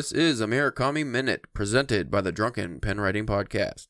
This 0.00 0.12
is 0.12 0.40
a 0.40 0.46
Murakami 0.46 1.04
Minute 1.04 1.44
presented 1.52 2.10
by 2.10 2.22
the 2.22 2.32
Drunken 2.32 2.80
Pen 2.80 2.98
Writing 3.02 3.26
Podcast. 3.26 3.88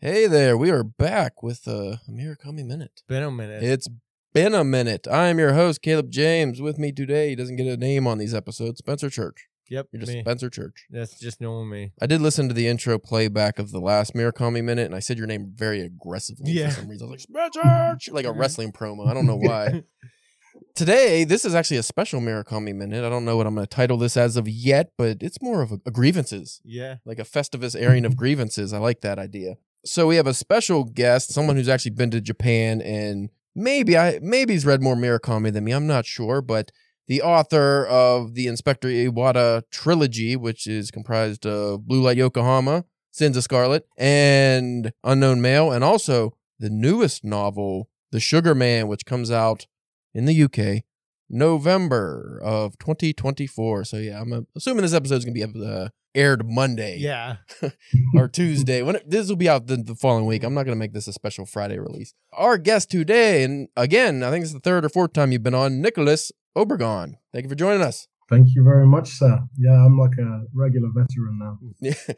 Hey 0.00 0.26
there, 0.26 0.54
we 0.54 0.70
are 0.70 0.84
back 0.84 1.42
with 1.42 1.66
uh, 1.66 1.96
a 2.06 2.10
Murakami 2.10 2.62
Minute. 2.62 3.00
Been 3.08 3.22
a 3.22 3.30
minute. 3.30 3.62
It's 3.62 3.88
been 4.34 4.52
a 4.52 4.64
minute. 4.64 5.08
I 5.10 5.28
am 5.28 5.38
your 5.38 5.54
host, 5.54 5.80
Caleb 5.80 6.10
James. 6.10 6.60
With 6.60 6.78
me 6.78 6.92
today, 6.92 7.30
he 7.30 7.36
doesn't 7.36 7.56
get 7.56 7.66
a 7.68 7.78
name 7.78 8.06
on 8.06 8.18
these 8.18 8.34
episodes, 8.34 8.80
Spencer 8.80 9.08
Church. 9.08 9.48
yep, 9.70 9.86
You're 9.92 10.00
just 10.00 10.12
me. 10.12 10.20
Spencer 10.20 10.50
Church. 10.50 10.84
That's 10.90 11.18
just 11.18 11.40
normal 11.40 11.64
me. 11.64 11.92
I 12.02 12.06
did 12.06 12.20
listen 12.20 12.48
to 12.48 12.54
the 12.54 12.68
intro 12.68 12.98
playback 12.98 13.58
of 13.58 13.70
the 13.70 13.80
last 13.80 14.12
Murakami 14.12 14.62
Minute, 14.62 14.84
and 14.84 14.94
I 14.94 14.98
said 14.98 15.16
your 15.16 15.26
name 15.26 15.52
very 15.54 15.80
aggressively 15.80 16.52
Yeah. 16.52 16.68
for 16.68 16.80
some 16.82 16.88
reason. 16.90 17.08
I 17.08 17.10
was 17.12 17.26
like, 17.30 17.50
Spencer! 17.54 17.96
Church! 17.98 18.10
Like 18.12 18.26
a 18.26 18.32
wrestling 18.38 18.72
promo. 18.72 19.08
I 19.08 19.14
don't 19.14 19.26
know 19.26 19.36
why. 19.36 19.84
Today, 20.76 21.24
this 21.24 21.46
is 21.46 21.54
actually 21.54 21.78
a 21.78 21.82
special 21.82 22.20
Murakami 22.20 22.74
Minute. 22.74 23.02
I 23.02 23.08
don't 23.08 23.24
know 23.24 23.38
what 23.38 23.46
I'm 23.46 23.54
going 23.54 23.66
to 23.66 23.74
title 23.74 23.96
this 23.96 24.14
as 24.14 24.36
of 24.36 24.46
yet, 24.46 24.92
but 24.98 25.22
it's 25.22 25.40
more 25.40 25.62
of 25.62 25.72
a, 25.72 25.80
a 25.86 25.90
grievances. 25.90 26.60
yeah. 26.66 26.96
like 27.06 27.18
a 27.18 27.22
Festivus 27.24 27.74
airing 27.74 28.04
of 28.04 28.14
grievances. 28.18 28.74
I 28.74 28.78
like 28.78 29.00
that 29.00 29.18
idea. 29.18 29.54
So 29.86 30.06
we 30.06 30.16
have 30.16 30.26
a 30.26 30.34
special 30.34 30.84
guest, 30.84 31.32
someone 31.32 31.56
who's 31.56 31.70
actually 31.70 31.92
been 31.92 32.10
to 32.10 32.20
Japan 32.20 32.82
and 32.82 33.30
maybe 33.54 33.96
I 33.96 34.18
maybe 34.20 34.52
he's 34.52 34.66
read 34.66 34.82
more 34.82 34.96
Murakami 34.96 35.50
than 35.50 35.64
me. 35.64 35.72
I'm 35.72 35.86
not 35.86 36.04
sure, 36.04 36.42
but 36.42 36.70
the 37.06 37.22
author 37.22 37.86
of 37.86 38.34
the 38.34 38.46
Inspector 38.46 38.86
Iwata 38.86 39.62
trilogy, 39.70 40.36
which 40.36 40.66
is 40.66 40.90
comprised 40.90 41.46
of 41.46 41.88
Blue 41.88 42.02
Light 42.02 42.18
Yokohama, 42.18 42.84
Sins 43.12 43.38
of 43.38 43.44
Scarlet, 43.44 43.86
and 43.96 44.92
Unknown 45.02 45.40
Male, 45.40 45.72
and 45.72 45.82
also 45.82 46.36
the 46.58 46.68
newest 46.68 47.24
novel, 47.24 47.88
The 48.10 48.20
Sugar 48.20 48.54
Man, 48.54 48.88
which 48.88 49.06
comes 49.06 49.30
out 49.30 49.66
in 50.16 50.24
the 50.24 50.42
UK 50.44 50.82
November 51.28 52.40
of 52.42 52.78
2024. 52.78 53.84
So 53.84 53.96
yeah, 53.98 54.20
I'm 54.20 54.32
uh, 54.32 54.40
assuming 54.56 54.82
this 54.82 54.94
episode 54.94 55.16
is 55.16 55.24
gonna 55.24 55.34
be 55.34 55.44
uh, 55.44 55.88
aired 56.14 56.48
Monday 56.48 56.96
Yeah. 56.98 57.36
or 58.16 58.26
Tuesday. 58.28 58.80
When 58.82 58.96
it- 58.96 59.10
this 59.10 59.28
will 59.28 59.36
be 59.36 59.48
out 59.48 59.66
the, 59.66 59.76
the 59.76 59.94
following 59.94 60.24
week. 60.26 60.42
I'm 60.44 60.54
not 60.54 60.64
gonna 60.64 60.76
make 60.76 60.94
this 60.94 61.06
a 61.06 61.12
special 61.12 61.44
Friday 61.46 61.78
release. 61.78 62.14
Our 62.32 62.56
guest 62.58 62.90
today, 62.90 63.44
and 63.44 63.68
again, 63.76 64.22
I 64.22 64.30
think 64.30 64.44
it's 64.44 64.52
the 64.54 64.60
third 64.60 64.84
or 64.84 64.88
fourth 64.88 65.12
time 65.12 65.32
you've 65.32 65.42
been 65.42 65.54
on, 65.54 65.82
Nicolás 65.82 66.30
Obregón. 66.56 67.14
Thank 67.32 67.44
you 67.44 67.48
for 67.50 67.54
joining 67.54 67.82
us. 67.82 68.08
Thank 68.30 68.48
you 68.56 68.64
very 68.64 68.86
much, 68.86 69.10
sir. 69.10 69.38
Yeah, 69.58 69.84
I'm 69.84 69.98
like 69.98 70.16
a 70.18 70.42
regular 70.54 70.88
veteran 70.94 71.38
now. 71.38 71.58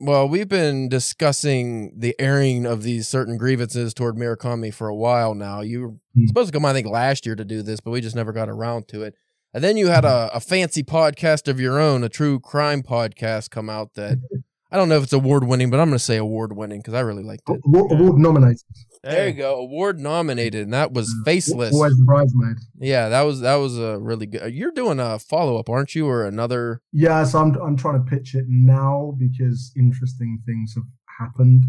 well, 0.00 0.28
we've 0.28 0.48
been 0.48 0.88
discussing 0.88 1.92
the 1.98 2.14
airing 2.18 2.66
of 2.66 2.82
these 2.82 3.06
certain 3.08 3.36
grievances 3.36 3.94
toward 3.94 4.16
Murakami 4.16 4.72
for 4.74 4.88
a 4.88 4.94
while 4.94 5.34
now. 5.34 5.60
You 5.60 5.80
were 5.80 5.88
Hmm. 6.14 6.26
supposed 6.26 6.48
to 6.48 6.52
come, 6.52 6.64
I 6.64 6.72
think, 6.72 6.86
last 6.86 7.26
year 7.26 7.34
to 7.36 7.44
do 7.44 7.62
this, 7.62 7.80
but 7.80 7.90
we 7.90 8.00
just 8.00 8.16
never 8.16 8.32
got 8.32 8.48
around 8.48 8.88
to 8.88 9.02
it. 9.02 9.14
And 9.52 9.62
then 9.62 9.76
you 9.76 9.86
had 9.88 10.04
a, 10.04 10.30
a 10.34 10.40
fancy 10.40 10.82
podcast 10.82 11.46
of 11.48 11.60
your 11.60 11.78
own, 11.78 12.02
a 12.04 12.08
true 12.08 12.40
crime 12.40 12.82
podcast, 12.82 13.50
come 13.50 13.70
out 13.70 13.94
that 13.94 14.18
I 14.72 14.76
don't 14.76 14.88
know 14.88 14.96
if 14.96 15.04
it's 15.04 15.12
award 15.12 15.44
winning, 15.44 15.70
but 15.70 15.78
I'm 15.78 15.88
going 15.88 15.98
to 15.98 16.04
say 16.04 16.16
award 16.16 16.56
winning 16.56 16.80
because 16.80 16.94
I 16.94 17.00
really 17.00 17.22
liked 17.22 17.48
it. 17.48 17.60
Award, 17.64 17.92
award 17.92 18.18
nominated. 18.18 18.60
There 19.04 19.28
you 19.28 19.34
go, 19.34 19.56
award 19.56 19.98
nominated, 20.00 20.64
and 20.64 20.72
that 20.72 20.92
was 20.92 21.08
mm. 21.08 21.24
Faceless. 21.24 21.74
Always 21.74 21.96
the 21.96 22.04
bridesmaid. 22.04 22.56
Yeah, 22.78 23.08
that 23.08 23.22
was 23.22 23.40
that 23.40 23.56
was 23.56 23.78
a 23.78 23.98
really 23.98 24.26
good. 24.26 24.52
You're 24.54 24.72
doing 24.72 25.00
a 25.00 25.18
follow 25.18 25.56
up, 25.58 25.68
aren't 25.68 25.94
you, 25.94 26.08
or 26.08 26.24
another? 26.24 26.80
Yeah, 26.92 27.24
so 27.24 27.40
I'm 27.40 27.54
I'm 27.60 27.76
trying 27.76 28.02
to 28.02 28.10
pitch 28.10 28.34
it 28.34 28.46
now 28.48 29.14
because 29.18 29.72
interesting 29.76 30.40
things 30.46 30.74
have 30.74 30.84
happened, 31.18 31.64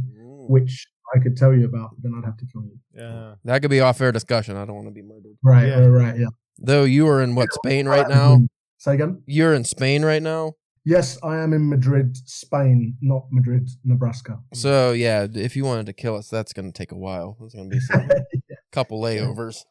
which 0.48 0.88
I 1.16 1.20
could 1.20 1.38
tell 1.38 1.54
you 1.54 1.66
about, 1.66 1.92
but 1.92 2.04
then 2.04 2.14
I'd 2.18 2.26
have 2.26 2.38
to 2.38 2.46
kill 2.46 2.64
you. 2.64 2.80
Yeah. 2.94 3.36
That 3.44 3.62
could 3.62 3.72
be 3.72 3.80
off 3.80 4.02
air 4.02 4.12
discussion. 4.12 4.58
I 4.58 4.66
don't 4.66 4.76
want 4.76 4.88
to 4.88 4.94
be 4.94 5.02
murdered. 5.02 5.38
Right, 5.44 5.68
Yeah. 5.68 5.80
right, 5.80 5.88
right. 5.88 6.20
Yeah. 6.20 6.28
Though 6.58 6.84
you 6.84 7.08
are 7.08 7.22
in 7.22 7.36
what 7.36 7.54
Spain 7.54 7.88
right 7.88 8.08
now? 8.08 8.42
Say 8.78 8.96
again. 8.96 9.22
You're 9.26 9.54
in 9.54 9.64
Spain 9.64 10.04
right 10.04 10.22
now. 10.22 10.54
Yes, 10.86 11.18
I 11.24 11.38
am 11.38 11.52
in 11.54 11.68
Madrid, 11.68 12.16
Spain, 12.16 12.96
not 13.02 13.26
Madrid, 13.32 13.70
Nebraska. 13.84 14.40
So 14.54 14.92
yeah, 14.92 15.26
if 15.34 15.56
you 15.56 15.66
wanted 15.66 15.88
to 15.88 15.94
kill 15.94 16.16
us, 16.16 16.30
that's 16.30 16.54
going 16.54 16.72
to 16.72 16.78
take 16.78 16.92
a 16.92 16.98
while. 16.98 17.38
It's 17.42 17.56
going 17.56 17.70
to 17.72 17.76
be 17.76 17.80
some 17.82 18.08
couple 18.72 19.02
layovers. 19.02 19.66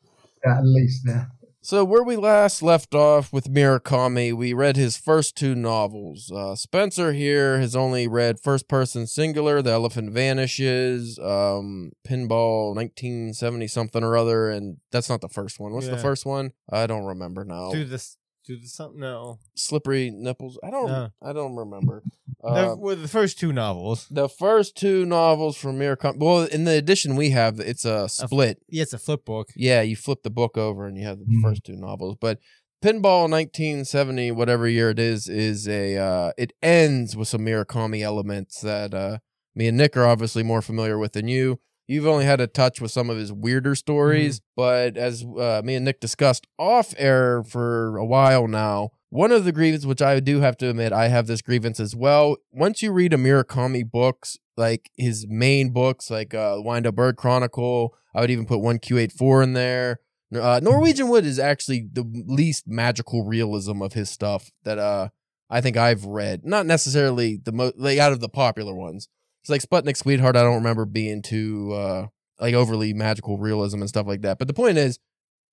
Yeah, 0.44 0.58
at 0.58 0.64
least, 0.64 1.03
yeah. 1.06 1.26
So 1.64 1.82
where 1.82 2.03
we 2.03 2.16
last 2.16 2.62
left 2.62 2.94
off 2.94 3.32
with 3.32 3.50
Murakami, 3.50 4.34
we 4.34 4.53
read 4.53 4.76
his 4.76 4.98
first 4.98 5.34
two 5.34 5.54
novels. 5.54 6.30
Uh, 6.30 6.56
Spencer 6.56 7.14
here 7.14 7.58
has 7.58 7.74
only 7.74 8.06
read 8.06 8.38
First 8.38 8.69
Person 8.69 9.06
Singular, 9.06 9.62
The 9.62 9.70
Elephant 9.70 10.12
Vanishes, 10.12 11.19
um, 11.20 11.92
Pinball 12.06 12.74
1970 12.74 13.66
something 13.69 14.04
or 14.04 14.14
other, 14.14 14.50
and 14.50 14.76
that's 14.91 15.08
not 15.08 15.22
the 15.22 15.28
first 15.30 15.58
one. 15.58 15.72
What's 15.72 15.88
the 15.88 15.97
first 15.97 16.26
one? 16.26 16.53
I 16.70 16.86
don't 16.86 17.04
remember 17.04 17.47
now. 17.47 17.70
Do 17.72 17.84
this. 17.86 18.19
Do 18.47 18.59
this 18.59 18.75
something. 18.75 19.00
No. 19.00 19.38
Slippery 19.55 20.10
nipples. 20.10 20.59
I 20.62 20.71
don't. 20.71 20.87
No. 20.88 21.09
I 21.22 21.32
don't 21.32 21.56
remember. 21.56 22.03
the, 22.43 22.49
Uh, 22.49 22.75
well, 22.77 22.94
the 22.97 23.09
first 23.09 23.38
two 23.38 23.53
novels. 23.53 24.06
the 24.10 24.28
first 24.28 24.77
two 24.77 25.06
novels 25.06 25.56
from 25.56 25.78
Murakami. 25.78 26.19
Well, 26.19 26.43
in 26.44 26.65
the 26.65 26.77
edition 26.77 27.16
we 27.16 27.31
have, 27.31 27.59
it's 27.59 27.84
a 27.87 28.09
split. 28.09 28.59
Yeah, 28.69 28.83
it's 28.83 28.93
a 28.93 28.99
flip 28.99 29.25
book. 29.25 29.49
Yeah, 29.56 29.81
you 29.81 29.97
flip 29.97 30.22
the 30.22 30.31
book 30.31 30.59
over 30.59 30.87
and 30.87 30.99
you 30.99 31.04
have 31.06 31.19
the 31.21 31.25
Mhm. 31.25 31.43
first 31.43 31.65
two 31.65 31.77
novels. 31.77 32.16
But 32.21 32.38
Pinball 32.83 33.31
1970, 33.31 34.31
whatever 34.33 34.69
year 34.69 34.91
it 34.91 34.99
is, 34.99 35.27
is 35.27 35.66
a 35.66 35.97
uh 35.97 36.33
it 36.37 36.53
ends 36.62 37.16
with 37.16 37.28
some 37.28 37.41
Murakami 37.47 38.03
elements 38.03 38.60
that 38.60 38.93
uh 38.93 39.19
me 39.54 39.69
and 39.69 39.78
Nick 39.78 39.97
are 39.97 40.04
obviously 40.04 40.43
more 40.43 40.60
familiar 40.60 40.99
with 40.99 41.12
than 41.12 41.28
you. 41.28 41.60
You've 41.87 42.06
only 42.06 42.25
had 42.25 42.41
a 42.41 42.47
touch 42.47 42.81
with 42.81 42.91
some 42.91 43.11
of 43.11 43.19
his 43.19 43.33
weirder 43.33 43.75
stories, 43.75 44.41
but 44.56 44.97
as 44.97 45.22
uh, 45.22 45.61
me 45.65 45.75
and 45.75 45.84
Nick 45.84 46.00
discussed 46.00 46.47
off 46.59 46.95
air 46.97 47.43
for 47.43 47.97
a 47.99 48.06
while 48.06 48.49
now, 48.49 48.93
one 49.11 49.31
of 49.31 49.45
the 49.45 49.53
grievances, 49.53 49.87
which 49.87 50.03
I 50.03 50.19
do 50.21 50.41
have 50.41 50.56
to 50.59 50.71
admit, 50.71 50.93
I 50.93 51.09
have 51.09 51.27
this 51.27 51.43
grievance 51.43 51.78
as 51.78 51.95
well. 51.95 52.37
Once 52.50 52.83
you 52.83 52.91
read 52.91 53.12
a 53.12 53.17
Murakami 53.17 53.89
books, 53.89 54.39
like 54.56 54.91
his 54.97 55.27
main 55.28 55.71
books, 55.71 56.11
like 56.11 56.34
uh, 56.34 56.56
Wind 56.59 56.87
Up 56.87 56.95
Bird 56.95 57.17
Chronicle, 57.17 57.95
I 58.15 58.21
would 58.21 58.31
even 58.31 58.47
put 58.47 58.61
1Q84 58.61 59.45
in 59.45 59.53
there. 59.53 60.01
Uh, 60.34 60.61
Norwegian 60.62 61.09
Wood 61.09 61.25
is 61.25 61.39
actually 61.39 61.87
the 61.93 62.25
least 62.27 62.66
magical 62.66 63.25
realism 63.25 63.83
of 63.83 63.93
his 63.93 64.11
stuff 64.11 64.51
that 64.65 64.78
uh 64.78 65.09
I 65.51 65.61
think 65.61 65.77
I've 65.77 66.05
read. 66.05 66.45
Not 66.45 66.66
necessarily 66.66 67.37
the 67.37 67.53
most 67.53 67.78
like 67.78 67.99
out 67.99 68.12
of 68.12 68.21
the 68.21 68.28
popular 68.28 68.75
ones. 68.75 69.09
It's 69.44 69.50
like 69.50 69.60
Sputnik 69.60 69.97
Sweetheart. 69.97 70.37
I 70.37 70.43
don't 70.43 70.55
remember 70.55 70.87
being 70.87 71.21
too 71.21 71.72
uh 71.75 72.06
like 72.41 72.55
overly 72.55 72.94
magical 72.94 73.37
realism 73.37 73.81
and 73.81 73.88
stuff 73.88 74.06
like 74.06 74.22
that. 74.22 74.38
But 74.38 74.49
the 74.49 74.55
point 74.55 74.78
is, 74.78 74.99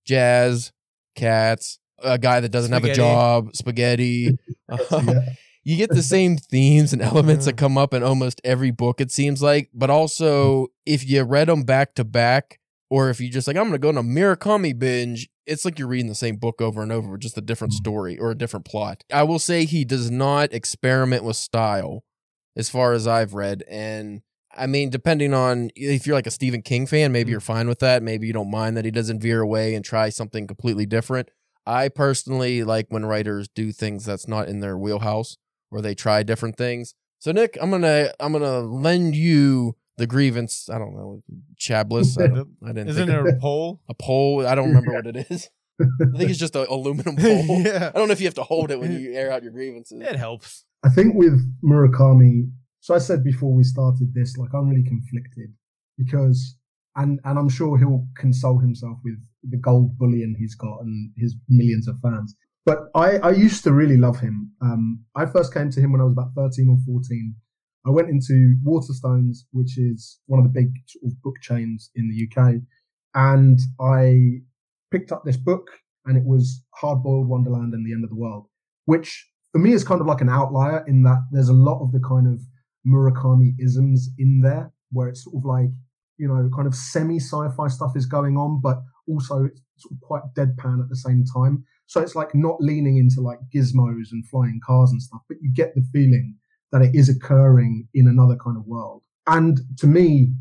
jazz, 0.05 0.71
cats, 1.15 1.77
a 2.01 2.17
guy 2.17 2.39
that 2.39 2.49
doesn't 2.49 2.71
have 2.71 2.85
a 2.85 2.93
job, 2.93 3.53
spaghetti. 3.55 4.37
yeah. 4.69 5.19
you 5.63 5.77
get 5.77 5.89
the 5.89 6.01
same 6.01 6.37
themes 6.37 6.93
and 6.93 7.01
elements 7.01 7.45
that 7.45 7.57
come 7.57 7.77
up 7.77 7.93
in 7.93 8.01
almost 8.01 8.41
every 8.43 8.71
book 8.71 8.99
it 8.99 9.11
seems 9.11 9.43
like 9.43 9.69
but 9.75 9.91
also 9.91 10.67
if 10.87 11.07
you 11.07 11.21
read 11.21 11.47
them 11.47 11.61
back 11.61 11.93
to 11.93 12.03
back 12.03 12.59
or 12.89 13.11
if 13.11 13.19
you 13.21 13.29
just 13.29 13.47
like 13.47 13.55
i'm 13.55 13.65
gonna 13.65 13.77
go 13.77 13.89
on 13.89 13.97
a 13.97 14.01
murakami 14.01 14.77
binge 14.77 15.29
it's 15.45 15.63
like 15.63 15.77
you're 15.77 15.87
reading 15.87 16.07
the 16.07 16.15
same 16.15 16.35
book 16.35 16.61
over 16.61 16.81
and 16.81 16.91
over 16.91 17.15
just 17.15 17.37
a 17.37 17.41
different 17.41 17.73
story 17.73 18.17
or 18.17 18.31
a 18.31 18.35
different 18.35 18.65
plot 18.65 19.03
i 19.13 19.21
will 19.21 19.37
say 19.37 19.65
he 19.65 19.85
does 19.85 20.09
not 20.09 20.51
experiment 20.51 21.23
with 21.23 21.35
style 21.35 22.03
as 22.55 22.69
far 22.69 22.93
as 22.93 23.07
i've 23.07 23.33
read 23.33 23.63
and 23.69 24.21
I 24.53 24.67
mean, 24.67 24.89
depending 24.89 25.33
on 25.33 25.69
if 25.77 26.05
you're 26.05 26.13
like 26.13 26.27
a 26.27 26.29
Stephen 26.31 26.61
King 26.61 26.85
fan, 26.85 27.13
maybe 27.13 27.29
Mm. 27.29 27.31
you're 27.31 27.39
fine 27.39 27.69
with 27.69 27.79
that. 27.79 28.03
Maybe 28.03 28.27
you 28.27 28.33
don't 28.33 28.51
mind 28.51 28.75
that 28.75 28.83
he 28.83 28.91
doesn't 28.91 29.21
veer 29.21 29.39
away 29.39 29.73
and 29.75 29.85
try 29.85 30.09
something 30.09 30.45
completely 30.45 30.85
different. 30.85 31.29
I 31.65 31.87
personally 31.87 32.61
like 32.65 32.87
when 32.89 33.05
writers 33.05 33.47
do 33.47 33.71
things 33.71 34.03
that's 34.03 34.27
not 34.27 34.49
in 34.49 34.59
their 34.59 34.77
wheelhouse 34.77 35.37
where 35.69 35.81
they 35.81 35.95
try 35.95 36.23
different 36.23 36.57
things. 36.57 36.95
So 37.19 37.31
Nick, 37.31 37.57
I'm 37.61 37.71
gonna 37.71 38.11
I'm 38.19 38.33
gonna 38.33 38.59
lend 38.59 39.15
you 39.15 39.77
the 39.95 40.05
grievance. 40.05 40.67
I 40.69 40.77
don't 40.79 40.95
know, 40.97 41.23
Chablis. 41.57 42.17
I, 42.17 42.27
don't, 42.27 42.49
I 42.61 42.73
didn't 42.73 42.89
Isn't 42.89 43.07
there 43.07 43.25
a 43.25 43.39
pole? 43.39 43.79
a 43.87 43.93
pole. 43.93 44.45
I 44.45 44.53
don't 44.55 44.67
remember 44.67 44.91
what 44.91 45.07
it 45.07 45.27
is. 45.31 45.49
I 45.81 45.85
think 46.17 46.29
it's 46.29 46.37
just 46.37 46.57
an 46.57 46.65
aluminum 46.69 47.15
pole. 47.17 47.61
yeah. 47.61 47.89
I 47.95 47.97
don't 47.97 48.09
know 48.09 48.11
if 48.11 48.19
you 48.19 48.27
have 48.27 48.33
to 48.33 48.43
hold 48.43 48.69
it 48.69 48.81
when 48.81 48.91
you 48.99 49.13
air 49.13 49.31
out 49.31 49.43
your 49.43 49.53
grievances. 49.53 50.01
It 50.01 50.17
helps. 50.17 50.65
I 50.83 50.89
think 50.89 51.15
with 51.15 51.39
Murakami, 51.63 52.49
so 52.79 52.95
I 52.95 52.97
said 52.97 53.23
before 53.23 53.53
we 53.53 53.63
started 53.63 54.13
this, 54.13 54.35
like 54.37 54.49
I'm 54.53 54.67
really 54.67 54.83
conflicted 54.83 55.53
because, 55.97 56.57
and 56.95 57.19
and 57.23 57.37
I'm 57.37 57.49
sure 57.49 57.77
he'll 57.77 58.07
console 58.17 58.59
himself 58.59 58.97
with 59.03 59.15
the 59.43 59.57
gold 59.57 59.97
bullion 59.97 60.35
he's 60.37 60.55
got 60.55 60.81
and 60.81 61.11
his 61.17 61.35
millions 61.47 61.87
of 61.87 61.95
fans. 62.01 62.35
But 62.65 62.89
I, 62.95 63.17
I 63.17 63.31
used 63.31 63.63
to 63.63 63.73
really 63.73 63.97
love 63.97 64.19
him. 64.19 64.51
Um, 64.61 65.03
I 65.15 65.25
first 65.25 65.53
came 65.53 65.71
to 65.71 65.79
him 65.79 65.91
when 65.91 66.01
I 66.01 66.03
was 66.03 66.13
about 66.13 66.33
13 66.35 66.69
or 66.69 66.77
14. 66.85 67.35
I 67.87 67.89
went 67.89 68.09
into 68.09 68.55
Waterstones, 68.63 69.39
which 69.51 69.79
is 69.79 70.19
one 70.27 70.39
of 70.39 70.43
the 70.43 70.59
big 70.61 70.71
sort 70.87 71.11
of 71.11 71.21
book 71.23 71.35
chains 71.41 71.89
in 71.95 72.09
the 72.09 72.27
UK, 72.27 72.61
and 73.15 73.59
I 73.79 74.41
picked 74.91 75.11
up 75.11 75.23
this 75.25 75.37
book, 75.37 75.67
and 76.05 76.17
it 76.17 76.23
was 76.23 76.63
Hard 76.75 77.01
Boiled 77.01 77.27
Wonderland 77.27 77.73
and 77.73 77.85
the 77.85 77.93
End 77.93 78.03
of 78.03 78.11
the 78.11 78.15
World, 78.15 78.47
which 78.85 79.27
for 79.51 79.59
me 79.59 79.73
it's 79.73 79.83
kind 79.83 80.01
of 80.01 80.07
like 80.07 80.21
an 80.21 80.29
outlier 80.29 80.83
in 80.87 81.03
that 81.03 81.25
there's 81.31 81.49
a 81.49 81.53
lot 81.53 81.83
of 81.83 81.91
the 81.91 81.99
kind 81.99 82.27
of 82.27 82.39
Murakami 82.87 83.53
isms 83.59 84.09
in 84.17 84.41
there, 84.41 84.73
where 84.91 85.07
it's 85.07 85.23
sort 85.23 85.35
of 85.35 85.45
like 85.45 85.69
you 86.21 86.27
know, 86.27 86.47
kind 86.55 86.67
of 86.67 86.75
semi 86.75 87.19
sci-fi 87.19 87.67
stuff 87.67 87.93
is 87.95 88.05
going 88.05 88.37
on, 88.37 88.61
but 88.61 88.77
also 89.07 89.45
it's 89.45 89.59
sort 89.77 89.91
of 89.91 90.01
quite 90.01 90.21
deadpan 90.37 90.79
at 90.79 90.87
the 90.87 90.95
same 90.95 91.23
time. 91.33 91.65
So 91.87 91.99
it's 91.99 92.15
like 92.15 92.35
not 92.35 92.61
leaning 92.61 92.97
into 92.97 93.21
like 93.21 93.39
gizmos 93.53 94.11
and 94.11 94.23
flying 94.29 94.59
cars 94.63 94.91
and 94.91 95.01
stuff, 95.01 95.21
but 95.27 95.37
you 95.41 95.51
get 95.51 95.73
the 95.73 95.83
feeling 95.91 96.35
that 96.71 96.83
it 96.83 96.91
is 96.93 97.09
occurring 97.09 97.87
in 97.95 98.07
another 98.07 98.35
kind 98.35 98.55
of 98.55 98.67
world. 98.67 99.03
And 99.25 99.61
to 99.79 99.87
me, 99.87 100.33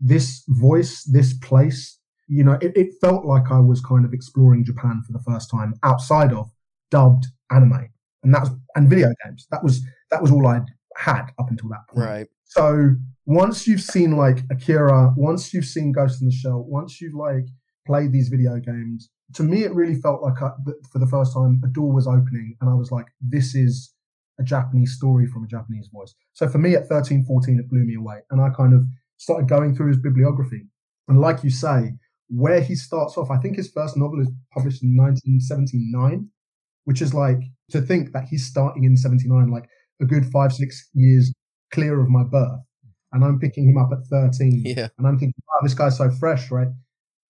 this 0.00 0.42
voice, 0.48 1.04
this 1.04 1.38
place, 1.38 2.00
you 2.26 2.42
know, 2.42 2.58
it, 2.60 2.76
it 2.76 2.88
felt 3.00 3.24
like 3.24 3.52
I 3.52 3.60
was 3.60 3.80
kind 3.80 4.04
of 4.04 4.12
exploring 4.12 4.64
Japan 4.64 5.02
for 5.06 5.12
the 5.12 5.22
first 5.24 5.52
time 5.52 5.74
outside 5.84 6.32
of 6.32 6.50
dubbed 6.90 7.26
anime. 7.48 7.90
And 8.28 8.34
that 8.34 8.42
was 8.42 8.50
and 8.74 8.90
video 8.90 9.08
mm. 9.08 9.14
games. 9.24 9.46
That 9.50 9.64
was 9.64 9.82
that 10.10 10.20
was 10.20 10.30
all 10.30 10.46
I'd 10.46 10.66
had 10.96 11.30
up 11.38 11.48
until 11.48 11.70
that 11.70 11.88
point. 11.88 12.06
Right. 12.06 12.26
So 12.44 12.90
once 13.24 13.66
you've 13.66 13.80
seen 13.80 14.18
like 14.18 14.40
Akira, 14.50 15.14
once 15.16 15.54
you've 15.54 15.64
seen 15.64 15.92
Ghost 15.92 16.20
in 16.20 16.28
the 16.28 16.34
Shell, 16.34 16.66
once 16.68 17.00
you've 17.00 17.14
like 17.14 17.46
played 17.86 18.12
these 18.12 18.28
video 18.28 18.58
games, 18.58 19.08
to 19.32 19.42
me 19.42 19.64
it 19.64 19.74
really 19.74 19.94
felt 19.94 20.22
like 20.22 20.42
uh, 20.42 20.50
I, 20.66 20.72
for 20.92 20.98
the 20.98 21.06
first 21.06 21.32
time 21.32 21.62
a 21.64 21.68
door 21.68 21.90
was 21.90 22.06
opening, 22.06 22.54
and 22.60 22.68
I 22.68 22.74
was 22.74 22.92
like, 22.92 23.06
this 23.22 23.54
is 23.54 23.94
a 24.38 24.42
Japanese 24.42 24.94
story 24.94 25.26
from 25.26 25.44
a 25.44 25.48
Japanese 25.48 25.88
voice. 25.88 26.14
So 26.34 26.48
for 26.48 26.58
me 26.58 26.74
at 26.74 26.86
13, 26.86 27.24
14, 27.24 27.58
it 27.58 27.70
blew 27.70 27.84
me 27.84 27.94
away, 27.94 28.18
and 28.30 28.42
I 28.42 28.50
kind 28.50 28.74
of 28.74 28.84
started 29.16 29.48
going 29.48 29.74
through 29.74 29.88
his 29.88 30.02
bibliography. 30.02 30.66
And 31.08 31.18
like 31.18 31.42
you 31.42 31.50
say, 31.50 31.94
where 32.28 32.60
he 32.60 32.74
starts 32.74 33.16
off, 33.16 33.30
I 33.30 33.38
think 33.38 33.56
his 33.56 33.70
first 33.70 33.96
novel 33.96 34.20
is 34.20 34.30
published 34.52 34.82
in 34.82 34.94
1979, 34.94 36.28
which 36.88 37.02
is 37.02 37.12
like 37.12 37.42
to 37.68 37.82
think 37.82 38.12
that 38.12 38.24
he's 38.30 38.46
starting 38.46 38.84
in 38.84 38.96
79, 38.96 39.50
like 39.50 39.68
a 40.00 40.06
good 40.06 40.24
five, 40.32 40.54
six 40.54 40.88
years 40.94 41.30
clear 41.70 42.00
of 42.00 42.08
my 42.08 42.24
birth. 42.24 42.60
And 43.12 43.22
I'm 43.22 43.38
picking 43.38 43.68
him 43.68 43.76
up 43.76 43.90
at 43.92 44.06
13. 44.06 44.62
Yeah. 44.64 44.88
And 44.96 45.06
I'm 45.06 45.18
thinking, 45.18 45.34
wow, 45.46 45.60
this 45.62 45.74
guy's 45.74 45.98
so 45.98 46.10
fresh, 46.10 46.50
right? 46.50 46.68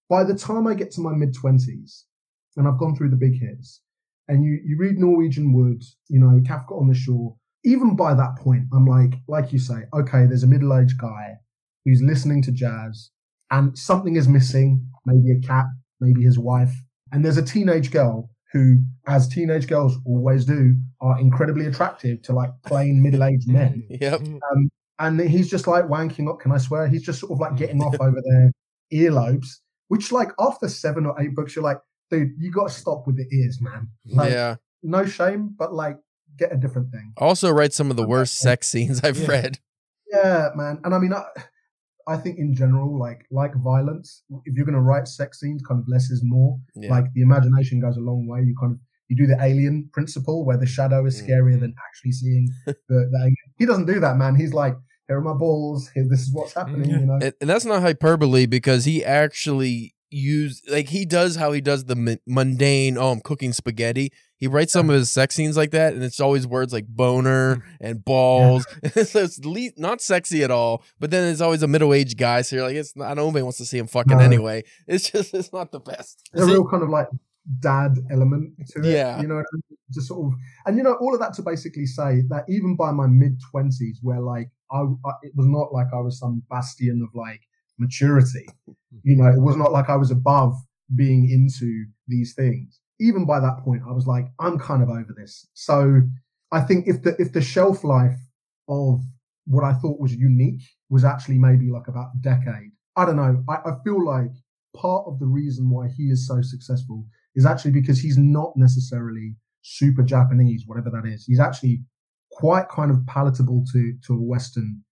By 0.08 0.22
the 0.22 0.37
time 0.37 0.69
I 0.69 0.75
get 0.75 0.93
to 0.93 1.00
my 1.00 1.12
mid 1.12 1.34
20s, 1.34 2.05
and 2.56 2.69
I've 2.69 2.78
gone 2.78 2.94
through 2.94 3.10
the 3.10 3.16
big 3.16 3.40
hits, 3.40 3.81
and 4.28 4.44
you, 4.44 4.60
you 4.64 4.76
read 4.78 4.96
Norwegian 4.96 5.52
Wood, 5.52 5.82
you 6.06 6.20
know, 6.20 6.40
Kafka 6.43 6.81
on 6.81 6.87
the 6.87 6.94
Shore, 6.94 7.34
even 7.64 7.96
by 7.96 8.14
that 8.14 8.37
point, 8.37 8.62
I'm 8.72 8.87
like, 8.87 9.14
like 9.26 9.52
you 9.52 9.58
say, 9.58 9.87
okay, 9.93 10.26
there's 10.26 10.44
a 10.44 10.46
middle 10.46 10.72
aged 10.78 10.99
guy 10.99 11.34
who's 11.84 12.00
listening 12.00 12.43
to 12.43 12.52
jazz, 12.52 13.11
and 13.50 13.76
something 13.76 14.14
is 14.14 14.28
missing, 14.28 14.88
maybe 15.04 15.32
a 15.32 15.44
cat, 15.44 15.66
maybe 16.00 16.22
his 16.22 16.38
wife. 16.38 16.75
And 17.11 17.25
there's 17.25 17.38
a 17.38 17.43
teenage 17.43 17.90
girl 17.90 18.31
who, 18.53 18.79
as 19.06 19.29
teenage 19.29 19.67
girls 19.67 19.97
always 20.06 20.45
do, 20.45 20.77
are 21.00 21.19
incredibly 21.21 21.67
attractive 21.67 22.23
to 22.23 22.33
like 22.33 22.50
plain 22.67 23.03
middle 23.03 23.25
aged 23.25 23.49
men. 23.53 23.87
Yep. 23.91 24.21
Um, 24.23 24.71
and 24.99 25.21
he's 25.21 25.49
just 25.49 25.67
like 25.67 25.85
wanking 25.85 26.29
up. 26.29 26.41
Can 26.41 26.53
I 26.53 26.59
swear? 26.59 26.89
He's 26.89 27.03
just 27.03 27.21
sort 27.21 27.33
of 27.33 27.39
like 27.39 27.56
getting 27.56 27.81
off 27.83 27.97
over 28.00 28.21
their 28.25 28.53
earlobes, 28.93 29.47
which 29.89 30.11
like 30.12 30.31
after 30.41 30.69
seven 30.69 31.06
or 31.06 31.21
eight 31.21 31.35
books, 31.35 31.55
you're 31.55 31.62
like, 31.62 31.79
dude, 32.11 32.31
you 32.39 32.50
got 32.50 32.69
to 32.69 32.75
stop 32.75 33.06
with 33.06 33.17
the 33.17 33.27
ears, 33.37 33.59
man. 33.61 33.89
Like, 34.06 34.33
yeah. 34.33 34.56
No 34.83 35.05
shame, 35.05 35.55
but 35.59 35.73
like 35.75 35.99
get 36.37 36.53
a 36.53 36.56
different 36.56 36.91
thing. 36.91 37.12
Also, 37.17 37.50
write 37.50 37.73
some 37.73 37.91
of 37.91 37.97
the 37.97 38.06
worst 38.06 38.39
sex 38.39 38.69
scenes 38.69 39.00
I've 39.03 39.19
Yeah. 39.19 39.27
read. 39.29 39.59
Yeah, 40.11 40.49
man. 40.55 40.81
And 40.85 40.95
I 40.95 40.99
mean, 40.99 41.12
I, 41.12 41.25
I 42.08 42.16
think 42.16 42.38
in 42.38 42.55
general, 42.55 42.99
like 42.99 43.20
like 43.31 43.55
violence, 43.56 44.22
if 44.46 44.56
you're 44.56 44.66
gonna 44.66 44.81
write 44.81 45.06
sex 45.06 45.40
scenes, 45.40 45.60
kind 45.69 45.81
of 45.81 45.87
less 45.88 46.10
is 46.10 46.22
more. 46.25 46.58
Yeah. 46.75 46.90
Like 46.90 47.05
the 47.14 47.22
imagination 47.22 47.81
goes 47.81 47.96
a 47.96 48.00
long 48.00 48.26
way. 48.26 48.40
You 48.40 48.55
kind 48.60 48.72
of 48.72 48.78
you 49.08 49.16
do 49.16 49.26
the 49.26 49.43
alien 49.43 49.88
principle 49.93 50.44
where 50.46 50.56
the 50.58 50.66
shadow 50.66 51.06
is 51.06 51.20
Mm. 51.22 51.28
scarier 51.28 51.60
than 51.60 51.75
actually 51.88 52.12
seeing 52.12 52.49
the, 52.66 52.75
the 52.88 53.19
alien. 53.20 53.37
He 53.58 53.66
doesn't 53.66 53.87
do 53.87 54.00
that, 54.00 54.16
man. 54.16 54.34
He's 54.37 54.52
like, 54.52 54.75
here 55.06 55.16
are 55.19 55.22
my 55.22 55.32
balls. 55.34 55.88
Here, 55.94 56.06
this 56.10 56.20
is 56.20 56.31
what's 56.32 56.55
happening. 56.55 56.90
Yeah. 56.90 56.99
You 57.00 57.06
know. 57.06 57.19
and, 57.22 57.32
and 57.40 57.49
that's 57.50 57.64
not 57.64 57.81
hyperbole 57.82 58.46
because 58.46 58.84
he 58.84 59.04
actually 59.04 59.94
used 60.10 60.69
like 60.70 60.88
he 60.88 61.05
does 61.05 61.37
how 61.37 61.52
he 61.52 61.60
does 61.60 61.84
the 61.84 61.94
mu- 61.94 62.16
mundane 62.26 62.96
oh 62.96 63.12
i'm 63.12 63.20
cooking 63.20 63.52
spaghetti 63.52 64.10
he 64.37 64.46
writes 64.46 64.72
some 64.72 64.87
uh-huh. 64.87 64.94
of 64.94 65.00
his 65.00 65.10
sex 65.10 65.34
scenes 65.34 65.56
like 65.56 65.70
that 65.70 65.93
and 65.93 66.02
it's 66.02 66.20
always 66.20 66.46
words 66.46 66.72
like 66.72 66.87
boner 66.87 67.56
mm-hmm. 67.56 67.84
and 67.84 68.05
balls 68.05 68.66
so 68.94 69.22
it's 69.22 69.44
le- 69.44 69.70
not 69.76 70.00
sexy 70.00 70.43
at 70.43 70.50
all 70.50 70.82
but 70.99 71.10
then 71.10 71.31
it's 71.31 71.40
always 71.40 71.62
a 71.62 71.69
middle-aged 71.69 72.16
guy 72.16 72.40
so 72.40 72.56
you're 72.56 72.64
like 72.64 72.76
it's 72.76 72.96
not 72.96 73.16
nobody 73.16 73.43
wants 73.43 73.58
to 73.58 73.66
see 73.66 73.78
him 73.78 73.87
fucking 73.87 74.16
No. 74.16 74.25
anyway 74.25 74.64
it's 74.87 75.10
just 75.10 75.34
it's 75.34 75.52
not 75.52 75.72
the 75.72 75.81
best 75.81 76.22
a 76.34 76.44
real 76.44 76.66
kind 76.66 76.82
of 76.82 76.88
like 76.88 77.08
dad 77.61 77.99
element 78.11 78.52
to 78.69 78.81
it. 78.81 78.93
Yeah. 78.93 79.20
You 79.20 79.28
know, 79.28 79.37
what 79.37 79.46
I 79.52 79.54
mean? 79.54 79.78
just 79.90 80.08
sort 80.08 80.26
of, 80.32 80.38
and 80.66 80.76
you 80.76 80.82
know, 80.82 80.94
all 81.00 81.14
of 81.14 81.20
that 81.20 81.32
to 81.34 81.43
basically 81.43 81.87
say 81.87 82.22
that 82.28 82.44
even 82.49 82.76
by 82.76 82.90
my 82.90 83.06
mid 83.06 83.40
twenties, 83.50 84.00
where 84.02 84.20
like 84.20 84.50
I, 84.70 84.81
I, 84.81 85.12
it 85.22 85.32
was 85.34 85.46
not 85.46 85.72
like 85.72 85.87
I 85.94 86.00
was 86.00 86.19
some 86.19 86.43
bastion 86.50 87.02
of 87.02 87.14
like 87.14 87.40
maturity. 87.78 88.46
Hmm. 88.66 88.72
You 89.02 89.16
know, 89.16 89.28
it 89.28 89.40
was 89.40 89.56
not 89.56 89.72
like 89.72 89.88
I 89.88 89.96
was 89.96 90.10
above 90.10 90.54
being 90.94 91.30
into 91.30 91.86
these 92.06 92.34
things. 92.34 92.80
Even 93.00 93.26
by 93.26 93.40
that 93.40 93.58
point, 93.64 93.82
I 93.88 93.92
was 93.92 94.06
like, 94.06 94.26
I'm 94.40 94.58
kind 94.58 94.82
of 94.82 94.88
over 94.88 95.14
this. 95.16 95.46
So 95.54 96.00
I 96.50 96.60
think 96.60 96.88
if 96.88 97.02
the 97.02 97.14
if 97.19 97.32
the 97.32 97.40
shelf 97.40 97.84
life 97.84 98.19
of 98.69 99.00
what 99.46 99.64
I 99.64 99.72
thought 99.75 100.00
was 100.00 100.14
unique 100.14 100.62
was 100.90 101.04
actually 101.04 101.38
maybe 101.38 101.70
like 101.70 101.88
about 101.88 102.10
a 102.14 102.19
decade. 102.20 102.72
I 102.96 103.04
don't 103.06 103.16
know. 103.16 103.42
I, 103.48 103.70
I 103.70 103.72
feel 103.84 104.04
like 104.04 104.30
part 104.76 105.04
of 105.06 105.19
the 105.19 105.26
reason 105.26 105.70
why 105.70 105.88
he 105.88 106.04
is 106.04 106.26
so 106.26 106.42
successful 106.42 107.06
is 107.34 107.46
actually 107.46 107.70
because 107.70 107.98
he's 107.98 108.19
not 108.19 108.52
necessarily 108.56 109.36
super 109.62 110.02
Japanese, 110.02 110.64
whatever 110.66 110.90
that 110.90 111.06
is. 111.06 111.25
He's 111.25 111.40
actually 111.40 111.80
quite 112.32 112.69
kind 112.69 112.90
of 112.90 113.04
palatable 113.06 113.64
to 113.72 113.94
to 114.06 114.14
a 114.14 114.22
Western 114.22 114.82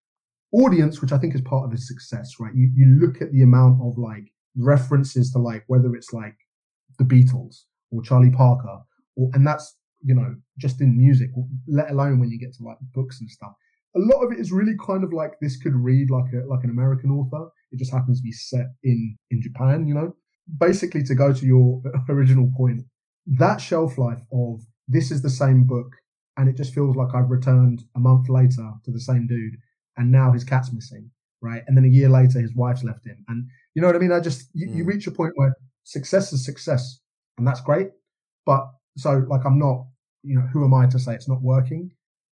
audience, 0.52 1.00
which 1.00 1.12
I 1.12 1.18
think 1.18 1.34
is 1.34 1.40
part 1.40 1.64
of 1.64 1.72
his 1.72 1.86
success, 1.86 2.34
right? 2.40 2.54
You 2.54 2.70
you 2.74 2.98
look 3.00 3.20
at 3.20 3.32
the 3.32 3.42
amount 3.42 3.80
of 3.82 3.98
like 3.98 4.32
references 4.56 5.30
to 5.32 5.38
like 5.38 5.64
whether 5.66 5.94
it's 5.94 6.12
like 6.12 6.36
the 6.98 7.04
Beatles 7.04 7.64
or 7.90 8.02
Charlie 8.02 8.30
Parker, 8.30 8.78
or 9.16 9.30
and 9.34 9.46
that's 9.46 9.76
you 10.02 10.14
know 10.14 10.34
just 10.58 10.80
in 10.80 10.96
music, 10.96 11.30
let 11.68 11.90
alone 11.90 12.20
when 12.20 12.30
you 12.30 12.38
get 12.38 12.54
to 12.54 12.64
like 12.64 12.78
books 12.94 13.20
and 13.20 13.30
stuff. 13.30 13.52
A 13.96 13.98
lot 13.98 14.22
of 14.22 14.32
it 14.32 14.38
is 14.38 14.52
really 14.52 14.74
kind 14.84 15.04
of 15.04 15.12
like 15.12 15.32
this 15.40 15.56
could 15.56 15.74
read 15.74 16.10
like 16.10 16.32
a 16.32 16.46
like 16.46 16.64
an 16.64 16.70
American 16.70 17.10
author. 17.10 17.50
It 17.72 17.78
just 17.78 17.92
happens 17.92 18.20
to 18.20 18.22
be 18.22 18.32
set 18.32 18.66
in 18.84 19.16
in 19.30 19.42
Japan, 19.42 19.86
you 19.86 19.94
know. 19.94 20.14
Basically, 20.58 21.02
to 21.04 21.14
go 21.14 21.32
to 21.32 21.46
your 21.46 21.82
original 22.08 22.52
point, 22.56 22.82
that 23.26 23.60
shelf 23.60 23.98
life 23.98 24.22
of 24.32 24.60
this 24.86 25.10
is 25.10 25.22
the 25.22 25.30
same 25.30 25.64
book, 25.64 25.96
and 26.36 26.48
it 26.48 26.56
just 26.56 26.74
feels 26.74 26.94
like 26.94 27.14
I've 27.14 27.30
returned 27.30 27.84
a 27.96 27.98
month 27.98 28.28
later 28.28 28.70
to 28.84 28.90
the 28.90 29.00
same 29.00 29.26
dude, 29.26 29.56
and 29.96 30.10
now 30.10 30.32
his 30.32 30.44
cat's 30.44 30.72
missing, 30.72 31.10
right? 31.40 31.62
And 31.66 31.76
then 31.76 31.84
a 31.84 31.88
year 31.88 32.08
later, 32.08 32.40
his 32.40 32.54
wife's 32.54 32.84
left 32.84 33.06
him, 33.06 33.24
and 33.28 33.46
you 33.74 33.82
know 33.82 33.88
what 33.88 33.96
I 33.96 34.00
mean. 34.00 34.12
I 34.12 34.20
just 34.20 34.48
you, 34.54 34.68
you 34.68 34.84
Mm. 34.84 34.88
reach 34.88 35.06
a 35.06 35.10
point 35.10 35.32
where 35.36 35.54
success 35.84 36.32
is 36.32 36.44
success, 36.44 37.00
and 37.38 37.46
that's 37.46 37.60
great. 37.60 37.90
But 38.44 38.68
so 38.96 39.24
like 39.28 39.44
I'm 39.44 39.58
not, 39.58 39.86
you 40.22 40.34
know, 40.36 40.46
who 40.52 40.64
am 40.64 40.74
I 40.74 40.86
to 40.86 40.98
say 40.98 41.14
it's 41.14 41.28
not 41.28 41.42
working? 41.42 41.90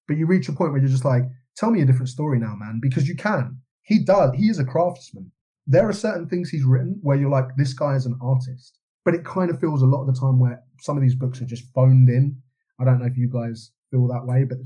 But 0.09 0.17
you 0.17 0.27
reach 0.27 0.49
a 0.49 0.53
point 0.53 0.73
where 0.73 0.81
you're 0.81 0.91
just 0.91 1.05
like, 1.05 1.25
tell 1.57 1.71
me 1.71 1.81
a 1.83 1.87
different 1.87 2.09
story 2.11 2.39
now, 2.39 2.55
man, 2.57 2.79
because 2.81 3.09
you 3.09 3.17
can. 3.17 3.59
He 3.83 3.99
does. 4.05 4.35
He 4.35 4.49
is 4.49 4.59
a 4.59 4.65
craftsman. 4.65 5.31
There 5.67 5.89
are 5.89 5.93
certain 5.95 6.29
things 6.29 6.51
he's 6.51 6.65
written 6.65 6.99
where 7.03 7.17
you're 7.17 7.31
like, 7.31 7.57
this 7.57 7.73
guy 7.73 7.95
is 7.95 8.07
an 8.07 8.19
artist. 8.21 8.79
But 9.05 9.15
it 9.15 9.25
kind 9.25 9.51
of 9.51 9.61
feels 9.61 9.83
a 9.83 9.87
lot 9.87 10.03
of 10.03 10.07
the 10.15 10.19
time 10.21 10.39
where 10.39 10.63
some 10.81 10.97
of 10.97 11.03
these 11.03 11.15
books 11.15 11.41
are 11.41 11.47
just 11.47 11.73
phoned 11.75 12.09
in. 12.09 12.37
I 12.81 12.85
don't 12.85 12.99
know 12.99 13.07
if 13.07 13.17
you 13.17 13.29
guys 13.29 13.71
feel 13.91 14.07
that 14.09 14.27
way, 14.27 14.45
but 14.45 14.59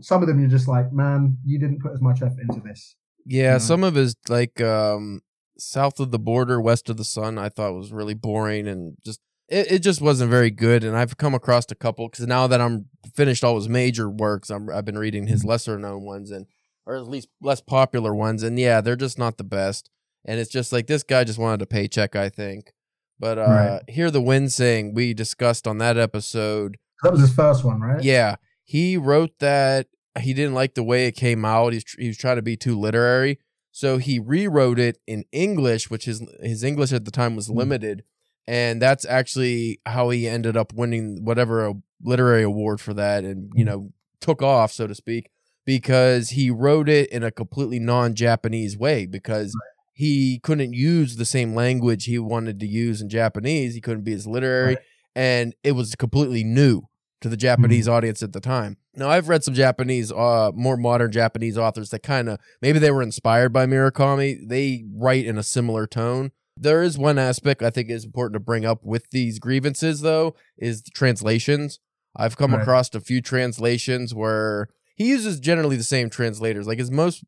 some 0.00 0.22
of 0.22 0.28
them 0.28 0.38
you're 0.40 0.48
just 0.48 0.68
like, 0.68 0.92
man, 0.92 1.38
you 1.44 1.58
didn't 1.58 1.80
put 1.80 1.92
as 1.92 2.00
much 2.02 2.22
effort 2.22 2.40
into 2.40 2.60
this. 2.60 2.96
Yeah, 3.24 3.52
Yeah. 3.52 3.58
some 3.58 3.82
of 3.84 3.94
his 3.94 4.16
like 4.28 4.60
um 4.60 5.20
south 5.58 5.98
of 6.00 6.10
the 6.10 6.18
border, 6.18 6.60
west 6.60 6.88
of 6.90 6.96
the 6.96 7.04
sun, 7.04 7.38
I 7.38 7.48
thought 7.48 7.74
was 7.74 7.92
really 7.92 8.14
boring 8.14 8.66
and 8.68 8.96
just 9.04 9.20
it, 9.48 9.70
it 9.72 9.78
just 9.78 10.00
wasn't 10.00 10.30
very 10.30 10.50
good. 10.50 10.82
And 10.84 10.96
I've 10.96 11.16
come 11.16 11.34
across 11.34 11.66
a 11.70 11.74
couple 11.76 12.08
because 12.08 12.26
now 12.26 12.46
that 12.48 12.60
I'm 12.60 12.86
finished 13.14 13.44
all 13.44 13.54
his 13.56 13.68
major 13.68 14.10
works, 14.10 14.50
I'm 14.50 14.68
I've 14.70 14.84
been 14.84 14.98
reading 14.98 15.26
his 15.28 15.44
lesser 15.44 15.78
known 15.78 16.04
ones 16.04 16.30
and 16.30 16.46
or 16.84 16.96
at 16.96 17.08
least 17.08 17.28
less 17.40 17.60
popular 17.60 18.14
ones, 18.14 18.42
and 18.44 18.58
yeah, 18.60 18.80
they're 18.80 18.94
just 18.96 19.18
not 19.18 19.38
the 19.38 19.44
best. 19.44 19.90
And 20.24 20.38
it's 20.40 20.50
just 20.50 20.72
like 20.72 20.86
this 20.88 21.02
guy 21.04 21.24
just 21.24 21.38
wanted 21.38 21.62
a 21.62 21.66
paycheck, 21.66 22.14
I 22.16 22.28
think. 22.28 22.72
But 23.18 23.38
uh 23.38 23.42
Right. 23.48 23.82
hear 23.88 24.10
the 24.10 24.20
wind 24.22 24.52
sing 24.52 24.92
we 24.94 25.14
discussed 25.14 25.66
on 25.66 25.78
that 25.78 25.96
episode 25.96 26.76
That 27.02 27.12
was 27.12 27.20
his 27.22 27.32
first 27.34 27.64
one, 27.64 27.80
right? 27.80 28.02
yeah, 28.02 28.36
he 28.66 28.96
wrote 28.98 29.38
that 29.38 29.86
he 30.20 30.34
didn't 30.34 30.54
like 30.54 30.74
the 30.74 30.82
way 30.82 31.06
it 31.06 31.12
came 31.12 31.44
out. 31.44 31.72
He's 31.72 31.84
he 31.98 32.08
was 32.08 32.18
trying 32.18 32.36
to 32.36 32.42
be 32.42 32.56
too 32.56 32.78
literary, 32.78 33.38
so 33.72 33.96
he 33.98 34.18
rewrote 34.18 34.78
it 34.78 34.98
in 35.06 35.24
English, 35.32 35.88
which 35.88 36.04
his 36.06 36.22
his 36.42 36.62
English 36.64 36.92
at 36.92 37.04
the 37.06 37.10
time 37.10 37.36
was 37.36 37.46
Hmm. 37.46 37.56
limited, 37.58 38.02
and 38.46 38.82
that's 38.82 39.04
actually 39.06 39.80
how 39.86 40.10
he 40.10 40.26
ended 40.28 40.56
up 40.56 40.72
winning 40.74 41.24
whatever 41.24 41.64
a 41.66 41.74
literary 42.02 42.42
award 42.42 42.80
for 42.80 42.92
that, 42.94 43.24
and 43.24 43.50
you 43.54 43.64
know 43.64 43.92
took 44.20 44.42
off 44.42 44.72
so 44.72 44.86
to 44.86 44.94
speak 44.94 45.30
because 45.64 46.30
he 46.30 46.50
wrote 46.50 46.88
it 46.88 47.08
in 47.10 47.22
a 47.22 47.30
completely 47.30 47.78
non-Japanese 47.78 48.76
way 48.76 49.06
because. 49.06 49.54
He 49.98 50.40
couldn't 50.40 50.74
use 50.74 51.16
the 51.16 51.24
same 51.24 51.54
language 51.54 52.04
he 52.04 52.18
wanted 52.18 52.60
to 52.60 52.66
use 52.66 53.00
in 53.00 53.08
Japanese. 53.08 53.72
He 53.74 53.80
couldn't 53.80 54.02
be 54.04 54.12
as 54.12 54.26
literary, 54.26 54.74
Right. 54.74 54.78
and 55.14 55.54
it 55.64 55.72
was 55.72 55.94
completely 55.94 56.44
new 56.44 56.82
to 57.26 57.30
the 57.30 57.36
Japanese 57.36 57.88
audience 57.88 58.22
at 58.22 58.32
the 58.32 58.40
time. 58.40 58.76
Now 58.94 59.08
I've 59.10 59.28
read 59.28 59.44
some 59.44 59.54
Japanese, 59.54 60.10
uh, 60.12 60.50
more 60.54 60.76
modern 60.76 61.10
Japanese 61.12 61.58
authors 61.58 61.90
that 61.90 62.02
kind 62.02 62.28
of 62.28 62.38
maybe 62.62 62.78
they 62.78 62.90
were 62.90 63.02
inspired 63.02 63.52
by 63.52 63.66
Murakami. 63.66 64.38
They 64.48 64.84
write 64.94 65.26
in 65.26 65.36
a 65.38 65.42
similar 65.42 65.86
tone, 65.86 66.32
There 66.56 66.82
is 66.82 66.96
one 66.96 67.18
aspect 67.18 67.62
I 67.62 67.68
think 67.70 67.90
is 67.90 68.04
important 68.04 68.34
to 68.34 68.40
bring 68.40 68.64
up 68.64 68.82
with 68.84 69.10
these 69.10 69.38
grievances, 69.38 70.00
though, 70.00 70.34
is 70.56 70.82
the 70.82 70.90
translations. 70.90 71.80
I've 72.16 72.36
come 72.38 72.52
Right. 72.54 72.62
across 72.62 72.94
a 72.94 73.00
few 73.00 73.20
translations 73.20 74.14
where 74.14 74.68
he 74.96 75.08
uses 75.08 75.38
generally 75.38 75.76
the 75.76 75.82
same 75.84 76.08
translators. 76.08 76.66
Like 76.66 76.78
his 76.78 76.90
most, 76.90 77.24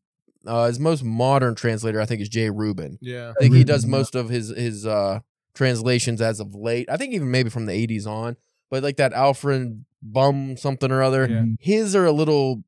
uh, 0.47 0.65
his 0.65 0.79
most 0.79 1.03
modern 1.03 1.53
translator, 1.53 2.01
I 2.01 2.05
think, 2.05 2.21
is 2.21 2.29
Jay 2.29 2.49
Rubin. 2.49 2.97
Yeah. 3.01 3.29
I 3.37 3.39
think 3.39 3.53
he 3.53 3.59
Rubin, 3.59 3.67
does 3.67 3.83
yeah. 3.85 3.91
most 3.91 4.15
of 4.15 4.29
his 4.29 4.49
his 4.49 4.87
uh 4.87 5.19
translations 5.53 6.21
as 6.21 6.39
of 6.39 6.55
late. 6.55 6.89
I 6.89 6.97
think 6.97 7.13
even 7.13 7.29
maybe 7.29 7.49
from 7.51 7.65
the 7.67 7.73
'80s 7.73 8.07
on. 8.07 8.37
But 8.71 8.81
like 8.83 8.97
that 8.97 9.13
Alfred 9.13 9.83
Bum 10.01 10.55
something 10.57 10.91
or 10.91 11.03
other, 11.03 11.27
Yeah. 11.29 11.43
his 11.59 11.95
are 11.95 12.05
a 12.05 12.11
little 12.11 12.63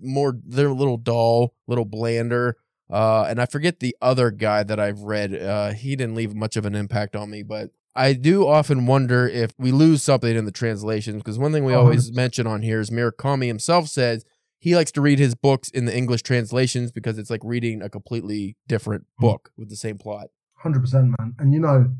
more. 0.00 0.36
They're 0.44 0.68
a 0.68 0.72
little 0.74 0.96
dull, 0.96 1.54
little 1.66 1.84
blander. 1.84 2.56
Uh, 2.90 3.24
and 3.28 3.40
I 3.40 3.46
forget 3.46 3.80
the 3.80 3.96
other 4.02 4.30
guy 4.30 4.62
that 4.64 4.78
I've 4.78 5.00
read. 5.00 5.34
Uh, 5.34 5.72
he 5.72 5.96
didn't 5.96 6.14
leave 6.14 6.34
much 6.34 6.56
of 6.56 6.66
an 6.66 6.74
impact 6.74 7.16
on 7.16 7.30
me, 7.30 7.42
but 7.42 7.70
I 7.94 8.12
do 8.12 8.46
often 8.46 8.86
wonder 8.86 9.26
if 9.28 9.52
we 9.58 9.70
lose 9.72 10.02
something 10.02 10.34
in 10.36 10.44
the 10.44 10.50
translations. 10.52 11.18
Because 11.22 11.38
one 11.38 11.52
thing 11.52 11.64
we 11.64 11.72
Oh, 11.74 11.80
always 11.80 12.10
100%. 12.10 12.16
mention 12.16 12.46
on 12.46 12.62
here 12.62 12.80
is 12.80 12.90
Murakami 12.90 13.46
himself 13.46 13.88
says 13.88 14.24
he 14.58 14.74
likes 14.76 14.90
to 14.92 15.00
read 15.00 15.18
his 15.18 15.34
books 15.34 15.68
in 15.70 15.84
the 15.86 15.96
English 15.96 16.22
translations 16.22 16.90
because 16.92 17.16
it's 17.18 17.30
like 17.30 17.40
reading 17.44 17.80
a 17.80 17.88
completely 17.88 18.56
different 18.68 19.06
Hmm. 19.18 19.26
book 19.26 19.52
with 19.56 19.68
the 19.70 19.76
same 19.76 19.96
plot. 19.98 20.28
Hundred 20.56 20.80
percent, 20.80 21.14
man. 21.18 21.34
And 21.38 21.52
you 21.54 21.60
know, 21.60 21.92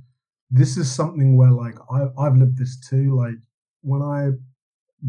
this 0.50 0.76
is 0.76 0.90
something 0.90 1.36
where 1.36 1.50
like 1.52 1.76
I, 1.90 2.08
I've 2.18 2.36
lived 2.36 2.58
this 2.58 2.78
too. 2.78 3.16
Like 3.16 3.34
when 3.80 4.02
I 4.02 4.30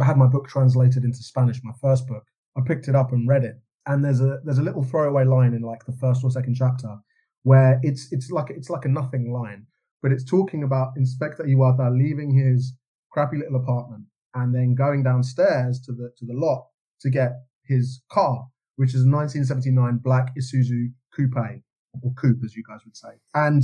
had 0.02 0.18
my 0.18 0.28
book 0.28 0.48
translated 0.48 1.04
into 1.04 1.24
Spanish, 1.24 1.60
my 1.64 1.74
first 1.82 2.08
book, 2.08 2.24
I 2.58 2.62
picked 2.66 2.88
it 2.88 2.96
up 2.96 3.12
and 3.12 3.28
read 3.28 3.44
it, 3.44 3.56
and 3.86 4.04
there's 4.04 4.22
a 4.22 4.40
there's 4.44 4.60
a 4.60 4.64
little 4.64 4.84
throwaway 4.84 5.26
line 5.26 5.54
in 5.54 5.62
like 5.62 5.86
the 5.86 5.94
first 5.94 6.24
or 6.24 6.32
second 6.32 6.56
chapter 6.56 6.98
where 7.44 7.80
it's 7.84 8.08
it's 8.12 8.32
like 8.32 8.50
it's 8.50 8.70
like 8.70 8.86
a 8.86 8.90
nothing 8.90 9.32
line, 9.32 9.68
but 10.02 10.12
it's 10.12 10.24
talking 10.24 10.64
about 10.64 10.94
Inspector 10.98 11.44
Iwata 11.44 11.96
leaving 11.96 12.36
his 12.36 12.74
crappy 13.12 13.38
little 13.38 13.58
apartment 13.58 14.06
and 14.34 14.56
then 14.56 14.76
going 14.76 15.04
downstairs 15.04 15.80
to 15.82 15.92
the 15.92 16.12
to 16.18 16.26
the 16.26 16.34
lot 16.34 16.68
to 17.02 17.10
get 17.10 17.34
his 17.66 18.02
car, 18.12 18.48
which 18.78 18.90
is 18.90 19.06
a 19.06 19.10
1979 19.10 20.00
black 20.04 20.34
Isuzu 20.36 20.94
coupe 21.16 21.62
or 22.02 22.14
coupe, 22.14 22.44
as 22.44 22.56
you 22.56 22.64
guys 22.68 22.80
would 22.86 22.98
say. 22.98 23.10
And 23.34 23.62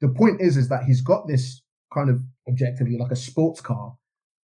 the 0.00 0.08
point 0.08 0.40
is, 0.40 0.56
is 0.56 0.68
that 0.68 0.84
he's 0.84 1.00
got 1.00 1.28
this 1.28 1.62
kind 1.92 2.10
of 2.10 2.20
objectively 2.48 2.98
like 2.98 3.12
a 3.12 3.16
sports 3.16 3.60
car, 3.60 3.96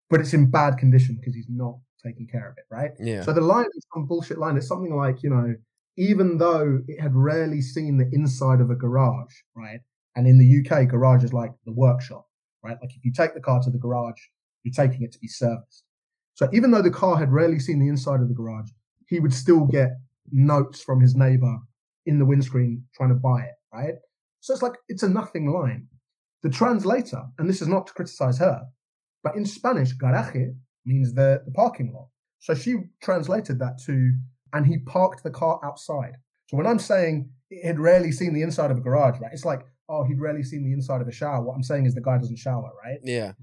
but 0.10 0.20
it's 0.20 0.34
in 0.34 0.50
bad 0.50 0.78
condition 0.78 1.16
because 1.16 1.36
he's 1.36 1.48
not 1.50 1.76
taking 2.06 2.28
care 2.28 2.50
of 2.50 2.58
it, 2.58 2.66
right? 2.70 2.92
Yeah. 3.00 3.24
So 3.24 3.34
the 3.34 3.42
line 3.42 3.66
is 3.76 3.86
some 3.94 4.06
bullshit 4.06 4.38
line. 4.38 4.58
It's 4.58 4.68
something 4.68 4.96
like, 4.96 5.24
you 5.24 5.30
know, 5.30 5.56
even 5.98 6.38
though 6.38 6.80
it 6.88 7.00
had 7.00 7.16
rarely 7.16 7.62
seen 7.62 7.98
the 7.98 8.10
inside 8.12 8.60
of 8.62 8.70
a 8.70 8.76
garage, 8.76 9.34
right? 9.56 9.80
And 10.16 10.28
in 10.28 10.38
the 10.38 10.60
UK, 10.60 10.88
garage 10.90 11.24
is 11.24 11.34
like 11.34 11.52
the 11.66 11.72
workshop, 11.72 12.28
right? 12.64 12.78
Like 12.82 12.96
if 12.96 13.04
you 13.04 13.12
take 13.12 13.34
the 13.34 13.42
car 13.42 13.62
to 13.62 13.70
the 13.70 13.78
garage, 13.78 14.20
you're 14.64 14.74
taking 14.74 15.04
it 15.04 15.12
to 15.14 15.20
be 15.20 15.28
serviced. 15.28 15.84
So 16.36 16.50
even 16.52 16.72
though 16.72 16.82
the 16.82 16.92
car 16.92 17.18
had 17.18 17.32
rarely 17.32 17.60
seen 17.60 17.80
the 17.80 17.88
inside 17.88 18.22
of 18.22 18.28
the 18.28 18.34
garage, 18.34 18.70
he 19.08 19.20
would 19.20 19.34
still 19.34 19.66
get 19.66 19.92
notes 20.32 20.82
from 20.82 21.00
his 21.00 21.16
neighbor 21.16 21.60
in 22.06 22.20
the 22.20 22.26
windscreen 22.26 22.84
trying 22.96 23.10
to 23.10 23.16
buy 23.16 23.42
it, 23.42 23.56
right? 23.74 23.96
So 24.40 24.54
it's 24.54 24.64
like 24.64 24.74
it's 24.88 25.04
a 25.04 25.10
nothing 25.10 25.52
line. 25.52 25.88
The 26.42 26.50
translator, 26.50 27.24
and 27.38 27.48
this 27.48 27.62
is 27.62 27.68
not 27.68 27.88
to 27.88 27.94
criticize 27.94 28.40
her, 28.40 28.64
but 29.24 29.36
in 29.36 29.46
Spanish, 29.46 29.96
garaje 29.96 30.56
means 30.86 31.14
the, 31.14 31.42
the 31.46 31.52
parking 31.52 31.94
lot. 31.94 32.10
So 32.40 32.54
she 32.54 32.76
translated 33.02 33.60
that 33.60 33.80
to, 33.86 34.14
and 34.52 34.66
he 34.66 34.80
parked 34.80 35.24
the 35.24 35.32
car 35.32 35.60
outside. 35.64 36.18
So 36.48 36.58
when 36.58 36.68
I'm 36.68 36.80
saying 36.80 37.30
he'd 37.50 37.80
rarely 37.80 38.12
seen 38.12 38.34
the 38.34 38.42
inside 38.42 38.72
of 38.72 38.78
a 38.78 38.82
garage, 38.82 39.20
right? 39.22 39.32
It's 39.32 39.46
like, 39.46 39.62
oh, 39.90 40.04
he'd 40.04 40.20
rarely 40.20 40.44
seen 40.44 40.64
the 40.64 40.74
inside 40.74 41.02
of 41.02 41.08
a 41.08 41.12
shower. 41.12 41.42
What 41.44 41.56
I'm 41.56 41.64
saying 41.64 41.86
is 41.86 41.96
the 41.96 42.02
guy 42.02 42.18
doesn't 42.18 42.38
shower, 42.38 42.72
right? 42.84 43.00
Yeah. 43.04 43.34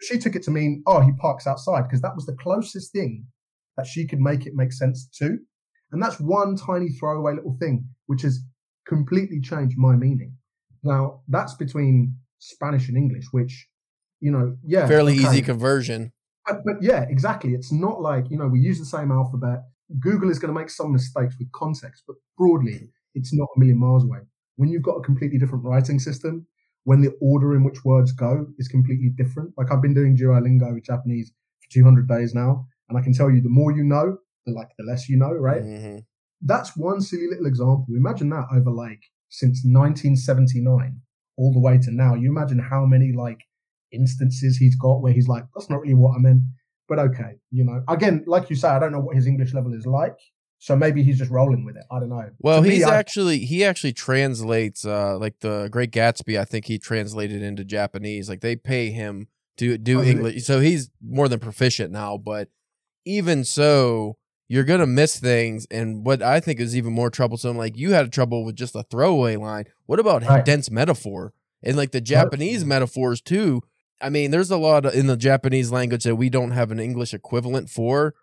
She 0.00 0.18
took 0.18 0.36
it 0.36 0.42
to 0.44 0.50
mean, 0.50 0.82
oh, 0.86 1.00
he 1.00 1.12
parks 1.12 1.46
outside 1.46 1.82
because 1.82 2.02
that 2.02 2.14
was 2.14 2.26
the 2.26 2.36
closest 2.36 2.92
thing 2.92 3.26
that 3.76 3.86
she 3.86 4.06
could 4.06 4.20
make 4.20 4.46
it 4.46 4.54
make 4.54 4.72
sense 4.72 5.08
to. 5.18 5.38
And 5.92 6.02
that's 6.02 6.20
one 6.20 6.56
tiny 6.56 6.88
throwaway 6.90 7.34
little 7.34 7.56
thing, 7.60 7.88
which 8.06 8.22
has 8.22 8.40
completely 8.86 9.40
changed 9.40 9.76
my 9.78 9.94
meaning. 9.94 10.36
Now, 10.82 11.22
that's 11.28 11.54
between 11.54 12.16
Spanish 12.38 12.88
and 12.88 12.96
English, 12.96 13.26
which, 13.30 13.68
you 14.20 14.30
know, 14.30 14.56
yeah. 14.64 14.86
Fairly 14.86 15.18
okay. 15.18 15.28
easy 15.28 15.42
conversion. 15.42 16.12
But, 16.46 16.58
but 16.64 16.82
yeah, 16.82 17.06
exactly. 17.08 17.54
It's 17.54 17.72
not 17.72 18.00
like, 18.00 18.30
you 18.30 18.38
know, 18.38 18.46
we 18.46 18.60
use 18.60 18.78
the 18.78 18.84
same 18.84 19.10
alphabet. 19.10 19.64
Google 20.00 20.30
is 20.30 20.38
going 20.38 20.52
to 20.52 20.58
make 20.58 20.70
some 20.70 20.92
mistakes 20.92 21.36
with 21.38 21.50
context, 21.52 22.04
but 22.06 22.16
broadly, 22.36 22.88
it's 23.14 23.32
not 23.32 23.48
a 23.56 23.58
million 23.58 23.78
miles 23.78 24.04
away. 24.04 24.20
When 24.56 24.68
you've 24.68 24.82
got 24.82 24.96
a 24.96 25.02
completely 25.02 25.38
different 25.38 25.64
writing 25.64 25.98
system, 25.98 26.46
when 26.86 27.00
the 27.00 27.12
order 27.20 27.56
in 27.56 27.64
which 27.64 27.84
words 27.84 28.12
go 28.12 28.46
is 28.58 28.68
completely 28.68 29.10
different. 29.16 29.52
Like 29.58 29.72
I've 29.72 29.82
been 29.82 29.92
doing 29.92 30.16
Duolingo 30.16 30.72
with 30.72 30.84
Japanese 30.84 31.32
for 31.60 31.68
200 31.72 32.08
days 32.08 32.32
now, 32.32 32.64
and 32.88 32.96
I 32.96 33.02
can 33.02 33.12
tell 33.12 33.28
you 33.28 33.40
the 33.40 33.48
more 33.48 33.72
you 33.72 33.82
know, 33.82 34.18
the 34.46 34.52
like 34.52 34.68
the 34.78 34.84
less 34.84 35.08
you 35.08 35.18
know, 35.18 35.32
right? 35.32 35.62
Mhm. 35.62 36.04
That's 36.40 36.76
one 36.76 37.00
silly 37.00 37.26
little 37.28 37.46
example. 37.46 37.86
Imagine 37.90 38.30
that 38.30 38.46
over 38.52 38.70
like 38.70 39.02
since 39.30 39.64
1979 39.64 41.00
all 41.36 41.52
the 41.52 41.58
way 41.58 41.76
to 41.78 41.90
now. 41.90 42.14
You 42.14 42.30
imagine 42.30 42.60
how 42.60 42.86
many 42.86 43.12
like 43.12 43.40
instances 43.96 44.56
he's 44.56 44.76
got 44.76 45.02
where 45.02 45.12
he's 45.12 45.28
like, 45.28 45.44
that's 45.54 45.68
not 45.70 45.80
really 45.80 45.94
what 45.94 46.14
I 46.16 46.18
meant. 46.20 46.42
But 46.88 46.98
okay, 47.00 47.32
you 47.50 47.64
know, 47.64 47.82
again, 47.88 48.22
like 48.26 48.48
you 48.50 48.56
say, 48.56 48.68
I 48.68 48.78
don't 48.78 48.92
know 48.92 49.00
what 49.00 49.16
his 49.16 49.26
English 49.26 49.52
level 49.54 49.72
is 49.74 49.86
like. 49.86 50.16
So 50.58 50.74
maybe 50.76 51.02
he's 51.02 51.18
just 51.18 51.30
rolling 51.30 51.64
with 51.66 51.76
it. 51.76 51.82
I 51.90 51.98
don't 52.00 52.08
know. 52.08 52.30
Well, 52.38 52.62
To 52.62 52.68
me, 52.68 52.76
he's 52.76 52.84
I- 52.84 52.96
actually 52.96 53.38
he 53.40 53.64
actually 53.64 53.92
translates 53.92 54.84
uh 54.86 55.18
like 55.18 55.40
the 55.40 55.68
Great 55.70 55.90
Gatsby. 55.90 56.38
I 56.38 56.44
think 56.44 56.64
he 56.66 56.78
translated 56.78 57.42
into 57.42 57.64
Japanese. 57.64 58.28
Like 58.28 58.40
they 58.40 58.56
pay 58.56 58.90
him 58.90 59.26
to 59.58 59.76
do 59.78 59.96
Oh, 59.98 60.00
really? 60.00 60.10
English, 60.12 60.44
so 60.44 60.60
he's 60.60 60.90
more 61.06 61.28
than 61.28 61.40
proficient 61.40 61.90
now. 61.92 62.16
But 62.18 62.48
even 63.04 63.44
so, 63.44 64.16
you're 64.48 64.64
gonna 64.64 64.86
miss 64.86 65.18
things. 65.18 65.66
And 65.70 66.06
what 66.06 66.22
I 66.22 66.40
think 66.40 66.60
is 66.60 66.76
even 66.76 66.92
more 66.92 67.10
troublesome, 67.10 67.56
like 67.58 67.76
you 67.76 67.92
had 67.92 68.12
trouble 68.12 68.44
with 68.44 68.56
just 68.56 68.74
a 68.76 68.82
throwaway 68.84 69.36
line. 69.36 69.64
What 69.86 69.98
about 70.00 70.22
Right. 70.22 70.44
dense 70.44 70.70
metaphor 70.70 71.32
and 71.62 71.76
like 71.76 71.90
the 71.92 72.00
Japanese 72.00 72.64
metaphors 72.64 73.20
too? 73.20 73.62
I 74.00 74.10
mean, 74.10 74.30
there's 74.30 74.50
a 74.50 74.58
lot 74.58 74.84
in 74.94 75.06
the 75.06 75.16
Japanese 75.16 75.72
language 75.72 76.04
that 76.04 76.16
we 76.16 76.28
don't 76.28 76.50
have 76.50 76.70
an 76.70 76.80
English 76.80 77.14
equivalent 77.14 77.70
for, 77.70 78.14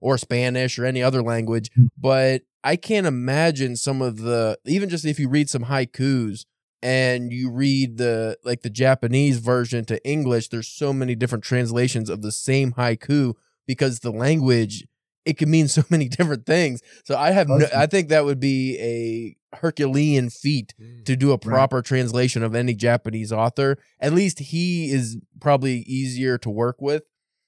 or 0.00 0.18
Spanish 0.18 0.78
or 0.78 0.84
any 0.84 1.02
other 1.02 1.22
language. 1.22 1.70
Mm. 1.78 1.88
But 1.98 2.42
I 2.62 2.76
can't 2.76 3.06
imagine 3.06 3.76
some 3.76 4.02
of 4.02 4.18
the 4.18 4.58
even 4.66 4.88
just 4.88 5.04
if 5.04 5.18
you 5.18 5.28
read 5.28 5.48
some 5.48 5.64
haikus 5.64 6.44
and 6.82 7.32
you 7.32 7.50
read 7.50 7.96
the 7.96 8.38
like 8.44 8.62
the 8.62 8.70
Japanese 8.70 9.38
version 9.38 9.84
to 9.86 10.04
English, 10.08 10.48
there's 10.48 10.68
so 10.68 10.92
many 10.92 11.14
different 11.14 11.44
translations 11.44 12.10
of 12.10 12.22
the 12.22 12.32
same 12.32 12.72
haiku 12.72 13.34
because 13.66 14.00
the 14.00 14.12
language 14.12 14.86
it 15.24 15.38
can 15.38 15.50
mean 15.50 15.68
so 15.68 15.82
many 15.90 16.08
different 16.08 16.46
things. 16.46 16.82
So 17.04 17.16
I 17.16 17.32
have 17.32 17.48
no, 17.48 17.66
I 17.74 17.86
think 17.86 18.08
that 18.08 18.24
would 18.24 18.40
be 18.40 18.78
a 18.78 19.36
Herculean 19.60 20.30
feat 20.30 20.74
to 21.04 21.16
do 21.16 21.32
a 21.32 21.38
proper 21.38 21.82
translation 21.82 22.42
of 22.42 22.54
any 22.54 22.74
Japanese 22.74 23.32
author. 23.32 23.78
At 24.00 24.12
least 24.12 24.38
he 24.38 24.90
is 24.90 25.18
probably 25.40 25.78
easier 25.80 26.38
to 26.38 26.50
work 26.50 26.76
with. 26.80 27.02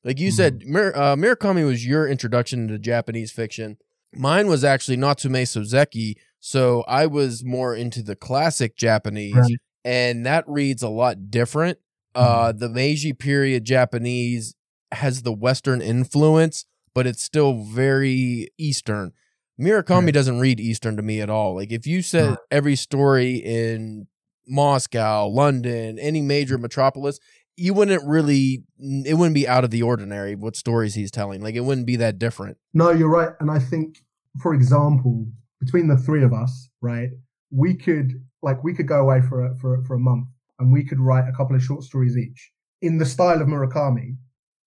Like 0.04 0.18
you 0.20 0.30
said, 0.30 0.62
Mir- 0.64 0.94
uh, 0.96 1.16
Murakami 1.16 1.66
was 1.66 1.84
your 1.86 2.06
introduction 2.08 2.68
to 2.68 2.78
Japanese 2.78 3.32
fiction. 3.32 3.76
Mine 4.14 4.46
was 4.46 4.64
actually 4.64 4.96
Natsume 4.96 5.32
Soseki, 5.34 6.14
so 6.40 6.82
I 6.88 7.06
was 7.06 7.44
more 7.44 7.74
into 7.74 8.02
the 8.02 8.16
classic 8.16 8.76
Japanese, 8.76 9.34
Right. 9.34 9.58
and 9.84 10.24
that 10.24 10.44
reads 10.48 10.82
a 10.82 10.88
lot 10.88 11.30
different. 11.30 11.78
Uh, 12.14 12.52
the 12.52 12.68
Meiji 12.68 13.12
period 13.12 13.64
Japanese 13.64 14.54
has 14.92 15.22
the 15.22 15.32
Western 15.32 15.82
influence, 15.82 16.64
but 16.94 17.06
it's 17.06 17.22
still 17.22 17.62
very 17.64 18.48
Eastern. 18.56 19.12
Murakami 19.60 20.06
Right. 20.06 20.14
doesn't 20.14 20.38
read 20.38 20.60
Eastern 20.60 20.96
to 20.96 21.02
me 21.02 21.20
at 21.20 21.30
all. 21.30 21.54
Like 21.54 21.72
if 21.72 21.86
you 21.86 22.02
said 22.02 22.30
No. 22.30 22.36
every 22.50 22.76
story 22.76 23.36
in 23.36 24.06
Moscow, 24.46 25.26
London, 25.26 25.98
any 25.98 26.22
major 26.22 26.54
mm-hmm. 26.56 26.62
metropolis, 26.62 27.18
you 27.56 27.74
wouldn't 27.74 28.04
really 28.06 28.64
it 28.78 29.14
wouldn't 29.14 29.34
be 29.34 29.48
out 29.48 29.64
of 29.64 29.70
the 29.70 29.82
ordinary 29.82 30.34
what 30.36 30.56
stories 30.56 30.94
he's 30.94 31.10
telling. 31.10 31.42
Like 31.42 31.54
it 31.56 31.60
wouldn't 31.60 31.86
be 31.86 31.96
that 31.96 32.18
different. 32.18 32.56
No, 32.72 32.90
you're 32.90 33.10
right. 33.10 33.30
And 33.40 33.50
I 33.50 33.58
think, 33.58 33.98
for 34.40 34.54
example, 34.54 35.26
between 35.60 35.88
the 35.88 35.96
three 35.96 36.22
of 36.22 36.32
us, 36.32 36.70
right, 36.80 37.10
we 37.50 37.74
could 37.74 38.12
like 38.42 38.62
we 38.62 38.74
could 38.74 38.86
go 38.86 39.00
away 39.00 39.20
for 39.22 39.46
a, 39.46 39.56
for 39.56 39.74
a- 39.80 39.84
for 39.84 39.94
a 39.94 39.98
month 39.98 40.28
and 40.60 40.72
we 40.72 40.84
could 40.84 41.00
write 41.00 41.28
a 41.28 41.32
couple 41.32 41.56
of 41.56 41.62
short 41.62 41.82
stories 41.82 42.16
each 42.16 42.52
in 42.80 42.98
the 42.98 43.06
style 43.06 43.40
of 43.42 43.48
Murakami, 43.48 44.16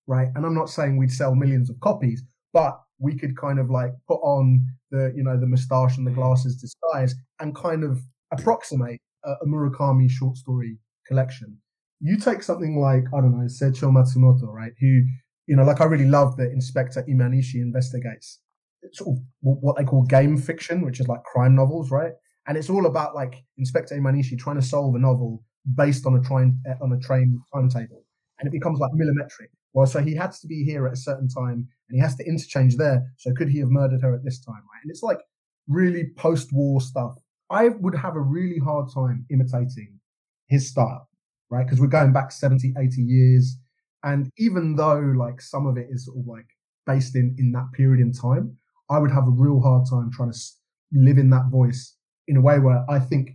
right? 0.07 0.27
And 0.35 0.45
I'm 0.45 0.53
not 0.53 0.69
saying 0.69 0.97
we'd 0.97 1.11
sell 1.11 1.33
millions 1.33 1.69
of 1.69 1.79
copies, 1.79 2.23
but 2.51 2.81
we 2.99 3.17
could 3.17 3.37
kind 3.37 3.59
of 3.59 3.69
like 3.69 3.91
put 4.07 4.19
on 4.21 4.67
the 4.91 5.11
you 5.15 5.23
know 5.23 5.39
the 5.39 5.47
moustache 5.47 5.97
and 5.97 6.05
the 6.05 6.11
mm. 6.11 6.15
glasses 6.15 6.55
disguise 6.55 7.15
and 7.39 7.55
kind 7.55 7.83
of 7.83 7.99
approximate 8.31 8.99
a, 9.25 9.31
a 9.31 9.45
Murakami 9.47 10.09
short 10.09 10.37
story 10.37 10.77
collection. 11.07 11.57
You 11.99 12.17
take 12.17 12.43
something 12.43 12.79
like 12.79 13.05
I 13.13 13.21
don't 13.21 13.37
know 13.37 13.45
Seicho 13.45 13.91
Matsumoto, 13.91 14.47
right? 14.51 14.73
Who 14.79 15.03
you 15.47 15.55
know, 15.55 15.63
like 15.63 15.81
I 15.81 15.85
really 15.85 16.07
love 16.07 16.37
that 16.37 16.51
Inspector 16.51 17.03
Imanishi 17.09 17.55
investigates 17.55 18.39
sort 18.93 19.17
of 19.17 19.23
what 19.41 19.77
they 19.77 19.83
call 19.83 20.03
game 20.03 20.37
fiction, 20.37 20.81
which 20.81 20.99
is 20.99 21.07
like 21.07 21.23
crime 21.23 21.55
novels, 21.55 21.91
right? 21.91 22.13
And 22.47 22.57
it's 22.57 22.69
all 22.69 22.85
about 22.85 23.15
like 23.15 23.43
Inspector 23.57 23.95
Imanishi 23.95 24.37
trying 24.37 24.59
to 24.59 24.65
solve 24.65 24.95
a 24.95 24.99
novel 24.99 25.43
based 25.75 26.05
on 26.05 26.15
a 26.15 26.21
train 26.21 26.59
eh, 26.67 26.73
on 26.81 26.91
a 26.93 26.99
train 26.99 27.39
timetable, 27.53 28.03
and 28.39 28.47
it 28.47 28.51
becomes 28.51 28.79
like 28.79 28.91
millimetric. 28.93 29.49
Well, 29.73 29.87
so 29.87 29.99
he 30.01 30.15
has 30.15 30.39
to 30.41 30.47
be 30.47 30.63
here 30.63 30.85
at 30.87 30.93
a 30.93 30.97
certain 30.97 31.27
time, 31.27 31.67
and 31.89 31.95
he 31.95 31.99
has 31.99 32.15
to 32.15 32.25
interchange 32.25 32.75
there. 32.75 33.05
So 33.17 33.33
could 33.33 33.49
he 33.49 33.59
have 33.59 33.69
murdered 33.69 34.01
her 34.01 34.13
at 34.13 34.23
this 34.23 34.39
time? 34.43 34.55
Right, 34.55 34.81
and 34.83 34.91
it's 34.91 35.03
like 35.03 35.19
really 35.67 36.11
post-war 36.17 36.81
stuff. 36.81 37.15
I 37.49 37.69
would 37.69 37.95
have 37.95 38.15
a 38.15 38.21
really 38.21 38.59
hard 38.59 38.89
time 38.93 39.25
imitating 39.29 39.99
his 40.47 40.69
style, 40.69 41.07
right? 41.49 41.65
Because 41.65 41.79
we're 41.79 41.87
going 41.87 42.13
back 42.13 42.31
70, 42.31 42.73
80 42.77 43.01
years. 43.01 43.57
And 44.03 44.29
even 44.37 44.75
though 44.75 44.99
like 44.99 45.41
some 45.41 45.67
of 45.67 45.77
it 45.77 45.87
is 45.89 46.05
sort 46.05 46.17
of 46.17 46.27
like 46.27 46.47
based 46.87 47.15
in 47.15 47.35
in 47.37 47.51
that 47.51 47.71
period 47.73 48.01
in 48.01 48.11
time, 48.11 48.57
I 48.89 48.99
would 48.99 49.11
have 49.11 49.27
a 49.27 49.31
real 49.31 49.61
hard 49.61 49.87
time 49.89 50.11
trying 50.11 50.31
to 50.31 50.39
live 50.93 51.17
in 51.17 51.29
that 51.29 51.49
voice 51.51 51.95
in 52.27 52.37
a 52.37 52.41
way 52.41 52.59
where 52.59 52.83
I 52.89 52.99
think 52.99 53.31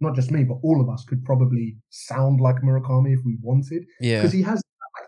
not 0.00 0.14
just 0.14 0.30
me, 0.30 0.44
but 0.44 0.58
all 0.62 0.80
of 0.80 0.88
us 0.88 1.04
could 1.04 1.24
probably 1.24 1.76
sound 1.90 2.40
like 2.40 2.56
Murakami 2.56 3.14
if 3.14 3.20
we 3.24 3.36
wanted. 3.40 3.84
Yeah. 4.00 4.18
Because 4.18 4.32
he 4.32 4.42
has 4.42 4.62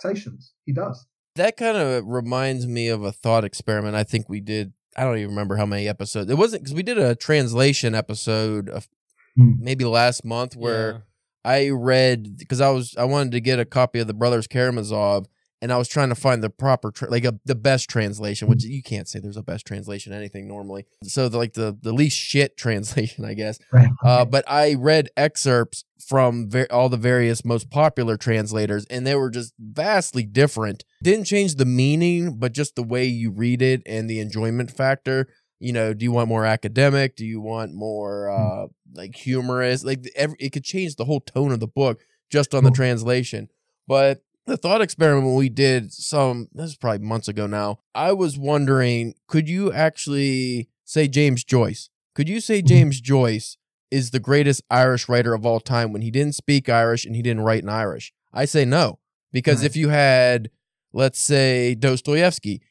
adaptations. 0.05 0.52
He 0.64 0.73
does. 0.73 1.07
That 1.37 1.57
kind 1.57 1.76
of 1.76 2.05
reminds 2.07 2.67
me 2.67 2.88
of 2.88 3.02
a 3.02 3.12
thought 3.12 3.45
experiment 3.45 3.95
I 3.95 4.05
think 4.05 4.28
we 4.28 4.40
did. 4.40 4.73
I 4.97 5.05
don't 5.05 5.19
even 5.19 5.31
remember 5.31 5.57
how 5.57 5.67
many 5.67 5.87
episodes. 5.87 6.31
It 6.31 6.37
wasn't 6.38 6.62
because 6.62 6.75
we 6.75 6.83
did 6.83 6.99
a 6.99 7.14
translation 7.14 7.95
episode 7.95 8.69
of 8.69 8.88
Hmm. 9.37 9.52
maybe 9.61 9.85
last 9.85 10.25
month 10.25 10.57
where 10.57 10.93
Yeah. 10.93 10.99
I 11.45 11.69
read 11.71 12.37
because 12.38 12.61
I 12.61 12.71
was 12.71 12.97
I 12.97 13.05
wanted 13.05 13.31
to 13.33 13.40
get 13.40 13.61
a 13.61 13.64
copy 13.64 14.00
of 14.00 14.09
the 14.09 14.14
Brothers 14.14 14.49
Karamazov 14.49 15.26
and 15.61 15.73
I 15.73 15.77
was 15.77 15.88
trying 15.88 16.09
to 16.11 16.15
find 16.15 16.43
the 16.43 16.50
proper 16.50 16.91
tra- 16.91 17.11
like 17.11 17.25
a, 17.25 17.38
the 17.45 17.55
best 17.55 17.91
translation, 17.91 18.49
which 18.49 18.65
you 18.65 18.83
can't 18.83 19.09
say 19.09 19.19
there's 19.19 19.37
a 19.37 19.43
best 19.43 19.67
translation 19.67 20.12
anything 20.12 20.47
normally. 20.47 20.87
So 21.03 21.29
the, 21.29 21.38
like 21.38 21.55
the 21.55 21.77
the 21.81 21.93
least 21.93 22.17
shit 22.17 22.57
translation, 22.57 23.25
I 23.25 23.35
guess. 23.35 23.59
Right. 23.73 23.88
Uh, 24.05 24.25
but 24.25 24.45
I 24.49 24.75
read 24.75 25.11
excerpts 25.17 25.85
from 26.07 26.49
ver- 26.49 26.69
all 26.71 26.88
the 26.88 26.97
various 26.97 27.45
most 27.45 27.71
popular 27.71 28.17
translators, 28.17 28.87
and 28.87 29.07
they 29.07 29.15
were 29.15 29.31
just 29.31 29.53
vastly 29.59 30.25
different. 30.25 30.85
Didn't 31.03 31.25
change 31.25 31.57
the 31.57 31.65
meaning, 31.65 32.37
but 32.38 32.53
just 32.53 32.77
the 32.77 32.83
way 32.83 33.07
you 33.07 33.31
read 33.31 33.62
it 33.62 33.83
and 33.85 34.09
the 34.09 34.21
enjoyment 34.21 34.71
factor. 34.71 35.29
You 35.61 35.73
know, 35.73 35.93
do 35.93 36.05
you 36.05 36.12
want 36.12 36.29
more 36.29 36.45
academic? 36.45 37.17
Do 37.17 37.27
you 37.27 37.41
want 37.41 37.75
more 37.75 38.31
uh, 38.31 38.67
like 38.95 39.17
humorous? 39.17 39.85
Like 39.85 40.09
every, 40.15 40.37
it 40.38 40.53
could 40.53 40.62
change 40.62 40.95
the 40.95 41.05
whole 41.05 41.21
tone 41.21 41.50
of 41.50 41.59
the 41.59 41.67
book 41.67 42.00
just 42.31 42.55
on 42.55 42.62
the 42.62 42.71
translation. 42.71 43.49
But 43.88 44.23
the 44.49 44.57
thought 44.57 44.81
experiment 44.81 45.37
we 45.37 45.49
did 45.49 45.93
some 45.93 46.49
this 46.52 46.71
is 46.71 46.76
probably 46.76 47.07
months 47.07 47.28
ago 47.28 47.47
now. 47.47 47.78
I 47.95 48.12
was 48.12 48.38
wondering, 48.38 49.14
could 49.26 49.49
you 49.49 49.73
actually 49.73 50.69
say 50.85 51.07
James 51.09 51.45
Joyce? 51.45 51.90
Could 52.14 52.28
you 52.28 52.40
say 52.40 52.61
Mhm. 52.62 52.67
James 52.67 53.00
Joyce 53.00 53.57
is 53.90 54.11
the 54.11 54.21
greatest 54.21 54.62
Irish 54.71 55.09
writer 55.09 55.35
of 55.35 55.47
all 55.47 55.61
time 55.61 55.93
when 55.93 56.02
he 56.02 56.11
didn't 56.11 56.35
speak 56.35 56.69
Irish 56.69 57.05
and 57.05 57.14
he 57.14 57.23
didn't 57.23 57.43
write 57.43 57.62
in 57.62 57.69
Irish? 57.69 58.12
I 58.33 58.45
say 58.45 58.64
no. 58.64 58.99
Because 59.33 59.59
Right. 59.59 59.67
if 59.67 59.76
you 59.76 59.90
had, 59.90 60.50
let's 60.93 61.19
say, 61.21 61.75
Dostoevsky, 61.75 62.62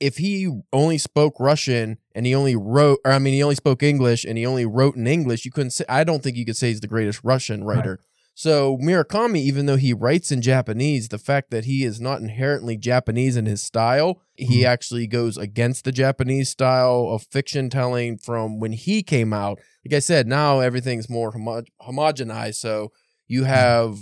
if 0.00 0.16
he 0.18 0.50
only 0.72 0.98
spoke 0.98 1.38
Russian 1.40 1.98
and 2.14 2.26
he 2.26 2.34
only 2.34 2.56
wrote, 2.56 2.98
or 3.04 3.12
I 3.12 3.18
mean, 3.18 3.34
he 3.34 3.42
only 3.42 3.54
spoke 3.54 3.82
English 3.82 4.24
and 4.24 4.36
he 4.38 4.44
only 4.46 4.66
wrote 4.66 4.96
in 4.96 5.06
English, 5.06 5.44
you 5.44 5.50
couldn't 5.50 5.70
say, 5.70 5.84
I 5.88 6.04
don't 6.04 6.22
think 6.22 6.36
you 6.36 6.44
could 6.44 6.56
say 6.56 6.68
he's 6.68 6.80
the 6.80 6.86
greatest 6.88 7.20
Russian 7.22 7.64
writer. 7.64 8.00
So 8.38 8.76
Murakami, 8.76 9.38
even 9.38 9.64
though 9.64 9.76
he 9.78 9.94
writes 9.94 10.30
in 10.30 10.42
Japanese, 10.42 11.08
the 11.08 11.16
fact 11.16 11.50
that 11.52 11.64
he 11.64 11.84
is 11.84 12.02
not 12.02 12.20
inherently 12.20 12.76
Japanese 12.76 13.34
in 13.34 13.46
his 13.46 13.62
style, 13.62 14.20
he 14.34 14.60
Mhm. 14.60 14.66
actually 14.66 15.06
goes 15.06 15.38
against 15.38 15.86
the 15.86 15.90
Japanese 15.90 16.50
style 16.50 17.08
of 17.10 17.22
fiction 17.30 17.70
telling 17.70 18.18
from 18.18 18.60
when 18.60 18.72
he 18.72 19.02
came 19.02 19.32
out. 19.32 19.58
Like 19.86 19.96
I 19.96 20.00
said, 20.00 20.26
now 20.26 20.60
everything's 20.60 21.08
more 21.08 21.32
homo- 21.32 21.62
homogenized. 21.80 22.56
So 22.56 22.92
you 23.26 23.44
have 23.44 23.96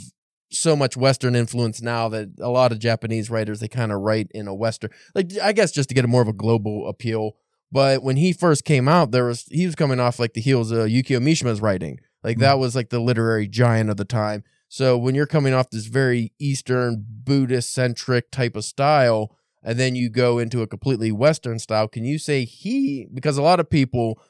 so 0.50 0.74
much 0.74 0.96
Western 0.96 1.36
influence 1.36 1.80
now 1.80 2.08
that 2.08 2.30
a 2.40 2.50
lot 2.50 2.72
of 2.72 2.80
Japanese 2.80 3.30
writers 3.30 3.60
they 3.60 3.68
kind 3.68 3.92
of 3.92 4.00
write 4.00 4.26
in 4.34 4.48
a 4.48 4.54
Western, 4.54 4.90
like 5.14 5.30
I 5.40 5.52
guess 5.52 5.70
just 5.70 5.88
to 5.90 5.94
get 5.94 6.04
a 6.04 6.08
more 6.08 6.22
of 6.22 6.28
a 6.28 6.32
global 6.32 6.88
appeal. 6.88 7.36
But 7.70 8.02
when 8.02 8.16
he 8.16 8.32
first 8.32 8.64
came 8.64 8.88
out, 8.88 9.12
there 9.12 9.26
was 9.26 9.44
he 9.52 9.64
was 9.64 9.76
coming 9.76 10.00
off 10.00 10.18
like 10.18 10.32
the 10.34 10.40
heels 10.40 10.72
of 10.72 10.88
Yukio 10.88 11.20
Mishima's 11.22 11.60
writing. 11.60 12.00
Like 12.24 12.38
hmm. 12.38 12.42
that 12.42 12.58
was 12.58 12.74
like 12.74 12.88
the 12.88 12.98
literary 12.98 13.46
giant 13.46 13.90
of 13.90 13.96
the 13.96 14.04
time. 14.04 14.42
So 14.68 14.98
when 14.98 15.14
you're 15.14 15.26
coming 15.26 15.54
off 15.54 15.70
this 15.70 15.86
very 15.86 16.32
Eastern 16.40 17.04
Buddhist 17.08 17.72
centric 17.72 18.32
type 18.32 18.56
of 18.56 18.64
style, 18.64 19.36
and 19.62 19.78
then 19.78 19.94
you 19.94 20.10
go 20.10 20.38
into 20.38 20.62
a 20.62 20.66
completely 20.66 21.12
Western 21.12 21.58
style, 21.58 21.86
can 21.86 22.04
you 22.04 22.18
say 22.18 22.44
he? 22.44 23.06
Because 23.14 23.38
a 23.38 23.42
lot 23.42 23.60
of 23.60 23.70
people 23.70 24.20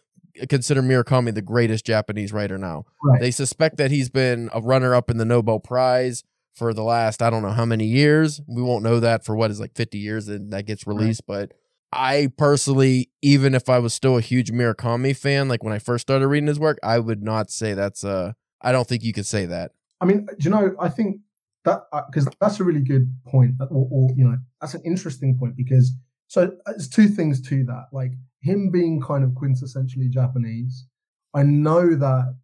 consider 0.48 0.82
Murakami 0.82 1.34
the 1.34 1.42
greatest 1.42 1.86
Japanese 1.86 2.32
writer 2.32 2.58
now. 2.58 2.84
Right. 3.02 3.20
They 3.20 3.30
suspect 3.30 3.78
that 3.78 3.90
he's 3.90 4.10
been 4.10 4.50
a 4.52 4.60
runner 4.60 4.94
up 4.94 5.08
in 5.08 5.16
the 5.16 5.24
Nobel 5.24 5.60
Prize 5.60 6.24
for 6.54 6.72
the 6.72 6.82
last 6.82 7.22
I 7.22 7.30
don't 7.30 7.42
know 7.42 7.50
how 7.50 7.64
many 7.64 7.86
years. 7.86 8.40
We 8.46 8.62
won't 8.62 8.84
know 8.84 9.00
that 9.00 9.24
for 9.24 9.34
what 9.34 9.50
is 9.50 9.60
like 9.60 9.74
50 9.74 9.98
years 9.98 10.26
that 10.26 10.50
that 10.50 10.66
gets 10.66 10.86
released, 10.86 11.26
but 11.26 11.52
I 11.94 12.32
personally, 12.36 13.10
even 13.22 13.54
if 13.54 13.68
I 13.68 13.78
was 13.78 13.94
still 13.94 14.18
a 14.18 14.20
huge 14.20 14.50
Murakami 14.50 15.16
fan, 15.16 15.48
like 15.48 15.62
when 15.62 15.72
I 15.72 15.78
first 15.78 16.02
started 16.02 16.26
reading 16.26 16.48
his 16.48 16.58
work, 16.58 16.78
I 16.82 16.98
would 16.98 17.22
not 17.22 17.50
say 17.50 17.74
that's 17.74 18.04
a. 18.04 18.34
I 18.60 18.72
don't 18.72 18.88
think 18.88 19.04
you 19.04 19.12
could 19.12 19.26
say 19.26 19.46
that. 19.46 19.72
I 20.00 20.06
mean, 20.06 20.26
you 20.38 20.50
know? 20.50 20.74
I 20.80 20.88
think 20.88 21.18
that 21.64 21.84
uh, 21.92 22.02
because 22.10 22.28
that's 22.40 22.60
a 22.60 22.64
really 22.64 22.80
good 22.80 23.14
point, 23.26 23.54
or, 23.60 23.88
or 23.90 24.10
you 24.16 24.24
know, 24.24 24.36
that's 24.60 24.74
an 24.74 24.82
interesting 24.84 25.38
point 25.38 25.56
because 25.56 25.92
so 26.28 26.42
uh, 26.66 26.72
there's 26.72 26.88
two 26.88 27.08
things 27.08 27.40
to 27.48 27.64
that. 27.64 27.86
Like 27.92 28.12
him 28.40 28.70
being 28.70 29.00
kind 29.00 29.24
of 29.24 29.30
quintessentially 29.30 30.10
Japanese. 30.10 30.86
I 31.34 31.42
know 31.42 31.94
that 31.94 32.36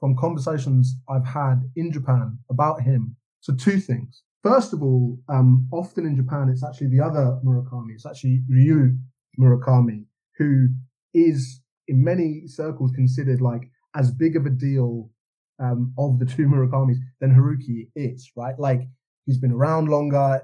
from 0.00 0.16
conversations 0.16 0.96
I've 1.08 1.26
had 1.26 1.62
in 1.76 1.92
Japan 1.92 2.38
about 2.50 2.82
him. 2.82 3.16
So 3.40 3.54
two 3.54 3.78
things. 3.80 4.22
First 4.42 4.72
of 4.72 4.82
all, 4.82 5.18
um, 5.28 5.68
often 5.72 6.06
in 6.06 6.16
Japan, 6.16 6.48
it's 6.48 6.64
actually 6.64 6.88
the 6.88 7.04
other 7.04 7.38
Murakami. 7.44 7.94
It's 7.94 8.06
actually 8.06 8.42
Ryu 8.48 8.96
Murakami, 9.38 10.04
who 10.36 10.68
is 11.12 11.60
in 11.88 12.04
many 12.04 12.46
circles 12.46 12.92
considered 12.94 13.40
like 13.40 13.70
as 13.96 14.10
big 14.12 14.36
of 14.36 14.46
a 14.46 14.50
deal 14.50 15.10
um, 15.58 15.92
of 15.98 16.18
the 16.18 16.26
two 16.26 16.46
Murakamis 16.52 16.96
than 17.20 17.34
Haruki 17.34 17.88
is, 17.96 18.30
right? 18.36 18.58
Like 18.58 18.82
he's 19.26 19.38
been 19.38 19.52
around 19.52 19.88
longer. 19.88 20.40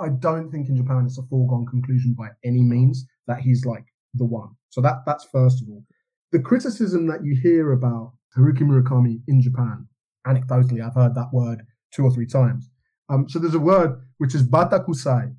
I 0.00 0.08
don't 0.18 0.50
think 0.50 0.68
in 0.68 0.76
Japan 0.76 1.04
it's 1.06 1.18
a 1.18 1.22
foregone 1.22 1.66
conclusion 1.66 2.14
by 2.18 2.28
any 2.44 2.62
means 2.62 3.06
that 3.26 3.40
he's 3.40 3.64
like 3.64 3.84
the 4.14 4.24
one. 4.24 4.50
So 4.70 4.80
that 4.80 5.02
that's 5.06 5.24
first 5.32 5.62
of 5.62 5.68
all. 5.68 5.84
The 6.32 6.40
criticism 6.40 7.06
that 7.06 7.24
you 7.24 7.38
hear 7.40 7.72
about 7.72 8.12
Haruki 8.36 8.62
Murakami 8.62 9.22
in 9.28 9.40
Japan, 9.40 9.86
anecdotally, 10.26 10.84
I've 10.84 10.94
heard 10.94 11.14
that 11.14 11.32
word 11.32 11.62
two 11.92 12.04
or 12.04 12.10
three 12.10 12.26
times. 12.26 12.68
Um, 13.08 13.28
so 13.28 13.38
there's 13.38 13.54
a 13.54 13.60
word 13.60 14.00
which 14.18 14.34
is 14.34 14.42
batakusai, 14.42 15.34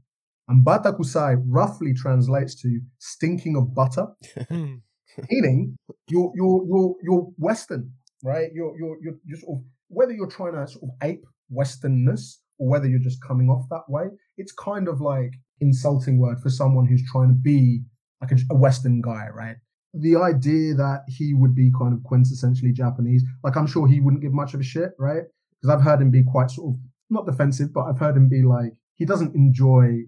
and 0.48 0.66
batakusai 0.66 1.42
roughly 1.46 1.94
translates 1.94 2.56
to 2.62 2.80
stinking 2.98 3.56
of 3.56 3.76
butter 3.76 4.08
meaning 5.30 5.78
you're 6.08 6.32
you're 6.36 6.66
you're 6.68 6.96
you're 7.04 7.28
Western, 7.38 7.92
right? 8.24 8.50
You're 8.54 8.78
you're 8.78 8.98
you're 9.02 9.16
just 9.28 9.44
sort 9.44 9.60
of 9.60 9.64
whether 9.88 10.14
you're 10.14 10.28
trying 10.28 10.54
to 10.54 10.68
sort 10.72 10.84
of 10.84 10.90
ape 11.08 11.26
Westernness 11.52 12.38
or 12.60 12.70
whether 12.70 12.88
you're 12.88 13.00
just 13.00 13.22
coming 13.24 13.50
off 13.50 13.66
that 13.70 13.84
way. 13.88 14.06
It's 14.38 14.52
kind 14.52 14.88
of 14.88 15.02
like 15.02 15.34
insulting 15.62 16.20
word 16.20 16.40
for 16.42 16.50
someone 16.50 16.86
who's 16.86 17.04
trying 17.12 17.30
to 17.30 17.34
be 17.34 17.82
like 18.22 18.32
a, 18.32 18.38
a 18.52 18.56
Western 18.56 19.02
guy, 19.02 19.28
right? 19.34 19.56
The 19.94 20.16
idea 20.18 20.76
that 20.76 21.02
he 21.08 21.34
would 21.34 21.56
be 21.56 21.72
kind 21.78 21.94
of 21.94 22.00
quintessentially 22.00 22.74
Japanese, 22.74 23.24
like 23.44 23.58
I'm 23.58 23.66
sure 23.66 23.88
he 23.88 24.02
wouldn't 24.02 24.22
give 24.22 24.34
much 24.34 24.54
of 24.54 24.60
a 24.60 24.64
shit, 24.64 24.92
right? 25.00 25.24
Because 25.60 25.76
I've 25.76 25.84
heard 25.84 26.02
him 26.02 26.12
be 26.12 26.24
quite 26.24 26.52
sort 26.52 26.76
of 26.76 26.80
not 27.10 27.26
defensive, 27.26 27.74
but 27.74 27.82
I've 27.82 28.00
heard 28.00 28.16
him 28.16 28.30
be 28.30 28.44
like 28.44 28.74
he 28.96 29.06
doesn't 29.06 29.36
enjoy, 29.36 30.04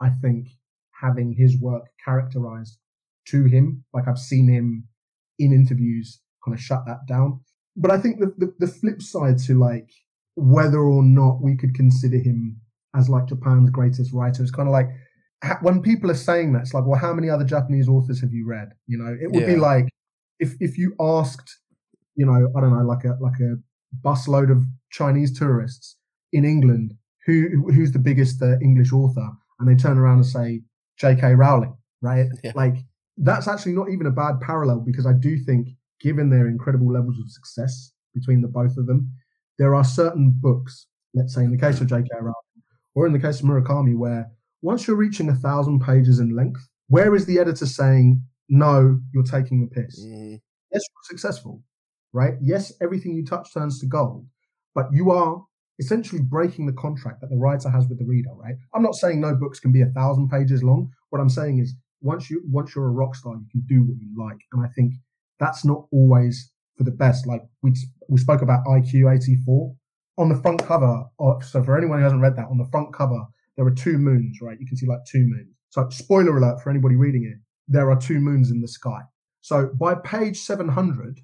I 0.00 0.10
think, 0.10 0.48
having 1.00 1.34
his 1.34 1.58
work 1.60 1.84
characterized 2.04 2.78
to 3.28 3.44
him. 3.44 3.84
Like 3.92 4.08
I've 4.08 4.18
seen 4.18 4.48
him 4.48 4.88
in 5.38 5.52
interviews 5.52 6.20
kind 6.44 6.56
of 6.56 6.60
shut 6.60 6.84
that 6.86 7.06
down. 7.06 7.40
But 7.76 7.90
I 7.90 7.98
think 7.98 8.20
the, 8.20 8.34
the, 8.36 8.54
the 8.58 8.66
flip 8.66 9.00
side 9.00 9.38
to 9.46 9.58
like 9.58 9.88
whether 10.34 10.78
or 10.78 11.02
not 11.02 11.42
we 11.42 11.56
could 11.56 11.74
consider 11.74 12.18
him 12.18 12.60
as 12.94 13.08
like 13.08 13.26
Japan's 13.26 13.70
greatest 13.70 14.12
writer 14.12 14.42
is 14.42 14.50
kind 14.50 14.68
of 14.68 14.72
like 14.72 14.88
when 15.60 15.82
people 15.82 16.10
are 16.10 16.14
saying 16.14 16.52
that, 16.52 16.60
it's 16.60 16.74
like, 16.74 16.86
well, 16.86 16.98
how 16.98 17.12
many 17.12 17.28
other 17.28 17.44
Japanese 17.44 17.88
authors 17.88 18.20
have 18.20 18.32
you 18.32 18.46
read? 18.46 18.68
You 18.86 18.98
know, 18.98 19.16
it 19.20 19.32
would 19.32 19.46
be 19.46 19.56
like 19.56 19.88
if 20.38 20.54
if 20.60 20.78
you 20.78 20.94
asked, 21.00 21.58
you 22.14 22.26
know, 22.26 22.48
I 22.56 22.60
don't 22.60 22.76
know, 22.76 22.84
like 22.84 23.04
a 23.04 23.16
like 23.20 23.40
a 23.40 23.56
busload 24.06 24.50
of 24.50 24.64
Chinese 24.90 25.36
tourists 25.36 25.96
in 26.32 26.44
England, 26.44 26.94
who 27.26 27.70
who's 27.72 27.92
the 27.92 27.98
biggest 27.98 28.42
uh, 28.42 28.58
English 28.60 28.92
author, 28.92 29.28
and 29.58 29.68
they 29.68 29.74
turn 29.76 29.98
around 29.98 30.16
and 30.18 30.26
say 30.26 30.62
J.K. 30.98 31.34
Rowling, 31.34 31.76
right? 32.00 32.26
Yeah. 32.44 32.52
Like 32.54 32.76
that's 33.18 33.46
actually 33.48 33.72
not 33.72 33.90
even 33.90 34.06
a 34.06 34.10
bad 34.10 34.40
parallel 34.40 34.80
because 34.80 35.06
I 35.06 35.12
do 35.12 35.36
think, 35.38 35.68
given 36.00 36.30
their 36.30 36.48
incredible 36.48 36.90
levels 36.92 37.18
of 37.20 37.30
success 37.30 37.92
between 38.14 38.40
the 38.40 38.48
both 38.48 38.76
of 38.76 38.86
them, 38.86 39.12
there 39.58 39.74
are 39.74 39.84
certain 39.84 40.32
books, 40.34 40.86
let's 41.14 41.34
say 41.34 41.44
in 41.44 41.50
the 41.52 41.58
case 41.58 41.80
of 41.80 41.86
J.K. 41.88 42.08
Rowling, 42.20 42.62
or 42.94 43.06
in 43.06 43.12
the 43.12 43.18
case 43.18 43.40
of 43.40 43.46
Murakami, 43.46 43.96
where 43.96 44.30
once 44.62 44.86
you're 44.86 44.96
reaching 44.96 45.28
a 45.28 45.34
thousand 45.34 45.80
pages 45.80 46.18
in 46.20 46.34
length, 46.36 46.68
where 46.88 47.14
is 47.14 47.26
the 47.26 47.38
editor 47.38 47.66
saying, 47.66 48.22
no, 48.48 48.98
you're 49.12 49.22
taking 49.24 49.60
the 49.60 49.66
piss? 49.66 50.00
Mhm. 50.04 50.40
Yes, 50.72 50.82
you're 50.88 51.08
successful, 51.10 51.62
right? 52.12 52.34
Yes, 52.40 52.72
everything 52.80 53.14
you 53.14 53.24
touch 53.24 53.52
turns 53.52 53.78
to 53.80 53.86
gold. 53.86 54.26
but 54.74 54.88
you 54.92 55.10
are 55.10 55.44
essentially 55.84 56.22
breaking 56.22 56.66
the 56.66 56.72
contract 56.72 57.20
that 57.20 57.30
the 57.30 57.36
writer 57.36 57.70
has 57.70 57.86
with 57.88 57.98
the 57.98 58.04
reader, 58.04 58.30
right? 58.34 58.54
I'm 58.74 58.82
not 58.82 58.94
saying 58.94 59.20
no 59.20 59.34
books 59.34 59.60
can 59.60 59.72
be 59.72 59.82
a 59.82 59.86
thousand 59.86 60.28
pages 60.28 60.62
long. 60.62 60.90
What 61.10 61.20
I'm 61.20 61.28
saying 61.28 61.58
is 61.58 61.74
once 62.00 62.30
you 62.30 62.42
once 62.46 62.74
you're 62.74 62.86
a 62.86 62.90
rock 62.90 63.14
star, 63.14 63.34
you 63.34 63.46
can 63.50 63.62
do 63.66 63.82
what 63.84 63.98
you 64.00 64.08
like, 64.16 64.38
and 64.52 64.64
I 64.64 64.68
think 64.68 64.94
that's 65.38 65.64
not 65.64 65.86
always 65.92 66.50
for 66.76 66.84
the 66.84 66.90
best. 66.90 67.26
Like 67.26 67.42
we 67.62 67.74
we 68.08 68.18
spoke 68.18 68.42
about 68.42 68.64
1Q84 68.66 69.74
on 70.18 70.28
the 70.28 70.40
front 70.42 70.64
cover. 70.64 71.04
Of, 71.18 71.44
so 71.44 71.62
for 71.62 71.76
anyone 71.76 71.98
who 71.98 72.04
hasn't 72.04 72.22
read 72.22 72.36
that, 72.36 72.48
on 72.48 72.58
the 72.58 72.68
front 72.70 72.94
cover 72.94 73.26
there 73.56 73.66
are 73.66 73.74
two 73.74 73.98
moons, 73.98 74.38
right? 74.40 74.58
You 74.58 74.66
can 74.66 74.76
see 74.76 74.86
like 74.86 75.04
two 75.06 75.26
moons. 75.26 75.54
So 75.70 75.88
spoiler 75.90 76.36
alert 76.36 76.62
for 76.62 76.70
anybody 76.70 76.96
reading 76.96 77.24
it, 77.24 77.38
there 77.68 77.90
are 77.90 77.98
two 77.98 78.20
moons 78.20 78.50
in 78.50 78.60
the 78.60 78.68
sky. 78.68 79.00
So 79.40 79.70
by 79.78 79.94
page 79.94 80.38
700, 80.38 81.20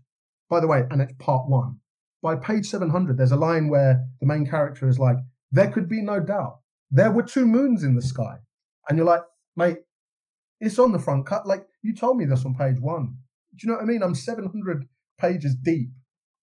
by 0.51 0.61
the 0.61 0.67
way, 0.67 0.85
and 0.91 1.01
it's 1.01 1.13
part 1.19 1.49
one. 1.49 1.79
By 2.23 2.37
page 2.37 2.67
700, 2.67 3.17
there's 3.17 3.33
a 3.33 3.37
line 3.37 3.69
where 3.69 4.05
the 4.21 4.27
main 4.27 4.47
character 4.47 4.89
is 4.89 4.99
like, 4.99 5.19
"There 5.53 5.71
could 5.71 5.89
be 5.89 6.03
no 6.03 6.21
doubt 6.21 6.61
there 6.91 7.11
were 7.11 7.23
two 7.23 7.47
moons 7.47 7.85
in 7.85 7.95
the 7.95 8.03
sky," 8.03 8.39
and 8.89 8.99
you're 8.99 9.07
like, 9.07 9.23
"Mate, 9.57 9.79
it's 10.61 10.79
on 10.79 10.93
the 10.93 10.99
front 10.99 11.27
cut. 11.27 11.47
Like 11.47 11.67
you 11.83 11.95
told 11.95 12.17
me 12.17 12.25
this 12.25 12.45
on 12.45 12.55
page 12.55 12.81
one. 12.81 13.17
Do 13.57 13.67
you 13.67 13.69
know 13.69 13.77
what 13.77 13.85
I 13.85 13.87
mean? 13.87 14.03
I'm 14.03 14.15
700 14.15 14.85
pages 15.19 15.55
deep. 15.55 15.91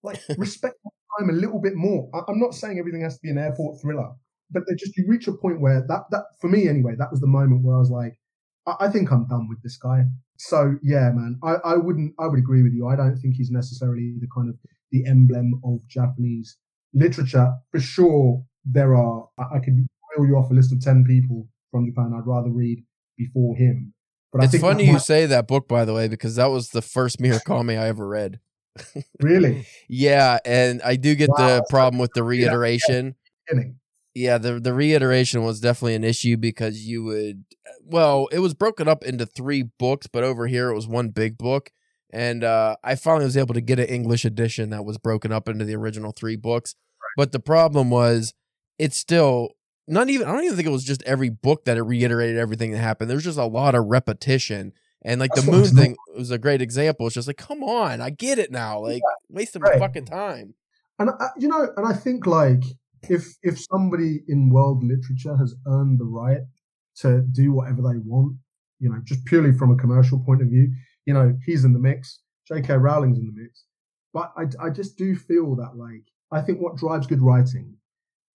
Like 0.02 0.20
respect 0.38 0.76
my 0.84 0.90
time 1.18 1.30
a 1.30 1.38
little 1.38 1.60
bit 1.60 1.74
more. 1.74 2.08
I, 2.14 2.20
I'm 2.28 2.40
not 2.40 2.54
saying 2.54 2.78
everything 2.78 3.02
has 3.02 3.16
to 3.16 3.22
be 3.22 3.30
an 3.30 3.38
airport 3.38 3.80
thriller, 3.80 4.10
but 4.50 4.62
they 4.68 4.74
just 4.74 4.96
you 4.96 5.04
reach 5.08 5.28
a 5.28 5.32
point 5.32 5.60
where 5.60 5.84
that 5.88 6.04
that 6.10 6.24
for 6.40 6.48
me 6.48 6.68
anyway, 6.68 6.94
that 6.98 7.10
was 7.10 7.20
the 7.20 7.26
moment 7.26 7.64
where 7.64 7.76
I 7.76 7.78
was 7.78 7.90
like, 7.90 8.18
I, 8.66 8.86
I 8.86 8.88
think 8.88 9.10
I'm 9.10 9.26
done 9.26 9.48
with 9.48 9.62
this 9.62 9.76
guy. 9.76 10.04
So 10.38 10.76
yeah, 10.82 11.10
man, 11.12 11.38
I, 11.42 11.54
I 11.64 11.76
wouldn't 11.76 12.14
I 12.18 12.26
would 12.26 12.38
agree 12.38 12.62
with 12.62 12.72
you. 12.72 12.86
I 12.86 12.96
don't 12.96 13.16
think 13.16 13.36
he's 13.36 13.50
necessarily 13.50 14.14
the 14.20 14.28
kind 14.34 14.48
of 14.48 14.56
the 14.90 15.04
emblem 15.06 15.60
of 15.64 15.86
Japanese 15.88 16.56
literature. 16.94 17.52
For 17.70 17.80
sure, 17.80 18.44
there 18.64 18.94
are 18.94 19.28
I, 19.38 19.56
I 19.56 19.58
could 19.60 19.86
reel 20.16 20.28
you 20.28 20.36
off 20.36 20.50
a 20.50 20.54
list 20.54 20.72
of 20.72 20.80
ten 20.80 21.04
people 21.04 21.48
from 21.70 21.86
Japan 21.86 22.12
I'd 22.16 22.26
rather 22.26 22.50
read 22.50 22.84
before 23.16 23.56
him. 23.56 23.92
But 24.32 24.42
I 24.42 24.44
it's 24.46 24.58
funny 24.58 24.86
that 24.86 24.92
you 24.92 24.98
say 24.98 25.26
that 25.26 25.46
book, 25.46 25.68
by 25.68 25.84
the 25.84 25.94
way, 25.94 26.08
because 26.08 26.36
that 26.36 26.46
was 26.46 26.70
the 26.70 26.82
first 26.82 27.18
Murakami 27.18 27.78
I 27.78 27.88
ever 27.88 28.06
read. 28.06 28.40
really 29.20 29.64
Yeah, 29.88 30.38
and 30.44 30.82
I 30.82 30.96
do 30.96 31.14
get 31.14 31.30
Wow, 31.30 31.36
the 31.36 31.64
problem 31.70 31.98
with 31.98 32.12
the 32.12 32.22
reiteration. 32.22 33.14
beginning. 33.48 33.76
Yeah, 34.14 34.38
the 34.38 34.58
the 34.60 34.72
reiteration 34.72 35.42
was 35.44 35.60
definitely 35.60 35.94
an 35.94 36.04
issue 36.04 36.36
because 36.36 36.86
you 36.86 37.04
would 37.04 37.44
well, 37.84 38.28
it 38.32 38.38
was 38.40 38.54
broken 38.54 38.88
up 38.88 39.04
into 39.04 39.26
three 39.26 39.62
books, 39.78 40.06
but 40.06 40.24
over 40.24 40.46
here 40.46 40.70
it 40.70 40.74
was 40.74 40.88
one 40.88 41.10
big 41.10 41.38
book. 41.38 41.70
And 42.16 42.44
uh, 42.44 42.76
I 42.82 42.94
finally 42.94 43.26
was 43.26 43.36
able 43.36 43.52
to 43.52 43.60
get 43.60 43.78
an 43.78 43.88
English 43.88 44.24
edition 44.24 44.70
that 44.70 44.86
was 44.86 44.96
broken 44.96 45.32
up 45.32 45.50
into 45.50 45.66
the 45.66 45.76
original 45.76 46.12
three 46.12 46.36
books. 46.36 46.74
But 47.14 47.32
the 47.32 47.40
problem 47.40 47.90
was 47.90 48.32
it's 48.78 48.96
still 48.96 49.50
not 49.86 50.08
even 50.08 50.26
I 50.26 50.32
don't 50.32 50.44
even 50.44 50.56
think 50.56 50.66
it 50.66 50.72
was 50.72 50.84
just 50.84 51.02
every 51.02 51.28
book 51.28 51.66
that 51.66 51.76
it 51.76 51.82
reiterated 51.82 52.38
everything 52.38 52.70
that 52.70 52.78
happened. 52.78 53.10
There's 53.10 53.24
just 53.24 53.36
a 53.36 53.44
lot 53.44 53.74
of 53.74 53.84
repetition. 53.84 54.72
And 55.02 55.20
like 55.20 55.32
That's 55.34 55.44
the 55.44 55.52
moon 55.52 55.66
thing 55.66 55.96
was 56.16 56.30
a 56.30 56.38
great 56.38 56.62
example. 56.62 57.04
It's 57.04 57.14
just 57.14 57.28
like, 57.28 57.36
come 57.36 57.62
on, 57.62 58.00
I 58.00 58.08
get 58.08 58.38
it 58.38 58.50
now. 58.50 58.80
Like 58.80 59.02
wasting 59.28 59.60
my 59.60 59.78
fucking 59.78 60.06
time. 60.06 60.54
And 60.98 61.10
I, 61.10 61.28
you 61.36 61.48
know, 61.48 61.68
and 61.76 61.86
I 61.86 61.92
think 61.92 62.26
like 62.26 62.62
if 63.10 63.26
if 63.42 63.60
somebody 63.60 64.22
in 64.26 64.48
world 64.48 64.82
literature 64.82 65.36
has 65.36 65.54
earned 65.66 66.00
the 66.00 66.06
right 66.06 66.40
to 67.00 67.20
do 67.30 67.52
whatever 67.52 67.82
they 67.82 67.98
want, 67.98 68.38
you 68.78 68.88
know, 68.88 69.02
just 69.04 69.22
purely 69.26 69.52
from 69.52 69.70
a 69.70 69.76
commercial 69.76 70.18
point 70.18 70.40
of 70.40 70.48
view, 70.48 70.72
you 71.06 71.14
know, 71.14 71.34
he's 71.46 71.64
in 71.64 71.72
the 71.72 71.78
mix. 71.78 72.20
J.K. 72.48 72.74
Rowling's 72.74 73.18
in 73.18 73.26
the 73.26 73.32
mix. 73.42 73.64
But 74.12 74.32
I, 74.36 74.66
I 74.66 74.70
just 74.70 74.96
do 74.96 75.16
feel 75.16 75.56
that 75.56 75.76
like 75.76 76.04
I 76.32 76.40
think 76.42 76.60
what 76.60 76.76
drives 76.76 77.06
good 77.06 77.22
writing 77.22 77.74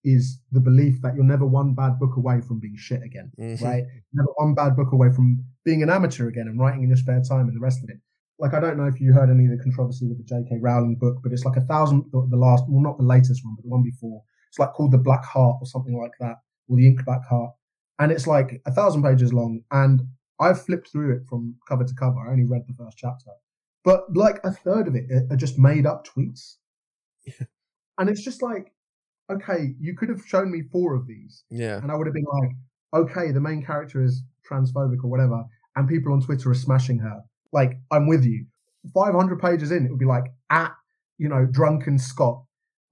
is 0.05 0.41
the 0.53 0.61
belief 0.61 1.03
that 1.03 1.15
you're 1.15 1.25
never 1.25 1.45
one 1.47 1.75
bad 1.75 1.99
book 1.99 2.17
away 2.17 2.41
from 2.41 2.61
being 2.61 2.77
shit 2.77 3.03
again, 3.03 3.31
Mhm. 3.39 3.61
right? 3.63 3.85
Never 4.13 4.29
one 4.37 4.55
bad 4.55 4.77
book 4.77 4.93
away 4.93 5.11
from 5.11 5.45
being 5.65 5.83
an 5.83 5.91
amateur 5.91 6.29
again 6.29 6.47
and 6.49 6.59
writing 6.59 6.83
in 6.83 6.89
your 6.89 6.97
spare 6.97 7.21
time 7.23 7.49
and 7.49 7.57
the 7.57 7.61
rest 7.61 7.83
of 7.83 7.91
it. 7.91 8.01
Like 8.39 8.55
I 8.55 8.61
don't 8.61 8.77
know 8.77 8.87
if 8.87 9.01
you 9.01 9.13
heard 9.13 9.31
any 9.31 9.47
of 9.47 9.51
the 9.51 9.63
controversy 9.63 10.07
with 10.07 10.19
the 10.19 10.25
J.K. 10.25 10.59
Rowling 10.61 10.97
book, 10.97 11.19
but 11.23 11.33
it's 11.33 11.45
like 11.45 11.57
a 11.57 11.63
thousand. 11.63 12.05
The 12.13 12.27
the 12.31 12.37
last, 12.37 12.65
well, 12.69 12.81
not 12.81 12.97
the 12.99 13.05
latest 13.05 13.45
one, 13.45 13.55
but 13.57 13.63
the 13.65 13.69
one 13.71 13.83
before. 13.83 14.23
It's 14.49 14.59
like 14.59 14.73
called 14.73 14.93
the 14.93 14.99
Black 14.99 15.25
Heart 15.25 15.59
or 15.61 15.67
something 15.67 15.97
like 15.99 16.13
that, 16.21 16.37
or 16.69 16.77
the 16.77 16.87
Ink 16.87 17.05
Black 17.05 17.25
Heart, 17.27 17.53
and 17.99 18.13
it's 18.13 18.27
like 18.29 18.63
a 18.65 18.73
thousand 18.73 19.03
pages 19.03 19.33
long. 19.33 19.63
And 19.73 20.03
I've 20.41 20.63
flipped 20.65 20.89
through 20.91 21.17
it 21.17 21.23
from 21.29 21.57
cover 21.69 21.85
to 21.85 21.95
cover. 21.95 22.19
I 22.21 22.31
only 22.33 22.45
read 22.45 22.63
the 22.67 22.75
first 22.75 22.97
chapter, 22.97 23.31
but 23.85 24.15
like 24.15 24.41
a 24.45 24.53
third 24.53 24.89
of 24.89 24.95
it 24.95 25.05
are 25.31 25.37
just 25.37 25.59
made 25.59 25.87
up 25.87 26.07
tweets, 26.07 26.57
and 27.99 28.09
it's 28.09 28.23
just 28.23 28.43
like, 28.43 28.73
okay, 29.31 29.75
you 29.79 29.97
could 29.97 30.09
have 30.09 30.23
shown 30.27 30.51
me 30.51 30.63
four 30.73 30.95
of 30.95 31.07
these, 31.07 31.45
Yeah. 31.51 31.79
and 31.83 31.91
I 31.91 31.97
would 31.97 32.07
have 32.07 32.15
been 32.15 32.25
like, 32.41 32.51
okay, 32.95 33.33
the 33.33 33.41
main 33.41 33.63
character 33.65 34.03
is 34.03 34.23
transphobic 34.49 35.05
or 35.05 35.11
whatever, 35.11 35.45
and 35.77 35.89
people 35.89 36.13
on 36.13 36.21
Twitter 36.23 36.51
are 36.51 36.55
smashing 36.55 36.99
her. 37.01 37.21
Like, 37.53 37.79
I'm 37.91 38.07
with 38.07 38.25
you. 38.25 38.47
500 38.95 39.39
pages 39.41 39.71
in, 39.71 39.85
it 39.85 39.91
would 39.91 39.99
be 39.99 40.07
like, 40.07 40.25
at, 40.51 40.73
you 41.19 41.29
know, 41.29 41.47
drunken 41.47 41.99
Scott. 41.99 42.43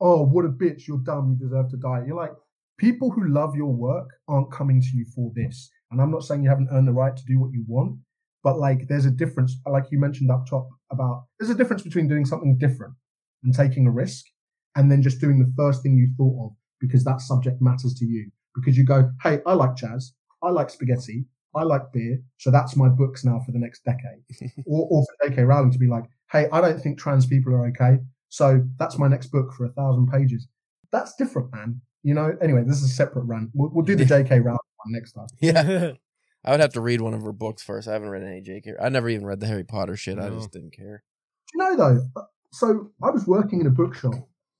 Oh, 0.00 0.22
what 0.26 0.44
a 0.44 0.48
bitch. 0.48 0.86
You're 0.86 0.98
dumb. 0.98 1.30
You 1.40 1.48
deserve 1.48 1.70
to 1.70 1.76
die. 1.78 2.02
You're 2.06 2.16
like, 2.16 2.32
people 2.78 3.10
who 3.10 3.28
love 3.28 3.54
your 3.56 3.72
work 3.72 4.08
aren't 4.28 4.52
coming 4.52 4.80
to 4.82 4.88
you 4.92 5.06
for 5.14 5.32
this. 5.34 5.70
And 5.90 6.00
I'm 6.00 6.10
not 6.10 6.24
saying 6.24 6.42
you 6.42 6.48
haven't 6.48 6.68
earned 6.72 6.88
the 6.88 6.92
right 6.92 7.16
to 7.16 7.24
do 7.24 7.38
what 7.38 7.52
you 7.52 7.64
want, 7.66 7.98
but 8.42 8.58
like, 8.58 8.88
there's 8.88 9.06
a 9.06 9.10
difference, 9.10 9.56
like 9.66 9.86
you 9.90 9.98
mentioned 9.98 10.30
up 10.30 10.46
top 10.46 10.68
about, 10.90 11.24
there's 11.38 11.50
a 11.50 11.54
difference 11.54 11.82
between 11.82 12.08
doing 12.08 12.24
something 12.24 12.56
different 12.58 12.94
and 13.42 13.54
taking 13.54 13.86
a 13.86 13.90
risk 13.90 14.24
and 14.76 14.90
then 14.90 15.02
just 15.02 15.20
doing 15.20 15.38
the 15.38 15.52
first 15.56 15.82
thing 15.82 15.96
you 15.96 16.08
thought 16.16 16.46
of 16.46 16.56
because 16.80 17.04
that 17.04 17.20
subject 17.20 17.60
matters 17.60 17.94
to 17.94 18.04
you. 18.04 18.30
Because 18.54 18.76
you 18.76 18.84
go, 18.84 19.10
hey, 19.22 19.40
I 19.46 19.54
like 19.54 19.76
jazz, 19.76 20.12
I 20.42 20.50
like 20.50 20.70
spaghetti, 20.70 21.26
I 21.54 21.62
like 21.62 21.92
beer, 21.92 22.22
so 22.36 22.50
that's 22.50 22.76
my 22.76 22.88
books 22.88 23.24
now 23.24 23.40
for 23.44 23.52
the 23.52 23.58
next 23.58 23.84
decade. 23.84 24.22
or, 24.66 24.86
or 24.90 25.04
for 25.04 25.28
J.K. 25.28 25.42
Rowling 25.42 25.72
to 25.72 25.78
be 25.78 25.86
like, 25.86 26.04
hey, 26.30 26.48
I 26.52 26.60
don't 26.60 26.80
think 26.80 26.98
trans 26.98 27.26
people 27.26 27.52
are 27.54 27.66
okay, 27.68 27.98
so 28.28 28.62
that's 28.78 28.98
my 28.98 29.08
next 29.08 29.28
book 29.28 29.52
for 29.54 29.64
a 29.64 29.70
thousand 29.70 30.08
pages. 30.08 30.46
That's 30.92 31.14
different, 31.16 31.52
man. 31.54 31.80
You 32.02 32.14
know. 32.14 32.36
Anyway, 32.40 32.62
this 32.66 32.76
is 32.76 32.84
a 32.84 32.94
separate 32.94 33.24
rant. 33.24 33.50
We'll, 33.54 33.70
we'll 33.72 33.84
do 33.84 33.96
the 33.96 34.04
J.K. 34.04 34.40
Rowling 34.40 34.58
next 34.88 35.12
time. 35.12 35.26
Yeah. 35.40 35.92
I 36.44 36.52
would 36.52 36.60
have 36.60 36.74
to 36.74 36.80
read 36.80 37.00
one 37.00 37.12
of 37.12 37.22
her 37.22 37.32
books 37.32 37.64
first. 37.64 37.88
I 37.88 37.92
haven't 37.94 38.08
read 38.08 38.22
any 38.22 38.40
J.K. 38.40 38.74
I 38.80 38.88
never 38.88 39.08
even 39.08 39.26
read 39.26 39.40
the 39.40 39.48
Harry 39.48 39.64
Potter 39.64 39.96
shit. 39.96 40.16
I 40.16 40.28
just 40.30 40.52
didn't 40.52 40.76
care. 40.76 41.02
Do 41.52 41.58
you 41.58 41.64
know 41.64 41.76
though? 41.76 42.22
So 42.52 42.92
I 43.02 43.10
was 43.10 43.26
working 43.26 43.60
in 43.60 43.66
a 43.66 43.70
bookshop 43.70 44.14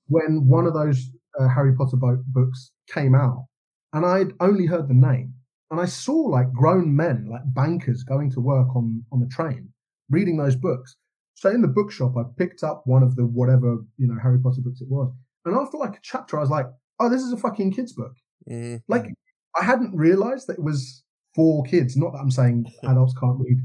when 0.07 0.47
one 0.47 0.65
of 0.65 0.73
those 0.73 1.09
uh, 1.39 1.47
Harry 1.47 1.73
Potter 1.75 1.95
bo- 1.95 2.23
books 2.27 2.71
came 2.93 3.15
out, 3.15 3.47
and 3.93 4.05
I'd 4.05 4.33
only 4.41 4.65
heard 4.65 4.89
the 4.89 4.93
name, 4.93 5.33
and 5.71 5.79
I 5.79 5.85
saw 5.85 6.13
like 6.13 6.51
grown 6.51 6.95
men, 6.95 7.27
like 7.29 7.41
bankers, 7.45 8.03
going 8.03 8.31
to 8.31 8.41
work 8.41 8.75
on 8.75 9.03
on 9.11 9.21
the 9.21 9.27
train, 9.27 9.69
reading 10.09 10.37
those 10.37 10.55
books. 10.55 10.97
So 11.35 11.49
in 11.49 11.61
the 11.61 11.67
bookshop, 11.67 12.17
I 12.17 12.23
picked 12.37 12.63
up 12.63 12.81
one 12.85 13.03
of 13.03 13.15
the 13.15 13.25
whatever 13.25 13.77
you 13.97 14.07
know 14.07 14.17
Harry 14.21 14.39
Potter 14.39 14.61
books 14.61 14.81
it 14.81 14.89
was, 14.89 15.13
and 15.45 15.55
after 15.55 15.77
like 15.77 15.95
a 15.95 16.01
chapter, 16.01 16.37
I 16.37 16.41
was 16.41 16.49
like, 16.49 16.67
"Oh, 16.99 17.09
this 17.09 17.21
is 17.21 17.31
a 17.31 17.37
fucking 17.37 17.71
kids 17.71 17.93
book." 17.93 18.13
Mm-hmm. 18.49 18.91
Like 18.91 19.13
I 19.59 19.63
hadn't 19.63 19.95
realized 19.95 20.47
that 20.47 20.57
it 20.59 20.63
was 20.63 21.03
for 21.35 21.63
kids. 21.63 21.95
Not 21.97 22.13
that 22.13 22.19
I'm 22.19 22.31
saying 22.31 22.65
adults 22.83 23.13
can't 23.19 23.39
read 23.39 23.57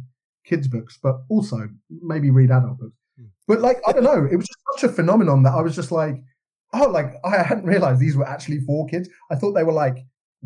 kids 0.45 0.69
books, 0.69 0.99
but 1.03 1.23
also 1.29 1.69
maybe 1.91 2.31
read 2.31 2.51
adult 2.51 2.79
books. 2.79 2.97
But 3.49 3.61
like 3.61 3.81
I 3.87 3.93
don't 3.93 4.05
know, 4.05 4.27
it 4.31 4.37
was 4.37 4.47
just 4.47 4.59
such 4.81 4.91
a 4.91 4.93
phenomenon 4.93 5.43
that 5.45 5.53
I 5.55 5.61
was 5.63 5.75
just 5.75 5.93
like, 5.93 6.17
oh, 6.73 6.89
like 6.89 7.15
I 7.25 7.43
hadn't 7.43 7.65
realized 7.67 8.01
these 8.01 8.17
were 8.17 8.27
actually 8.29 8.61
for 8.61 8.87
kids. 8.87 9.09
I 9.31 9.35
thought 9.37 9.53
they 9.53 9.65
were 9.65 9.73
like 9.73 9.99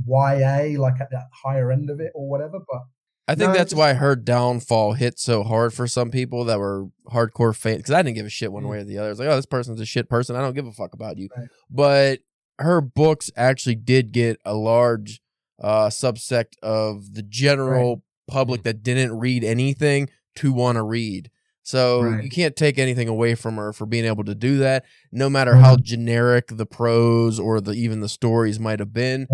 YA, 0.06 0.78
like 0.80 1.00
at 1.00 1.10
that 1.10 1.28
higher 1.32 1.70
end 1.72 1.90
of 1.90 2.00
it 2.00 2.12
or 2.14 2.28
whatever. 2.28 2.58
But 2.70 2.82
I 3.28 3.34
think 3.34 3.48
No, 3.50 3.54
that's 3.56 3.70
just- 3.72 3.78
why 3.78 3.94
her 3.94 4.14
downfall 4.16 4.92
hit 4.94 5.18
so 5.18 5.42
hard 5.42 5.74
for 5.74 5.86
some 5.86 6.10
people 6.10 6.44
that 6.44 6.58
were 6.58 6.86
hardcore 7.10 7.54
fans. 7.56 7.78
Because 7.78 7.92
I 7.94 8.02
didn't 8.02 8.16
give 8.16 8.26
a 8.26 8.30
shit 8.30 8.52
one 8.52 8.64
Mm. 8.64 8.68
way 8.70 8.78
or 8.78 8.84
the 8.84 8.98
other. 8.98 9.10
It's 9.10 9.18
like, 9.20 9.28
oh, 9.28 9.36
this 9.36 9.46
person's 9.46 9.80
a 9.80 9.86
shit 9.86 10.08
person. 10.08 10.36
I 10.36 10.40
don't 10.40 10.54
give 10.54 10.66
a 10.66 10.72
fuck 10.72 10.92
about 10.94 11.16
you. 11.18 11.28
Right. 11.36 11.48
But 11.70 12.20
her 12.58 12.80
books 12.80 13.30
actually 13.36 13.74
did 13.76 14.12
get 14.12 14.40
a 14.44 14.54
large 14.54 15.20
uh, 15.60 15.88
subsect 15.88 16.58
of 16.62 17.14
the 17.14 17.22
general 17.22 18.02
public 18.28 18.62
that 18.64 18.82
didn't 18.82 19.18
read 19.18 19.44
anything 19.44 20.08
to 20.36 20.52
want 20.52 20.76
to 20.76 20.82
read. 20.82 21.30
So 21.62 22.02
Right. 22.02 22.22
you 22.22 22.30
can't 22.30 22.54
take 22.54 22.78
anything 22.78 23.08
away 23.08 23.34
from 23.34 23.56
her 23.56 23.72
for 23.72 23.86
being 23.86 24.04
able 24.04 24.22
to 24.24 24.34
do 24.36 24.58
that, 24.58 24.84
no 25.10 25.28
matter 25.28 25.56
how 25.56 25.76
generic 25.76 26.46
the 26.48 26.66
prose 26.66 27.40
or 27.40 27.60
the 27.60 27.72
even 27.72 27.98
the 28.00 28.08
stories 28.08 28.60
might 28.60 28.78
have 28.78 28.92
been. 28.92 29.26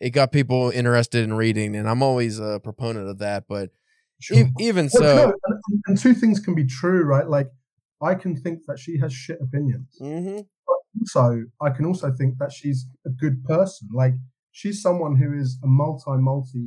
It 0.00 0.10
got 0.10 0.30
people 0.32 0.70
interested 0.70 1.24
in 1.24 1.32
reading, 1.34 1.74
and 1.74 1.88
I'm 1.88 2.02
always 2.02 2.38
a 2.38 2.60
proponent 2.62 3.08
of 3.08 3.18
that. 3.18 3.44
But 3.48 3.70
sure. 4.20 4.36
e- 4.38 4.50
even 4.60 4.90
Well, 4.92 5.02
so, 5.02 5.26
no, 5.48 5.58
and, 5.86 5.96
two 5.98 6.12
things 6.12 6.40
can 6.40 6.54
be 6.54 6.66
true, 6.66 7.04
right? 7.04 7.26
Like 7.26 7.48
I 8.02 8.14
can 8.14 8.36
think 8.36 8.66
that 8.66 8.78
she 8.78 8.98
has 8.98 9.12
shit 9.12 9.40
opinions. 9.40 9.96
Mhm. 10.00 10.46
also 11.00 11.44
I 11.62 11.70
can 11.70 11.84
also 11.86 12.12
think 12.12 12.36
that 12.38 12.52
she's 12.52 12.86
a 13.06 13.10
good 13.10 13.44
person. 13.44 13.88
Like 13.92 14.14
she's 14.60 14.82
someone 14.82 15.14
who 15.16 15.32
is 15.42 15.58
a 15.62 15.66
multi 15.66 16.10
multi 16.30 16.64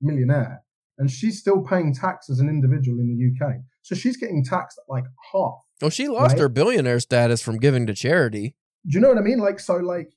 millionaire 0.00 0.62
and 0.98 1.10
she's 1.10 1.36
still 1.40 1.60
paying 1.72 1.92
tax 1.92 2.30
as 2.30 2.38
an 2.38 2.48
individual 2.48 2.98
in 3.00 3.08
the 3.12 3.18
UK. 3.46 3.56
So 3.82 3.94
she's 3.96 4.16
getting 4.16 4.44
taxed 4.44 4.78
at 4.82 4.86
like 4.96 5.04
half. 5.32 5.54
well, 5.82 5.90
she 5.90 6.06
lost 6.08 6.34
Right. 6.34 6.42
her 6.42 6.48
billionaire 6.48 7.00
status 7.00 7.42
from 7.42 7.56
giving 7.58 7.84
to 7.88 7.94
charity. 7.94 8.46
Do 8.86 8.92
you 8.94 9.00
know 9.00 9.08
what 9.08 9.18
I 9.18 9.22
mean? 9.30 9.38
Like, 9.48 9.58
so, 9.58 9.76
like, 9.94 10.10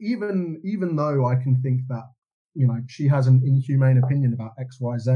even 0.00 0.60
even 0.64 0.96
though 0.96 1.26
I 1.26 1.36
can 1.36 1.60
think 1.62 1.80
that 1.88 2.04
you 2.54 2.66
know 2.68 2.78
she 2.86 3.08
has 3.08 3.26
an 3.26 3.42
inhumane 3.44 3.98
opinion 4.04 4.32
about 4.34 4.52
X, 4.58 4.78
Y, 4.80 4.96
Z, 4.98 5.10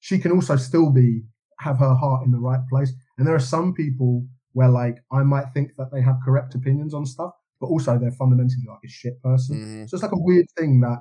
she 0.00 0.18
can 0.18 0.32
also 0.32 0.56
still 0.56 0.90
be 0.90 1.22
have 1.60 1.78
her 1.78 1.94
heart 1.94 2.24
in 2.26 2.30
the 2.32 2.38
right 2.50 2.60
place. 2.68 2.92
And 3.16 3.26
there 3.26 3.34
are 3.34 3.40
some 3.56 3.72
people 3.74 4.26
where, 4.52 4.68
like, 4.68 4.98
I 5.10 5.22
might 5.22 5.48
think 5.54 5.68
that 5.78 5.90
they 5.92 6.02
have 6.02 6.16
correct 6.24 6.54
opinions 6.54 6.92
on 6.94 7.04
stuff, 7.06 7.32
but 7.60 7.66
also 7.66 7.98
they're 7.98 8.10
fundamentally 8.12 8.64
like 8.68 8.80
a 8.84 8.88
shit 8.88 9.20
person. 9.22 9.56
Mhm. 9.56 9.88
So 9.88 9.96
it's 9.96 10.02
like 10.02 10.12
a 10.12 10.18
weird 10.20 10.46
thing 10.56 10.80
that 10.80 10.98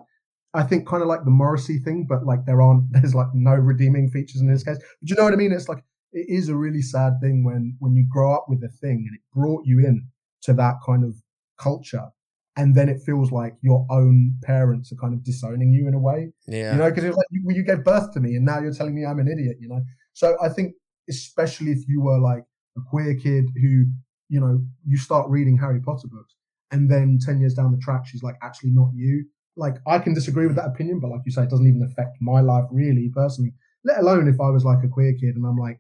I 0.56 0.64
think 0.64 0.88
kind 0.88 1.02
of 1.04 1.10
like 1.10 1.26
the 1.26 1.32
Morrissey 1.32 1.80
thing, 1.80 2.06
but 2.08 2.26
like 2.26 2.46
there 2.46 2.62
aren't 2.62 2.86
there's 2.92 3.14
like 3.14 3.34
no 3.34 3.54
redeeming 3.54 4.10
features 4.10 4.42
in 4.42 4.48
this 4.48 4.64
case. 4.64 4.78
But 4.78 5.10
you 5.10 5.16
know 5.16 5.24
what 5.24 5.34
I 5.34 5.38
mean? 5.38 5.52
It's 5.52 5.70
like 5.70 5.84
it 6.14 6.26
is 6.30 6.50
a 6.50 6.56
really 6.56 6.82
sad 6.82 7.14
thing 7.22 7.44
when 7.44 7.76
when 7.80 7.94
you 7.96 8.06
grow 8.10 8.34
up 8.34 8.46
with 8.48 8.64
a 8.64 8.70
thing 8.70 9.06
and 9.08 9.16
it 9.16 9.22
brought 9.34 9.66
you 9.66 9.80
in 9.80 10.08
to 10.44 10.54
that 10.54 10.76
kind 10.86 11.04
of 11.04 11.22
culture, 11.58 12.08
and 12.56 12.74
then 12.74 12.88
it 12.88 13.02
feels 13.02 13.32
like 13.32 13.56
your 13.62 13.86
own 13.90 14.36
parents 14.44 14.92
are 14.94 14.96
kind 14.96 15.14
of 15.14 15.24
disowning 15.24 15.74
you 15.74 15.88
in 15.88 15.94
a 15.94 16.00
way. 16.00 16.32
Yeah. 16.48 16.74
You 16.74 16.80
know, 16.80 16.90
because 16.90 17.04
it's 17.04 17.18
like 17.18 17.28
you, 17.32 17.44
you 17.50 17.64
gave 17.64 17.84
birth 17.84 18.14
to 18.14 18.22
me 18.22 18.36
and 18.36 18.46
now 18.46 18.60
you're 18.60 18.74
telling 18.74 18.96
me 18.96 19.06
I'm 19.06 19.20
an 19.20 19.28
idiot. 19.28 19.58
You 19.60 19.68
know, 19.68 19.82
so 20.14 20.38
I 20.42 20.50
think 20.50 20.74
especially 21.10 21.72
if 21.72 21.88
you 21.88 22.02
were 22.02 22.20
like 22.20 22.44
a 22.78 22.82
queer 22.90 23.14
kid 23.16 23.46
who 23.62 23.86
you 24.30 24.40
know 24.40 24.60
you 24.86 24.98
start 24.98 25.30
reading 25.30 25.58
Harry 25.58 25.82
Potter 25.82 26.08
books 26.08 26.34
and 26.76 26.92
then 26.92 27.18
10 27.26 27.40
years 27.40 27.54
down 27.54 27.72
the 27.72 27.78
track 27.78 28.06
she's 28.06 28.22
like 28.22 28.36
actually 28.44 28.72
not 28.72 28.90
you 28.94 29.26
like 29.56 29.76
i 29.88 29.98
can 29.98 30.14
disagree 30.14 30.46
with 30.46 30.58
that 30.58 30.68
opinion 30.68 31.00
but 31.00 31.10
like 31.10 31.22
you 31.26 31.32
say 31.32 31.44
it 31.44 31.50
doesn't 31.50 31.68
even 31.68 31.82
affect 31.84 32.18
my 32.20 32.42
life 32.42 32.66
really 32.72 33.10
personally 33.16 33.54
let 33.86 34.00
alone 34.00 34.28
if 34.28 34.40
i 34.42 34.50
was 34.50 34.66
like 34.66 34.84
a 34.84 34.88
queer 34.88 35.14
kid 35.14 35.36
and 35.36 35.46
i'm 35.46 35.58
like 35.58 35.80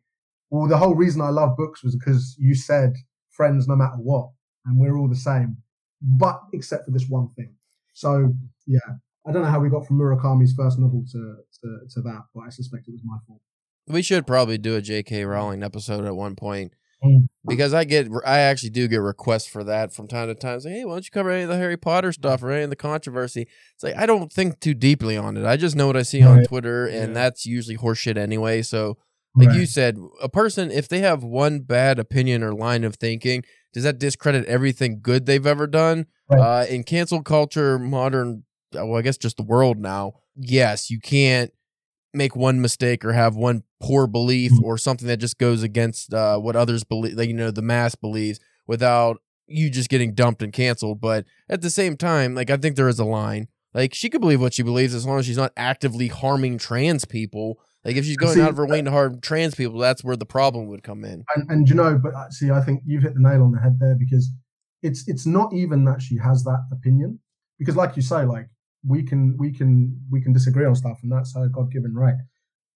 well 0.49 0.67
the 0.67 0.77
whole 0.77 0.95
reason 0.95 1.21
i 1.21 1.29
love 1.29 1.57
books 1.57 1.83
was 1.83 1.95
because 1.95 2.35
you 2.39 2.55
said 2.55 2.93
friends 3.29 3.67
no 3.67 3.75
matter 3.75 3.97
what 3.97 4.29
and 4.65 4.79
we're 4.79 4.97
all 4.97 5.09
the 5.09 5.15
same 5.15 5.57
but 6.01 6.39
except 6.53 6.85
for 6.85 6.91
this 6.91 7.09
one 7.09 7.29
thing 7.35 7.53
so 7.93 8.33
yeah 8.65 8.79
i 9.27 9.31
don't 9.31 9.43
know 9.43 9.49
how 9.49 9.59
we 9.59 9.69
got 9.69 9.85
from 9.85 9.97
murakami's 9.97 10.53
first 10.53 10.79
novel 10.79 11.03
to 11.11 11.35
to, 11.61 11.79
to 11.89 12.01
that 12.01 12.21
but 12.33 12.41
i 12.41 12.49
suspect 12.49 12.87
it 12.87 12.91
was 12.93 13.03
my 13.03 13.17
fault 13.27 13.41
We 13.87 14.01
should 14.01 14.25
probably 14.25 14.57
do 14.57 14.75
a 14.75 14.81
J.K. 14.81 15.25
Rowling 15.25 15.61
episode 15.61 16.05
at 16.05 16.15
one 16.15 16.35
point. 16.35 16.73
Because 17.47 17.73
I 17.73 17.83
get, 17.83 18.07
I 18.25 18.39
actually 18.39 18.71
do 18.71 18.87
get 18.87 18.97
requests 18.97 19.47
for 19.47 19.63
that 19.65 19.93
from 19.93 20.07
time 20.07 20.27
to 20.27 20.35
time. 20.35 20.59
Say, 20.59 20.71
hey, 20.71 20.85
why 20.85 20.93
don't 20.93 21.05
you 21.05 21.11
cover 21.11 21.29
any 21.29 21.43
of 21.43 21.49
the 21.49 21.57
Harry 21.57 21.77
Potter 21.77 22.11
stuff 22.11 22.41
or 22.43 22.51
any 22.51 22.63
of 22.63 22.69
the 22.69 22.75
controversy? 22.75 23.47
It's 23.75 23.83
like 23.83 23.95
I 23.95 24.05
don't 24.05 24.31
think 24.31 24.59
too 24.59 24.73
deeply 24.73 25.17
on 25.17 25.37
it. 25.37 25.45
I 25.45 25.57
just 25.57 25.75
know 25.75 25.87
what 25.87 25.97
I 25.97 26.03
see 26.03 26.23
on 26.23 26.43
Twitter, 26.43 26.85
and 26.87 27.09
Yeah. 27.09 27.13
that's 27.13 27.45
usually 27.45 27.77
horseshit 27.77 28.17
anyway. 28.17 28.61
So, 28.61 28.97
like 29.35 29.49
Right. 29.49 29.59
you 29.59 29.65
said, 29.65 29.97
a 30.21 30.29
person 30.29 30.71
if 30.71 30.87
they 30.87 30.99
have 30.99 31.23
one 31.23 31.59
bad 31.59 31.99
opinion 31.99 32.41
or 32.43 32.53
line 32.53 32.83
of 32.83 32.95
thinking, 32.95 33.43
does 33.73 33.83
that 33.83 33.99
discredit 33.99 34.45
everything 34.45 34.99
good 35.01 35.25
they've 35.25 35.45
ever 35.45 35.67
done? 35.67 36.05
Right. 36.29 36.39
Uh, 36.39 36.65
in 36.67 36.83
cancel 36.83 37.21
culture, 37.21 37.77
modern, 37.77 38.43
uh, 38.75 38.85
well, 38.85 38.97
I 38.97 39.01
guess 39.01 39.17
just 39.17 39.37
the 39.37 39.43
world 39.43 39.77
now. 39.77 40.13
Yes, 40.37 40.89
you 40.89 40.99
can't 40.99 41.51
make 42.15 42.35
one 42.35 42.61
mistake 42.61 43.03
or 43.05 43.13
have 43.13 43.35
one 43.35 43.63
poor 43.81 44.07
belief 44.07 44.51
Mhm. 44.53 44.63
or 44.63 44.77
something 44.77 45.07
that 45.07 45.17
just 45.17 45.37
goes 45.37 45.61
against 45.63 46.13
uh, 46.13 46.37
what 46.39 46.55
others 46.55 46.83
believe, 46.83 47.13
like, 47.15 47.27
you 47.27 47.33
know, 47.35 47.51
the 47.51 47.61
mass 47.61 47.95
believes 47.95 48.39
without 48.67 49.21
you 49.47 49.69
just 49.69 49.89
getting 49.89 50.13
dumped 50.15 50.41
and 50.41 50.51
canceled. 50.53 50.99
But 51.01 51.25
at 51.49 51.61
the 51.61 51.69
same 51.69 51.97
time, 51.97 52.33
like, 52.33 52.49
I 52.49 52.57
think 52.57 52.75
there 52.75 52.87
is 52.87 52.99
a 52.99 53.05
line. 53.05 53.47
Like, 53.73 53.93
she 53.93 54.09
could 54.09 54.21
believe 54.21 54.41
what 54.41 54.53
she 54.53 54.63
believes 54.63 54.93
as 54.95 55.05
long 55.05 55.19
as 55.19 55.25
she's 55.25 55.37
not 55.37 55.51
actively 55.57 56.07
harming 56.07 56.57
trans 56.57 57.05
people. 57.05 57.59
Like, 57.83 57.97
if 57.97 58.05
she's 58.05 58.17
going 58.17 58.33
See, 58.35 58.41
out 58.41 58.49
of 58.49 58.57
her 58.57 58.65
way 58.65 58.81
to 58.81 58.89
harm 58.89 59.19
trans 59.21 59.53
people, 59.53 59.77
that's 59.77 60.03
where 60.03 60.15
the 60.15 60.25
problem 60.25 60.67
would 60.67 60.81
come 60.81 61.03
in. 61.03 61.23
and 61.35 61.51
and 61.51 61.69
you 61.69 61.75
know, 61.75 61.99
but 62.01 62.15
uh, 62.15 62.29
see, 62.31 62.49
I 62.49 62.61
think 62.61 62.81
you've 62.85 63.03
hit 63.03 63.13
the 63.13 63.19
nail 63.19 63.43
on 63.43 63.51
the 63.51 63.59
head 63.59 63.77
there 63.79 63.95
because 63.99 64.31
it's 64.81 65.07
it's 65.07 65.25
not 65.27 65.53
even 65.53 65.83
that 65.85 66.01
she 66.01 66.17
has 66.17 66.43
that 66.45 66.61
opinion 66.71 67.19
because, 67.59 67.75
like 67.75 67.95
you 67.95 68.01
say, 68.01 68.23
like 68.25 68.47
we 68.87 69.03
can 69.03 69.35
we 69.37 69.51
can 69.51 69.99
we 70.11 70.21
can 70.21 70.33
disagree 70.33 70.65
on 70.65 70.75
stuff, 70.75 70.99
and 71.03 71.11
that's 71.11 71.35
our 71.35 71.47
God 71.47 71.71
given 71.71 71.93
right. 71.93 72.15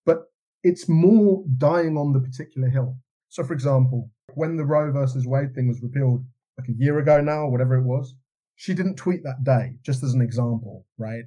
But 0.05 0.23
it's 0.63 0.89
more 0.89 1.43
dying 1.57 1.97
on 1.97 2.13
the 2.13 2.19
particular 2.19 2.69
hill. 2.69 2.97
So, 3.29 3.43
for 3.43 3.53
example, 3.53 4.09
when 4.33 4.57
the 4.57 4.65
Roe 4.65 4.91
versus 4.91 5.27
Wade 5.27 5.53
thing 5.53 5.67
was 5.67 5.81
repealed, 5.81 6.25
like 6.57 6.67
a 6.69 6.73
year 6.73 6.99
ago 6.99 7.21
now, 7.21 7.41
or 7.41 7.51
whatever 7.51 7.75
it 7.77 7.83
was, 7.83 8.15
she 8.55 8.73
didn't 8.73 8.95
tweet 8.95 9.23
that 9.23 9.43
day, 9.43 9.73
just 9.83 10.03
as 10.03 10.13
an 10.13 10.21
example, 10.21 10.85
right? 10.97 11.23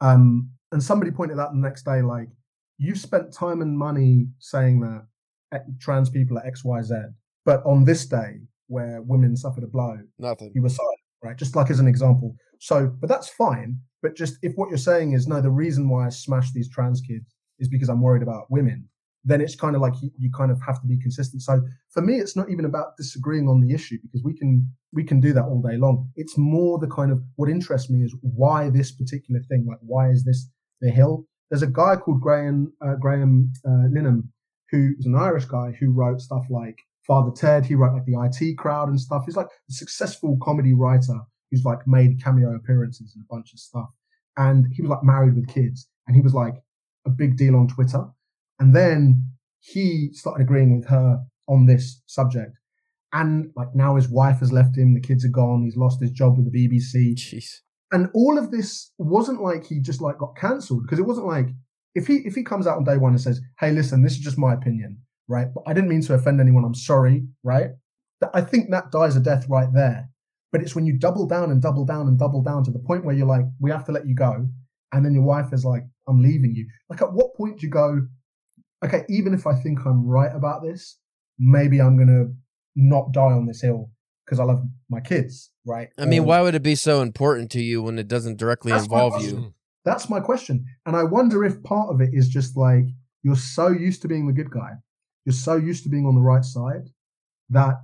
Um, 0.00 0.50
and 0.72 0.82
somebody 0.82 1.10
pointed 1.10 1.38
out 1.38 1.52
the 1.52 1.58
next 1.58 1.84
day, 1.84 2.00
like, 2.02 2.28
you've 2.78 2.98
spent 2.98 3.32
time 3.34 3.60
and 3.60 3.76
money 3.76 4.28
saying 4.38 4.80
that 4.80 5.64
trans 5.80 6.08
people 6.08 6.38
are 6.38 6.46
X, 6.46 6.64
Y, 6.64 6.80
Z, 6.82 6.94
but 7.44 7.62
on 7.66 7.84
this 7.84 8.06
day 8.06 8.38
where 8.68 9.02
women 9.02 9.36
suffered 9.36 9.64
a 9.64 9.66
blow, 9.66 9.98
Nothing. 10.18 10.52
you 10.54 10.62
were 10.62 10.68
silent, 10.68 10.98
right? 11.22 11.36
Just 11.36 11.56
like 11.56 11.70
as 11.70 11.80
an 11.80 11.88
example. 11.88 12.34
So, 12.60 12.94
but 13.00 13.08
that's 13.08 13.28
fine. 13.28 13.80
But 14.02 14.14
just 14.14 14.36
if 14.42 14.52
what 14.54 14.68
you're 14.68 14.78
saying 14.78 15.12
is 15.12 15.26
no, 15.26 15.40
the 15.40 15.50
reason 15.50 15.88
why 15.88 16.06
I 16.06 16.10
smash 16.10 16.52
these 16.52 16.70
trans 16.70 17.00
kids 17.00 17.34
is 17.58 17.68
because 17.68 17.88
I'm 17.88 18.02
worried 18.02 18.22
about 18.22 18.50
women, 18.50 18.86
then 19.24 19.40
it's 19.40 19.54
kind 19.54 19.74
of 19.74 19.82
like 19.82 19.94
you, 20.02 20.10
you 20.18 20.30
kind 20.30 20.50
of 20.50 20.60
have 20.66 20.80
to 20.82 20.86
be 20.86 20.98
consistent. 20.98 21.42
So 21.42 21.62
for 21.90 22.02
me, 22.02 22.16
it's 22.16 22.36
not 22.36 22.50
even 22.50 22.66
about 22.66 22.96
disagreeing 22.96 23.48
on 23.48 23.60
the 23.60 23.74
issue 23.74 23.98
because 24.02 24.22
we 24.22 24.34
can 24.34 24.70
we 24.92 25.04
can 25.04 25.20
do 25.20 25.32
that 25.32 25.44
all 25.44 25.62
day 25.62 25.76
long. 25.76 26.10
It's 26.16 26.36
more 26.36 26.78
the 26.78 26.86
kind 26.86 27.10
of 27.10 27.22
what 27.36 27.48
interests 27.48 27.90
me 27.90 28.04
is 28.04 28.14
why 28.20 28.68
this 28.68 28.92
particular 28.92 29.40
thing, 29.48 29.66
like 29.66 29.78
why 29.80 30.10
is 30.10 30.24
this 30.24 30.48
the 30.80 30.90
hill? 30.90 31.26
There's 31.48 31.62
a 31.62 31.66
guy 31.66 31.96
called 31.96 32.20
Graham 32.20 32.72
uh, 32.80 32.94
Graham 32.94 33.52
uh, 33.66 33.88
Linehan 33.88 34.28
who 34.70 34.92
is 34.98 35.06
an 35.06 35.16
Irish 35.16 35.46
guy 35.46 35.72
who 35.80 35.90
wrote 35.90 36.20
stuff 36.20 36.44
like 36.48 36.78
Father 37.06 37.32
Ted. 37.34 37.66
He 37.66 37.74
wrote 37.74 37.94
like 37.94 38.04
the 38.04 38.20
IT 38.22 38.56
Crowd 38.58 38.88
and 38.88 39.00
stuff. 39.00 39.24
He's 39.26 39.36
like 39.36 39.46
a 39.46 39.72
successful 39.72 40.38
comedy 40.42 40.74
writer 40.74 41.20
who's 41.50 41.64
like 41.64 41.86
made 41.86 42.22
cameo 42.22 42.54
appearances 42.54 43.14
and 43.14 43.24
a 43.24 43.34
bunch 43.34 43.52
of 43.52 43.58
stuff. 43.58 43.88
And 44.36 44.66
he 44.72 44.82
was 44.82 44.90
like 44.90 45.02
married 45.02 45.34
with 45.34 45.48
kids, 45.48 45.88
and 46.06 46.14
he 46.16 46.22
was 46.22 46.34
like 46.34 46.54
a 47.06 47.10
big 47.10 47.36
deal 47.36 47.56
on 47.56 47.68
Twitter. 47.68 48.04
And 48.58 48.74
then 48.74 49.24
he 49.60 50.10
started 50.12 50.42
agreeing 50.44 50.76
with 50.76 50.88
her 50.88 51.20
on 51.48 51.66
this 51.66 52.02
subject. 52.06 52.56
And 53.12 53.50
like 53.56 53.74
now 53.74 53.96
his 53.96 54.08
wife 54.08 54.38
has 54.38 54.52
left 54.52 54.78
him, 54.78 54.94
the 54.94 55.00
kids 55.00 55.24
are 55.24 55.28
gone, 55.30 55.64
he's 55.64 55.76
lost 55.76 56.00
his 56.00 56.12
job 56.12 56.36
with 56.36 56.50
the 56.50 56.68
BBC 56.68 57.14
Jeez. 57.16 57.60
and 57.92 58.08
all 58.14 58.38
of 58.38 58.50
this 58.50 58.92
wasn't 58.98 59.42
like 59.42 59.66
he 59.66 59.80
just 59.80 60.00
like 60.00 60.18
got 60.18 60.36
cancelled 60.36 60.82
because 60.82 60.98
it 60.98 61.06
wasn't 61.06 61.26
like 61.26 61.48
if 61.94 62.06
he 62.06 62.18
if 62.18 62.34
he 62.34 62.44
comes 62.44 62.66
out 62.68 62.76
on 62.76 62.84
day 62.84 62.96
one 62.96 63.12
and 63.12 63.20
says 63.20 63.40
hey 63.58 63.72
listen 63.72 64.02
this 64.02 64.12
is 64.12 64.18
just 64.18 64.38
my 64.38 64.54
opinion 64.54 64.96
right 65.26 65.48
but 65.52 65.64
i 65.66 65.72
didn't 65.72 65.88
mean 65.90 66.00
to 66.00 66.14
offend 66.14 66.40
anyone 66.40 66.64
i'm 66.64 66.74
sorry 66.74 67.24
right 67.42 67.70
i 68.32 68.40
think 68.40 68.70
that 68.70 68.92
dies 68.92 69.16
a 69.16 69.20
death 69.20 69.44
right 69.48 69.72
there 69.74 70.08
but 70.52 70.60
it's 70.60 70.74
when 70.74 70.86
you 70.86 70.98
double 70.98 71.26
down 71.26 71.50
and 71.50 71.62
double 71.62 71.84
down 71.84 72.08
and 72.08 72.18
double 72.18 72.42
down 72.42 72.64
to 72.64 72.70
the 72.70 72.78
point 72.78 73.04
where 73.04 73.14
you're 73.14 73.26
like 73.26 73.44
we 73.60 73.70
have 73.70 73.84
to 73.84 73.92
let 73.92 74.06
you 74.06 74.14
go 74.14 74.48
and 74.92 75.04
then 75.04 75.14
your 75.14 75.22
wife 75.22 75.52
is 75.52 75.64
like 75.64 75.84
i'm 76.08 76.20
leaving 76.20 76.54
you 76.54 76.66
like 76.88 77.02
at 77.02 77.12
what 77.12 77.34
point 77.34 77.58
do 77.58 77.66
you 77.66 77.72
go 77.72 78.06
okay 78.84 79.04
even 79.08 79.34
if 79.34 79.46
i 79.46 79.54
think 79.54 79.78
i'm 79.86 80.06
right 80.06 80.34
about 80.34 80.62
this 80.62 80.98
maybe 81.38 81.80
i'm 81.80 81.96
gonna 81.96 82.26
not 82.76 83.12
die 83.12 83.20
on 83.32 83.46
this 83.46 83.60
hill 83.60 83.90
because 84.24 84.40
i 84.40 84.44
love 84.44 84.62
my 84.88 85.00
kids 85.00 85.50
right 85.66 85.88
I 85.98 86.06
mean, 86.06 86.22
Or- 86.22 86.26
why 86.26 86.40
would 86.40 86.54
it 86.54 86.62
be 86.62 86.74
so 86.74 87.02
important 87.02 87.50
to 87.52 87.60
you 87.60 87.82
when 87.82 87.98
it 87.98 88.08
doesn't 88.08 88.38
directly 88.38 88.72
involve 88.72 89.22
you? 89.22 89.54
That's 89.84 90.08
my 90.10 90.20
question. 90.20 90.64
And 90.86 90.94
I 90.96 91.04
wonder 91.04 91.44
if 91.44 91.62
part 91.62 91.90
of 91.90 92.00
it 92.00 92.10
is 92.12 92.28
just 92.28 92.56
like 92.56 92.84
you're 93.22 93.36
so 93.36 93.68
used 93.68 94.02
to 94.02 94.08
being 94.08 94.26
the 94.26 94.32
good 94.32 94.50
guy, 94.50 94.72
you're 95.24 95.34
so 95.34 95.56
used 95.56 95.82
to 95.84 95.88
being 95.88 96.06
on 96.06 96.14
the 96.14 96.20
right 96.20 96.44
side 96.44 96.88
that 97.50 97.74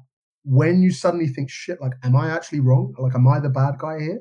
when 0.46 0.80
you 0.80 0.92
suddenly 0.92 1.26
think, 1.26 1.50
shit, 1.50 1.80
like, 1.80 1.94
am 2.04 2.14
I 2.14 2.30
actually 2.30 2.60
wrong? 2.60 2.94
Like, 2.98 3.14
am 3.16 3.26
I 3.26 3.40
the 3.40 3.48
bad 3.48 3.78
guy 3.78 3.98
here? 4.00 4.20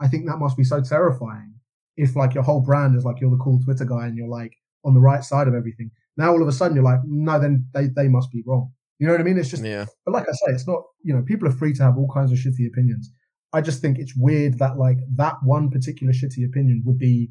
I 0.00 0.08
think 0.08 0.26
that 0.26 0.38
must 0.38 0.56
be 0.56 0.64
so 0.64 0.80
terrifying. 0.80 1.52
If 1.96 2.16
like 2.16 2.34
your 2.34 2.42
whole 2.42 2.60
brand 2.60 2.96
is 2.96 3.04
like 3.04 3.20
you're 3.20 3.30
the 3.30 3.36
cool 3.42 3.60
Twitter 3.62 3.84
guy 3.84 4.06
and 4.06 4.16
you're 4.16 4.28
like 4.28 4.54
on 4.84 4.94
the 4.94 5.00
right 5.00 5.22
side 5.22 5.48
of 5.48 5.54
everything. 5.54 5.90
Now 6.16 6.30
all 6.32 6.42
of 6.42 6.48
a 6.48 6.52
sudden 6.52 6.74
you're 6.74 6.84
like, 6.84 7.00
no, 7.04 7.38
then 7.38 7.66
they, 7.74 7.88
they 7.88 8.08
must 8.08 8.30
be 8.30 8.42
wrong. 8.46 8.72
You 8.98 9.06
know 9.06 9.12
what 9.12 9.20
I 9.20 9.24
mean? 9.24 9.38
It's 9.38 9.50
just 9.50 9.62
Yeah. 9.64 9.84
but 10.04 10.12
like 10.12 10.28
I 10.28 10.32
say, 10.32 10.52
it's 10.54 10.66
not, 10.66 10.82
you 11.02 11.14
know, 11.14 11.22
people 11.22 11.48
are 11.48 11.52
free 11.52 11.72
to 11.74 11.82
have 11.82 11.96
all 11.98 12.10
kinds 12.12 12.32
of 12.32 12.38
shitty 12.38 12.66
opinions. 12.66 13.10
I 13.52 13.60
just 13.60 13.80
think 13.80 13.98
it's 13.98 14.14
weird 14.16 14.58
that 14.58 14.76
like 14.78 14.98
that 15.16 15.36
one 15.42 15.70
particular 15.70 16.12
shitty 16.12 16.46
opinion 16.46 16.82
would 16.86 16.98
be, 16.98 17.30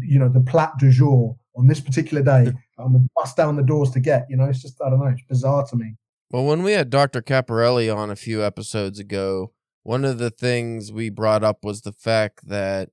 you 0.00 0.18
know, 0.18 0.28
the 0.28 0.40
plat 0.40 0.72
du 0.78 0.90
jour 0.90 1.36
on 1.56 1.66
this 1.66 1.80
particular 1.80 2.22
day. 2.22 2.52
I'm 2.78 2.92
gonna 2.92 3.04
bust 3.16 3.36
down 3.36 3.56
the 3.56 3.62
doors 3.62 3.90
to 3.92 4.00
get, 4.00 4.26
you 4.28 4.36
know, 4.36 4.44
it's 4.44 4.62
just, 4.62 4.80
I 4.84 4.90
don't 4.90 5.00
know, 5.00 5.06
it's 5.06 5.22
bizarre 5.28 5.64
to 5.66 5.76
me. 5.76 5.94
Well, 6.30 6.44
when 6.44 6.62
we 6.62 6.72
had 6.72 6.90
Dr. 6.90 7.22
Caparelli 7.22 7.88
on 7.94 8.10
a 8.10 8.16
few 8.16 8.42
episodes 8.42 8.98
ago, 8.98 9.52
one 9.82 10.04
of 10.04 10.18
the 10.18 10.30
things 10.30 10.90
we 10.90 11.08
brought 11.08 11.44
up 11.44 11.64
was 11.64 11.82
the 11.82 11.92
fact 11.92 12.48
that 12.48 12.90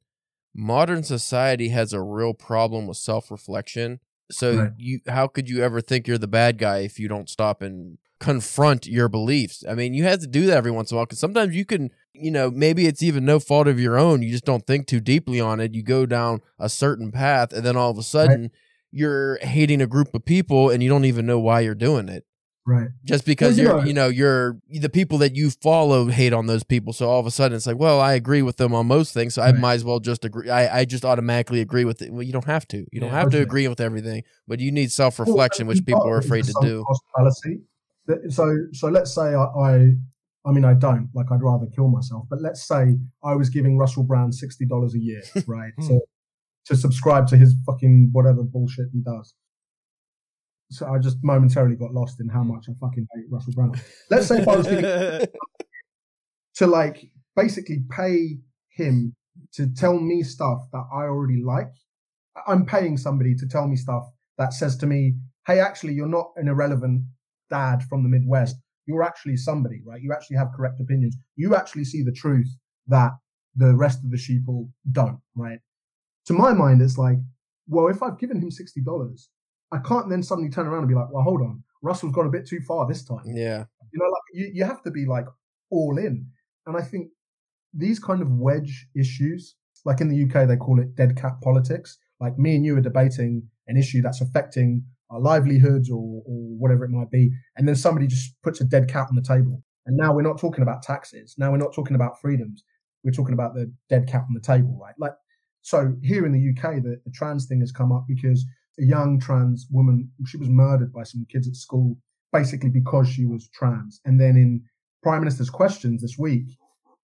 modern 0.53 1.03
society 1.03 1.69
has 1.69 1.93
a 1.93 2.01
real 2.01 2.33
problem 2.35 2.85
with 2.85 2.97
self-reflection. 2.97 3.99
So 4.31 4.55
Right. 4.55 4.71
you 4.77 4.99
how 5.07 5.27
could 5.27 5.49
you 5.49 5.63
ever 5.63 5.81
think 5.81 6.07
you're 6.07 6.17
the 6.19 6.27
bad 6.27 6.57
guy 6.57 6.79
if 6.79 6.99
you 6.99 7.07
don't 7.07 7.29
stop 7.29 7.61
and 7.61 7.97
confront 8.19 8.85
your 8.85 9.09
beliefs? 9.09 9.63
I 9.67 9.73
mean, 9.73 9.93
you 9.95 10.03
have 10.03 10.19
to 10.19 10.27
do 10.27 10.45
that 10.45 10.57
every 10.57 10.71
once 10.71 10.91
in 10.91 10.95
a 10.95 10.97
while 10.97 11.07
cuz 11.07 11.19
sometimes 11.19 11.55
you 11.55 11.65
can, 11.65 11.89
you 12.13 12.29
know, 12.29 12.51
maybe 12.51 12.85
it's 12.85 13.01
even 13.01 13.25
no 13.25 13.39
fault 13.39 13.67
of 13.67 13.79
your 13.79 13.97
own. 13.97 14.21
You 14.21 14.31
just 14.31 14.45
don't 14.45 14.65
think 14.67 14.85
too 14.85 14.99
deeply 15.01 15.41
on 15.41 15.59
it. 15.59 15.73
You 15.73 15.81
go 15.83 16.05
down 16.05 16.41
a 16.59 16.69
certain 16.69 17.11
path 17.11 17.51
and 17.51 17.65
then 17.65 17.75
all 17.75 17.89
of 17.89 17.97
a 17.97 18.03
sudden 18.03 18.51
you're 18.91 19.37
hating 19.41 19.81
a 19.81 19.87
group 19.87 20.13
of 20.13 20.23
people 20.23 20.69
and 20.69 20.83
you 20.83 20.89
don't 20.89 21.05
even 21.05 21.25
know 21.25 21.39
why 21.39 21.61
you're 21.61 21.73
doing 21.75 22.07
it. 22.09 22.25
Right. 22.65 22.87
just 23.03 23.25
because 23.25 23.57
Well, 23.57 23.65
you 23.65 23.73
you're 23.73 23.85
you 23.87 23.93
know 23.93 24.07
you're 24.07 24.57
the 24.69 24.89
people 24.89 25.17
that 25.19 25.35
you 25.35 25.49
follow 25.49 26.07
hate 26.07 26.33
on 26.33 26.47
those 26.47 26.63
people 26.63 26.93
so 26.93 27.09
all 27.09 27.19
of 27.19 27.25
a 27.25 27.31
sudden 27.31 27.55
it's 27.55 27.67
like 27.67 27.77
well 27.77 27.99
i 27.99 28.13
agree 28.13 28.41
with 28.41 28.57
them 28.57 28.73
on 28.73 28.87
most 28.87 29.13
things 29.13 29.33
so 29.35 29.41
i 29.41 29.51
Right. 29.51 29.59
might 29.59 29.73
as 29.75 29.83
well 29.83 29.99
just 29.99 30.25
agree 30.25 30.49
i, 30.49 30.79
I 30.79 30.85
just 30.85 31.05
automatically 31.05 31.61
agree 31.61 31.85
with 31.85 32.01
it 32.01 32.11
well 32.11 32.23
you 32.23 32.33
don't 32.33 32.45
have 32.45 32.67
to 32.69 32.85
you 32.91 32.99
don't 32.99 33.11
have 33.11 33.29
to 33.31 33.41
agree 33.41 33.67
with 33.67 33.81
everything 33.81 34.23
but 34.47 34.59
you 34.59 34.71
need 34.71 34.91
self-reflection 34.91 35.67
Well, 35.67 35.75
which 35.75 35.85
people 35.85 36.01
are 36.03 36.09
part 36.09 36.17
of 36.19 36.23
it 36.23 36.27
afraid 36.27 36.45
to 36.45 36.53
do. 36.61 36.85
So, 38.29 38.57
so 38.73 38.89
let's 38.89 39.15
say 39.15 39.33
I, 39.33 39.43
I, 39.43 39.93
I 40.45 40.51
mean, 40.51 40.65
I 40.65 40.73
don't 40.73 41.07
like. 41.13 41.27
I'd 41.31 41.41
rather 41.41 41.67
kill 41.67 41.87
myself. 41.87 42.25
But 42.29 42.41
let's 42.41 42.67
say 42.67 42.97
I 43.23 43.33
was 43.35 43.49
giving 43.49 43.77
Russell 43.77 44.03
Brand 44.03 44.35
sixty 44.35 44.65
dollars 44.65 44.93
a 44.93 44.99
year, 44.99 45.21
right, 45.47 45.71
hmm. 45.77 45.87
to 45.87 46.01
to 46.65 46.75
subscribe 46.75 47.27
to 47.27 47.37
his 47.37 47.55
fucking 47.65 48.09
whatever 48.11 48.43
bullshit 48.43 48.87
he 48.91 48.99
does. 48.99 49.33
So 50.69 50.87
I 50.87 50.97
just 50.99 51.17
momentarily 51.23 51.75
got 51.75 51.93
lost 51.93 52.19
in 52.19 52.29
how 52.29 52.43
much 52.43 52.65
I 52.69 52.73
fucking 52.79 53.07
hate 53.15 53.25
Russell 53.29 53.53
Brand. 53.53 53.81
Let's 54.09 54.27
say 54.27 54.39
if 54.39 54.47
I 54.47 54.55
was 54.55 54.67
giving 54.67 54.83
to 56.55 56.67
like 56.67 57.11
basically 57.35 57.83
pay 57.89 58.37
him 58.69 59.15
to 59.53 59.67
tell 59.67 59.99
me 59.99 60.23
stuff 60.23 60.63
that 60.71 60.83
I 60.93 61.03
already 61.03 61.41
like. 61.43 61.71
I'm 62.47 62.65
paying 62.65 62.97
somebody 62.97 63.35
to 63.35 63.47
tell 63.47 63.67
me 63.67 63.75
stuff 63.75 64.03
that 64.37 64.53
says 64.53 64.75
to 64.77 64.87
me, 64.87 65.15
hey, 65.45 65.59
actually, 65.59 65.93
you're 65.93 66.07
not 66.07 66.31
an 66.35 66.47
irrelevant 66.47 67.03
dad 67.49 67.83
from 67.83 68.03
the 68.03 68.09
Midwest. 68.09 68.55
You're 68.85 69.03
actually 69.03 69.37
somebody, 69.37 69.81
right? 69.85 70.01
You 70.01 70.11
actually 70.13 70.37
have 70.37 70.51
correct 70.55 70.79
opinions. 70.79 71.15
You 71.35 71.55
actually 71.55 71.85
see 71.85 72.03
the 72.03 72.11
truth 72.11 72.47
that 72.87 73.11
the 73.55 73.75
rest 73.75 73.99
of 74.03 74.09
the 74.09 74.17
sheeple 74.17 74.69
don't, 74.91 75.19
right? 75.35 75.59
To 76.25 76.33
my 76.33 76.53
mind, 76.53 76.81
it's 76.81 76.97
like, 76.97 77.17
well, 77.67 77.87
if 77.87 78.01
I've 78.01 78.19
given 78.19 78.41
him 78.41 78.49
$60, 78.49 79.27
I 79.73 79.79
can't 79.79 80.09
then 80.09 80.23
suddenly 80.23 80.49
turn 80.49 80.67
around 80.67 80.79
and 80.79 80.87
be 80.87 80.95
like, 80.95 81.11
well, 81.11 81.23
hold 81.23 81.41
on, 81.41 81.63
Russell's 81.81 82.13
gone 82.13 82.27
a 82.27 82.31
bit 82.31 82.45
too 82.47 82.59
far 82.59 82.87
this 82.87 83.03
time. 83.03 83.23
yeah 83.25 83.65
You 83.91 83.99
know, 83.99 84.05
like 84.05 84.23
you, 84.33 84.51
you 84.53 84.65
have 84.65 84.81
to 84.83 84.91
be 84.91 85.05
like 85.05 85.25
all 85.71 85.97
in. 85.97 86.27
And 86.65 86.77
I 86.77 86.81
think 86.81 87.09
these 87.73 87.99
kind 87.99 88.21
of 88.21 88.29
wedge 88.31 88.87
issues, 88.95 89.55
like 89.85 89.99
in 89.99 90.09
the 90.09 90.23
UK, 90.23 90.47
they 90.47 90.55
call 90.55 90.79
it 90.79 90.95
dead 90.95 91.17
cat 91.17 91.33
politics. 91.41 91.97
Like 92.19 92.37
me 92.37 92.55
and 92.55 92.65
you 92.65 92.77
are 92.77 92.81
debating 92.81 93.49
an 93.67 93.77
issue 93.77 94.01
that's 94.01 94.21
affecting 94.21 94.83
our 95.09 95.19
livelihoods 95.19 95.89
or, 95.89 96.23
or 96.25 96.57
whatever 96.57 96.85
it 96.85 96.91
might 96.91 97.11
be. 97.11 97.31
And 97.57 97.67
then 97.67 97.75
somebody 97.75 98.07
just 98.07 98.41
puts 98.43 98.61
a 98.61 98.65
dead 98.65 98.87
cat 98.87 99.07
on 99.09 99.15
the 99.15 99.21
table. 99.21 99.63
And 99.85 99.97
now 99.97 100.13
we're 100.13 100.21
not 100.21 100.39
talking 100.39 100.61
about 100.61 100.83
taxes. 100.83 101.35
Now 101.37 101.51
we're 101.51 101.57
not 101.57 101.73
talking 101.73 101.95
about 101.95 102.21
freedoms. 102.21 102.63
We're 103.03 103.11
talking 103.11 103.33
about 103.33 103.53
the 103.53 103.71
dead 103.89 104.07
cat 104.07 104.21
on 104.21 104.33
the 104.33 104.39
table, 104.39 104.79
right? 104.81 104.95
Like, 104.97 105.13
so 105.61 105.95
here 106.01 106.25
in 106.25 106.31
the 106.31 106.51
UK, 106.51 106.81
the, 106.83 107.01
the 107.05 107.11
trans 107.11 107.45
thing 107.47 107.59
has 107.59 107.71
come 107.71 107.91
up 107.91 108.05
because 108.07 108.45
a 108.79 108.83
young 108.83 109.19
trans 109.19 109.67
woman, 109.71 110.09
she 110.25 110.37
was 110.37 110.49
murdered 110.49 110.91
by 110.93 111.03
some 111.03 111.25
kids 111.29 111.47
at 111.47 111.55
school 111.55 111.97
basically 112.31 112.69
because 112.69 113.07
she 113.07 113.25
was 113.25 113.49
trans. 113.49 114.01
And 114.05 114.19
then 114.19 114.35
in 114.35 114.63
Prime 115.03 115.19
Minister's 115.19 115.49
questions 115.49 116.01
this 116.01 116.17
week, 116.17 116.45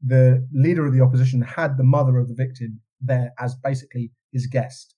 the 0.02 0.48
leader 0.54 0.86
of 0.86 0.94
the 0.94 1.02
opposition 1.02 1.42
had 1.42 1.78
the 1.78 1.84
mother 1.84 2.18
of 2.18 2.28
the 2.28 2.34
victim 2.34 2.80
there 3.02 3.32
as 3.40 3.56
basically 3.56 4.12
his 4.32 4.48
guest. 4.48 4.96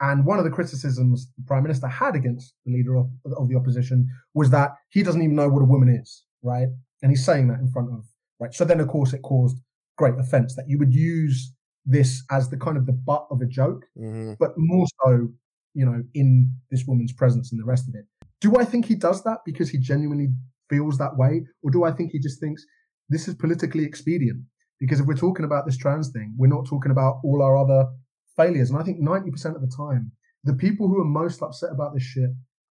And 0.00 0.26
one 0.26 0.38
of 0.38 0.44
the 0.44 0.50
criticisms 0.50 1.30
the 1.38 1.44
Prime 1.46 1.62
Minister 1.62 1.86
had 1.86 2.16
against 2.16 2.54
the 2.66 2.72
leader 2.72 2.96
of, 2.96 3.08
of 3.36 3.48
the 3.48 3.56
opposition 3.56 4.08
was 4.34 4.50
that 4.50 4.72
he 4.90 5.02
doesn't 5.02 5.22
even 5.22 5.36
know 5.36 5.48
what 5.48 5.62
a 5.62 5.66
woman 5.66 5.88
is, 5.88 6.24
right? 6.42 6.68
And 7.02 7.10
he's 7.10 7.24
saying 7.24 7.48
that 7.48 7.60
in 7.60 7.70
front 7.70 7.90
of, 7.92 8.04
right? 8.40 8.52
So 8.52 8.64
then, 8.64 8.80
of 8.80 8.88
course, 8.88 9.12
it 9.12 9.22
caused 9.22 9.58
great 9.96 10.14
offense 10.18 10.56
that 10.56 10.68
you 10.68 10.78
would 10.78 10.92
use 10.92 11.52
this 11.86 12.24
as 12.30 12.48
the 12.48 12.56
kind 12.56 12.76
of 12.76 12.86
the 12.86 12.92
butt 12.92 13.26
of 13.30 13.40
a 13.40 13.46
joke 13.46 13.84
mm-hmm. 13.98 14.34
but 14.38 14.52
more 14.56 14.86
so, 15.04 15.28
you 15.74 15.86
know, 15.86 16.02
in 16.14 16.52
this 16.70 16.84
woman's 16.86 17.12
presence 17.12 17.52
and 17.52 17.60
the 17.60 17.64
rest 17.64 17.88
of 17.88 17.94
it. 17.94 18.04
Do 18.40 18.58
I 18.58 18.64
think 18.64 18.86
he 18.86 18.94
does 18.94 19.22
that 19.24 19.38
because 19.44 19.70
he 19.70 19.78
genuinely 19.78 20.28
feels 20.68 20.98
that 20.98 21.16
way? 21.16 21.46
Or 21.62 21.70
do 21.70 21.84
I 21.84 21.92
think 21.92 22.10
he 22.12 22.18
just 22.18 22.40
thinks 22.40 22.64
this 23.08 23.28
is 23.28 23.34
politically 23.34 23.84
expedient? 23.84 24.42
Because 24.80 25.00
if 25.00 25.06
we're 25.06 25.14
talking 25.14 25.44
about 25.44 25.64
this 25.64 25.76
trans 25.76 26.10
thing, 26.10 26.34
we're 26.36 26.48
not 26.48 26.66
talking 26.66 26.90
about 26.90 27.20
all 27.22 27.42
our 27.42 27.56
other 27.56 27.88
failures. 28.36 28.70
And 28.70 28.78
I 28.78 28.82
think 28.82 29.00
90% 29.00 29.54
of 29.54 29.60
the 29.60 29.72
time, 29.74 30.12
the 30.44 30.54
people 30.54 30.88
who 30.88 31.00
are 31.00 31.04
most 31.04 31.42
upset 31.42 31.70
about 31.72 31.94
this 31.94 32.02
shit 32.02 32.30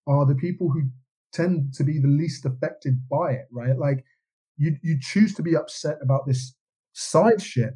are 0.07 0.25
the 0.25 0.35
people 0.35 0.69
who 0.69 0.89
tend 1.31 1.73
to 1.75 1.83
be 1.83 1.99
the 1.99 2.07
least 2.07 2.45
affected 2.45 3.07
by 3.09 3.33
it, 3.33 3.45
right? 3.51 3.77
Like 3.77 4.03
you, 4.57 4.75
you 4.81 4.97
choose 4.99 5.35
to 5.35 5.43
be 5.43 5.55
upset 5.55 5.97
about 6.01 6.25
this 6.25 6.55
side 6.93 7.41
shit 7.41 7.73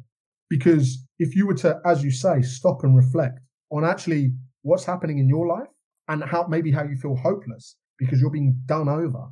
because 0.50 1.04
if 1.18 1.36
you 1.36 1.46
were 1.46 1.54
to, 1.54 1.80
as 1.86 2.02
you 2.02 2.10
say, 2.10 2.42
stop 2.42 2.82
and 2.82 2.96
reflect 2.96 3.38
on 3.70 3.84
actually 3.84 4.32
what's 4.64 4.84
happening 4.84 5.18
in 5.18 5.28
your 5.28 5.46
life 5.46 5.68
and 6.08 6.24
how 6.24 6.46
maybe 6.48 6.72
how 6.72 6.82
you 6.82 6.96
feel 6.96 7.16
hopeless 7.16 7.76
because 7.98 8.20
you're 8.20 8.30
being 8.30 8.60
done 8.66 8.88
over, 8.88 9.28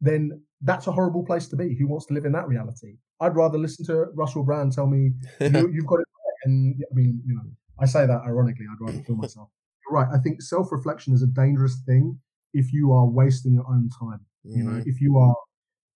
then 0.00 0.40
that's 0.62 0.86
a 0.86 0.92
horrible 0.92 1.24
place 1.24 1.48
to 1.48 1.56
be. 1.56 1.76
Who 1.78 1.86
wants 1.86 2.06
to 2.06 2.14
live 2.14 2.24
in 2.24 2.32
that 2.32 2.48
reality? 2.48 2.96
I'd 3.20 3.36
rather 3.36 3.58
listen 3.58 3.84
to 3.86 4.06
Russell 4.14 4.44
Brand 4.44 4.72
tell 4.72 4.86
me 4.86 5.12
you, 5.40 5.70
you've 5.72 5.86
got 5.86 6.00
it. 6.00 6.06
right. 6.06 6.36
And 6.44 6.82
I 6.90 6.94
mean, 6.94 7.22
you 7.26 7.34
know, 7.34 7.42
I 7.78 7.86
say 7.86 8.06
that 8.06 8.22
ironically. 8.26 8.66
I'd 8.70 8.84
rather 8.84 9.02
kill 9.02 9.16
myself. 9.16 9.48
You're 9.84 10.00
right. 10.00 10.08
I 10.12 10.18
think 10.18 10.40
self-reflection 10.42 11.14
is 11.14 11.22
a 11.22 11.26
dangerous 11.26 11.82
thing 11.86 12.18
if 12.54 12.72
you 12.72 12.92
are 12.92 13.06
wasting 13.06 13.54
your 13.54 13.66
own 13.68 13.90
time. 14.00 14.20
You 14.44 14.64
know, 14.64 14.80
mm. 14.80 14.86
if 14.86 15.00
you 15.00 15.18
are 15.18 15.34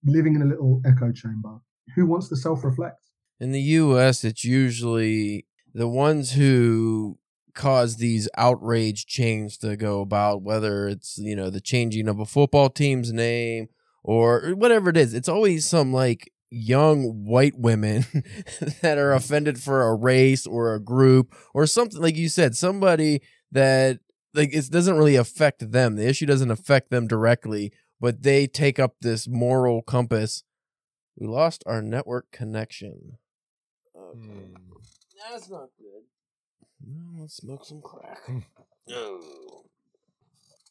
living 0.05 0.37
in 0.37 0.42
a 0.42 0.46
little 0.46 0.81
echo 0.87 1.12
chamber, 1.12 1.59
who 1.94 2.07
wants 2.07 2.29
to 2.29 2.37
self-reflect? 2.37 3.01
in 3.38 3.53
the 3.53 3.61
us 3.61 4.25
it's 4.25 4.44
usually 4.44 5.46
the 5.75 5.88
ones 5.88 6.33
who 6.33 7.18
cause 7.57 7.97
these 7.97 8.29
outrage 8.37 9.07
chains 9.07 9.57
to 9.57 9.77
go 9.77 10.01
about 10.01 10.42
whether 10.42 10.87
it's 10.87 11.19
you 11.19 11.35
know 11.35 11.51
the 11.51 11.61
changing 11.61 12.09
of 12.09 12.21
a 12.21 12.27
football 12.27 12.69
team's 12.71 13.12
name 13.12 13.69
or 14.05 14.53
whatever 14.55 14.90
it 14.90 14.97
is 14.97 15.14
it's 15.14 15.29
always 15.29 15.64
some 15.64 15.92
like 15.92 16.31
young 16.51 17.25
white 17.25 17.59
women 17.59 18.05
that 18.83 18.99
are 18.99 19.12
offended 19.12 19.59
for 19.59 19.83
a 19.83 19.95
race 19.95 20.47
or 20.47 20.75
a 20.75 20.81
group 20.81 21.35
or 21.55 21.66
something 21.66 22.01
like 22.01 22.16
you 22.16 22.29
said 22.29 22.55
somebody 22.55 23.21
that 23.51 23.99
like 24.35 24.55
it 24.55 24.71
doesn't 24.71 24.97
really 24.97 25.16
affect 25.16 25.73
them 25.73 25.97
the 25.97 26.07
issue 26.07 26.27
doesn't 26.27 26.51
affect 26.53 26.90
them 26.90 27.09
directly 27.09 27.73
but 28.01 28.23
they 28.23 28.47
take 28.47 28.79
up 28.79 28.95
this 29.01 29.27
moral 29.27 29.83
compass 29.83 30.45
we 31.16 31.27
lost 31.27 31.64
our 31.66 31.83
network 31.83 32.31
connection 32.31 33.19
Okay. 33.97 34.29
Hmm. 34.29 34.55
That's 35.33 35.51
not 35.51 35.69
good. 35.79 35.86
No, 36.87 37.20
let's 37.22 37.37
smoke 37.37 37.64
some 37.64 37.81
crack. 37.83 38.18
No. 38.88 39.20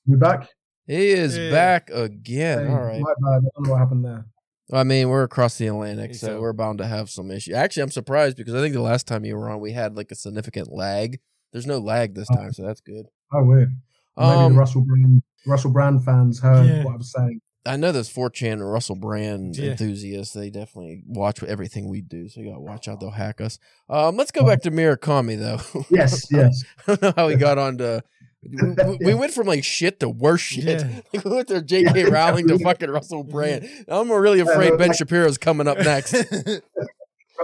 We're 0.08 0.18
back. 0.18 0.50
He 0.88 1.10
is 1.10 1.38
Yeah. 1.38 1.52
back 1.52 1.90
again. 1.90 2.68
Hey, 2.68 2.72
All 2.74 2.82
right. 2.84 3.02
My 3.02 3.14
bad. 3.20 3.38
I 3.38 3.50
don't 3.56 3.66
know 3.66 3.72
what 3.72 3.80
happened 3.80 4.06
there. 4.06 4.26
I 4.72 4.84
mean, 4.84 5.10
we're 5.10 5.24
across 5.24 5.58
the 5.58 5.68
Atlantic, 5.68 6.16
so 6.16 6.28
so. 6.28 6.42
we're 6.42 6.54
bound 6.54 6.78
to 6.80 6.88
have 6.88 7.10
some 7.10 7.30
issue. 7.32 7.54
Actually, 7.54 7.84
I'm 7.84 7.92
surprised 7.92 8.38
because 8.38 8.56
I 8.56 8.62
think 8.62 8.74
the 8.74 8.82
last 8.82 9.08
time 9.08 9.26
you 9.26 9.36
were 9.36 9.50
on, 9.50 9.60
we 9.60 9.74
had 9.74 9.96
like 9.96 10.12
a 10.12 10.16
significant 10.16 10.72
lag. 10.72 11.20
There's 11.52 11.68
no 11.68 11.78
lag 11.80 12.16
this 12.16 12.28
Oh. 12.32 12.36
time, 12.36 12.54
so 12.54 12.64
that's 12.64 12.82
good. 12.82 13.06
Oh, 13.34 13.44
weird. 13.44 13.70
Maybe 14.18 14.30
Um, 14.30 14.54
the 14.54 14.60
Russell 14.60 14.82
Brand, 14.82 15.22
Russell 15.46 15.72
Brand 15.72 16.04
fans 16.04 16.40
heard 16.40 16.66
Yeah. 16.68 16.84
what 16.86 16.94
I 16.94 16.98
was 16.98 17.12
saying. 17.12 17.42
I 17.66 17.78
know 17.78 17.92
those 17.92 18.10
4chan 18.14 18.54
and 18.54 18.72
Russell 18.72 18.96
Brand 18.96 19.58
Yeah. 19.58 19.72
enthusiasts. 19.72 20.34
They 20.34 20.50
definitely 20.50 21.04
watch 21.08 21.42
everything 21.44 21.90
we 21.90 22.02
do, 22.02 22.30
so 22.30 22.42
you 22.42 22.48
gotta 22.50 22.62
watch 22.62 22.88
out. 22.88 23.00
They'll 23.00 23.10
hack 23.12 23.42
us. 23.42 23.58
Um, 23.90 24.18
let's 24.18 24.32
go 24.32 24.46
back 24.46 24.62
to 24.64 24.72
Murakami 24.72 25.38
though. 25.40 25.84
Yes, 25.90 26.28
yes. 26.32 26.64
I 26.88 26.96
don't 26.96 27.02
know 27.02 27.14
how 27.16 27.28
we 27.28 27.36
got 27.36 27.58
on 27.58 27.78
to. 27.80 28.04
We, 28.48 28.98
we 29.04 29.14
went 29.16 29.34
from 29.34 29.48
like 29.48 29.64
shit 29.64 30.00
to 30.02 30.08
worse 30.10 30.40
shit. 30.42 30.66
Yeah. 30.82 31.02
Like 31.12 31.26
we 31.26 31.32
went 31.32 31.48
to 31.48 31.64
J.K. 31.64 32.00
Yeah, 32.02 32.10
Rowling 32.10 32.48
to 32.50 32.60
fucking 32.60 32.92
Russell 32.92 33.24
Brand. 33.24 33.68
I'm 33.88 34.12
really 34.12 34.40
afraid 34.40 34.70
Yeah, 34.70 34.76
Ben 34.78 34.90
like- 34.90 34.98
Shapiro's 35.00 35.40
coming 35.40 35.68
up 35.68 35.80
next. 35.80 36.14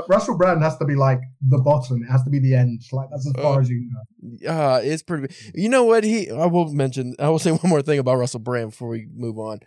Russell 0.08 0.38
Brand 0.38 0.62
has 0.62 0.78
to 0.78 0.86
be 0.86 0.96
like 0.96 1.20
the 1.50 1.58
bottom. 1.58 2.04
It 2.04 2.06
has 2.12 2.24
to 2.24 2.30
be 2.30 2.38
the 2.40 2.54
end. 2.54 2.82
Like 2.92 3.10
that's 3.10 3.26
as 3.28 3.34
far 3.34 3.58
Uh, 3.58 3.62
as 3.62 3.70
you 3.70 3.90
can 4.22 4.38
go. 4.44 4.50
Uh, 4.54 4.80
it's 4.84 5.04
pretty. 5.04 5.34
You 5.54 5.70
know 5.70 5.84
what? 5.84 6.04
He. 6.04 6.30
I 6.30 6.46
will 6.46 6.72
mention. 6.72 7.16
I 7.20 7.30
will 7.30 7.40
say 7.40 7.52
one 7.52 7.70
more 7.70 7.82
thing 7.82 8.00
about 8.00 8.18
Russell 8.18 8.40
Brand 8.40 8.70
before 8.70 8.90
we 8.90 9.08
move 9.14 9.38
on. 9.40 9.60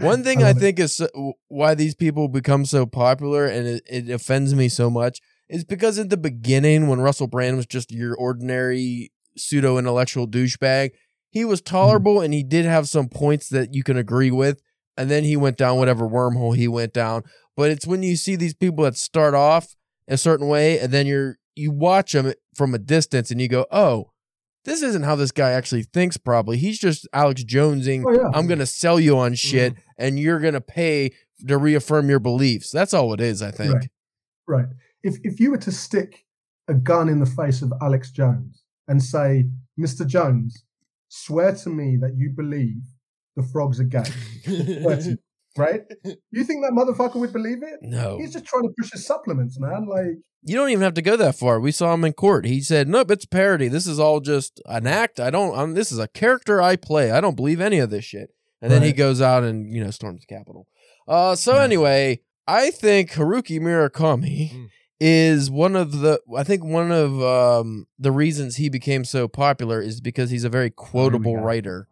One 0.00 0.24
thing 0.24 0.42
I 0.42 0.50
I, 0.50 0.52
think 0.52 0.78
is 0.78 0.96
so- 0.96 1.34
why 1.48 1.74
these 1.74 1.94
people 1.94 2.28
become 2.28 2.64
so 2.64 2.86
popular 2.86 3.46
and 3.46 3.66
it, 3.66 3.82
it 3.88 4.10
offends 4.10 4.54
me 4.54 4.68
so 4.68 4.90
much 4.90 5.20
is 5.48 5.64
because 5.64 5.98
at 5.98 6.10
the 6.10 6.16
beginning, 6.16 6.88
when 6.88 7.00
Russell 7.00 7.26
Brand 7.26 7.56
was 7.56 7.66
just 7.66 7.92
your 7.92 8.16
ordinary 8.16 9.12
pseudo 9.36 9.78
intellectual 9.78 10.26
douchebag, 10.26 10.90
he 11.30 11.44
was 11.44 11.60
mm-hmm. 11.60 11.74
tolerable 11.74 12.20
and 12.20 12.32
he 12.32 12.42
did 12.42 12.64
have 12.64 12.88
some 12.88 13.08
points 13.08 13.48
that 13.50 13.74
you 13.74 13.82
can 13.82 13.96
agree 13.96 14.30
with. 14.30 14.60
And 14.96 15.10
then 15.10 15.24
he 15.24 15.36
went 15.36 15.56
down 15.56 15.78
whatever 15.78 16.08
wormhole 16.08 16.56
he 16.56 16.68
went 16.68 16.92
down. 16.92 17.24
But 17.56 17.70
it's 17.70 17.86
when 17.86 18.02
you 18.02 18.16
see 18.16 18.36
these 18.36 18.54
people 18.54 18.84
that 18.84 18.96
start 18.96 19.34
off 19.34 19.74
a 20.08 20.16
certain 20.16 20.48
way 20.48 20.78
and 20.78 20.92
then 20.92 21.06
you're 21.06 21.36
you 21.56 21.70
watch 21.70 22.12
them 22.12 22.32
from 22.54 22.74
a 22.74 22.78
distance 22.78 23.30
and 23.30 23.40
you 23.40 23.48
go, 23.48 23.66
oh, 23.70 24.10
this 24.64 24.82
isn't 24.82 25.02
how 25.02 25.16
this 25.16 25.30
guy 25.30 25.52
actually 25.52 25.82
thinks. 25.82 26.16
Probably 26.16 26.56
he's 26.56 26.78
just 26.78 27.06
Alex 27.12 27.44
Jonesing. 27.44 28.04
Oh 28.06 28.12
yeah. 28.12 28.30
I'm 28.34 28.46
gonna 28.46 28.66
sell 28.66 28.98
you 28.98 29.18
on 29.18 29.32
mm-hmm. 29.32 29.34
shit, 29.34 29.74
and 29.98 30.18
you're 30.18 30.40
gonna 30.40 30.60
pay 30.60 31.12
to 31.46 31.58
reaffirm 31.58 32.08
your 32.08 32.20
beliefs. 32.20 32.70
That's 32.70 32.94
all 32.94 33.12
it 33.12 33.20
is, 33.20 33.42
I 33.42 33.50
think. 33.50 33.74
Right. 33.74 33.88
Right. 34.46 34.66
If 35.02 35.16
if 35.24 35.40
you 35.40 35.50
were 35.50 35.58
to 35.58 35.72
stick 35.72 36.24
a 36.68 36.74
gun 36.74 37.08
in 37.08 37.20
the 37.20 37.26
face 37.26 37.62
of 37.62 37.72
Alex 37.82 38.10
Jones 38.10 38.62
and 38.88 39.02
say, 39.02 39.46
Mr. 39.78 40.06
Jones, 40.06 40.64
swear 41.08 41.54
to 41.54 41.68
me 41.68 41.96
that 42.00 42.16
you 42.16 42.30
believe 42.30 42.82
the 43.36 43.42
frogs 43.42 43.80
are 43.80 43.84
gay. 43.84 44.04
Swear 45.54 45.66
to 45.68 45.72
me. 45.74 45.78
right? 46.06 46.16
You 46.30 46.44
think 46.44 46.64
that 46.64 46.72
motherfucker 46.72 47.16
would 47.16 47.32
believe 47.32 47.62
it? 47.62 47.80
No. 47.82 48.18
He's 48.18 48.32
just 48.32 48.44
trying 48.44 48.64
to 48.64 48.74
push 48.78 48.90
his 48.92 49.06
supplements, 49.06 49.58
man. 49.58 49.86
Like, 49.86 50.16
You 50.42 50.56
don't 50.56 50.70
even 50.70 50.82
have 50.82 50.94
to 50.94 51.02
go 51.02 51.16
that 51.16 51.34
far. 51.36 51.60
We 51.60 51.72
saw 51.72 51.94
him 51.94 52.04
in 52.04 52.12
court. 52.12 52.44
He 52.46 52.60
said, 52.60 52.88
"Nope, 52.88 53.10
it's 53.10 53.24
parody. 53.26 53.68
This 53.68 53.86
is 53.86 53.98
all 53.98 54.20
just 54.20 54.60
an 54.66 54.86
act. 54.86 55.18
I 55.20 55.30
don't. 55.30 55.56
I'm, 55.58 55.74
this 55.74 55.90
is 55.92 55.98
a 55.98 56.08
character 56.08 56.60
I 56.60 56.76
play. 56.76 57.10
I 57.10 57.20
don't 57.20 57.36
believe 57.36 57.60
any 57.60 57.78
of 57.78 57.90
this 57.90 58.04
shit." 58.04 58.30
And 58.60 58.70
then 58.72 58.82
he 58.82 58.92
goes 58.92 59.20
out 59.20 59.42
and 59.44 59.74
you 59.74 59.82
know 59.84 59.90
storms 59.90 60.20
the 60.26 60.34
Capitol. 60.34 60.66
Uh, 61.06 61.34
so 61.34 61.56
anyway, 61.58 62.20
I 62.46 62.70
think 62.70 63.12
Haruki 63.12 63.60
Murakami 63.60 64.52
Mm. 64.52 64.68
is 65.00 65.50
one 65.50 65.76
of 65.76 66.00
the. 66.00 66.20
I 66.36 66.44
think 66.44 66.64
one 66.64 66.90
of 66.90 67.22
um, 67.22 67.86
the 67.98 68.10
reasons 68.12 68.56
he 68.56 68.68
became 68.70 69.04
so 69.04 69.28
popular 69.28 69.80
is 69.82 70.00
because 70.00 70.30
he's 70.30 70.44
a 70.44 70.48
very 70.48 70.70
quotable 70.70 71.36
writer. 71.36 71.88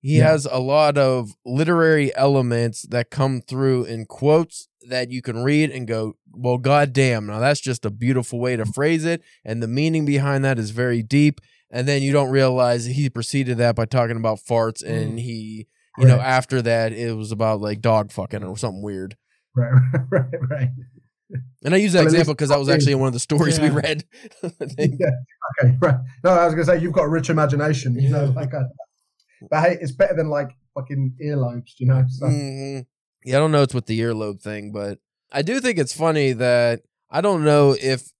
He 0.00 0.18
Yeah. 0.18 0.30
has 0.30 0.46
a 0.50 0.58
lot 0.58 0.96
of 0.98 1.32
literary 1.44 2.14
elements 2.16 2.82
that 2.88 3.10
come 3.10 3.42
through 3.42 3.84
in 3.84 4.06
quotes 4.06 4.68
that 4.88 5.10
you 5.10 5.20
can 5.22 5.42
read 5.42 5.70
and 5.70 5.86
go, 5.86 6.14
well, 6.32 6.56
goddamn. 6.58 7.26
Now 7.26 7.38
that's 7.38 7.60
just 7.60 7.84
a 7.84 7.90
beautiful 7.90 8.40
way 8.40 8.56
to 8.56 8.64
phrase 8.64 9.04
it. 9.04 9.22
And 9.44 9.62
the 9.62 9.68
meaning 9.68 10.04
behind 10.06 10.44
that 10.44 10.58
is 10.58 10.70
very 10.70 11.02
deep. 11.02 11.40
And 11.70 11.86
then 11.86 12.02
you 12.02 12.12
don't 12.12 12.30
realize 12.30 12.86
he 12.86 13.10
preceded 13.10 13.58
that 13.58 13.76
by 13.76 13.84
talking 13.84 14.16
about 14.16 14.38
farts. 14.38 14.82
Mm. 14.82 15.02
And 15.02 15.18
he, 15.20 15.66
you 15.98 16.06
know, 16.06 16.18
after 16.18 16.62
that, 16.62 16.92
it 16.92 17.14
was 17.16 17.30
about 17.30 17.60
like 17.60 17.80
dog 17.80 18.10
fucking 18.10 18.42
or 18.42 18.56
something 18.56 18.82
weird. 18.82 19.16
right, 19.54 19.72
right, 20.10 20.24
right. 20.50 20.68
And 21.62 21.74
I 21.74 21.76
use 21.76 21.92
that 21.92 22.00
least 22.04 22.14
example 22.14 22.34
because 22.34 22.48
that 22.48 22.58
was 22.58 22.68
actually 22.68 22.94
one 22.96 23.06
of 23.06 23.12
the 23.12 23.20
stories 23.20 23.60
we 23.60 23.68
read. 23.70 24.04
Yeah. 24.78 25.10
Okay. 25.62 25.76
Right. 25.80 25.96
No, 26.24 26.30
I 26.30 26.44
was 26.46 26.54
gonna 26.54 26.64
say 26.64 26.78
you've 26.78 26.92
got 26.92 27.02
a 27.04 27.08
rich 27.08 27.28
imagination. 27.30 27.94
You 28.00 28.08
know, 28.10 28.24
like, 28.34 28.54
I, 28.54 28.62
but 29.50 29.60
hey, 29.62 29.78
it's 29.80 29.92
better 29.92 30.14
than 30.14 30.28
like 30.28 30.50
fucking 30.74 31.16
earlobes. 31.22 31.72
You 31.78 31.86
know. 31.86 32.04
So, 32.08 32.26
Mhm. 32.26 32.86
Yeah, 33.24 33.36
I 33.36 33.40
don't 33.40 33.52
know 33.52 33.62
it's 33.62 33.74
with 33.74 33.86
the 33.86 34.00
earlobe 34.00 34.40
thing, 34.40 34.72
but 34.72 34.98
I 35.30 35.42
do 35.42 35.60
think 35.60 35.78
it's 35.78 35.92
funny 35.94 36.32
that 36.32 36.82
I 37.10 37.20
don't 37.20 37.44
know 37.44 37.76
if 37.80 38.12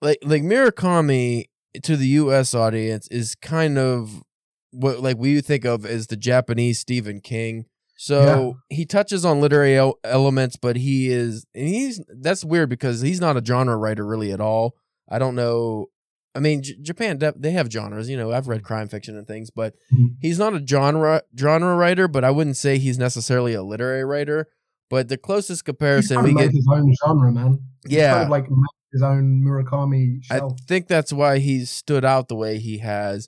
like 0.00 0.18
like 0.22 0.42
Murakami 0.42 1.46
to 1.82 1.96
the 1.96 2.06
US 2.08 2.54
audience 2.54 3.08
is 3.08 3.34
kind 3.34 3.78
of 3.78 4.22
what 4.70 5.00
like 5.00 5.16
we 5.18 5.40
think 5.40 5.64
of 5.64 5.84
as 5.84 6.06
the 6.06 6.16
Japanese 6.16 6.78
Stephen 6.78 7.20
King. 7.20 7.66
So 7.96 8.56
he 8.70 8.84
touches 8.86 9.24
on 9.24 9.40
literary 9.40 9.76
el- 9.76 9.98
elements, 10.04 10.56
but 10.56 10.76
he 10.76 11.08
is 11.10 11.46
and 11.54 11.68
he's 11.68 12.00
that's 12.08 12.44
weird 12.44 12.68
because 12.68 13.00
he's 13.00 13.20
not 13.20 13.36
a 13.36 13.44
genre 13.44 13.76
writer 13.76 14.04
really 14.06 14.32
at 14.32 14.40
all. 14.40 14.74
I 15.08 15.18
don't 15.18 15.34
know. 15.34 15.86
I 16.34 16.40
mean, 16.40 16.62
J- 16.62 16.76
Japan 16.82 17.20
they 17.36 17.52
have 17.52 17.70
genres. 17.70 18.08
You 18.08 18.16
know, 18.16 18.32
I've 18.32 18.48
read 18.48 18.62
crime 18.64 18.88
fiction 18.88 19.16
and 19.16 19.26
things, 19.26 19.50
but 19.50 19.74
Mhm. 19.92 20.16
he's 20.20 20.38
not 20.38 20.54
a 20.54 20.66
genre 20.66 21.22
genre 21.38 21.76
writer. 21.76 22.08
But 22.08 22.24
I 22.24 22.30
wouldn't 22.30 22.56
say 22.56 22.78
he's 22.78 22.98
necessarily 22.98 23.54
a 23.54 23.62
literary 23.62 24.04
writer. 24.04 24.48
But 24.90 25.08
the 25.08 25.16
closest 25.16 25.50
he's 25.50 25.62
comparison 25.62 26.14
trying 26.16 26.26
we 26.26 26.34
make 26.34 26.50
get, 26.50 26.56
his 26.56 26.68
own 26.70 26.92
genre, 27.04 27.32
man. 27.32 27.58
He's 27.84 27.92
Yeah. 27.98 28.12
Kind 28.12 28.24
of 28.24 28.30
like 28.30 28.50
make 28.50 28.58
his 28.92 29.02
own 29.02 29.42
Murakami 29.44 30.20
I 30.30 30.40
think 30.68 30.86
that's 30.88 31.12
why 31.12 31.38
he's 31.38 31.70
stood 31.70 32.04
out 32.04 32.28
the 32.28 32.36
way 32.36 32.58
he 32.58 32.78
has. 32.78 33.26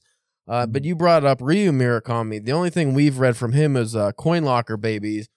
Uh, 0.49 0.63
Mm-hmm. 0.63 0.73
but 0.73 0.85
you 0.85 0.95
brought 0.95 1.25
up 1.25 1.39
Ryu 1.41 1.73
Murakami. 1.73 2.45
The 2.45 2.53
only 2.53 2.71
thing 2.71 2.95
we've 2.95 3.19
read 3.19 3.37
from 3.37 3.53
him 3.53 3.77
is 3.77 3.97
uh, 3.97 4.13
Coin 4.13 4.45
Locker 4.45 4.77
Babies. 4.77 5.29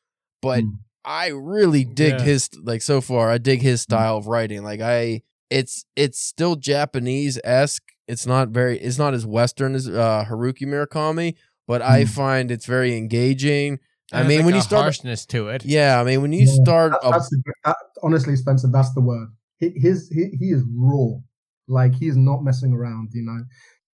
But 0.42 0.64
Mm. 0.64 0.72
I 1.06 1.28
really 1.30 1.84
dig 1.86 2.14
Yeah. 2.20 2.22
his 2.24 2.50
like 2.64 2.82
so 2.82 3.00
far. 3.02 3.30
I 3.32 3.38
dig 3.38 3.62
his 3.62 3.82
Mm-hmm. 3.82 3.94
style 3.96 4.18
of 4.18 4.28
writing. 4.28 4.64
Like 4.64 4.82
I, 4.82 5.22
it's 5.50 5.86
it's 5.96 6.20
still 6.20 6.56
Japanese 6.56 7.40
esque. 7.44 7.84
It's 8.08 8.26
not 8.26 8.50
very. 8.50 8.80
It's 8.80 8.98
not 8.98 9.14
as 9.14 9.26
Western 9.26 9.76
as 9.76 9.88
uh, 9.88 10.26
Haruki 10.28 10.64
Murakami, 10.64 11.36
but 11.68 11.82
I 11.82 12.04
Mm. 12.04 12.10
find 12.10 12.52
it's 12.52 12.66
very 12.66 12.98
engaging. 12.98 13.80
I 14.12 14.24
mean, 14.24 14.38
like, 14.40 14.46
when 14.46 14.54
a 14.56 14.58
you 14.58 14.64
start, 14.64 14.84
harshness 14.86 15.26
to 15.28 15.50
it. 15.50 15.64
yeah, 15.66 16.00
I 16.02 16.04
mean, 16.04 16.22
when 16.24 16.34
you 16.34 16.48
Yeah, 16.48 16.54
start, 16.64 16.94
That- 16.94 17.08
a- 17.08 17.20
the, 17.20 17.44
that, 17.66 17.76
honestly, 18.02 18.36
Spencer, 18.36 18.68
that's 18.72 18.92
the 18.94 19.02
word. 19.02 19.30
He, 19.60 19.70
his 19.76 20.10
he, 20.10 20.36
he 20.40 20.52
is 20.52 20.64
raw. 20.76 21.20
Like 21.68 21.94
he 21.94 22.08
is 22.08 22.18
not 22.18 22.44
messing 22.44 22.74
around. 22.74 23.10
You 23.14 23.24
know. 23.24 23.44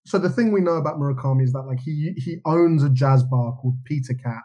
So 0.06 0.18
the 0.20 0.30
thing 0.30 0.52
we 0.52 0.62
know 0.62 0.76
about 0.76 0.98
Murakami 1.00 1.44
is 1.44 1.52
that 1.54 1.64
like 1.64 1.80
he 1.80 2.14
he 2.18 2.38
owns 2.46 2.84
a 2.84 2.90
jazz 2.90 3.24
bar 3.24 3.54
called 3.58 3.76
Peter 3.84 4.14
Cat, 4.14 4.44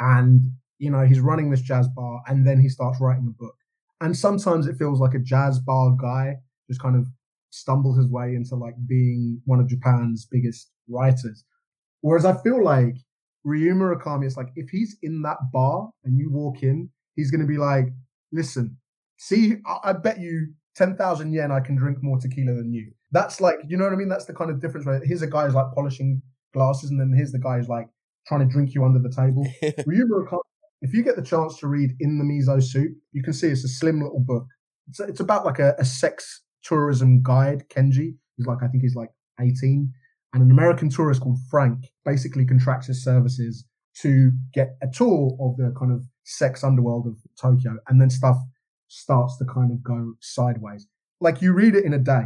and 0.00 0.42
you 0.78 0.90
know 0.90 1.02
he's 1.04 1.20
running 1.20 1.50
this 1.50 1.60
jazz 1.60 1.86
bar, 1.88 2.22
and 2.26 2.44
then 2.46 2.58
he 2.60 2.68
starts 2.68 3.00
writing 3.00 3.26
a 3.28 3.42
book. 3.42 3.54
And 4.00 4.16
sometimes 4.16 4.66
it 4.66 4.76
feels 4.76 4.98
like 4.98 5.14
a 5.14 5.20
jazz 5.20 5.60
bar 5.60 5.92
guy 6.00 6.38
just 6.68 6.80
kind 6.80 6.96
of 6.96 7.06
stumbles 7.50 7.98
his 7.98 8.08
way 8.08 8.34
into 8.34 8.56
like 8.56 8.74
being 8.86 9.40
one 9.44 9.60
of 9.60 9.68
Japan's 9.68 10.26
biggest 10.30 10.70
writers. 10.88 11.44
Whereas 12.00 12.24
I 12.24 12.36
feel 12.42 12.62
like 12.64 12.96
Ryu 13.44 13.74
Murakami, 13.74 14.26
it's 14.26 14.36
like 14.36 14.48
if 14.56 14.70
he's 14.70 14.96
in 15.02 15.22
that 15.22 15.38
bar 15.52 15.90
and 16.04 16.18
you 16.18 16.30
walk 16.30 16.62
in, 16.62 16.90
he's 17.14 17.30
going 17.30 17.40
to 17.40 17.46
be 17.46 17.58
like, 17.58 17.86
listen, 18.32 18.78
see, 19.18 19.56
I, 19.66 19.90
I 19.90 19.92
bet 19.92 20.20
you 20.20 20.54
10,000 20.76 21.32
yen 21.32 21.52
I 21.52 21.60
can 21.60 21.76
drink 21.76 21.98
more 22.02 22.18
tequila 22.18 22.54
than 22.54 22.72
you. 22.72 22.92
That's 23.10 23.40
like, 23.40 23.58
you 23.68 23.76
know 23.76 23.84
what 23.84 23.92
I 23.92 23.96
mean? 23.96 24.08
That's 24.08 24.24
the 24.24 24.34
kind 24.34 24.50
of 24.50 24.60
difference 24.60 24.86
where 24.86 25.00
here's 25.04 25.22
a 25.22 25.26
guy 25.26 25.44
who's 25.44 25.54
like 25.54 25.72
polishing 25.74 26.22
glasses 26.54 26.90
and 26.90 27.00
then 27.00 27.12
here's 27.14 27.32
the 27.32 27.38
guy 27.38 27.58
who's 27.58 27.68
like 27.68 27.88
trying 28.26 28.40
to 28.40 28.52
drink 28.52 28.74
you 28.74 28.84
under 28.84 28.98
the 28.98 29.14
table. 29.14 29.46
Ryu 29.86 30.06
Murakami, 30.06 30.40
if 30.80 30.94
you 30.94 31.02
get 31.02 31.16
the 31.16 31.22
chance 31.22 31.58
to 31.58 31.66
read 31.66 31.92
In 32.00 32.18
the 32.18 32.24
Miso 32.24 32.62
Soup, 32.62 32.92
you 33.12 33.22
can 33.22 33.32
see 33.32 33.48
it's 33.48 33.64
a 33.64 33.68
slim 33.68 34.00
little 34.00 34.20
book. 34.20 34.46
It's, 34.88 35.00
it's 35.00 35.20
about 35.20 35.44
like 35.44 35.58
a, 35.58 35.74
a 35.78 35.84
sex 35.84 36.42
tourism 36.62 37.22
guide, 37.22 37.68
Kenji. 37.68 38.16
He's 38.36 38.46
like, 38.46 38.58
I 38.62 38.68
think 38.68 38.82
he's 38.82 38.96
like 38.96 39.10
18. 39.40 39.92
And 40.34 40.42
an 40.42 40.50
American 40.50 40.88
tourist 40.88 41.20
called 41.20 41.38
Frank 41.50 41.92
basically 42.04 42.46
contracts 42.46 42.86
his 42.86 43.04
services 43.04 43.64
to 44.00 44.32
get 44.54 44.76
a 44.82 44.88
tour 44.88 45.36
of 45.40 45.56
the 45.58 45.74
kind 45.78 45.92
of 45.92 46.04
sex 46.24 46.64
underworld 46.64 47.06
of 47.06 47.16
Tokyo. 47.38 47.76
And 47.88 48.00
then 48.00 48.08
stuff 48.08 48.38
starts 48.88 49.36
to 49.38 49.44
kind 49.44 49.70
of 49.70 49.82
go 49.82 50.14
sideways. 50.20 50.86
Like 51.20 51.42
you 51.42 51.52
read 51.52 51.74
it 51.74 51.84
in 51.84 51.92
a 51.92 51.98
day. 51.98 52.24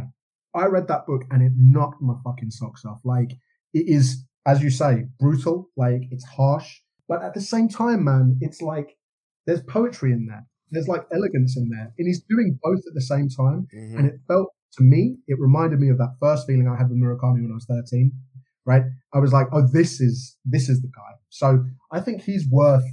I 0.55 0.65
read 0.65 0.87
that 0.87 1.05
book 1.05 1.23
and 1.29 1.41
it 1.43 1.51
knocked 1.55 2.01
my 2.01 2.15
fucking 2.23 2.51
socks 2.51 2.85
off. 2.85 3.01
Like 3.03 3.31
it 3.73 3.87
is, 3.87 4.25
as 4.45 4.63
you 4.63 4.69
say, 4.69 5.05
brutal. 5.19 5.69
Like 5.75 6.03
it's 6.11 6.25
harsh. 6.25 6.79
But 7.07 7.23
at 7.23 7.33
the 7.33 7.41
same 7.41 7.69
time, 7.69 8.03
man, 8.03 8.37
it's 8.41 8.61
like 8.61 8.97
there's 9.45 9.61
poetry 9.61 10.11
in 10.11 10.27
there. 10.27 10.45
There's 10.71 10.87
like 10.87 11.05
elegance 11.11 11.57
in 11.57 11.69
there. 11.69 11.93
And 11.97 12.07
he's 12.07 12.21
doing 12.23 12.59
both 12.61 12.79
at 12.87 12.93
the 12.93 13.01
same 13.01 13.29
time. 13.29 13.67
Mhm. 13.73 13.97
And 13.97 14.07
it 14.07 14.19
felt 14.27 14.49
to 14.77 14.83
me, 14.83 15.17
it 15.27 15.39
reminded 15.39 15.79
me 15.79 15.89
of 15.89 15.97
that 15.97 16.15
first 16.19 16.45
feeling 16.45 16.67
I 16.67 16.77
had 16.77 16.89
with 16.89 16.97
Murakami 16.99 17.41
when 17.41 17.51
I 17.51 17.55
was 17.55 17.65
13. 17.65 18.11
Right? 18.65 18.83
I 19.13 19.19
was 19.19 19.31
like, 19.31 19.47
oh, 19.53 19.65
this 19.65 20.01
is 20.01 20.37
this 20.43 20.67
is 20.67 20.81
the 20.81 20.89
guy. 20.89 21.13
So 21.29 21.65
I 21.91 22.01
think 22.01 22.23
he's 22.23 22.45
worth 22.49 22.83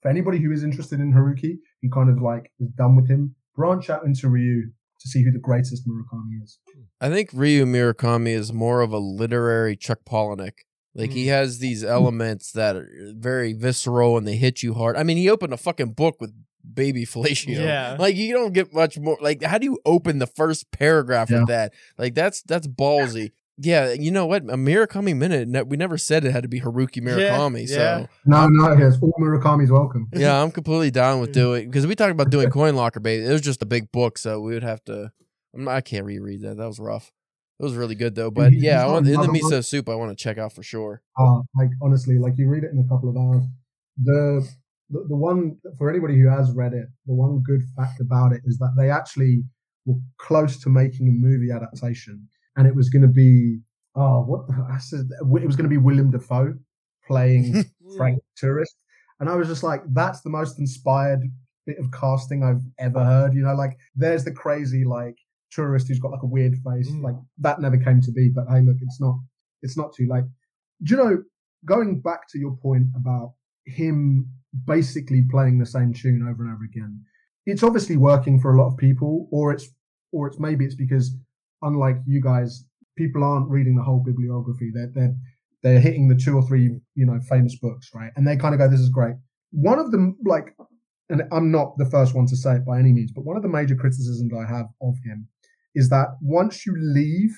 for 0.00 0.08
anybody 0.08 0.38
who 0.38 0.52
is 0.52 0.62
interested 0.62 1.00
in 1.00 1.12
Haruki, 1.12 1.58
who 1.82 1.90
kind 1.90 2.08
of 2.08 2.22
like 2.22 2.52
is 2.60 2.68
done 2.68 2.94
with 2.94 3.08
him, 3.08 3.34
branch 3.56 3.90
out 3.90 4.04
into 4.04 4.28
Ryu 4.28 4.70
to 5.00 5.08
see 5.08 5.24
who 5.24 5.32
the 5.32 5.40
greatest 5.40 5.88
Murakami 5.88 6.42
is. 6.42 6.58
I 7.00 7.10
think 7.10 7.30
Ryu 7.32 7.64
Murakami 7.64 8.28
is 8.28 8.52
more 8.52 8.80
of 8.80 8.92
a 8.92 8.98
literary 8.98 9.76
Chuck 9.76 10.00
Palahniuk. 10.08 10.52
Like 10.94 11.10
he 11.10 11.26
has 11.26 11.58
these 11.58 11.82
elements 11.82 12.52
that 12.52 12.76
are 12.76 12.88
very 13.16 13.52
visceral 13.52 14.16
and 14.16 14.28
they 14.28 14.36
hit 14.36 14.62
you 14.62 14.74
hard. 14.74 14.96
I 14.96 15.02
mean, 15.02 15.16
he 15.16 15.28
opened 15.28 15.52
a 15.52 15.56
fucking 15.56 15.94
book 15.94 16.20
with 16.20 16.32
baby 16.72 17.04
fellatio. 17.06 17.58
Yeah. 17.58 17.96
Like 17.98 18.16
you 18.16 18.32
don't 18.32 18.52
get 18.52 18.72
much 18.72 18.98
more. 18.98 19.18
Like 19.20 19.42
how 19.42 19.58
do 19.58 19.64
you 19.66 19.78
open 19.84 20.18
the 20.18 20.26
first 20.26 20.70
paragraph 20.70 21.30
Yeah. 21.30 21.40
with 21.40 21.48
that? 21.48 21.72
Like 21.98 22.14
that's 22.14 22.42
that's 22.42 22.66
ballsy. 22.66 23.32
Yeah, 23.56 23.92
you 23.92 24.10
know 24.10 24.26
what? 24.26 24.42
A 24.42 24.56
Murakami 24.56 25.16
minute. 25.16 25.46
ne- 25.46 25.62
We 25.62 25.76
never 25.76 25.96
said 25.96 26.24
it 26.24 26.32
had 26.32 26.42
to 26.42 26.48
be 26.48 26.60
Haruki 26.60 27.00
Murakami. 27.00 27.68
yeah. 27.68 27.98
So 28.00 28.08
No, 28.26 28.48
no, 28.48 28.72
yes, 28.76 28.96
all 29.00 29.12
Murakami's 29.20 29.70
welcome. 29.70 30.08
yeah, 30.12 30.42
I'm 30.42 30.50
completely 30.50 30.90
down 30.90 31.20
with 31.20 31.30
doing 31.42 31.68
because 31.70 31.86
we 31.86 31.94
talked 31.94 32.10
about 32.10 32.30
doing 32.30 32.50
Coin 32.50 32.74
Locker 32.74 32.98
Baby. 32.98 33.24
It 33.24 33.30
was 33.30 33.42
just 33.42 33.62
a 33.62 33.66
big 33.66 33.92
book, 33.92 34.18
so 34.18 34.40
we 34.40 34.54
would 34.54 34.64
have 34.64 34.82
to. 34.86 35.12
I'm 35.54 35.64
not, 35.64 35.76
I 35.76 35.82
can't 35.82 36.04
reread 36.04 36.42
that. 36.42 36.56
That 36.56 36.66
was 36.66 36.80
rough. 36.80 37.12
It 37.60 37.62
was 37.62 37.74
really 37.76 37.94
good 37.94 38.16
though. 38.16 38.32
But 38.32 38.52
he- 38.54 38.58
yeah, 38.58 38.82
I 38.84 38.88
want 38.88 39.06
in 39.06 39.12
the 39.12 39.20
another 39.20 39.32
miso 39.32 39.50
book. 39.50 39.64
soup. 39.64 39.88
I 39.88 39.94
want 39.94 40.10
to 40.10 40.20
check 40.20 40.36
out 40.36 40.52
for 40.52 40.64
sure. 40.64 41.02
Uh, 41.16 41.42
like 41.56 41.68
honestly, 41.80 42.18
like 42.18 42.34
you 42.36 42.48
read 42.48 42.64
it 42.64 42.72
in 42.72 42.80
a 42.80 42.88
couple 42.88 43.08
of 43.08 43.16
hours. 43.16 43.44
The, 44.02 44.48
the 44.90 45.04
the 45.08 45.16
one 45.16 45.56
for 45.78 45.90
anybody 45.90 46.18
who 46.18 46.28
has 46.28 46.50
read 46.52 46.72
it, 46.74 46.86
the 47.06 47.14
one 47.14 47.42
good 47.42 47.62
fact 47.76 48.00
about 48.00 48.32
it 48.32 48.42
is 48.44 48.58
that 48.58 48.74
they 48.76 48.90
actually 48.90 49.42
were 49.86 49.98
close 50.18 50.58
to 50.60 50.68
making 50.68 51.08
a 51.08 51.12
movie 51.12 51.50
adaptation, 51.50 52.26
and 52.56 52.66
it 52.66 52.74
was 52.74 52.88
going 52.90 53.02
to 53.02 53.08
be 53.08 53.58
oh 53.96 54.22
what 54.22 54.46
the, 54.48 54.66
I 54.70 54.78
said 54.78 55.06
it 55.20 55.26
was 55.46 55.56
going 55.56 55.68
to 55.68 55.76
be 55.76 55.78
Willem 55.78 56.10
Dafoe 56.10 56.54
playing 57.06 57.64
Frank 57.96 58.20
Tourist, 58.36 58.76
and 59.20 59.28
I 59.28 59.36
was 59.36 59.48
just 59.48 59.62
like, 59.62 59.82
that's 59.92 60.20
the 60.22 60.30
most 60.30 60.58
inspired 60.58 61.20
bit 61.66 61.78
of 61.78 61.90
casting 61.92 62.42
I've 62.42 62.62
ever 62.78 63.02
heard. 63.02 63.34
You 63.34 63.42
know, 63.42 63.54
like 63.54 63.76
there's 63.94 64.24
the 64.24 64.32
crazy 64.32 64.84
like 64.84 65.16
tourist 65.50 65.88
who's 65.88 65.98
got 66.00 66.10
like 66.10 66.22
a 66.22 66.26
weird 66.26 66.54
face, 66.64 66.90
Mm. 66.90 67.02
like 67.02 67.14
that 67.38 67.60
never 67.60 67.78
came 67.78 68.00
to 68.02 68.12
be. 68.12 68.28
But 68.34 68.46
hey, 68.50 68.60
look, 68.60 68.76
it's 68.80 69.00
not 69.00 69.16
it's 69.62 69.76
not 69.76 69.94
too 69.94 70.06
late. 70.10 70.24
Do 70.82 70.94
you 70.94 71.02
know? 71.02 71.22
Going 71.64 72.00
back 72.02 72.28
to 72.28 72.38
your 72.38 72.54
point 72.58 72.88
about 72.94 73.32
him 73.64 74.28
basically 74.66 75.24
playing 75.30 75.58
the 75.58 75.66
same 75.66 75.92
tune 75.92 76.22
over 76.22 76.44
and 76.44 76.52
over 76.54 76.64
again, 76.64 77.00
it's 77.46 77.62
obviously 77.62 77.96
working 77.96 78.40
for 78.40 78.54
a 78.54 78.58
lot 78.58 78.68
of 78.68 78.76
people, 78.76 79.28
or 79.30 79.52
it's 79.52 79.68
or 80.12 80.28
it's 80.28 80.38
maybe 80.38 80.64
it's 80.64 80.74
because 80.74 81.16
unlike 81.62 81.96
you 82.06 82.20
guys, 82.20 82.64
people 82.96 83.24
aren't 83.24 83.50
reading 83.50 83.76
the 83.76 83.82
whole 83.82 84.02
bibliography. 84.04 84.70
They're 84.72 84.90
they're 84.94 85.14
they're 85.62 85.80
hitting 85.80 86.08
the 86.08 86.14
two 86.14 86.36
or 86.36 86.42
three 86.42 86.70
you 86.94 87.06
know 87.06 87.18
famous 87.28 87.58
books, 87.58 87.90
right? 87.94 88.12
And 88.16 88.26
they 88.26 88.36
kind 88.36 88.54
of 88.54 88.60
go, 88.60 88.68
"This 88.68 88.80
is 88.80 88.88
great." 88.88 89.16
One 89.50 89.78
of 89.78 89.90
them, 89.90 90.16
like 90.24 90.54
and 91.08 91.22
I'm 91.32 91.50
not 91.50 91.76
the 91.76 91.88
first 91.90 92.14
one 92.14 92.26
to 92.26 92.36
say 92.36 92.56
it 92.56 92.64
by 92.64 92.78
any 92.78 92.92
means, 92.92 93.12
but 93.12 93.24
one 93.24 93.36
of 93.36 93.42
the 93.42 93.48
major 93.48 93.76
criticisms 93.76 94.32
I 94.32 94.50
have 94.50 94.66
of 94.80 94.94
him 95.04 95.28
is 95.74 95.88
that 95.90 96.08
once 96.20 96.64
you 96.64 96.74
leave 96.78 97.34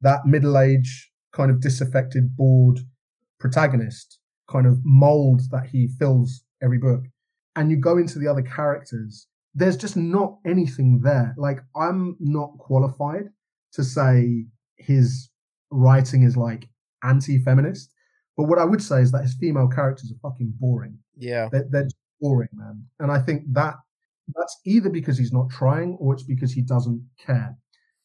that 0.00 0.26
middle 0.26 0.58
age 0.58 1.10
kind 1.32 1.50
of 1.50 1.60
disaffected, 1.60 2.36
bored 2.36 2.80
protagonist 3.38 4.18
kind 4.50 4.66
of 4.66 4.78
mold 4.84 5.42
that 5.50 5.66
he 5.66 5.88
fills 5.98 6.42
every 6.62 6.78
book, 6.78 7.02
and 7.54 7.70
you 7.70 7.76
go 7.76 7.98
into 7.98 8.18
the 8.18 8.28
other 8.28 8.42
characters, 8.42 9.26
there's 9.54 9.76
just 9.76 9.96
not 9.96 10.38
anything 10.46 11.00
there. 11.02 11.34
Like, 11.38 11.60
I'm 11.74 12.16
not 12.20 12.58
qualified 12.58 13.24
to 13.72 13.84
say 13.84 14.46
his 14.76 15.30
writing 15.70 16.22
is 16.22 16.36
like 16.36 16.68
anti 17.02 17.38
feminist, 17.42 17.92
but 18.36 18.44
what 18.44 18.58
I 18.58 18.64
would 18.64 18.82
say 18.82 19.00
is 19.00 19.12
that 19.12 19.22
his 19.22 19.36
female 19.40 19.68
characters 19.68 20.12
are 20.12 20.30
fucking 20.30 20.54
boring. 20.58 20.98
Yeah. 21.16 21.48
They're, 21.50 21.66
they're 21.70 21.84
just 21.84 21.96
boring, 22.20 22.48
man. 22.52 22.84
And 23.00 23.10
I 23.10 23.18
think 23.18 23.42
that 23.52 23.74
that's 24.34 24.60
either 24.66 24.90
because 24.90 25.16
he's 25.16 25.32
not 25.32 25.48
trying 25.50 25.96
or 26.00 26.12
it's 26.12 26.24
because 26.24 26.52
he 26.52 26.62
doesn't 26.62 27.02
care. 27.24 27.56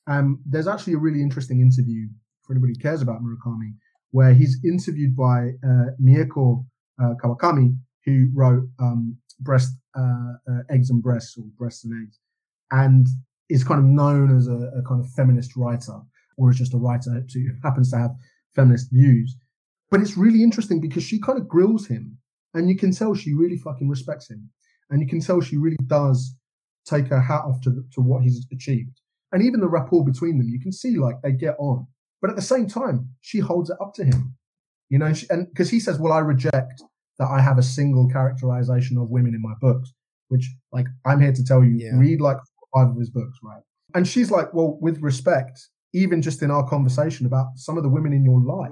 Um, 0.07 0.39
there's 0.45 0.67
actually 0.67 0.93
a 0.93 0.99
really 0.99 1.21
interesting 1.21 1.61
interview 1.61 2.07
for 2.43 2.53
anybody 2.53 2.73
who 2.75 2.81
cares 2.81 3.01
about 3.01 3.21
Murakami, 3.21 3.73
where 4.11 4.33
he's 4.33 4.59
interviewed 4.63 5.15
by 5.15 5.51
uh, 5.63 5.91
Mieko 6.03 6.65
uh, 7.01 7.13
Kawakami, 7.23 7.75
who 8.05 8.29
wrote 8.33 8.63
um, 8.79 9.17
Breast, 9.39 9.75
uh, 9.97 10.33
uh, 10.49 10.61
Eggs 10.69 10.89
and 10.89 11.01
Breasts, 11.01 11.37
or 11.37 11.45
Breasts 11.57 11.83
and 11.83 11.93
Eggs, 12.03 12.19
and 12.71 13.07
is 13.49 13.63
kind 13.63 13.79
of 13.79 13.85
known 13.85 14.35
as 14.35 14.47
a, 14.47 14.71
a 14.77 14.83
kind 14.87 15.03
of 15.03 15.09
feminist 15.11 15.55
writer, 15.55 15.99
or 16.37 16.51
is 16.51 16.57
just 16.57 16.73
a 16.73 16.77
writer 16.77 17.23
who 17.33 17.45
happens 17.63 17.91
to 17.91 17.97
have 17.97 18.11
feminist 18.55 18.91
views. 18.91 19.35
But 19.89 20.01
it's 20.01 20.17
really 20.17 20.43
interesting 20.43 20.79
because 20.79 21.03
she 21.03 21.19
kind 21.19 21.37
of 21.37 21.47
grills 21.47 21.87
him, 21.87 22.17
and 22.53 22.69
you 22.69 22.77
can 22.77 22.91
tell 22.91 23.13
she 23.13 23.33
really 23.33 23.57
fucking 23.57 23.89
respects 23.89 24.29
him, 24.29 24.49
and 24.89 25.01
you 25.01 25.07
can 25.07 25.19
tell 25.19 25.41
she 25.41 25.57
really 25.57 25.77
does 25.87 26.35
take 26.85 27.07
her 27.07 27.21
hat 27.21 27.41
off 27.45 27.61
to, 27.61 27.83
to 27.93 28.01
what 28.01 28.23
he's 28.23 28.45
achieved 28.51 29.01
and 29.31 29.43
even 29.43 29.59
the 29.59 29.69
rapport 29.69 30.03
between 30.03 30.37
them, 30.37 30.49
you 30.49 30.59
can 30.59 30.71
see 30.71 30.97
like 30.97 31.21
they 31.21 31.31
get 31.31 31.55
on. 31.57 31.87
But 32.21 32.29
at 32.29 32.35
the 32.35 32.41
same 32.41 32.67
time, 32.67 33.09
she 33.21 33.39
holds 33.39 33.69
it 33.69 33.77
up 33.81 33.93
to 33.95 34.03
him, 34.03 34.35
you 34.89 34.99
know, 34.99 35.13
she, 35.13 35.25
and 35.29 35.47
because 35.47 35.69
he 35.69 35.79
says, 35.79 35.97
"Well, 35.99 36.13
I 36.13 36.19
reject 36.19 36.83
that 37.19 37.27
I 37.29 37.39
have 37.41 37.57
a 37.57 37.63
single 37.63 38.07
characterization 38.09 38.97
of 38.97 39.09
women 39.09 39.33
in 39.35 39.41
my 39.41 39.53
books," 39.61 39.93
which, 40.29 40.55
like, 40.71 40.87
I'm 41.05 41.19
here 41.19 41.33
to 41.33 41.43
tell 41.43 41.63
you, 41.63 41.71
Yeah. 41.75 41.97
read 41.97 42.21
like 42.21 42.37
five 42.73 42.89
of 42.89 42.97
his 42.97 43.09
books, 43.09 43.37
right? 43.43 43.63
And 43.93 44.07
she's 44.07 44.31
like, 44.31 44.53
"Well, 44.53 44.77
with 44.81 45.01
respect, 45.01 45.69
even 45.93 46.21
just 46.21 46.41
in 46.41 46.49
our 46.51 46.65
conversation 46.67 47.25
about 47.25 47.57
some 47.57 47.77
of 47.77 47.83
the 47.83 47.89
women 47.89 48.13
in 48.13 48.23
your 48.23 48.41
life, 48.41 48.71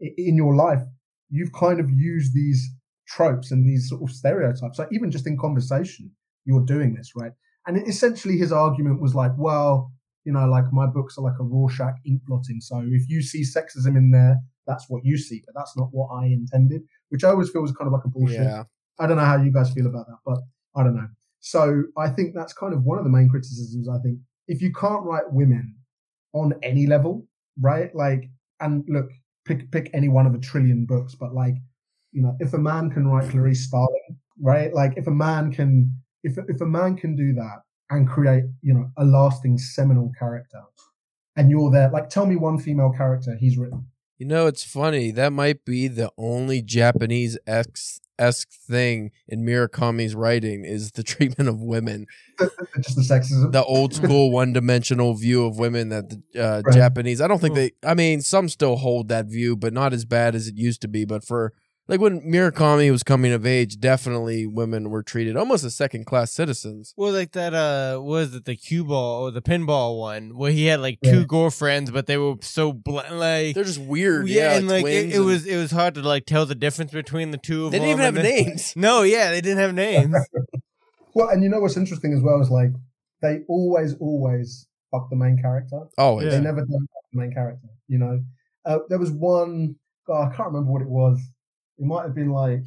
in 0.00 0.36
your 0.36 0.54
life, 0.54 0.82
you've 1.28 1.52
kind 1.52 1.80
of 1.80 1.90
used 1.90 2.32
these 2.34 2.60
tropes 3.06 3.50
and 3.50 3.66
these 3.68 3.88
sort 3.88 4.02
of 4.02 4.10
stereotypes. 4.14 4.78
Like, 4.78 4.92
even 4.92 5.10
just 5.10 5.26
in 5.26 5.36
conversation, 5.36 6.12
you're 6.44 6.64
doing 6.64 6.94
this, 6.94 7.12
right?" 7.16 7.32
And 7.66 7.76
essentially, 7.86 8.38
his 8.38 8.52
argument 8.52 9.00
was 9.00 9.14
like, 9.14 9.32
well, 9.36 9.92
you 10.24 10.32
know, 10.32 10.46
like 10.48 10.72
my 10.72 10.86
books 10.86 11.18
are 11.18 11.22
like 11.22 11.38
a 11.40 11.44
Rorschach 11.44 11.96
ink 12.06 12.22
blotting. 12.26 12.60
So 12.60 12.80
if 12.86 13.08
you 13.08 13.20
see 13.22 13.42
sexism 13.42 13.96
in 13.96 14.10
there, 14.10 14.36
that's 14.66 14.88
what 14.88 15.04
you 15.04 15.16
see, 15.16 15.42
but 15.44 15.54
that's 15.54 15.76
not 15.76 15.88
what 15.92 16.08
I 16.08 16.26
intended, 16.26 16.82
which 17.10 17.24
I 17.24 17.30
always 17.30 17.50
feel 17.50 17.62
was 17.62 17.72
kind 17.72 17.86
of 17.86 17.92
like 17.92 18.04
a 18.04 18.08
bullshit. 18.08 18.40
Yeah. 18.40 18.64
I 18.98 19.06
don't 19.06 19.16
know 19.16 19.24
how 19.24 19.36
you 19.36 19.52
guys 19.52 19.70
feel 19.70 19.86
about 19.86 20.06
that, 20.06 20.18
but 20.24 20.38
I 20.76 20.82
don't 20.82 20.96
know. 20.96 21.08
So 21.40 21.84
I 21.96 22.08
think 22.08 22.34
that's 22.34 22.52
kind 22.52 22.74
of 22.74 22.82
one 22.84 22.98
of 22.98 23.04
the 23.04 23.10
main 23.10 23.28
criticisms. 23.28 23.88
I 23.88 23.98
think 23.98 24.18
if 24.48 24.60
you 24.60 24.72
can't 24.72 25.04
write 25.04 25.32
women 25.32 25.74
on 26.32 26.54
any 26.62 26.86
level, 26.86 27.26
right? 27.60 27.94
Like, 27.94 28.30
and 28.60 28.84
look, 28.88 29.08
pick 29.44 29.70
pick 29.70 29.90
any 29.94 30.08
one 30.08 30.26
of 30.26 30.34
a 30.34 30.38
trillion 30.38 30.84
books, 30.84 31.14
but 31.14 31.34
like, 31.34 31.54
you 32.12 32.22
know, 32.22 32.36
if 32.40 32.54
a 32.54 32.58
man 32.58 32.90
can 32.90 33.06
write 33.06 33.24
mm-hmm. 33.24 33.32
Clarice 33.32 33.64
Starling, 33.64 34.18
right? 34.40 34.74
Like, 34.74 34.94
if 34.96 35.06
a 35.06 35.12
man 35.12 35.52
can, 35.52 35.92
if 36.24 36.38
if 36.48 36.60
a 36.60 36.66
man 36.66 36.96
can 36.96 37.16
do 37.16 37.32
that 37.34 37.62
and 37.90 38.08
create, 38.08 38.44
you 38.62 38.74
know, 38.74 38.90
a 38.96 39.04
lasting 39.04 39.58
seminal 39.58 40.12
character, 40.18 40.62
and 41.36 41.50
you're 41.50 41.70
there, 41.70 41.90
like, 41.90 42.10
tell 42.10 42.26
me 42.26 42.36
one 42.36 42.58
female 42.58 42.92
character 42.96 43.36
he's 43.38 43.56
written. 43.56 43.86
You 44.18 44.26
know, 44.26 44.46
it's 44.48 44.64
funny. 44.64 45.12
That 45.12 45.32
might 45.32 45.64
be 45.64 45.86
the 45.86 46.10
only 46.18 46.60
Japanese 46.60 47.38
esque 47.46 48.50
thing 48.50 49.12
in 49.28 49.44
Murakami's 49.44 50.14
writing 50.14 50.64
is 50.64 50.90
the 50.92 51.02
treatment 51.04 51.48
of 51.48 51.60
women. 51.62 52.06
Just 52.80 52.96
the 52.96 53.02
sexism. 53.02 53.52
The 53.52 53.64
old 53.64 53.94
school 54.00 54.32
one 54.32 54.52
dimensional 54.52 55.14
view 55.14 55.46
of 55.46 55.58
women 55.58 55.90
that 55.90 56.10
the 56.10 56.22
uh, 56.36 56.62
Right. 56.64 56.74
Japanese. 56.74 57.20
I 57.20 57.28
don't 57.28 57.40
think 57.40 57.54
they. 57.54 57.70
I 57.84 57.94
mean, 57.94 58.20
some 58.20 58.48
still 58.48 58.76
hold 58.76 59.08
that 59.08 59.26
view, 59.26 59.56
but 59.56 59.72
not 59.72 59.92
as 59.92 60.04
bad 60.04 60.34
as 60.34 60.48
it 60.48 60.56
used 60.56 60.80
to 60.82 60.88
be. 60.88 61.04
But 61.04 61.24
for 61.24 61.52
like 61.88 62.00
when 62.00 62.20
Murakami 62.20 62.90
was 62.90 63.02
coming 63.02 63.32
of 63.32 63.46
age, 63.46 63.80
definitely 63.80 64.46
women 64.46 64.90
were 64.90 65.02
treated 65.02 65.36
almost 65.36 65.64
as 65.64 65.74
second 65.74 66.04
class 66.04 66.30
citizens. 66.32 66.92
Well, 66.96 67.12
like 67.12 67.32
that, 67.32 67.54
uh, 67.54 68.00
was 68.02 68.34
it 68.34 68.44
the 68.44 68.54
cue 68.56 68.84
ball 68.84 69.22
or 69.22 69.30
the 69.30 69.40
pinball 69.42 69.98
one 69.98 70.36
where 70.36 70.52
he 70.52 70.66
had 70.66 70.80
like 70.80 70.98
Yeah. 71.02 71.12
two 71.12 71.26
girlfriends, 71.26 71.90
but 71.90 72.06
they 72.06 72.18
were 72.18 72.34
so 72.42 72.72
bl- 72.72 73.00
like 73.10 73.54
They're 73.54 73.64
just 73.64 73.80
weird. 73.80 74.28
yeah, 74.28 74.52
Yeah, 74.52 74.56
and 74.58 74.68
like 74.68 74.84
it, 74.84 75.10
it 75.10 75.16
and- 75.16 75.24
was 75.24 75.46
it 75.46 75.56
was 75.56 75.70
hard 75.70 75.94
to 75.94 76.02
like 76.02 76.26
tell 76.26 76.44
the 76.46 76.54
difference 76.54 76.92
between 76.92 77.30
the 77.30 77.38
two 77.38 77.66
of 77.66 77.72
They 77.72 77.78
them. 77.78 77.86
They 77.86 77.92
didn't 77.94 78.00
even 78.00 78.14
have 78.14 78.16
and 78.16 78.24
then- 78.46 78.46
names. 78.48 78.74
No, 78.76 79.02
yeah, 79.02 79.30
they 79.30 79.40
didn't 79.40 79.58
have 79.58 79.74
names. 79.74 80.14
Well, 81.14 81.30
and 81.30 81.42
you 81.42 81.48
know 81.48 81.58
what's 81.58 81.76
interesting 81.76 82.12
as 82.12 82.20
well 82.20 82.40
is 82.40 82.50
like 82.50 82.70
they 83.22 83.40
always, 83.48 83.94
always 83.94 84.68
fuck 84.92 85.10
the 85.10 85.16
main 85.16 85.36
character. 85.40 85.80
Oh, 85.96 86.20
Yeah. 86.20 86.30
They 86.30 86.40
never 86.40 86.60
don't 86.60 86.70
fuck 86.92 87.04
the 87.12 87.18
main 87.20 87.32
character. 87.32 87.66
You 87.88 87.98
know, 87.98 88.20
uh, 88.64 88.78
there 88.88 88.98
was 88.98 89.10
one. 89.10 89.76
God, 90.06 90.30
I 90.32 90.36
can't 90.36 90.48
remember 90.52 90.70
what 90.70 90.82
it 90.82 90.88
was. 90.88 91.18
It 91.78 91.84
might 91.84 92.02
have 92.02 92.14
been 92.14 92.30
like 92.30 92.64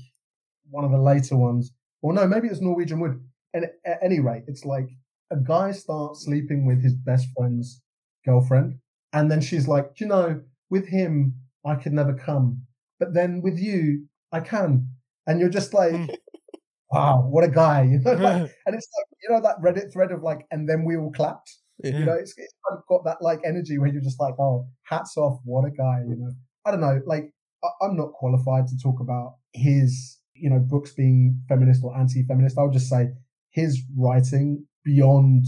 one 0.70 0.86
of 0.86 0.92
the 0.92 0.98
later 0.98 1.36
ones, 1.36 1.72
or 2.02 2.14
no, 2.14 2.28
maybe 2.28 2.48
it's 2.48 2.62
Norwegian 2.62 3.00
Wood. 3.00 3.20
And 3.54 3.66
at 3.86 4.00
any 4.02 4.20
rate, 4.20 4.44
it's 4.48 4.64
like 4.64 4.90
a 5.32 5.36
guy 5.36 5.72
starts 5.72 6.26
sleeping 6.26 6.66
with 6.66 6.82
his 6.82 6.94
best 6.94 7.28
friend's 7.36 7.82
girlfriend, 8.26 8.80
and 9.14 9.30
then 9.30 9.42
she's 9.42 9.68
like, 9.68 10.00
you 10.00 10.08
know, 10.08 10.42
with 10.70 10.88
him, 10.88 11.36
I 11.66 11.76
could 11.76 11.94
never 11.94 12.14
come, 12.14 12.64
but 13.00 13.14
then 13.14 13.42
with 13.42 13.60
you, 13.60 14.08
I 14.32 14.40
can. 14.40 14.88
And 15.28 15.40
you're 15.40 15.50
just 15.50 15.74
like, 15.74 15.94
wow, 16.92 17.22
what 17.30 17.44
a 17.44 17.50
guy, 17.50 17.84
you 17.92 18.00
know? 18.00 18.14
Like, 18.14 18.42
and 18.66 18.76
it's 18.76 18.88
like, 18.98 19.08
you 19.22 19.30
know, 19.30 19.42
that 19.42 19.62
Reddit 19.62 19.92
thread 19.92 20.12
of 20.12 20.24
like, 20.24 20.46
and 20.52 20.68
then 20.68 20.86
we 20.86 20.98
all 20.98 21.12
clapped. 21.12 21.58
You 21.84 22.06
know, 22.06 22.14
it's, 22.14 22.36
it's 22.38 22.54
kind 22.70 22.78
of 22.78 22.86
got 22.88 23.04
that 23.06 23.24
like 23.24 23.40
energy 23.44 23.80
where 23.80 23.90
you're 23.90 24.04
just 24.04 24.20
like, 24.20 24.36
oh, 24.40 24.68
hats 24.84 25.18
off, 25.18 25.40
what 25.44 25.66
a 25.66 25.72
guy, 25.72 26.04
you 26.08 26.16
know. 26.16 26.32
I 26.64 26.70
don't 26.70 26.80
know, 26.80 27.02
like 27.08 27.34
I'm 27.82 27.96
not 27.96 28.14
qualified 28.14 28.68
to 28.68 28.78
talk 28.78 29.00
about 29.00 29.36
his, 29.54 30.20
you 30.34 30.50
know, 30.50 30.60
books 30.60 30.94
being 30.94 31.42
feminist 31.48 31.84
or 31.84 31.98
anti-feminist. 31.98 32.58
I'll 32.58 32.72
just 32.72 32.90
say 32.90 33.10
his 33.52 33.82
writing 33.96 34.66
beyond 34.84 35.46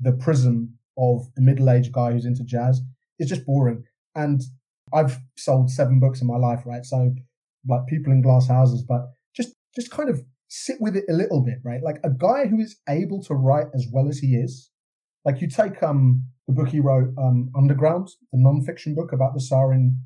the 0.00 0.12
prism 0.12 0.74
of 0.98 1.26
a 1.36 1.40
middle-aged 1.40 1.92
guy 1.92 2.12
who's 2.12 2.24
into 2.24 2.44
jazz 2.44 2.80
is 3.18 3.28
just 3.28 3.46
boring. 3.46 3.84
And 4.14 4.42
I've 4.92 5.18
sold 5.36 5.70
seven 5.70 6.00
books 6.00 6.20
in 6.20 6.26
my 6.26 6.36
life, 6.36 6.62
right? 6.64 6.84
So 6.84 7.14
like 7.68 7.86
people 7.86 8.12
in 8.12 8.22
glass 8.22 8.46
houses, 8.46 8.82
but 8.82 9.10
just 9.34 9.52
just 9.74 9.90
kind 9.90 10.08
of 10.08 10.22
sit 10.48 10.76
with 10.80 10.96
it 10.96 11.04
a 11.08 11.12
little 11.12 11.42
bit, 11.42 11.58
right? 11.64 11.82
Like 11.82 11.98
a 12.04 12.10
guy 12.10 12.46
who 12.46 12.60
is 12.60 12.76
able 12.88 13.22
to 13.24 13.34
write 13.34 13.66
as 13.74 13.86
well 13.92 14.08
as 14.08 14.18
he 14.18 14.36
is. 14.36 14.70
Like 15.24 15.40
you 15.40 15.48
take 15.48 15.82
um 15.82 16.26
the 16.46 16.54
book 16.54 16.68
he 16.68 16.78
wrote, 16.78 17.12
um, 17.18 17.50
Underground, 17.56 18.08
the 18.32 18.38
non-fiction 18.38 18.94
book 18.94 19.12
about 19.12 19.34
the 19.34 19.40
sarin 19.40 19.96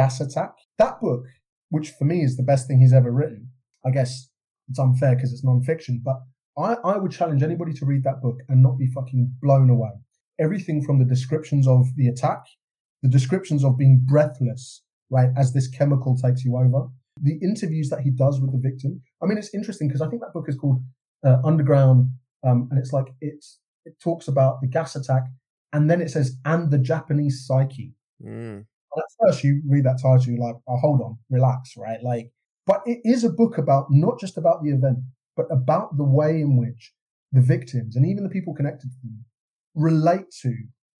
gas 0.00 0.20
attack. 0.20 0.52
That 0.78 1.00
book, 1.00 1.24
which 1.70 1.90
for 1.98 2.04
me 2.04 2.18
is 2.22 2.36
the 2.36 2.48
best 2.50 2.66
thing 2.66 2.78
he's 2.80 2.98
ever 3.00 3.10
written. 3.10 3.50
I 3.84 3.90
guess 3.90 4.30
it's 4.68 4.78
unfair 4.78 5.14
because 5.16 5.32
it's 5.32 5.44
non-fiction, 5.44 6.02
but 6.04 6.18
I, 6.56 6.76
I 6.84 6.96
would 6.98 7.10
challenge 7.10 7.42
anybody 7.42 7.72
to 7.74 7.86
read 7.86 8.04
that 8.04 8.22
book 8.22 8.38
and 8.48 8.62
not 8.62 8.78
be 8.78 8.86
fucking 8.86 9.34
blown 9.42 9.70
away. 9.70 9.94
Everything 10.38 10.84
from 10.84 10.98
the 10.98 11.04
descriptions 11.04 11.66
of 11.66 11.86
the 11.96 12.06
attack, 12.06 12.42
the 13.02 13.08
descriptions 13.08 13.64
of 13.64 13.76
being 13.76 14.04
breathless, 14.04 14.82
right, 15.10 15.30
as 15.36 15.52
this 15.52 15.68
chemical 15.68 16.16
takes 16.16 16.44
you 16.44 16.56
over, 16.56 16.88
the 17.20 17.38
interviews 17.42 17.88
that 17.90 18.02
he 18.02 18.10
does 18.10 18.40
with 18.40 18.52
the 18.52 18.62
victim. 18.70 19.00
I 19.20 19.26
mean, 19.26 19.38
it's 19.38 19.54
interesting 19.54 19.88
because 19.88 20.02
I 20.02 20.08
think 20.08 20.22
that 20.22 20.32
book 20.32 20.48
is 20.48 20.56
called 20.56 20.80
uh, 21.26 21.38
Underground, 21.44 22.10
um, 22.46 22.68
and 22.70 22.78
it's 22.78 22.92
like 22.92 23.06
it's 23.20 23.58
it 23.84 23.94
talks 24.00 24.28
about 24.28 24.60
the 24.60 24.68
gas 24.68 24.94
attack, 24.94 25.24
and 25.72 25.90
then 25.90 26.00
it 26.00 26.10
says 26.10 26.36
and 26.44 26.70
the 26.70 26.78
Japanese 26.78 27.44
psyche. 27.46 27.94
Mm. 28.24 28.66
And 28.94 29.02
at 29.02 29.26
first, 29.26 29.44
you 29.44 29.62
read 29.68 29.84
that 29.84 30.00
title, 30.02 30.32
you're 30.32 30.38
like, 30.38 30.56
oh, 30.66 30.76
hold 30.76 31.00
on, 31.02 31.18
relax, 31.30 31.74
right? 31.76 32.02
Like, 32.02 32.32
but 32.66 32.82
it 32.86 33.00
is 33.04 33.24
a 33.24 33.30
book 33.30 33.58
about 33.58 33.86
not 33.90 34.18
just 34.18 34.36
about 34.36 34.62
the 34.62 34.70
event, 34.70 34.98
but 35.36 35.46
about 35.50 35.96
the 35.96 36.04
way 36.04 36.40
in 36.40 36.56
which 36.56 36.92
the 37.32 37.40
victims 37.40 37.96
and 37.96 38.06
even 38.06 38.24
the 38.24 38.30
people 38.30 38.54
connected 38.54 38.90
to 38.90 38.96
them 39.02 39.24
relate 39.74 40.30
to 40.42 40.54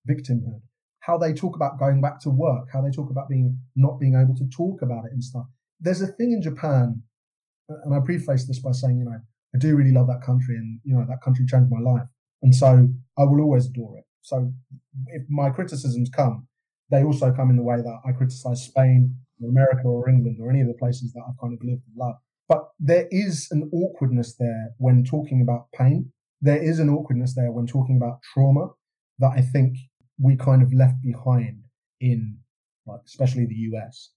victimhood, 0.08 0.60
how 1.00 1.18
they 1.18 1.32
talk 1.32 1.56
about 1.56 1.78
going 1.78 2.00
back 2.00 2.20
to 2.20 2.30
work, 2.30 2.68
how 2.72 2.80
they 2.80 2.90
talk 2.90 3.10
about 3.10 3.28
being 3.28 3.58
not 3.76 3.98
being 3.98 4.14
able 4.14 4.34
to 4.34 4.48
talk 4.48 4.82
about 4.82 5.04
it 5.04 5.12
and 5.12 5.22
stuff. 5.22 5.46
There's 5.80 6.02
a 6.02 6.06
thing 6.06 6.32
in 6.32 6.42
Japan, 6.42 7.02
and 7.68 7.94
I 7.94 8.00
preface 8.04 8.46
this 8.46 8.60
by 8.60 8.72
saying, 8.72 8.98
you 8.98 9.04
know, 9.04 9.18
I 9.54 9.58
do 9.58 9.76
really 9.76 9.92
love 9.92 10.06
that 10.08 10.22
country, 10.22 10.56
and 10.56 10.80
you 10.84 10.94
know, 10.94 11.04
that 11.08 11.22
country 11.22 11.46
changed 11.46 11.70
my 11.70 11.80
life, 11.80 12.06
and 12.42 12.54
so 12.54 12.88
I 13.18 13.22
will 13.24 13.40
always 13.40 13.66
adore 13.66 13.98
it. 13.98 14.04
So 14.22 14.52
if 15.06 15.22
my 15.28 15.50
criticisms 15.50 16.10
come, 16.14 16.47
they 16.90 17.04
also 17.04 17.32
come 17.32 17.50
in 17.50 17.56
the 17.56 17.62
way 17.62 17.76
that 17.76 18.00
I 18.06 18.12
criticize 18.12 18.64
Spain 18.64 19.14
or 19.40 19.50
America 19.50 19.86
or 19.86 20.08
England 20.08 20.38
or 20.40 20.50
any 20.50 20.60
of 20.60 20.68
the 20.68 20.74
places 20.74 21.12
that 21.12 21.22
I've 21.28 21.38
kind 21.40 21.54
of 21.54 21.62
lived 21.62 21.82
and 21.86 21.96
loved. 21.96 22.18
But 22.48 22.68
there 22.80 23.06
is 23.10 23.48
an 23.50 23.70
awkwardness 23.72 24.36
there 24.36 24.70
when 24.78 25.04
talking 25.04 25.42
about 25.42 25.66
pain. 25.74 26.12
There 26.40 26.62
is 26.62 26.78
an 26.78 26.88
awkwardness 26.88 27.34
there 27.34 27.52
when 27.52 27.66
talking 27.66 27.96
about 27.96 28.22
trauma 28.22 28.68
that 29.18 29.32
I 29.36 29.42
think 29.42 29.76
we 30.18 30.36
kind 30.36 30.62
of 30.62 30.72
left 30.72 31.02
behind 31.02 31.64
in, 32.00 32.38
like, 32.86 33.00
especially 33.06 33.46
the 33.46 33.76
US. 33.76 34.12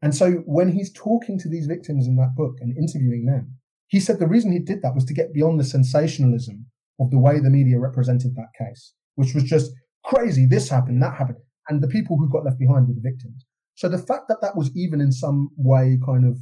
And 0.00 0.14
so 0.14 0.42
when 0.46 0.72
he's 0.72 0.92
talking 0.92 1.38
to 1.38 1.48
these 1.48 1.66
victims 1.66 2.06
in 2.06 2.16
that 2.16 2.34
book 2.36 2.56
and 2.60 2.76
interviewing 2.76 3.24
them, 3.26 3.54
he 3.88 4.00
said 4.00 4.18
the 4.18 4.26
reason 4.26 4.52
he 4.52 4.58
did 4.58 4.82
that 4.82 4.94
was 4.94 5.04
to 5.06 5.14
get 5.14 5.32
beyond 5.32 5.60
the 5.60 5.64
sensationalism 5.64 6.66
of 7.00 7.10
the 7.10 7.18
way 7.18 7.40
the 7.40 7.50
media 7.50 7.78
represented 7.78 8.34
that 8.36 8.52
case, 8.58 8.94
which 9.16 9.34
was 9.34 9.44
just 9.44 9.72
crazy. 10.04 10.46
This 10.46 10.68
happened, 10.68 11.02
that 11.02 11.16
happened. 11.16 11.38
And 11.68 11.82
the 11.82 11.88
people 11.88 12.16
who 12.16 12.30
got 12.30 12.44
left 12.44 12.58
behind 12.58 12.88
were 12.88 12.94
the 12.94 13.00
victims. 13.00 13.46
So 13.74 13.88
the 13.88 13.98
fact 13.98 14.28
that 14.28 14.40
that 14.42 14.56
was 14.56 14.70
even 14.76 15.00
in 15.00 15.12
some 15.12 15.50
way 15.56 15.98
kind 16.04 16.26
of 16.26 16.38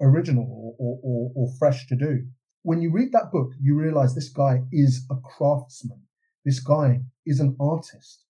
original 0.00 0.74
or, 0.78 0.98
or, 1.02 1.32
or, 1.34 1.54
fresh 1.58 1.86
to 1.86 1.96
do, 1.96 2.26
when 2.62 2.82
you 2.82 2.90
read 2.90 3.12
that 3.12 3.30
book, 3.32 3.52
you 3.60 3.76
realize 3.76 4.14
this 4.14 4.28
guy 4.28 4.62
is 4.72 5.06
a 5.10 5.16
craftsman. 5.16 6.02
This 6.44 6.60
guy 6.60 7.00
is 7.24 7.40
an 7.40 7.56
artist. 7.60 8.24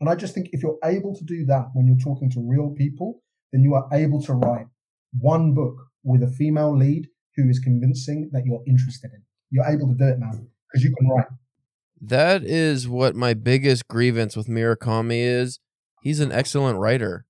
And 0.00 0.08
I 0.08 0.14
just 0.14 0.34
think 0.34 0.48
if 0.52 0.62
you're 0.62 0.78
able 0.82 1.14
to 1.14 1.24
do 1.24 1.44
that 1.46 1.68
when 1.74 1.86
you're 1.86 1.96
talking 1.98 2.30
to 2.30 2.40
real 2.40 2.70
people, 2.70 3.22
then 3.52 3.62
you 3.62 3.74
are 3.74 3.88
able 3.92 4.22
to 4.22 4.32
write 4.32 4.66
one 5.18 5.52
book 5.52 5.76
with 6.02 6.22
a 6.22 6.30
female 6.30 6.76
lead 6.76 7.08
who 7.36 7.48
is 7.48 7.58
convincing 7.58 8.30
that 8.32 8.44
you're 8.46 8.62
interested 8.66 9.10
in. 9.12 9.22
You're 9.50 9.66
able 9.66 9.88
to 9.88 9.94
do 9.94 10.04
it 10.04 10.18
now 10.18 10.30
because 10.30 10.84
you 10.84 10.94
can 10.96 11.08
write. 11.08 11.26
That 12.00 12.44
is 12.44 12.88
what 12.88 13.14
my 13.14 13.34
biggest 13.34 13.88
grievance 13.88 14.36
with 14.36 14.46
Murakami 14.46 15.22
is. 15.22 15.58
He's 16.02 16.20
an 16.20 16.32
excellent 16.32 16.78
writer. 16.78 17.26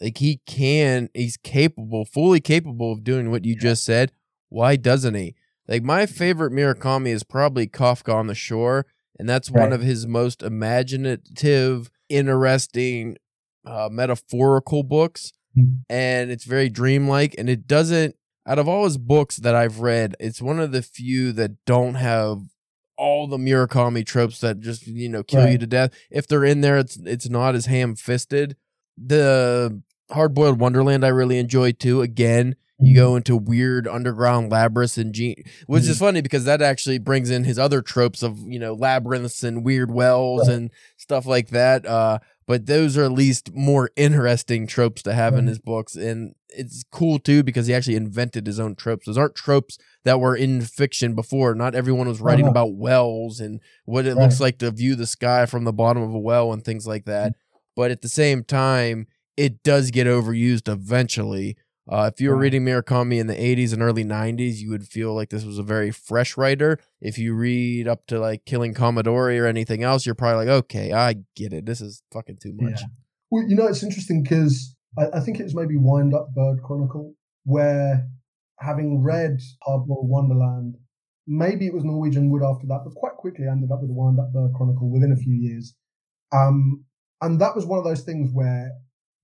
Like 0.00 0.18
he 0.18 0.40
can, 0.46 1.08
he's 1.14 1.36
capable, 1.36 2.04
fully 2.04 2.40
capable 2.40 2.92
of 2.92 3.04
doing 3.04 3.30
what 3.30 3.44
you 3.44 3.56
just 3.56 3.84
said. 3.84 4.12
Why 4.48 4.76
doesn't 4.76 5.14
he? 5.14 5.34
Like 5.66 5.82
my 5.82 6.06
favorite 6.06 6.52
Murakami 6.52 7.08
is 7.08 7.22
probably 7.22 7.66
Kafka 7.66 8.14
on 8.14 8.26
the 8.26 8.34
Shore, 8.34 8.86
and 9.18 9.28
that's 9.28 9.50
one 9.50 9.72
of 9.72 9.80
his 9.80 10.06
most 10.06 10.42
imaginative, 10.42 11.90
interesting, 12.08 13.16
uh, 13.64 13.88
metaphorical 13.90 14.82
books. 14.82 15.32
Mhm. 15.56 15.84
And 15.88 16.30
it's 16.30 16.44
very 16.44 16.68
dreamlike, 16.68 17.34
and 17.38 17.48
it 17.48 17.66
doesn't. 17.66 18.16
Out 18.46 18.58
of 18.58 18.68
all 18.68 18.84
his 18.84 18.98
books 18.98 19.36
that 19.38 19.54
I've 19.54 19.80
read, 19.80 20.16
it's 20.20 20.42
one 20.42 20.60
of 20.60 20.72
the 20.72 20.82
few 20.82 21.32
that 21.32 21.64
don't 21.64 21.94
have 21.94 22.40
all 22.96 23.26
the 23.26 23.36
Murakami 23.38 24.04
tropes 24.06 24.40
that 24.40 24.60
just 24.60 24.86
you 24.86 25.08
know 25.08 25.22
kill 25.22 25.48
you 25.48 25.58
to 25.58 25.66
death. 25.66 25.90
If 26.10 26.26
they're 26.28 26.44
in 26.44 26.60
there, 26.60 26.78
it's 26.78 26.96
it's 27.04 27.28
not 27.28 27.54
as 27.54 27.66
ham 27.66 27.96
fisted. 27.96 28.56
The 28.96 29.82
Hard 30.10 30.34
Boiled 30.34 30.60
Wonderland 30.60 31.04
I 31.04 31.08
really 31.08 31.38
enjoyed 31.38 31.78
too. 31.80 32.00
Again, 32.02 32.56
you 32.78 32.94
go 32.94 33.16
into 33.16 33.36
weird 33.36 33.88
underground 33.88 34.50
labyrinths 34.50 34.98
and 34.98 35.12
ge- 35.14 35.44
which 35.66 35.84
is 35.84 35.98
funny 35.98 36.20
because 36.20 36.44
that 36.44 36.62
actually 36.62 36.98
brings 36.98 37.30
in 37.30 37.44
his 37.44 37.58
other 37.58 37.82
tropes 37.82 38.22
of 38.22 38.38
you 38.40 38.58
know 38.58 38.74
labyrinths 38.74 39.42
and 39.42 39.64
weird 39.64 39.90
wells 39.90 40.48
Right. 40.48 40.56
and 40.56 40.70
stuff 40.96 41.26
like 41.26 41.48
that. 41.50 41.86
Uh, 41.86 42.18
but 42.46 42.66
those 42.66 42.96
are 42.96 43.04
at 43.04 43.12
least 43.12 43.54
more 43.54 43.90
interesting 43.96 44.66
tropes 44.66 45.02
to 45.02 45.14
have 45.14 45.34
in 45.34 45.40
mm-hmm. 45.40 45.48
his 45.48 45.58
books, 45.58 45.94
and 45.96 46.34
it's 46.48 46.84
cool 46.90 47.18
too 47.18 47.42
because 47.42 47.66
he 47.66 47.74
actually 47.74 47.96
invented 47.96 48.46
his 48.46 48.60
own 48.60 48.74
tropes. 48.74 49.06
Those 49.06 49.18
aren't 49.18 49.34
tropes 49.34 49.78
that 50.04 50.20
were 50.20 50.36
in 50.36 50.60
fiction 50.60 51.14
before. 51.14 51.54
Not 51.54 51.74
everyone 51.74 52.08
was 52.08 52.20
writing 52.20 52.44
no. 52.46 52.50
about 52.50 52.74
wells 52.74 53.40
and 53.40 53.60
what 53.84 54.06
it 54.06 54.16
looks 54.16 54.40
like 54.40 54.58
to 54.58 54.70
view 54.70 54.94
the 54.94 55.06
sky 55.06 55.46
from 55.46 55.64
the 55.64 55.72
bottom 55.72 56.02
of 56.02 56.14
a 56.14 56.18
well 56.18 56.52
and 56.52 56.64
things 56.64 56.86
like 56.86 57.06
that. 57.06 57.32
Mm-hmm. 57.32 57.58
But 57.76 57.90
at 57.90 58.02
the 58.02 58.08
same 58.08 58.44
time, 58.44 59.08
it 59.36 59.62
does 59.62 59.90
get 59.90 60.06
overused 60.06 60.72
eventually. 60.72 61.56
Uh, 61.86 62.10
if 62.12 62.20
you 62.20 62.30
were 62.30 62.36
reading 62.36 62.64
Murakami 62.64 63.18
in 63.18 63.26
the 63.26 63.34
80s 63.34 63.74
and 63.74 63.82
early 63.82 64.04
90s, 64.04 64.56
you 64.56 64.70
would 64.70 64.86
feel 64.86 65.14
like 65.14 65.28
this 65.28 65.44
was 65.44 65.58
a 65.58 65.62
very 65.62 65.90
fresh 65.90 66.36
writer. 66.36 66.78
If 67.00 67.18
you 67.18 67.34
read 67.34 67.86
up 67.86 68.06
to 68.06 68.18
like 68.18 68.46
Killing 68.46 68.72
Commodore 68.72 69.30
or 69.32 69.46
anything 69.46 69.82
else, 69.82 70.06
you're 70.06 70.14
probably 70.14 70.46
like, 70.46 70.54
okay, 70.64 70.92
I 70.92 71.16
get 71.36 71.52
it. 71.52 71.66
This 71.66 71.82
is 71.82 72.02
fucking 72.10 72.38
too 72.38 72.54
much. 72.58 72.80
Yeah. 72.80 72.86
Well, 73.30 73.44
you 73.46 73.54
know, 73.54 73.66
it's 73.66 73.82
interesting 73.82 74.22
because 74.22 74.74
I, 74.98 75.18
I 75.18 75.20
think 75.20 75.40
it 75.40 75.44
was 75.44 75.54
maybe 75.54 75.76
Wind 75.76 76.14
Up 76.14 76.34
Bird 76.34 76.62
Chronicle, 76.62 77.14
where 77.44 78.08
having 78.60 79.02
read 79.02 79.40
Hardboiled 79.66 80.08
Wonderland, 80.08 80.76
maybe 81.26 81.66
it 81.66 81.74
was 81.74 81.84
Norwegian 81.84 82.30
Wood 82.30 82.42
after 82.42 82.66
that, 82.68 82.80
but 82.84 82.94
quite 82.94 83.16
quickly 83.16 83.46
I 83.46 83.52
ended 83.52 83.70
up 83.70 83.80
with 83.80 83.90
the 83.90 83.94
Wind 83.94 84.18
Up 84.18 84.32
Bird 84.32 84.52
Chronicle 84.56 84.90
within 84.90 85.12
a 85.12 85.16
few 85.16 85.34
years. 85.34 85.74
Um, 86.32 86.84
and 87.20 87.40
that 87.40 87.54
was 87.54 87.66
one 87.66 87.78
of 87.78 87.84
those 87.84 88.02
things 88.02 88.30
where 88.32 88.72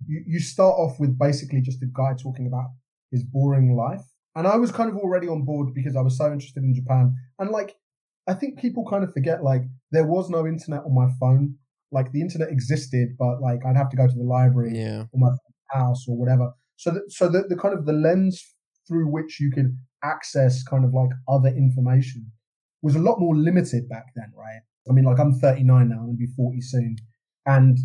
you, 0.06 0.22
you 0.26 0.40
start 0.40 0.74
off 0.78 0.98
with 0.98 1.18
basically 1.18 1.60
just 1.60 1.82
a 1.82 1.86
guy 1.92 2.12
talking 2.20 2.46
about 2.46 2.66
his 3.10 3.24
boring 3.24 3.74
life. 3.76 4.02
And 4.36 4.46
I 4.46 4.56
was 4.56 4.70
kind 4.70 4.88
of 4.90 4.96
already 4.96 5.26
on 5.28 5.44
board 5.44 5.74
because 5.74 5.96
I 5.96 6.00
was 6.00 6.16
so 6.16 6.32
interested 6.32 6.62
in 6.62 6.74
Japan. 6.74 7.14
And 7.38 7.50
like, 7.50 7.74
I 8.28 8.34
think 8.34 8.58
people 8.60 8.86
kind 8.88 9.02
of 9.02 9.12
forget, 9.12 9.42
like, 9.42 9.62
there 9.90 10.06
was 10.06 10.30
no 10.30 10.46
internet 10.46 10.82
on 10.84 10.94
my 10.94 11.08
phone. 11.18 11.56
Like, 11.90 12.12
the 12.12 12.20
internet 12.20 12.48
existed, 12.50 13.16
but 13.18 13.40
like, 13.40 13.60
I'd 13.66 13.76
have 13.76 13.90
to 13.90 13.96
go 13.96 14.06
to 14.06 14.14
the 14.14 14.22
library 14.22 14.78
Yeah. 14.78 15.04
or 15.12 15.18
my 15.18 15.30
house 15.70 16.06
or 16.08 16.16
whatever. 16.16 16.52
So 16.76 16.92
that, 16.92 17.02
so 17.10 17.28
the, 17.28 17.42
the 17.48 17.56
kind 17.56 17.74
of 17.74 17.86
the 17.86 17.92
lens 17.92 18.54
through 18.86 19.08
which 19.10 19.40
you 19.40 19.50
could 19.50 19.76
access 20.04 20.62
kind 20.62 20.84
of 20.84 20.94
like 20.94 21.10
other 21.28 21.48
information 21.48 22.30
was 22.82 22.94
a 22.94 23.00
lot 23.00 23.18
more 23.20 23.36
limited 23.36 23.88
back 23.88 24.06
then, 24.16 24.32
right? 24.36 24.60
I 24.88 24.92
mean, 24.92 25.04
like 25.04 25.18
I'm 25.18 25.34
39 25.34 25.88
now, 25.88 25.96
I'm 25.96 26.06
gonna 26.06 26.12
be 26.16 26.26
40 26.36 26.60
soon, 26.60 26.96
and 27.46 27.78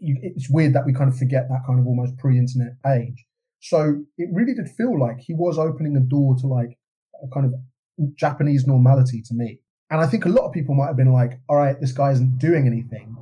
it's 0.00 0.48
weird 0.50 0.74
that 0.74 0.86
we 0.86 0.92
kind 0.92 1.10
of 1.10 1.18
forget 1.18 1.48
that 1.48 1.62
kind 1.66 1.80
of 1.80 1.86
almost 1.86 2.16
pre-internet 2.18 2.74
age. 2.86 3.24
So 3.60 4.04
it 4.16 4.28
really 4.32 4.54
did 4.54 4.68
feel 4.68 4.98
like 4.98 5.18
he 5.20 5.34
was 5.34 5.58
opening 5.58 5.96
a 5.96 6.00
door 6.00 6.36
to 6.40 6.46
like 6.46 6.78
a 7.22 7.28
kind 7.28 7.46
of 7.46 7.54
Japanese 8.14 8.66
normality 8.66 9.22
to 9.22 9.34
me. 9.34 9.60
And 9.90 10.00
I 10.00 10.06
think 10.06 10.24
a 10.24 10.28
lot 10.28 10.46
of 10.46 10.52
people 10.52 10.74
might 10.74 10.86
have 10.86 10.96
been 10.96 11.12
like, 11.12 11.40
all 11.48 11.56
right, 11.56 11.78
this 11.80 11.92
guy 11.92 12.12
isn't 12.12 12.38
doing 12.38 12.66
anything. 12.66 13.16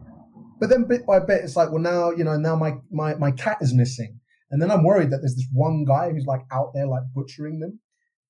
But 0.61 0.69
then 0.71 0.85
bit 0.85 1.07
by 1.07 1.21
bit, 1.21 1.43
it's 1.43 1.57
like, 1.57 1.71
well, 1.71 1.83
now, 1.83 2.11
you 2.11 2.25
know, 2.25 2.37
now 2.37 2.57
my, 2.57 2.75
my, 2.91 3.15
my 3.15 3.31
cat 3.31 3.59
is 3.61 3.73
missing. 3.73 4.21
And 4.51 4.61
then 4.61 4.71
I'm 4.71 4.85
worried 4.85 5.11
that 5.11 5.19
there's 5.19 5.37
this 5.37 5.49
one 5.53 5.85
guy 5.85 6.11
who's 6.11 6.27
like 6.27 6.43
out 6.53 6.73
there, 6.75 6.87
like 6.87 7.03
butchering 7.15 7.61
them. 7.61 7.81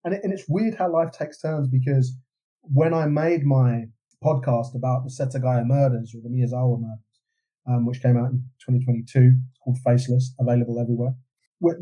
And, 0.05 0.15
it, 0.15 0.21
and 0.23 0.33
it's 0.33 0.45
weird 0.49 0.75
how 0.75 0.93
life 0.93 1.11
takes 1.11 1.41
turns 1.41 1.69
because 1.69 2.17
when 2.63 2.95
I 2.95 3.07
made 3.07 3.45
my 3.45 3.87
podcast 4.23 4.75
about 4.75 5.05
the 5.05 5.11
Setagaya 5.11 5.67
murders 5.67 6.15
or 6.15 6.23
the 6.23 6.29
Miyazawa 6.29 6.81
murders, 6.81 7.08
um, 7.69 7.87
which 7.87 8.03
came 8.03 8.17
out 8.17 8.31
in 8.31 8.43
2022, 8.67 9.39
called 9.63 9.79
Faceless, 9.85 10.35
available 10.41 10.81
everywhere. 10.81 11.15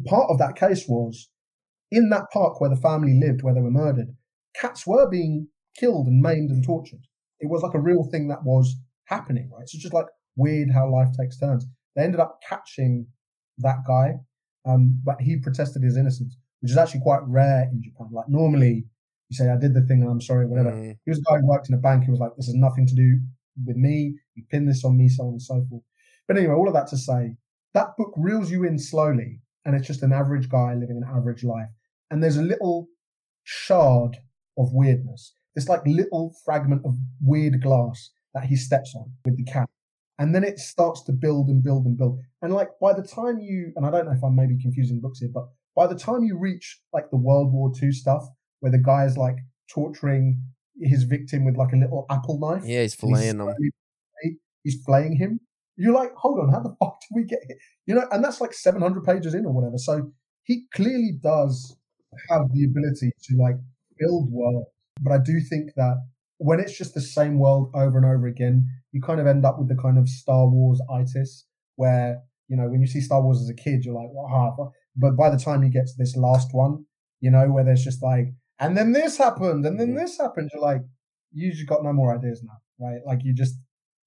Part 0.06 0.30
of 0.30 0.38
that 0.38 0.56
case 0.56 0.86
was 0.88 1.28
in 1.90 2.08
that 2.10 2.30
park 2.32 2.60
where 2.60 2.70
the 2.70 2.76
family 2.76 3.18
lived, 3.18 3.42
where 3.42 3.54
they 3.54 3.60
were 3.60 3.70
murdered, 3.70 4.08
cats 4.54 4.86
were 4.86 5.08
being 5.08 5.48
killed 5.78 6.06
and 6.06 6.20
maimed 6.20 6.50
and 6.50 6.64
tortured. 6.64 7.06
It 7.40 7.50
was 7.50 7.62
like 7.62 7.74
a 7.74 7.80
real 7.80 8.04
thing 8.10 8.28
that 8.28 8.44
was 8.44 8.76
happening, 9.04 9.50
right? 9.52 9.68
So 9.68 9.76
it's 9.76 9.82
just 9.82 9.94
like 9.94 10.06
weird 10.36 10.70
how 10.72 10.90
life 10.90 11.08
takes 11.18 11.38
turns. 11.38 11.66
They 11.94 12.02
ended 12.02 12.20
up 12.20 12.40
catching 12.46 13.06
that 13.58 13.78
guy, 13.86 14.14
um, 14.64 15.00
but 15.04 15.20
he 15.20 15.36
protested 15.36 15.82
his 15.82 15.96
innocence, 15.96 16.36
which 16.60 16.72
is 16.72 16.78
actually 16.78 17.00
quite 17.00 17.20
rare 17.26 17.68
in 17.70 17.82
Japan. 17.82 18.08
Like 18.12 18.28
normally, 18.28 18.86
you 19.28 19.36
say, 19.36 19.48
"I 19.50 19.56
did 19.56 19.74
the 19.74 19.82
thing 19.82 20.02
and 20.02 20.10
I'm 20.10 20.20
sorry," 20.20 20.46
whatever. 20.46 20.72
Mm. 20.72 20.98
He 21.04 21.10
was 21.10 21.18
a 21.18 21.22
guy 21.22 21.38
who 21.38 21.46
worked 21.46 21.68
in 21.68 21.74
a 21.74 21.78
bank 21.78 22.04
He 22.04 22.10
was 22.10 22.20
like, 22.20 22.34
"This 22.36 22.46
has 22.46 22.54
nothing 22.54 22.86
to 22.86 22.94
do 22.94 23.20
with 23.64 23.76
me. 23.76 24.18
You 24.36 24.44
pin 24.50 24.66
this 24.66 24.84
on 24.84 24.96
me, 24.96 25.08
so 25.08 25.24
on 25.24 25.32
and 25.32 25.42
so 25.42 25.64
forth." 25.68 25.82
But 26.28 26.36
anyway, 26.36 26.54
all 26.54 26.68
of 26.68 26.74
that 26.74 26.88
to 26.88 26.96
say, 26.96 27.36
that 27.74 27.96
book 27.96 28.12
reels 28.16 28.50
you 28.50 28.64
in 28.64 28.78
slowly, 28.78 29.40
and 29.64 29.74
it's 29.74 29.86
just 29.86 30.02
an 30.02 30.12
average 30.12 30.48
guy 30.48 30.74
living 30.74 30.96
an 30.96 31.08
average 31.08 31.44
life. 31.44 31.68
And 32.10 32.22
there's 32.22 32.36
a 32.36 32.42
little 32.42 32.88
shard 33.44 34.16
of 34.58 34.72
weirdness, 34.72 35.34
this 35.54 35.68
like 35.68 35.86
little 35.86 36.34
fragment 36.44 36.82
of 36.84 36.96
weird 37.20 37.62
glass 37.62 38.10
that 38.34 38.44
he 38.44 38.56
steps 38.56 38.94
on 38.94 39.12
with 39.24 39.36
the 39.36 39.44
cat. 39.44 39.68
And 40.18 40.34
then 40.34 40.44
it 40.44 40.58
starts 40.58 41.02
to 41.04 41.12
build 41.12 41.48
and 41.48 41.62
build 41.62 41.84
and 41.84 41.96
build. 41.96 42.20
And 42.42 42.54
like 42.54 42.70
by 42.80 42.94
the 42.94 43.02
time 43.02 43.38
you, 43.38 43.72
and 43.76 43.84
I 43.84 43.90
don't 43.90 44.06
know 44.06 44.12
if 44.12 44.24
I'm 44.24 44.34
maybe 44.34 44.58
confusing 44.60 45.00
books 45.00 45.18
here, 45.18 45.30
but 45.32 45.48
by 45.74 45.86
the 45.86 45.94
time 45.94 46.24
you 46.24 46.38
reach 46.38 46.80
like 46.92 47.10
the 47.10 47.18
World 47.18 47.52
War 47.52 47.70
II 47.82 47.92
stuff, 47.92 48.26
where 48.60 48.72
the 48.72 48.78
guy 48.78 49.04
is 49.04 49.18
like 49.18 49.36
torturing 49.70 50.42
his 50.80 51.04
victim 51.04 51.44
with 51.44 51.56
like 51.56 51.72
a 51.72 51.76
little 51.76 52.06
apple 52.10 52.38
knife, 52.38 52.64
Yeah, 52.64 52.82
he's 52.82 52.96
filleting 52.96 53.38
them. 53.38 53.54
He's 54.66 54.82
playing 54.84 55.16
him. 55.16 55.38
You're 55.76 55.94
like, 55.94 56.12
hold 56.16 56.40
on, 56.40 56.48
how 56.52 56.60
the 56.60 56.74
fuck 56.80 56.98
did 57.00 57.14
we 57.14 57.22
get 57.24 57.38
here? 57.46 57.56
You 57.86 57.94
know, 57.94 58.06
and 58.10 58.24
that's 58.24 58.40
like 58.40 58.52
700 58.52 59.04
pages 59.04 59.32
in 59.32 59.46
or 59.46 59.52
whatever. 59.52 59.78
So 59.78 60.10
he 60.42 60.64
clearly 60.74 61.12
does 61.22 61.76
have 62.30 62.42
the 62.52 62.64
ability 62.64 63.12
to 63.26 63.36
like 63.36 63.56
build 64.00 64.32
worlds. 64.32 64.68
But 65.00 65.12
I 65.12 65.18
do 65.18 65.38
think 65.38 65.70
that 65.76 65.98
when 66.38 66.58
it's 66.58 66.76
just 66.76 66.94
the 66.94 67.00
same 67.00 67.38
world 67.38 67.70
over 67.74 67.96
and 67.96 68.06
over 68.06 68.26
again, 68.26 68.66
you 68.90 69.00
kind 69.00 69.20
of 69.20 69.28
end 69.28 69.44
up 69.46 69.58
with 69.58 69.68
the 69.68 69.76
kind 69.80 69.98
of 69.98 70.08
Star 70.08 70.48
Wars 70.48 70.80
itis 70.92 71.46
where, 71.76 72.22
you 72.48 72.56
know, 72.56 72.68
when 72.68 72.80
you 72.80 72.88
see 72.88 73.00
Star 73.00 73.22
Wars 73.22 73.40
as 73.40 73.48
a 73.48 73.54
kid, 73.54 73.84
you're 73.84 73.94
like, 73.94 74.10
wow. 74.10 74.72
But 74.96 75.16
by 75.16 75.30
the 75.30 75.38
time 75.38 75.62
you 75.62 75.70
get 75.70 75.86
to 75.86 75.92
this 75.96 76.16
last 76.16 76.48
one, 76.52 76.86
you 77.20 77.30
know, 77.30 77.46
where 77.52 77.64
there's 77.64 77.84
just 77.84 78.02
like, 78.02 78.34
and 78.58 78.76
then 78.76 78.92
this 78.92 79.18
happened, 79.18 79.64
and 79.66 79.78
then 79.78 79.90
Mhm. 79.92 80.00
this 80.00 80.18
happened, 80.18 80.50
you're 80.52 80.62
like, 80.62 80.82
you 81.32 81.52
just 81.52 81.68
got 81.68 81.84
no 81.84 81.92
more 81.92 82.16
ideas 82.16 82.42
now, 82.42 82.58
right? 82.84 83.00
Like 83.06 83.22
you 83.22 83.34
just, 83.34 83.54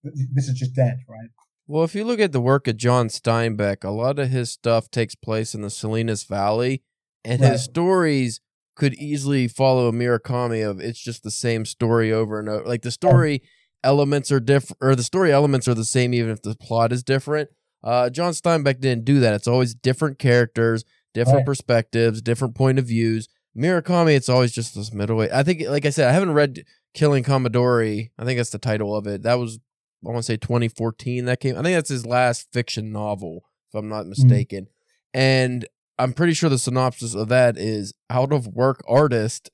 this 0.04 0.47
is 0.47 0.54
just 0.58 0.76
dead, 0.76 1.00
right? 1.08 1.30
Well, 1.68 1.84
if 1.84 1.93
you 1.93 2.04
look 2.04 2.20
at 2.20 2.32
the 2.32 2.41
work 2.41 2.68
of 2.68 2.78
John 2.78 3.10
Steinbeck, 3.10 3.84
a 3.84 3.89
lot 3.91 4.18
of 4.20 4.30
his 4.30 4.50
stuff 4.50 4.89
takes 4.89 5.14
place 5.16 5.54
in 5.54 5.62
the 5.62 5.70
Salinas 5.70 6.24
Valley, 6.24 6.84
and 7.24 7.41
Right. 7.41 7.52
his 7.52 7.64
stories 7.64 8.41
could 8.76 8.93
easily 8.95 9.47
follow 9.47 9.88
a 9.88 9.91
Murakami 9.91 10.68
of 10.68 10.80
it's 10.80 11.00
just 11.00 11.22
the 11.24 11.30
same 11.32 11.66
story 11.66 12.12
over 12.12 12.39
and 12.39 12.47
over. 12.50 12.66
Like 12.66 12.82
the 12.82 12.91
story 12.91 13.43
elements 13.84 14.32
are 14.32 14.39
different, 14.39 14.78
or 14.82 14.95
the 14.95 15.04
story 15.04 15.32
elements 15.32 15.68
are 15.68 15.74
the 15.74 15.86
same, 15.86 16.14
even 16.14 16.32
if 16.32 16.41
the 16.41 16.56
plot 16.56 16.91
is 16.91 17.04
different. 17.04 17.50
Uh, 17.84 18.10
John 18.10 18.34
Steinbeck 18.34 18.80
didn't 18.80 19.06
do 19.06 19.20
that. 19.20 19.34
It's 19.34 19.47
always 19.47 19.74
different 19.76 20.18
characters, 20.18 20.84
different 21.14 21.38
Right. 21.39 21.45
perspectives, 21.45 22.22
different 22.22 22.56
point 22.56 22.80
of 22.80 22.86
views. 22.86 23.28
Murakami, 23.58 24.16
it's 24.16 24.30
always 24.30 24.52
just 24.52 24.76
this 24.76 24.91
middleweight. 24.93 25.32
I 25.32 25.43
think, 25.43 25.64
like 25.68 25.86
I 25.86 25.89
said, 25.89 26.08
I 26.08 26.14
haven't 26.14 26.34
read 26.34 26.64
Killing 26.93 27.24
Commodore. 27.24 27.82
I 27.84 28.10
think 28.26 28.38
that's 28.38 28.50
the 28.52 28.58
title 28.60 28.95
of 28.95 29.08
it. 29.08 29.24
That 29.24 29.36
was, 29.39 29.60
I 30.06 30.10
want 30.12 30.18
to 30.20 30.24
say 30.24 30.38
2014 30.38 31.26
that 31.26 31.39
came. 31.39 31.58
I 31.58 31.62
think 31.62 31.76
that's 31.76 31.89
his 31.89 32.06
last 32.06 32.47
fiction 32.54 32.91
novel, 32.91 33.43
if 33.70 33.76
I'm 33.76 33.89
not 33.89 34.08
mistaken. 34.08 34.68
And 35.14 35.68
I'm 35.97 36.14
pretty 36.14 36.34
sure 36.34 36.50
the 36.50 36.58
synopsis 36.58 37.16
of 37.16 37.28
that 37.30 37.58
is 37.58 37.93
out 38.10 38.32
of 38.32 38.47
work 38.47 38.82
artist, 38.88 39.50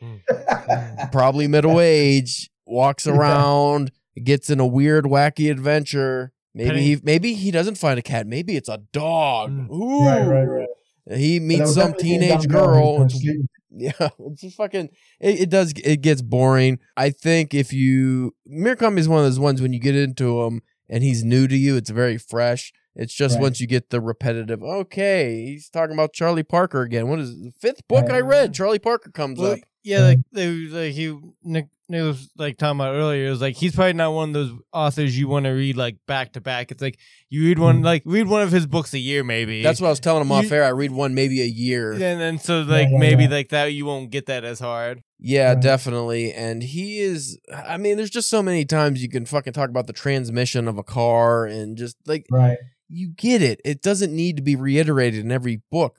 probably 1.12 1.46
middle 1.46 1.80
age, 1.80 2.50
walks 2.66 3.06
around, 3.06 3.92
gets 4.22 4.50
in 4.50 4.58
a 4.58 4.66
weird, 4.66 5.04
wacky 5.04 5.50
adventure. 5.50 6.32
Maybe 6.54 6.70
Penny- 6.70 6.82
he 6.82 7.00
maybe 7.02 7.34
he 7.34 7.50
doesn't 7.50 7.76
find 7.76 7.98
a 7.98 8.02
cat. 8.02 8.26
Maybe 8.26 8.56
it's 8.56 8.68
a 8.68 8.78
dog. 8.92 9.50
Mm. 9.50 9.70
Ooh. 9.70 10.06
right, 10.06 10.26
right, 10.26 10.44
right. 10.44 10.68
He 11.18 11.38
meets 11.38 11.74
some 11.74 11.94
teenage 11.94 12.48
girl. 12.48 13.06
Who 13.78 13.84
and 13.86 13.90
was 13.90 13.92
sleeping. 13.92 13.92
yeah, 14.00 14.08
it's 14.30 14.40
just 14.42 14.56
fucking. 14.56 14.88
It, 15.20 15.40
it 15.40 15.50
does. 15.50 15.72
It 15.84 16.00
gets 16.02 16.22
boring. 16.22 16.78
I 16.96 17.10
think 17.10 17.54
if 17.54 17.72
you 17.72 18.34
Murakami 18.50 18.98
is 18.98 19.08
one 19.08 19.18
of 19.20 19.24
those 19.24 19.38
ones 19.40 19.60
when 19.62 19.72
you 19.72 19.80
get 19.80 19.96
into 19.96 20.42
him 20.42 20.62
and 20.88 21.02
he's 21.02 21.24
new 21.24 21.46
to 21.48 21.56
you, 21.56 21.76
it's 21.76 21.90
very 21.90 22.18
fresh. 22.18 22.72
It's 22.94 23.12
just 23.12 23.34
Right. 23.36 23.42
once 23.42 23.60
you 23.60 23.66
get 23.66 23.90
the 23.90 24.00
repetitive. 24.00 24.62
Okay, 24.62 25.44
he's 25.44 25.68
talking 25.68 25.92
about 25.94 26.12
Charlie 26.14 26.42
Parker 26.42 26.80
again. 26.82 27.08
What 27.08 27.18
is 27.18 27.30
it, 27.30 27.36
the 27.44 27.52
fifth 27.60 27.86
book 27.88 28.10
I 28.10 28.20
read? 28.20 28.50
Uh, 28.50 28.52
Charlie 28.54 28.78
Parker 28.78 29.10
comes 29.10 29.38
Well, 29.38 29.52
up. 29.52 29.58
yeah, 29.84 30.00
like 30.00 30.18
they 30.32 30.48
like 30.48 30.92
he 30.94 31.14
Nick, 31.88 32.00
Nick 32.00 32.06
was 32.06 32.30
like 32.36 32.56
talking 32.58 32.78
about 32.80 32.94
earlier. 32.94 33.26
It 33.26 33.30
was 33.30 33.40
like 33.40 33.56
he's 33.56 33.74
probably 33.74 33.92
not 33.94 34.12
one 34.12 34.30
of 34.30 34.34
those 34.34 34.52
authors 34.72 35.18
you 35.18 35.28
want 35.28 35.44
to 35.44 35.50
read 35.50 35.76
like 35.76 35.96
back 36.06 36.32
to 36.34 36.40
back. 36.40 36.70
It's 36.70 36.82
like 36.82 36.98
you 37.30 37.44
read 37.44 37.58
one 37.58 37.80
Mm. 37.80 37.84
like 37.84 38.02
read 38.04 38.26
one 38.28 38.42
of 38.42 38.50
his 38.52 38.66
books 38.66 38.92
a 38.94 38.98
year 38.98 39.22
maybe. 39.24 39.62
That's 39.62 39.80
what 39.80 39.86
I 39.88 39.90
was 39.90 40.00
telling 40.00 40.22
him 40.22 40.32
off 40.32 40.50
air. 40.52 40.64
I 40.64 40.68
read 40.70 40.90
one 40.92 41.14
maybe 41.14 41.40
a 41.42 41.46
year. 41.46 41.92
and 41.92 42.00
then 42.20 42.38
so 42.38 42.60
like 42.62 42.88
yeah, 42.90 42.98
maybe 42.98 43.24
yeah. 43.24 43.30
like 43.30 43.48
that 43.50 43.66
you 43.72 43.84
won't 43.86 44.10
get 44.10 44.26
that 44.26 44.44
as 44.44 44.60
hard. 44.60 45.02
Yeah, 45.18 45.52
Right. 45.54 45.62
definitely. 45.62 46.32
And 46.32 46.62
he 46.62 46.98
is 46.98 47.38
I 47.52 47.76
mean, 47.76 47.96
there's 47.96 48.10
just 48.10 48.28
so 48.30 48.42
many 48.42 48.64
times 48.64 49.02
you 49.02 49.08
can 49.08 49.24
fucking 49.26 49.52
talk 49.52 49.70
about 49.70 49.86
the 49.86 49.92
transmission 49.92 50.68
of 50.68 50.78
a 50.78 50.82
car 50.84 51.46
and 51.46 51.76
just 51.76 51.96
like 52.06 52.26
Right. 52.30 52.58
you 52.88 53.10
get 53.16 53.42
it. 53.42 53.60
It 53.64 53.80
doesn't 53.82 54.14
need 54.14 54.36
to 54.36 54.42
be 54.42 54.56
reiterated 54.56 55.24
in 55.24 55.32
every 55.32 55.62
book. 55.70 55.96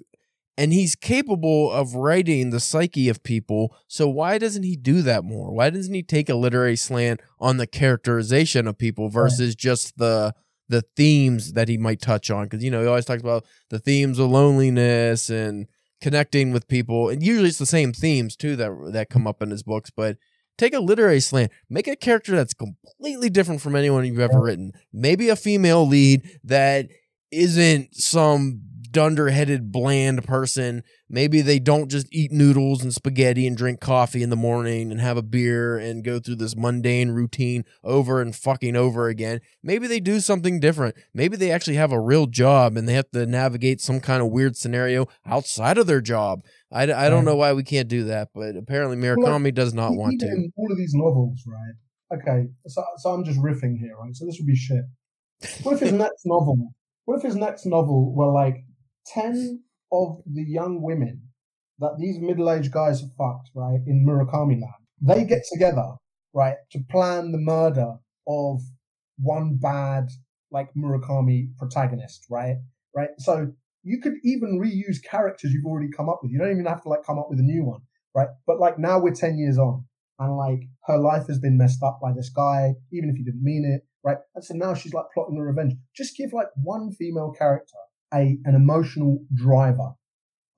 And 0.58 0.74
he's 0.74 0.95
capable 0.95 1.72
of 1.72 1.93
writing 1.93 2.49
the 2.49 2.60
psyche 2.60 3.10
of 3.10 3.22
people. 3.22 3.76
So 3.88 4.08
why 4.08 4.39
doesn't 4.39 4.64
he 4.64 4.76
do 4.76 5.03
that 5.03 5.24
more? 5.24 5.53
Why 5.53 5.70
doesn't 5.70 5.93
he 5.93 6.01
take 6.01 6.30
a 6.30 6.36
literary 6.36 6.76
slant 6.76 7.22
on 7.39 7.58
the 7.58 7.68
characterization 7.68 8.68
of 8.68 8.78
people 8.78 9.10
versus 9.10 9.55
just 9.55 9.97
the 9.97 10.34
the 10.70 10.82
themes 10.97 11.53
that 11.53 11.70
he 11.70 11.78
might 11.78 12.01
touch 12.01 12.32
on? 12.32 12.45
Because 12.45 12.64
you 12.64 12.72
know 12.72 12.82
he 12.82 12.88
always 12.88 13.05
talks 13.05 13.22
about 13.22 13.45
the 13.70 13.80
themes 13.80 14.18
of 14.18 14.32
loneliness 14.32 15.30
and 15.30 15.68
connecting 16.01 16.51
with 16.51 16.68
people, 16.68 17.10
and 17.10 17.24
usually 17.24 17.49
it's 17.49 17.60
the 17.60 17.66
same 17.66 17.93
themes 17.93 18.36
too 18.36 18.55
that 18.55 18.72
that 18.93 19.10
come 19.10 19.28
up 19.28 19.41
in 19.41 19.51
his 19.51 19.64
books. 19.64 19.91
But 19.91 20.18
take 20.58 20.74
a 20.74 20.80
literary 20.80 21.20
slant, 21.20 21.51
make 21.70 21.88
a 21.88 21.95
character 21.95 22.36
that's 22.36 22.53
completely 22.53 23.30
different 23.30 23.62
from 23.62 23.76
anyone 23.76 24.05
you've 24.05 24.20
ever 24.20 24.41
written. 24.41 24.72
Maybe 24.91 25.30
a 25.30 25.36
female 25.36 25.88
lead 25.88 26.39
that 26.43 26.88
isn't 27.32 27.95
some 27.95 28.62
dunder-headed 28.92 29.72
bland 29.72 30.24
person 30.26 30.84
maybe 31.10 31.42
they 31.42 31.60
don't 31.60 31.90
just 31.90 32.08
eat 32.12 32.32
noodles 32.32 32.82
and 32.82 32.94
spaghetti 32.94 33.46
and 33.48 33.58
drink 33.58 33.80
coffee 33.80 34.24
in 34.24 34.30
the 34.30 34.36
morning 34.36 34.92
and 34.92 35.00
have 35.00 35.18
a 35.18 35.22
beer 35.22 35.78
and 35.78 36.04
go 36.04 36.20
through 36.20 36.36
this 36.36 36.56
mundane 36.56 37.12
routine 37.12 37.64
over 37.84 38.22
and 38.22 38.36
fucking 38.36 38.76
over 38.76 39.08
again 39.08 39.40
maybe 39.64 39.88
they 39.88 40.00
do 40.00 40.20
something 40.20 40.60
different 40.60 40.96
maybe 41.14 41.38
they 41.38 41.52
actually 41.52 41.76
have 41.76 41.92
a 41.92 42.00
real 42.00 42.26
job 42.26 42.76
and 42.76 42.88
they 42.88 42.94
have 42.94 43.10
to 43.12 43.26
navigate 43.26 43.80
some 43.80 44.00
kind 44.00 44.22
of 44.22 44.30
weird 44.30 44.56
scenario 44.56 45.08
outside 45.26 45.78
of 45.78 45.88
their 45.88 46.02
job 46.02 46.44
i, 46.72 46.84
I 46.84 47.10
don't 47.10 47.26
know 47.26 47.36
why 47.36 47.54
we 47.54 47.64
can't 47.64 47.88
do 47.88 48.06
that 48.06 48.30
but 48.34 48.56
apparently 48.56 48.98
murakami 48.98 49.54
does 49.54 49.74
not 49.74 49.96
want 49.96 50.20
to 50.22 50.48
all 50.58 50.72
of 50.72 50.78
these 50.78 50.94
novels, 50.94 51.44
right? 51.48 52.20
Okay, 52.20 52.48
so, 52.68 52.84
so 52.98 53.12
I'm 53.12 53.24
just 53.24 53.40
riffing 53.40 53.78
here, 53.78 53.96
right? 54.02 54.16
So 54.16 54.26
this 54.26 54.38
would 54.40 54.48
be 54.48 54.56
shit. 54.56 54.84
What 55.64 55.74
if 55.74 55.80
his 55.82 55.92
next 55.92 56.22
novel? 56.26 56.74
What 57.06 57.18
if 57.18 57.24
his 57.24 57.36
next 57.36 57.66
novel 57.66 58.16
were 58.16 58.32
like 58.32 58.64
ten 59.14 59.64
of 59.91 60.22
the 60.26 60.43
young 60.43 60.82
women 60.82 61.22
that 61.80 61.97
these 61.99 62.20
middle-aged 62.20 62.72
guys 62.72 63.01
have 63.01 63.12
fucked, 63.18 63.49
right, 63.55 63.80
in 63.86 64.05
Murakami 64.05 64.60
land? 64.62 64.74
They 65.01 65.26
get 65.26 65.43
together, 65.51 65.95
right, 66.34 66.58
to 66.72 66.80
plan 66.89 67.32
the 67.32 67.38
murder 67.38 67.95
of 68.28 68.62
one 69.18 69.58
bad 69.62 70.10
like 70.51 70.74
Murakami 70.76 71.55
protagonist, 71.58 72.26
right? 72.30 72.58
Right. 72.95 73.10
So 73.20 73.51
you 73.84 73.99
could 74.01 74.16
even 74.24 74.60
reuse 74.60 75.03
characters 75.03 75.53
you've 75.53 75.66
already 75.66 75.89
come 75.95 76.10
up 76.10 76.20
with. 76.22 76.32
You 76.32 76.39
don't 76.39 76.51
even 76.51 76.66
have 76.66 76.82
to 76.84 76.89
like 76.89 77.05
come 77.05 77.20
up 77.20 77.28
with 77.30 77.39
a 77.39 77.43
new 77.43 77.64
one, 77.64 77.82
right? 78.16 78.30
But 78.45 78.60
like 78.60 78.80
now 78.80 78.99
we're 78.99 79.14
ten 79.14 79.38
years 79.38 79.58
on, 79.58 79.86
and 80.20 80.36
like 80.36 80.64
her 80.86 80.97
life 80.97 81.28
has 81.28 81.39
been 81.39 81.58
messed 81.58 81.84
up 81.84 81.99
by 82.01 82.12
this 82.14 82.30
guy, 82.30 82.74
even 82.91 83.10
if 83.10 83.16
he 83.16 83.24
didn't 83.24 83.43
mean 83.43 83.66
it, 83.66 83.88
right? 84.03 84.18
And 84.36 84.43
so 84.43 84.55
now 84.55 84.74
she's 84.74 84.93
like 84.93 85.05
plotting 85.14 85.38
a 85.38 85.43
revenge. 85.43 85.74
Just 85.95 86.18
give 86.18 86.34
like 86.34 86.47
one 86.55 86.91
female 86.91 87.32
character 87.38 87.78
a 88.14 88.38
an 88.45 88.55
emotional 88.55 89.20
driver. 89.34 89.93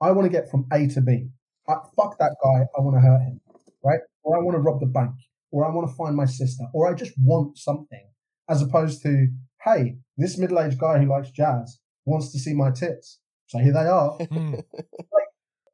I 0.00 0.12
want 0.12 0.26
to 0.26 0.32
get 0.32 0.50
from 0.50 0.66
A 0.72 0.86
to 0.88 1.00
B. 1.00 1.28
I, 1.68 1.74
fuck 1.96 2.18
that 2.18 2.36
guy. 2.42 2.66
I 2.76 2.80
want 2.80 2.96
to 2.96 3.00
hurt 3.00 3.20
him, 3.20 3.40
right? 3.84 4.00
Or 4.22 4.36
I 4.36 4.42
want 4.42 4.56
to 4.56 4.60
rob 4.60 4.80
the 4.80 4.86
bank, 4.86 5.14
or 5.50 5.66
I 5.66 5.74
want 5.74 5.88
to 5.88 5.94
find 5.94 6.16
my 6.16 6.24
sister, 6.24 6.64
or 6.72 6.90
I 6.90 6.94
just 6.94 7.12
want 7.18 7.58
something, 7.58 8.08
as 8.48 8.62
opposed 8.62 9.02
to 9.02 9.28
hey, 9.64 9.96
this 10.16 10.38
middle-aged 10.38 10.78
guy 10.78 10.98
who 10.98 11.06
likes 11.06 11.30
jazz 11.30 11.80
wants 12.04 12.32
to 12.32 12.38
see 12.38 12.54
my 12.54 12.70
tits. 12.70 13.18
So 13.46 13.58
here 13.58 13.72
they 13.72 13.80
are. 13.80 14.18
Hmm. 14.30 14.54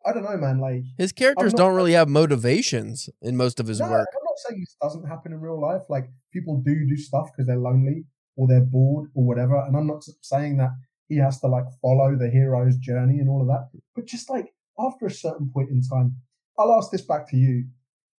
I 0.05 0.12
don't 0.12 0.22
know, 0.22 0.37
man. 0.37 0.61
Like, 0.61 0.85
his 0.97 1.11
characters 1.11 1.53
not- 1.53 1.59
don't 1.59 1.74
really 1.74 1.95
have 1.95 2.09
motivations 2.09 3.11
in 3.20 3.37
most 3.37 3.59
of 3.59 3.66
his 3.66 3.81
no, 3.81 3.91
work 3.91 4.07
I'm 4.12 4.24
not 4.24 4.39
saying 4.49 4.61
this 4.61 4.77
doesn't 4.81 5.09
happen 5.09 5.33
in 5.33 5.41
real 5.41 5.61
life. 5.61 5.83
Like, 5.89 6.09
people 6.33 6.62
do 6.64 6.87
do 6.87 6.97
stuff 6.97 7.31
because 7.33 7.49
they're 7.49 7.59
lonely 7.59 8.05
or 8.37 8.47
they're 8.47 8.61
bored 8.61 9.11
or 9.16 9.24
whatever. 9.24 9.57
And 9.57 9.77
I'm 9.77 9.89
not 9.89 10.05
saying 10.22 10.59
that 10.59 10.70
he 11.09 11.17
has 11.19 11.41
to 11.41 11.47
like 11.47 11.65
follow 11.81 12.17
the 12.17 12.31
hero's 12.31 12.77
journey 12.77 13.19
and 13.19 13.29
all 13.29 13.43
of 13.43 13.49
that. 13.49 13.71
But 13.95 14.07
just 14.07 14.31
like 14.31 14.53
after 14.79 15.07
a 15.07 15.11
certain 15.11 15.51
point 15.53 15.71
in 15.71 15.83
time, 15.83 16.17
I'll 16.59 16.77
ask 16.77 16.91
this 16.91 17.03
back 17.03 17.29
to 17.31 17.37
you. 17.37 17.67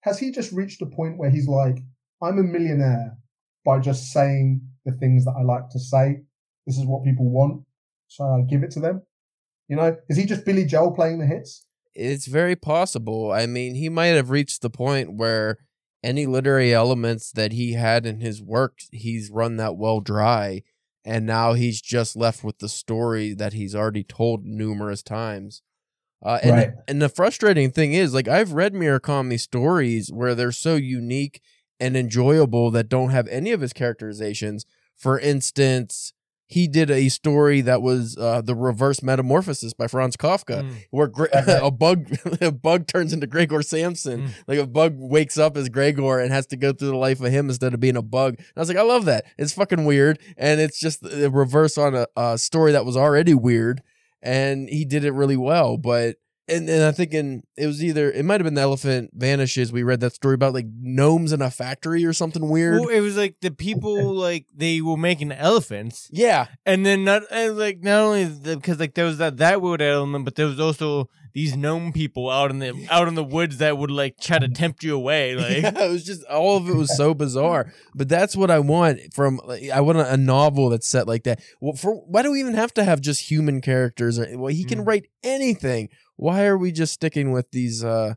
Has 0.01 0.19
he 0.19 0.31
just 0.31 0.53
reached 0.53 0.83
a 0.83 0.87
point 0.87 1.19
where 1.19 1.31
he's 1.31 1.49
like, 1.49 1.79
I'm 2.23 2.39
a 2.39 2.43
millionaire 2.43 3.17
by 3.65 3.81
just 3.81 4.13
saying 4.13 4.61
the 4.85 4.93
things 4.93 5.25
that 5.25 5.35
I 5.39 5.43
like 5.43 5.69
to 5.71 5.79
say? 5.79 6.23
This 6.67 6.79
is 6.79 6.85
what 6.85 7.05
people 7.05 7.29
want. 7.29 7.65
So 8.09 8.25
I 8.25 8.43
give 8.43 8.63
it 8.63 8.71
to 8.73 8.81
them. 8.81 9.03
You 9.69 9.77
know, 9.77 9.97
is 10.09 10.17
he 10.17 10.27
just 10.27 10.45
Billy 10.45 10.65
Joel 10.65 10.93
playing 10.93 11.19
the 11.19 11.27
hits? 11.27 11.67
it's 11.97 12.27
very 12.27 12.55
possible. 12.55 13.33
I 13.33 13.47
mean, 13.47 13.75
he 13.75 13.89
might 13.89 14.07
have 14.07 14.31
reached 14.31 14.63
the 14.63 14.71
point 14.71 15.15
where 15.15 15.59
any 16.05 16.27
literary 16.27 16.73
elements 16.73 17.33
that 17.33 17.53
he 17.53 17.73
had 17.73 18.07
in 18.07 18.21
his 18.21 18.43
work, 18.43 18.81
he's 18.93 19.31
run 19.31 19.57
that 19.57 19.77
well 19.77 20.01
dry. 20.01 20.63
And 21.07 21.25
now 21.25 21.53
he's 21.53 21.81
just 21.81 22.17
left 22.17 22.43
with 22.43 22.59
the 22.59 22.69
story 22.69 23.33
that 23.33 23.53
he's 23.53 23.77
already 23.77 24.03
told 24.03 24.45
numerous 24.45 25.05
times. 25.05 25.63
Uh, 26.21 26.41
and, 26.43 26.51
Right. 26.51 26.71
and 26.89 27.01
the 27.01 27.09
frustrating 27.09 27.71
thing 27.71 27.93
is, 27.93 28.13
like, 28.13 28.27
I've 28.27 28.53
read 28.53 28.75
Murakami 28.75 29.39
stories 29.39 30.11
where 30.13 30.35
they're 30.35 30.51
so 30.51 30.75
unique 30.75 31.41
and 31.79 31.97
enjoyable 31.97 32.73
that 32.73 32.89
don't 32.89 33.11
have 33.11 33.29
any 33.29 33.53
of 33.53 33.61
his 33.61 33.73
characterizations. 33.73 34.67
For 34.97 35.17
instance, 35.21 36.13
he 36.49 36.69
did 36.69 36.91
a 36.91 37.09
story 37.09 37.61
that 37.63 37.83
was 37.83 38.17
uh, 38.17 38.41
the 38.41 38.55
reverse 38.55 39.03
metamorphosis 39.03 39.75
by 39.75 39.89
Franz 39.89 40.17
Kafka 40.17 40.63
Hmm. 40.63 40.71
where 40.91 41.09
Gre- 41.09 41.27
a 41.33 41.71
bug 41.71 42.07
a 42.41 42.53
bug 42.53 42.87
turns 42.87 43.13
into 43.13 43.27
Gregor 43.27 43.63
Samson. 43.63 44.29
Mm. 44.29 44.31
Like 44.47 44.59
a 44.61 44.67
bug 44.67 44.95
wakes 44.97 45.39
up 45.39 45.57
as 45.57 45.69
Gregor 45.69 46.21
and 46.21 46.33
has 46.33 46.47
to 46.49 46.57
go 46.57 46.73
through 46.73 46.89
the 46.89 46.97
life 46.97 47.21
of 47.21 47.33
him 47.33 47.49
instead 47.49 47.75
of 47.75 47.81
being 47.81 47.97
a 47.97 48.03
bug. 48.03 48.35
And 48.39 48.47
I 48.57 48.61
was 48.61 48.69
like, 48.69 48.79
I 48.79 48.83
love 48.83 49.07
that. 49.07 49.25
It's 49.37 49.53
fucking 49.53 49.85
weird, 49.85 50.19
and 50.37 50.61
it's 50.61 50.79
just 50.79 51.03
the 51.03 51.31
reverse 51.31 51.77
on 51.77 51.95
a, 51.97 52.07
a 52.17 52.39
story 52.39 52.73
that 52.73 52.85
was 52.85 52.97
already 52.97 53.35
weird, 53.35 53.83
and 54.23 54.69
he 54.69 54.85
did 54.85 55.05
it 55.05 55.13
really 55.13 55.37
well. 55.37 55.77
But 55.77 56.17
and 56.49 56.69
and 56.69 56.85
I 56.85 56.93
think 56.93 57.13
in 57.13 57.43
it 57.57 57.67
was 57.67 57.83
either 57.83 58.11
it 58.11 58.25
might 58.25 58.41
have 58.41 58.45
been 58.45 58.55
the 58.55 58.61
elephant 58.61 59.11
vanishes. 59.15 59.73
We 59.73 59.83
read 59.83 60.01
that 60.01 60.15
story 60.15 60.35
about 60.35 60.55
like 60.55 60.67
gnomes 60.81 61.33
in 61.33 61.43
a 61.43 61.51
factory 61.51 62.05
or 62.05 62.13
something 62.13 62.49
weird. 62.49 62.81
Well, 62.81 62.89
it 62.89 63.01
was 63.01 63.17
like 63.17 63.37
the 63.41 63.51
people 63.51 64.15
like 64.15 64.47
they 64.55 64.81
were 64.81 64.97
making 64.97 65.33
elephants, 65.33 66.09
yeah, 66.13 66.47
and 66.65 66.87
then 66.87 67.05
not 67.05 67.23
and 67.31 67.57
like 67.59 67.83
not 67.83 68.01
only 68.01 68.27
because 68.27 68.79
like 68.79 68.95
there 68.95 69.07
was 69.07 69.19
that 69.19 69.39
that 69.39 69.61
weird 69.61 69.83
element, 69.83 70.25
but 70.25 70.35
there 70.37 70.47
was 70.47 70.61
also 70.61 71.09
these 71.37 71.55
gnome 71.55 71.93
people 71.93 72.31
out 72.31 72.51
in 72.51 72.61
the 72.61 72.73
out 72.91 73.09
in 73.09 73.15
the 73.15 73.23
woods 73.23 73.59
that 73.59 73.77
would 73.77 73.91
like 73.91 74.19
try 74.19 74.39
to 74.39 74.49
tempt 74.49 74.83
you 74.83 74.95
away. 74.97 75.37
Like 75.37 75.63
yeah, 75.63 75.85
it 75.85 75.91
was 75.91 76.03
just 76.03 76.25
all 76.25 76.57
of 76.57 76.67
it 76.69 76.75
was 76.75 76.97
so 76.97 77.13
bizarre. 77.13 77.73
But 77.95 78.09
that's 78.09 78.35
what 78.35 78.51
I 78.51 78.59
want 78.59 79.13
from. 79.13 79.39
Like, 79.45 79.69
I 79.71 79.83
want 79.83 79.99
a 79.99 80.17
novel 80.17 80.71
that's 80.71 80.89
set 80.89 81.07
like 81.07 81.25
that. 81.25 81.41
Well, 81.61 81.75
for 81.75 81.95
why 81.95 82.23
do 82.23 82.33
we 82.33 82.41
even 82.41 82.55
have 82.55 82.73
to 82.75 82.85
have 82.85 83.03
just 83.03 83.31
human 83.31 83.61
characters? 83.61 84.19
Well, 84.19 84.47
he 84.53 84.65
can 84.65 84.81
Mm. 84.81 84.87
write 84.89 85.07
anything. 85.23 85.91
Why 86.17 86.47
are 86.47 86.57
we 86.57 86.73
just 86.73 86.95
sticking 86.95 87.33
with 87.33 87.51
these? 87.51 87.85
uh 87.85 88.15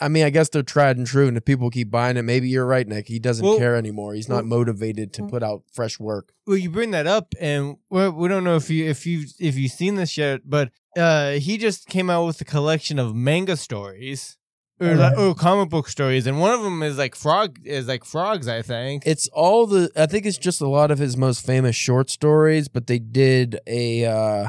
I 0.00 0.08
mean, 0.08 0.24
I 0.24 0.30
guess 0.30 0.48
they're 0.48 0.62
tried 0.62 0.96
and 0.96 1.06
true, 1.06 1.28
and 1.28 1.36
if 1.36 1.44
people 1.44 1.68
keep 1.68 1.90
buying 1.90 2.16
it, 2.16 2.22
maybe 2.22 2.48
you're 2.48 2.64
right, 2.64 2.88
Nick. 2.88 3.06
He 3.08 3.18
doesn't 3.18 3.44
Well- 3.44 3.58
care 3.58 3.76
anymore. 3.76 4.14
He's 4.14 4.30
not 4.30 4.36
well- 4.48 4.58
motivated 4.60 5.12
to 5.14 5.24
put 5.26 5.42
out 5.42 5.64
fresh 5.72 6.00
work. 6.00 6.32
well, 6.46 6.56
you 6.56 6.70
bring 6.70 6.92
that 6.92 7.06
up, 7.06 7.34
and 7.40 7.76
we 7.90 8.08
we 8.08 8.28
don't 8.28 8.44
know 8.44 8.56
if 8.56 8.70
you 8.70 8.86
if 8.88 9.04
you 9.06 9.26
if 9.40 9.56
you've 9.56 9.72
seen 9.72 9.96
this 9.96 10.16
yet, 10.16 10.42
but 10.46 10.70
uh, 10.96 11.32
he 11.32 11.58
just 11.58 11.88
came 11.88 12.10
out 12.10 12.26
with 12.26 12.40
a 12.40 12.44
collection 12.44 12.98
of 12.98 13.14
manga 13.14 13.56
stories 13.56 14.36
or, 14.80 14.88
Alright. 14.88 15.16
or 15.18 15.34
comic 15.34 15.68
book 15.70 15.88
stories, 15.88 16.26
and 16.26 16.40
one 16.40 16.52
of 16.52 16.62
them 16.62 16.82
is 16.82 16.98
like 16.98 17.14
frog 17.14 17.58
is 17.64 17.86
like 17.86 18.04
frogs, 18.04 18.48
I 18.48 18.62
think. 18.62 19.04
It's 19.06 19.28
all 19.28 19.66
the. 19.66 19.90
I 19.96 20.06
think 20.06 20.26
it's 20.26 20.38
just 20.38 20.60
a 20.60 20.68
lot 20.68 20.90
of 20.90 20.98
his 20.98 21.16
most 21.16 21.44
famous 21.46 21.76
short 21.76 22.10
stories, 22.10 22.68
but 22.68 22.86
they 22.86 22.98
did 22.98 23.58
a 23.66 24.04
uh 24.04 24.48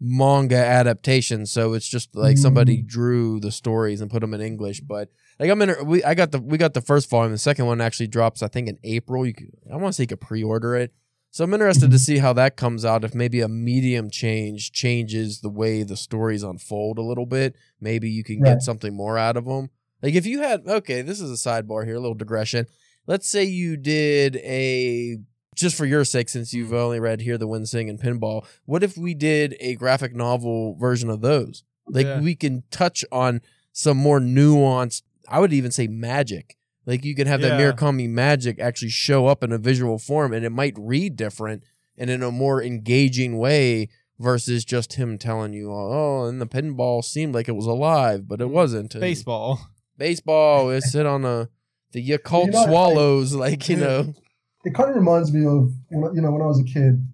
manga 0.00 0.56
adaptation, 0.56 1.46
so 1.46 1.72
it's 1.72 1.88
just 1.88 2.14
like 2.14 2.36
somebody 2.36 2.78
Mm. 2.82 2.86
drew 2.86 3.40
the 3.40 3.50
stories 3.52 4.00
and 4.00 4.10
put 4.10 4.20
them 4.20 4.34
in 4.34 4.40
English. 4.40 4.80
But 4.80 5.08
like 5.40 5.50
I'm 5.50 5.60
in, 5.62 5.74
we 5.86 6.04
I 6.04 6.14
got 6.14 6.30
the 6.32 6.40
we 6.40 6.58
got 6.58 6.74
the 6.74 6.80
first 6.80 7.08
volume. 7.10 7.32
The 7.32 7.38
second 7.38 7.66
one 7.66 7.80
actually 7.80 8.08
drops, 8.08 8.42
I 8.42 8.48
think, 8.48 8.68
in 8.68 8.78
April. 8.84 9.26
You 9.26 9.34
could, 9.34 9.50
I 9.72 9.76
want 9.76 9.88
to 9.88 9.92
say 9.94 10.02
you 10.04 10.08
could 10.08 10.20
pre-order 10.20 10.76
it. 10.76 10.92
So 11.34 11.42
I'm 11.42 11.52
interested 11.52 11.90
to 11.90 11.98
see 11.98 12.18
how 12.18 12.32
that 12.34 12.56
comes 12.56 12.84
out. 12.84 13.02
If 13.02 13.12
maybe 13.12 13.40
a 13.40 13.48
medium 13.48 14.08
change 14.08 14.70
changes 14.70 15.40
the 15.40 15.48
way 15.48 15.82
the 15.82 15.96
stories 15.96 16.44
unfold 16.44 16.96
a 16.96 17.02
little 17.02 17.26
bit, 17.26 17.56
maybe 17.80 18.08
you 18.08 18.22
can 18.22 18.38
Right. 18.38 18.50
get 18.52 18.62
something 18.62 18.94
more 18.94 19.18
out 19.18 19.36
of 19.36 19.44
them. 19.44 19.70
Like 20.00 20.14
if 20.14 20.26
you 20.26 20.42
had, 20.42 20.64
okay, 20.64 21.02
this 21.02 21.20
is 21.20 21.32
a 21.32 21.34
sidebar 21.48 21.84
here, 21.86 21.96
a 21.96 22.00
little 22.00 22.14
digression. 22.14 22.66
Let's 23.08 23.28
say 23.28 23.42
you 23.42 23.76
did 23.76 24.36
a 24.36 25.16
just 25.56 25.74
for 25.74 25.86
your 25.86 26.04
sake, 26.04 26.28
since 26.28 26.54
you've 26.54 26.72
only 26.72 27.00
read 27.00 27.20
Hear 27.20 27.36
the 27.36 27.48
Wind 27.48 27.68
Sing 27.68 27.90
and 27.90 28.00
Pinball, 28.00 28.46
what 28.64 28.84
if 28.84 28.96
we 28.96 29.12
did 29.12 29.56
a 29.58 29.74
graphic 29.74 30.14
novel 30.14 30.76
version 30.76 31.10
of 31.10 31.20
those? 31.20 31.64
Like 31.88 32.06
Yeah. 32.06 32.20
we 32.20 32.36
can 32.36 32.62
touch 32.70 33.04
on 33.10 33.40
some 33.72 33.96
more 33.96 34.20
nuanced, 34.20 35.02
I 35.28 35.40
would 35.40 35.52
even 35.52 35.72
say 35.72 35.88
magic. 35.88 36.56
Like 36.86 37.04
you 37.04 37.14
can 37.14 37.26
have 37.26 37.40
that 37.40 37.58
Yeah. 37.58 37.72
Murakami 37.72 38.08
magic 38.08 38.58
actually 38.60 38.90
show 38.90 39.26
up 39.26 39.42
in 39.42 39.52
a 39.52 39.58
visual 39.58 39.98
form 39.98 40.32
and 40.32 40.44
it 40.44 40.50
might 40.50 40.74
read 40.78 41.16
different 41.16 41.62
and 41.96 42.10
in 42.10 42.22
a 42.22 42.30
more 42.30 42.62
engaging 42.62 43.38
way 43.38 43.88
versus 44.18 44.64
just 44.64 44.94
him 44.94 45.18
telling 45.18 45.52
you, 45.52 45.72
oh, 45.72 46.26
and 46.26 46.40
the 46.40 46.46
pinball 46.46 47.02
seemed 47.04 47.34
like 47.34 47.48
it 47.48 47.52
was 47.56 47.66
alive, 47.66 48.28
but 48.28 48.40
it 48.40 48.48
wasn't. 48.50 48.94
And 48.94 49.00
Baseball. 49.00 49.60
Baseball, 49.98 50.68
we 50.68 50.80
sit 50.82 51.06
on 51.06 51.24
a, 51.24 51.48
the 51.92 52.06
Yakult 52.06 52.46
You 52.46 52.52
know, 52.52 52.64
Swallows, 52.66 53.34
like, 53.34 53.68
you 53.68 53.76
know. 53.76 54.12
it 54.64 54.74
kind 54.74 54.90
of 54.90 54.96
reminds 54.96 55.32
me 55.32 55.46
of 55.46 55.72
when, 55.88 56.04
I- 56.10 56.14
you 56.14 56.20
know 56.20 56.30
when 56.32 56.42
I 56.42 56.46
was 56.46 56.60
a 56.60 56.64
kid 56.64 57.06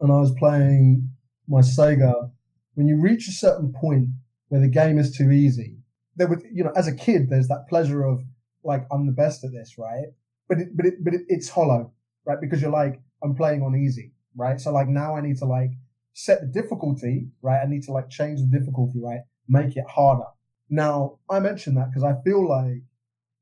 and 0.00 0.12
I 0.12 0.18
was 0.18 0.32
playing 0.38 1.10
my 1.48 1.60
Sega. 1.60 2.30
When 2.74 2.88
you 2.88 3.00
reach 3.00 3.28
a 3.28 3.32
certain 3.32 3.72
point 3.72 4.08
where 4.48 4.60
the 4.60 4.68
game 4.68 4.98
is 4.98 5.14
too 5.16 5.30
easy, 5.30 5.76
there 6.16 6.26
would 6.26 6.42
you 6.52 6.64
know 6.64 6.72
as 6.74 6.86
a 6.88 6.94
kid 6.94 7.28
there's 7.30 7.48
that 7.48 7.68
pleasure 7.68 8.04
of 8.04 8.22
like 8.64 8.86
I'm 8.92 9.06
the 9.06 9.12
best 9.12 9.44
at 9.44 9.52
this, 9.52 9.76
right? 9.78 10.06
But 10.48 10.58
it, 10.58 10.76
but 10.76 10.86
it, 10.86 11.04
but 11.04 11.14
it, 11.14 11.22
it's 11.28 11.48
hollow, 11.48 11.92
right? 12.26 12.40
Because 12.40 12.60
you're 12.60 12.70
like 12.70 13.00
I'm 13.22 13.34
playing 13.34 13.62
on 13.62 13.74
easy, 13.76 14.12
right? 14.36 14.60
So 14.60 14.72
like 14.72 14.88
now 14.88 15.16
I 15.16 15.20
need 15.20 15.38
to 15.38 15.46
like 15.46 15.70
set 16.12 16.40
the 16.40 16.46
difficulty, 16.62 17.28
right? 17.42 17.60
I 17.62 17.66
need 17.66 17.82
to 17.84 17.92
like 17.92 18.08
change 18.10 18.40
the 18.40 18.58
difficulty, 18.58 19.00
right? 19.02 19.20
Make 19.48 19.76
it 19.76 19.84
harder. 19.88 20.26
Now 20.70 21.18
I 21.30 21.40
mention 21.40 21.74
that 21.74 21.90
because 21.90 22.04
I 22.04 22.20
feel 22.24 22.48
like 22.48 22.82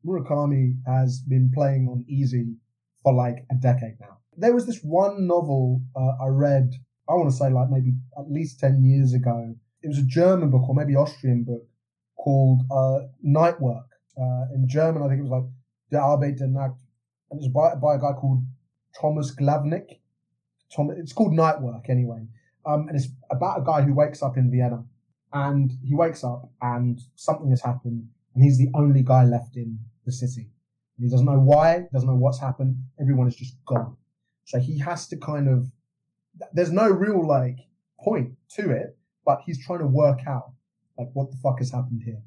Murakami 0.04 0.76
has 0.86 1.20
been 1.20 1.50
playing 1.54 1.88
on 1.88 2.04
easy 2.08 2.56
for 3.02 3.12
like 3.12 3.44
a 3.50 3.54
decade 3.54 3.98
now. 4.00 4.18
There 4.36 4.54
was 4.54 4.66
this 4.66 4.80
one 4.82 5.26
novel 5.26 5.82
uh, 5.94 6.24
I 6.24 6.28
read, 6.28 6.72
I 7.08 7.14
want 7.14 7.30
to 7.30 7.36
say 7.36 7.50
like 7.50 7.68
maybe 7.70 7.94
at 8.18 8.30
least 8.30 8.60
10 8.60 8.82
years 8.84 9.12
ago. 9.12 9.54
It 9.82 9.88
was 9.88 9.98
a 9.98 10.06
German 10.06 10.50
book 10.50 10.68
or 10.68 10.74
maybe 10.74 10.96
Austrian 10.96 11.44
book 11.44 11.66
called 12.16 12.62
uh, 12.70 13.06
Night 13.22 13.60
Work. 13.60 13.86
Uh, 14.16 14.54
in 14.54 14.68
German, 14.68 15.02
I 15.02 15.08
think 15.08 15.20
it 15.20 15.22
was 15.22 15.30
like 15.30 15.50
Der 15.90 16.00
Arbeit 16.00 16.38
der 16.38 16.48
Nacht. 16.48 16.78
And 17.30 17.40
it 17.40 17.44
was 17.44 17.48
by, 17.48 17.74
by 17.74 17.94
a 17.94 17.98
guy 17.98 18.12
called 18.18 18.44
Thomas 19.00 19.34
Glavnik. 19.34 20.00
Tom, 20.74 20.90
it's 20.90 21.12
called 21.12 21.32
Night 21.32 21.60
Work 21.60 21.88
anyway. 21.88 22.26
Um, 22.64 22.88
and 22.88 22.96
it's 22.96 23.08
about 23.30 23.60
a 23.60 23.64
guy 23.64 23.82
who 23.82 23.94
wakes 23.94 24.22
up 24.22 24.36
in 24.36 24.50
Vienna. 24.50 24.84
And 25.32 25.72
he 25.82 25.94
wakes 25.94 26.24
up 26.24 26.50
and 26.60 27.00
something 27.16 27.50
has 27.50 27.62
happened. 27.62 28.08
And 28.34 28.44
he's 28.44 28.58
the 28.58 28.70
only 28.74 29.02
guy 29.02 29.24
left 29.24 29.56
in 29.56 29.78
the 30.04 30.12
city. 30.12 30.50
And 30.96 31.04
he 31.04 31.10
doesn't 31.10 31.26
know 31.26 31.40
why, 31.40 31.86
doesn't 31.92 32.08
know 32.08 32.16
what's 32.16 32.40
happened. 32.40 32.76
Everyone 33.00 33.28
is 33.28 33.36
just 33.36 33.56
gone. 33.64 33.96
So 34.44 34.58
he 34.58 34.78
has 34.80 35.08
to 35.08 35.16
kind 35.16 35.48
of, 35.48 35.66
there's 36.52 36.72
no 36.72 36.88
real 36.88 37.26
like 37.26 37.56
point 38.00 38.32
to 38.56 38.70
it, 38.70 38.98
but 39.24 39.40
he's 39.46 39.64
trying 39.64 39.78
to 39.78 39.86
work 39.86 40.20
out 40.26 40.52
like 40.98 41.08
what 41.14 41.30
the 41.30 41.36
fuck 41.38 41.58
has 41.58 41.70
happened 41.70 42.02
here. 42.04 42.22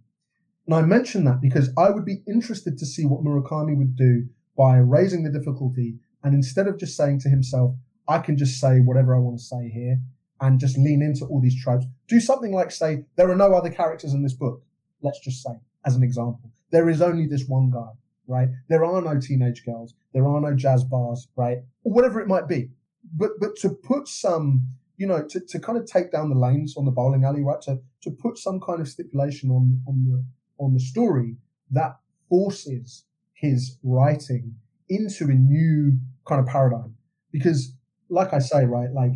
And 0.65 0.75
I 0.75 0.81
mention 0.81 1.25
that 1.25 1.41
because 1.41 1.69
I 1.77 1.89
would 1.89 2.05
be 2.05 2.23
interested 2.27 2.77
to 2.77 2.85
see 2.85 3.05
what 3.05 3.23
Murakami 3.23 3.77
would 3.77 3.95
do 3.95 4.27
by 4.57 4.77
raising 4.77 5.23
the 5.23 5.31
difficulty 5.31 5.95
and 6.23 6.33
instead 6.33 6.67
of 6.67 6.79
just 6.79 6.97
saying 6.97 7.19
to 7.19 7.29
himself, 7.29 7.75
I 8.07 8.19
can 8.19 8.37
just 8.37 8.59
say 8.59 8.79
whatever 8.79 9.15
I 9.15 9.19
want 9.19 9.37
to 9.37 9.43
say 9.43 9.69
here 9.69 9.99
and 10.41 10.59
just 10.59 10.77
lean 10.77 11.01
into 11.01 11.25
all 11.25 11.39
these 11.39 11.61
tropes, 11.61 11.85
do 12.07 12.19
something 12.19 12.51
like 12.51 12.71
say, 12.71 13.05
there 13.15 13.29
are 13.29 13.35
no 13.35 13.53
other 13.53 13.69
characters 13.69 14.13
in 14.13 14.23
this 14.23 14.33
book. 14.33 14.63
Let's 15.01 15.19
just 15.19 15.43
say, 15.43 15.51
as 15.85 15.95
an 15.95 16.03
example, 16.03 16.51
there 16.71 16.89
is 16.89 17.01
only 17.01 17.27
this 17.27 17.45
one 17.47 17.69
guy 17.69 17.91
right? 18.27 18.49
There 18.69 18.83
are 18.83 19.01
no 19.01 19.19
teenage 19.19 19.65
girls, 19.65 19.93
there 20.13 20.27
are 20.27 20.41
no 20.41 20.55
jazz 20.55 20.83
bars, 20.83 21.27
right? 21.35 21.59
Or 21.83 21.93
whatever 21.93 22.19
it 22.21 22.27
might 22.27 22.47
be. 22.47 22.69
But 23.13 23.31
but 23.39 23.55
to 23.57 23.69
put 23.69 24.07
some, 24.07 24.67
you 24.97 25.07
know, 25.07 25.25
to, 25.29 25.39
to 25.39 25.59
kind 25.59 25.77
of 25.77 25.85
take 25.85 26.11
down 26.11 26.29
the 26.29 26.37
lanes 26.37 26.75
on 26.77 26.85
the 26.85 26.91
bowling 26.91 27.23
alley, 27.23 27.43
right? 27.43 27.61
To 27.61 27.79
to 28.01 28.11
put 28.11 28.37
some 28.37 28.59
kind 28.59 28.81
of 28.81 28.87
stipulation 28.87 29.51
on 29.51 29.81
on 29.87 30.05
the 30.05 30.25
on 30.57 30.73
the 30.73 30.79
story 30.79 31.37
that 31.71 31.97
forces 32.29 33.05
his 33.33 33.77
writing 33.83 34.55
into 34.89 35.25
a 35.25 35.33
new 35.33 35.97
kind 36.27 36.39
of 36.39 36.47
paradigm. 36.47 36.95
Because 37.31 37.73
like 38.09 38.33
I 38.33 38.39
say, 38.39 38.65
right, 38.65 38.91
like 38.91 39.11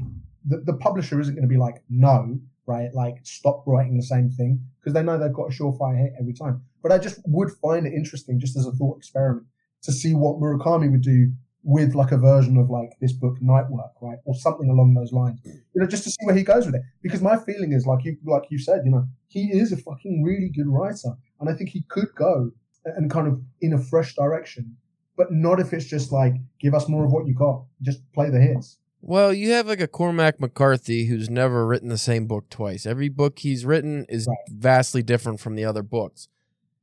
the, 0.46 0.58
the 0.58 0.74
publisher 0.74 1.20
isn't 1.20 1.36
going 1.36 1.48
to 1.48 1.54
be 1.54 1.58
like, 1.58 1.84
no, 1.90 2.40
right? 2.66 2.94
Like 2.94 3.18
stop 3.24 3.64
writing 3.66 3.98
the 3.98 4.04
same 4.04 4.30
thing 4.30 4.64
because 4.80 4.94
they 4.94 5.04
know 5.04 5.18
they've 5.18 5.34
got 5.34 5.52
a 5.52 5.56
surefire 5.56 5.98
hit 5.98 6.14
every 6.20 6.34
time. 6.34 6.62
But 6.82 6.92
I 6.92 6.98
just 6.98 7.20
would 7.26 7.52
find 7.62 7.86
it 7.86 7.94
interesting, 7.94 8.40
just 8.40 8.58
as 8.58 8.66
a 8.66 8.72
thought 8.72 8.98
experiment, 8.98 9.48
to 9.84 9.92
see 9.92 10.14
what 10.14 10.40
Murakami 10.40 10.92
would 10.92 11.02
do 11.02 11.34
with 11.70 11.94
like 11.94 12.12
a 12.12 12.18
version 12.18 12.58
of 12.58 12.70
like 12.72 12.92
this 13.00 13.14
book, 13.14 13.36
Night 13.42 13.70
Work, 13.70 13.92
right, 14.02 14.18
or 14.26 14.34
something 14.34 14.70
along 14.70 14.96
those 14.96 15.14
lines. 15.14 15.40
You 15.46 15.62
know, 15.76 15.88
just 15.88 16.04
to 16.06 16.10
see 16.10 16.26
where 16.26 16.36
he 16.36 16.44
goes 16.44 16.66
with 16.66 16.74
it. 16.76 16.82
Because 17.04 17.22
my 17.22 17.38
feeling 17.38 17.74
is 17.74 17.86
like 17.86 18.04
you, 18.06 18.18
like 18.26 18.46
you 18.50 18.58
said, 18.58 18.82
you 18.86 18.92
know, 18.92 19.06
he 19.28 19.52
is 19.62 19.72
a 19.72 19.78
fucking 19.78 20.24
really 20.24 20.50
good 20.50 20.68
writer, 20.68 21.12
and 21.40 21.48
I 21.48 21.54
think 21.54 21.70
he 21.70 21.84
could 21.88 22.10
go 22.16 22.52
and 22.86 23.12
kind 23.12 23.28
of 23.28 23.40
in 23.62 23.74
a 23.74 23.78
fresh 23.78 24.16
direction, 24.16 24.78
but 25.16 25.32
not 25.32 25.60
if 25.60 25.72
it's 25.74 25.86
just 25.86 26.12
like 26.12 26.34
give 26.60 26.74
us 26.74 26.90
more 26.90 27.06
of 27.06 27.12
what 27.12 27.28
you 27.28 27.36
got, 27.36 27.66
just 27.84 28.00
play 28.14 28.32
the 28.32 28.40
hits. 28.42 28.78
Well, 29.02 29.32
you 29.32 29.52
have 29.52 29.68
like 29.68 29.80
a 29.80 29.88
Cormac 29.88 30.40
McCarthy 30.40 31.06
who's 31.06 31.30
never 31.30 31.66
written 31.68 31.90
the 31.90 31.98
same 31.98 32.26
book 32.26 32.50
twice. 32.50 32.86
Every 32.86 33.10
book 33.10 33.40
he's 33.40 33.64
written 33.64 34.06
is 34.10 34.28
Right. 34.28 34.38
vastly 34.50 35.04
different 35.04 35.40
from 35.40 35.56
the 35.56 35.66
other 35.66 35.84
books. 35.84 36.28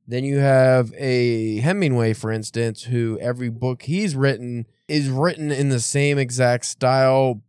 Then 0.07 0.23
you 0.23 0.37
have 0.37 0.93
a 0.97 1.57
Hemingway, 1.59 2.13
for 2.13 2.31
instance, 2.31 2.83
who 2.83 3.19
every 3.19 3.49
book 3.49 3.83
he's 3.83 4.15
written 4.15 4.65
is 4.87 5.09
written 5.09 5.51
in 5.51 5.67
the 5.69 5.81
same 5.81 6.17
exact 6.17 6.65
style, 6.65 7.41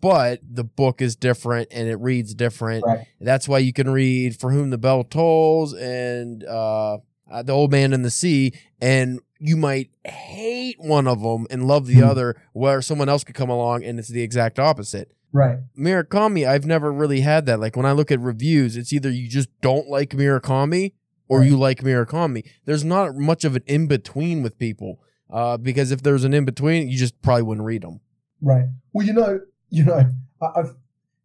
but 0.00 0.40
the 0.42 0.64
book 0.64 1.00
is 1.00 1.14
different 1.14 1.68
and 1.70 1.88
it 1.88 1.94
reads 1.96 2.34
different. 2.34 2.84
Right. 2.84 3.06
That's 3.20 3.46
why 3.46 3.58
you 3.58 3.72
can 3.72 3.88
read 3.90 4.36
For 4.36 4.50
Whom 4.50 4.70
the 4.70 4.78
Bell 4.78 5.04
Tolls 5.04 5.74
and 5.74 6.42
uh, 6.44 6.98
uh, 7.30 7.42
The 7.44 7.52
Old 7.52 7.70
Man 7.70 7.92
and 7.92 8.04
the 8.04 8.10
Sea, 8.10 8.52
and 8.80 9.20
you 9.38 9.56
might 9.56 9.90
hate 10.04 10.80
one 10.80 11.06
of 11.06 11.22
them 11.22 11.46
and 11.50 11.68
love 11.68 11.86
the 11.86 11.94
Hmm. 12.00 12.04
other, 12.04 12.36
where 12.52 12.82
someone 12.82 13.08
else 13.08 13.22
could 13.22 13.36
come 13.36 13.50
along 13.50 13.84
and 13.84 14.00
it's 14.00 14.08
the 14.08 14.22
exact 14.22 14.58
opposite. 14.58 15.12
Right. 15.32 15.58
Murakami, 15.78 16.46
I've 16.46 16.66
never 16.66 16.92
really 16.92 17.20
had 17.20 17.46
that. 17.46 17.60
Like 17.60 17.76
when 17.76 17.86
I 17.86 17.92
look 17.92 18.10
at 18.10 18.20
reviews, 18.20 18.76
it's 18.76 18.92
either 18.92 19.08
you 19.10 19.28
just 19.28 19.48
don't 19.60 19.88
like 19.88 20.10
Murakami 20.10 20.92
or 21.28 21.38
Right. 21.40 21.48
you 21.48 21.56
like 21.56 21.80
Murakami. 21.82 22.44
There's 22.64 22.84
not 22.84 23.16
much 23.16 23.44
of 23.44 23.56
an 23.56 23.62
in 23.66 23.86
between 23.86 24.42
with 24.42 24.58
people. 24.58 25.00
Uh, 25.30 25.56
because 25.56 25.90
if 25.90 26.02
there's 26.02 26.24
an 26.24 26.34
in 26.34 26.44
between, 26.44 26.88
you 26.88 26.98
just 26.98 27.20
probably 27.22 27.42
wouldn't 27.42 27.66
read 27.66 27.82
them. 27.82 28.00
Right. 28.42 28.66
Well, 28.92 29.06
you 29.06 29.14
know, 29.14 29.40
you 29.70 29.84
know, 29.84 30.04
I, 30.42 30.46
I've 30.56 30.74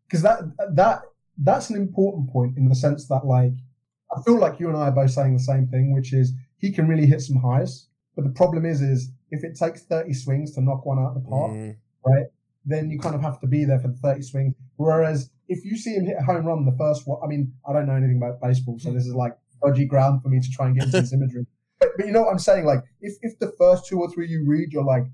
because 0.07 0.21
that 0.21 0.39
that 0.75 1.01
that's 1.37 1.69
an 1.69 1.75
important 1.75 2.29
point 2.31 2.57
in 2.57 2.69
the 2.69 2.75
sense 2.75 3.07
that 3.09 3.25
like 3.25 3.51
I 4.15 4.21
feel 4.21 4.39
like 4.39 4.59
you 4.61 4.69
and 4.69 4.77
I 4.77 4.87
are 4.87 4.91
both 4.91 5.11
saying 5.11 5.33
the 5.33 5.43
same 5.43 5.67
thing, 5.67 5.93
which 5.93 6.13
is 6.13 6.31
he 6.57 6.71
can 6.71 6.87
really 6.87 7.05
hit 7.05 7.19
some 7.21 7.35
highs, 7.37 7.87
but 8.15 8.23
the 8.23 8.31
problem 8.31 8.65
is, 8.65 8.81
is 8.81 9.11
if 9.31 9.43
it 9.43 9.57
takes 9.57 9.81
thirty 9.83 10.13
swings 10.13 10.53
to 10.55 10.61
knock 10.61 10.85
one 10.85 10.99
out 10.99 11.09
of 11.09 11.15
the 11.15 11.29
park, 11.29 11.51
Mm, 11.51 11.75
then 12.65 12.89
you 12.89 12.99
kind 12.99 13.15
of 13.15 13.21
have 13.21 13.39
to 13.41 13.47
be 13.47 13.63
there 13.65 13.79
for 13.79 13.87
the 13.89 13.95
30 13.97 14.21
swings. 14.21 14.53
Whereas 14.75 15.29
if 15.47 15.63
you 15.65 15.77
see 15.77 15.93
him 15.95 16.05
hit 16.05 16.17
a 16.19 16.23
home 16.23 16.45
run 16.45 16.65
the 16.65 16.75
first 16.77 17.07
one, 17.07 17.19
I 17.23 17.27
mean, 17.27 17.53
I 17.67 17.71
don't 17.73 17.87
know 17.87 17.95
anything 17.95 18.17
about 18.17 18.41
baseball, 18.41 18.77
so 18.79 18.91
this 18.91 19.05
is 19.05 19.13
like 19.13 19.37
dodgy 19.63 19.85
ground 19.85 20.21
for 20.21 20.29
me 20.29 20.39
to 20.39 20.49
try 20.51 20.67
and 20.67 20.75
get 20.75 20.85
into 20.85 21.01
this 21.01 21.13
imagery. 21.13 21.45
But, 21.79 21.89
but 21.97 22.05
you 22.05 22.11
know 22.11 22.23
what 22.23 22.31
I'm 22.31 22.39
saying? 22.39 22.65
Like, 22.65 22.83
if, 23.01 23.13
if 23.21 23.39
the 23.39 23.51
first 23.57 23.85
two 23.87 23.99
or 23.99 24.09
three 24.09 24.27
you 24.27 24.45
read, 24.45 24.71
you're 24.71 24.83
like, 24.83 25.05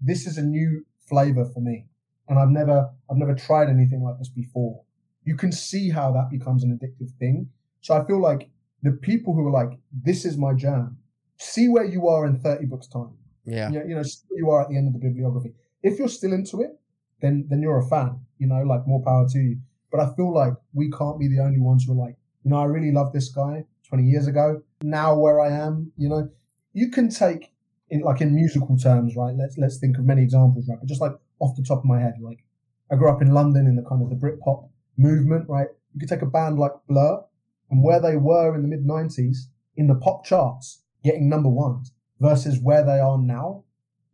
this 0.00 0.26
is 0.26 0.38
a 0.38 0.42
new 0.42 0.84
flavor 1.08 1.44
for 1.44 1.60
me. 1.60 1.86
And 2.28 2.38
I've 2.38 2.48
never, 2.48 2.88
I've 3.10 3.16
never 3.16 3.34
tried 3.34 3.68
anything 3.68 4.02
like 4.02 4.18
this 4.18 4.28
before. 4.28 4.82
You 5.24 5.36
can 5.36 5.52
see 5.52 5.90
how 5.90 6.12
that 6.12 6.30
becomes 6.30 6.64
an 6.64 6.78
addictive 6.78 7.10
thing. 7.18 7.48
So 7.80 7.94
I 7.94 8.04
feel 8.06 8.20
like 8.20 8.50
the 8.82 8.92
people 8.92 9.34
who 9.34 9.46
are 9.46 9.50
like, 9.50 9.78
this 9.92 10.24
is 10.24 10.38
my 10.38 10.54
jam, 10.54 10.98
see 11.38 11.68
where 11.68 11.84
you 11.84 12.08
are 12.08 12.26
in 12.26 12.38
30 12.38 12.66
books 12.66 12.86
time. 12.86 13.14
Yeah. 13.44 13.70
You 13.70 13.78
know, 13.78 13.84
you 13.86 13.94
know, 13.96 14.02
see 14.02 14.20
where 14.28 14.38
you 14.38 14.50
are 14.50 14.62
at 14.62 14.68
the 14.68 14.76
end 14.76 14.86
of 14.88 15.00
the 15.00 15.06
bibliography. 15.06 15.54
If 15.82 15.98
you're 15.98 16.08
still 16.08 16.32
into 16.32 16.60
it, 16.60 16.78
then 17.20 17.46
then 17.48 17.60
you're 17.60 17.78
a 17.78 17.88
fan. 17.88 18.20
You 18.38 18.46
know, 18.46 18.62
like 18.62 18.86
more 18.86 19.02
power 19.02 19.26
to 19.28 19.38
you. 19.38 19.58
But 19.90 20.00
I 20.00 20.14
feel 20.14 20.32
like 20.32 20.54
we 20.72 20.90
can't 20.90 21.18
be 21.18 21.28
the 21.28 21.40
only 21.40 21.58
ones 21.58 21.84
who 21.84 21.92
are 21.92 22.06
like, 22.06 22.16
you 22.44 22.50
know, 22.50 22.60
I 22.60 22.64
really 22.64 22.92
love 22.92 23.12
this 23.12 23.28
guy 23.28 23.64
20 23.90 24.04
years 24.04 24.26
ago. 24.26 24.62
Now 24.82 25.16
where 25.16 25.40
I 25.40 25.50
am, 25.50 25.92
you 25.96 26.08
know, 26.08 26.30
you 26.72 26.90
can 26.90 27.10
take 27.10 27.52
in 27.90 28.00
like 28.00 28.20
in 28.20 28.34
musical 28.34 28.76
terms, 28.76 29.16
right? 29.16 29.34
Let's 29.36 29.58
let's 29.58 29.78
think 29.78 29.98
of 29.98 30.04
many 30.04 30.22
examples, 30.22 30.66
right? 30.68 30.78
But 30.80 30.88
just 30.88 31.00
like 31.00 31.12
off 31.40 31.56
the 31.56 31.62
top 31.62 31.80
of 31.80 31.84
my 31.84 32.00
head, 32.00 32.14
like 32.20 32.44
I 32.90 32.96
grew 32.96 33.10
up 33.10 33.20
in 33.22 33.32
London 33.32 33.66
in 33.66 33.76
the 33.76 33.82
kind 33.82 34.02
of 34.02 34.10
the 34.10 34.16
Britpop 34.16 34.68
movement, 34.96 35.48
right? 35.48 35.68
You 35.92 36.00
could 36.00 36.08
take 36.08 36.22
a 36.22 36.26
band 36.26 36.58
like 36.58 36.72
Blur 36.88 37.22
and 37.70 37.82
where 37.82 38.00
they 38.00 38.16
were 38.16 38.54
in 38.54 38.62
the 38.62 38.68
mid 38.68 38.86
90s 38.86 39.48
in 39.76 39.86
the 39.86 39.94
pop 39.94 40.24
charts, 40.24 40.82
getting 41.02 41.28
number 41.28 41.48
ones 41.48 41.92
versus 42.20 42.58
where 42.60 42.84
they 42.84 43.00
are 43.00 43.18
now, 43.18 43.64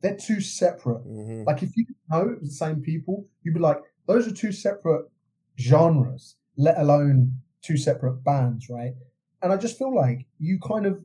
they're 0.00 0.16
two 0.16 0.40
separate. 0.40 1.02
hmm 1.02 1.42
Like 1.44 1.62
if 1.62 1.76
you 1.76 1.86
know 2.10 2.28
it 2.30 2.40
was 2.40 2.50
the 2.50 2.54
same 2.54 2.80
people, 2.80 3.26
you'd 3.42 3.54
be 3.54 3.60
like, 3.60 3.78
those 4.06 4.26
are 4.26 4.32
two 4.32 4.52
separate 4.52 5.06
genres, 5.58 6.36
let 6.56 6.78
alone 6.78 7.40
two 7.62 7.76
separate 7.76 8.22
bands, 8.24 8.68
right? 8.70 8.94
And 9.42 9.52
I 9.52 9.56
just 9.56 9.78
feel 9.78 9.94
like 9.94 10.26
you 10.38 10.58
kind 10.58 10.86
of 10.86 11.04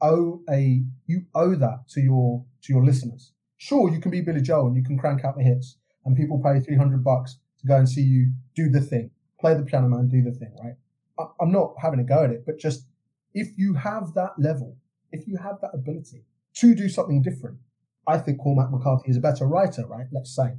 owe 0.00 0.42
a 0.48 0.82
you 1.06 1.26
owe 1.34 1.54
that 1.54 1.88
to 1.90 2.00
your 2.00 2.44
to 2.62 2.72
your 2.72 2.84
listeners. 2.84 3.32
Sure, 3.58 3.90
you 3.90 4.00
can 4.00 4.10
be 4.10 4.20
Billy 4.20 4.40
Joel 4.40 4.68
and 4.68 4.76
you 4.76 4.82
can 4.82 4.98
crank 4.98 5.24
out 5.24 5.36
the 5.36 5.42
hits, 5.42 5.76
and 6.04 6.16
people 6.16 6.40
pay 6.42 6.60
three 6.60 6.76
hundred 6.76 7.04
bucks 7.04 7.38
to 7.60 7.66
go 7.66 7.76
and 7.76 7.88
see 7.88 8.02
you 8.02 8.32
do 8.54 8.70
the 8.70 8.80
thing, 8.80 9.10
play 9.40 9.54
the 9.54 9.62
piano 9.62 9.88
man, 9.88 10.08
do 10.08 10.22
the 10.22 10.32
thing, 10.32 10.52
right? 10.62 10.74
I- 11.18 11.30
I'm 11.42 11.52
not 11.52 11.74
having 11.78 12.00
a 12.00 12.04
go 12.04 12.24
at 12.24 12.30
it, 12.30 12.44
but 12.46 12.58
just 12.58 12.86
if 13.34 13.48
you 13.58 13.74
have 13.74 14.14
that 14.14 14.38
level, 14.38 14.76
if 15.12 15.26
you 15.28 15.36
have 15.36 15.60
that 15.60 15.74
ability 15.74 16.24
to 16.54 16.74
do 16.74 16.88
something 16.88 17.22
different, 17.22 17.58
I 18.06 18.18
think 18.18 18.38
Cormac 18.40 18.70
McCarthy 18.70 19.10
is 19.10 19.16
a 19.16 19.20
better 19.20 19.46
writer, 19.46 19.86
right? 19.86 20.06
Let's 20.10 20.34
say. 20.34 20.56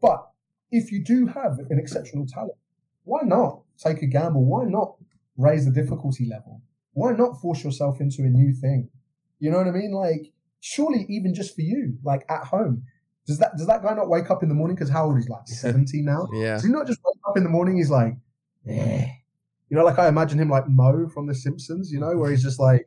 But 0.00 0.30
if 0.70 0.92
you 0.92 1.02
do 1.04 1.26
have 1.26 1.58
an 1.70 1.78
exceptional 1.78 2.26
talent, 2.26 2.58
why 3.04 3.22
not 3.22 3.62
take 3.76 4.02
a 4.02 4.06
gamble? 4.06 4.44
Why 4.44 4.64
not 4.64 4.96
raise 5.36 5.64
the 5.64 5.70
difficulty 5.70 6.26
level? 6.26 6.62
Why 6.92 7.12
not 7.12 7.40
force 7.40 7.64
yourself 7.64 8.00
into 8.00 8.22
a 8.22 8.28
new 8.28 8.52
thing? 8.52 8.88
You 9.40 9.50
know 9.50 9.58
what 9.58 9.66
I 9.66 9.72
mean? 9.72 9.92
Like, 9.92 10.32
surely 10.60 11.06
even 11.08 11.34
just 11.34 11.54
for 11.54 11.62
you, 11.62 11.98
like 12.04 12.24
at 12.28 12.44
home, 12.44 12.84
does 13.26 13.38
that 13.38 13.56
does 13.56 13.66
that 13.66 13.82
guy 13.82 13.94
not 13.94 14.08
wake 14.08 14.30
up 14.30 14.42
in 14.42 14.48
the 14.48 14.54
morning? 14.54 14.76
Because 14.76 14.90
how 14.90 15.06
old 15.06 15.16
he's 15.16 15.28
like 15.28 15.42
seventy 15.46 16.02
now. 16.02 16.28
Yeah. 16.32 16.54
Does 16.54 16.64
he 16.64 16.70
not 16.70 16.86
just 16.86 17.00
wake 17.04 17.20
up 17.28 17.36
in 17.36 17.42
the 17.42 17.50
morning? 17.50 17.76
He's 17.76 17.90
like, 17.90 18.14
eh. 18.68 19.06
you 19.68 19.76
know, 19.76 19.84
like 19.84 19.98
I 19.98 20.08
imagine 20.08 20.38
him 20.38 20.50
like 20.50 20.68
Moe 20.68 21.08
from 21.08 21.26
The 21.26 21.34
Simpsons. 21.34 21.90
You 21.92 22.00
know, 22.00 22.16
where 22.16 22.30
he's 22.30 22.42
just 22.42 22.60
like, 22.60 22.86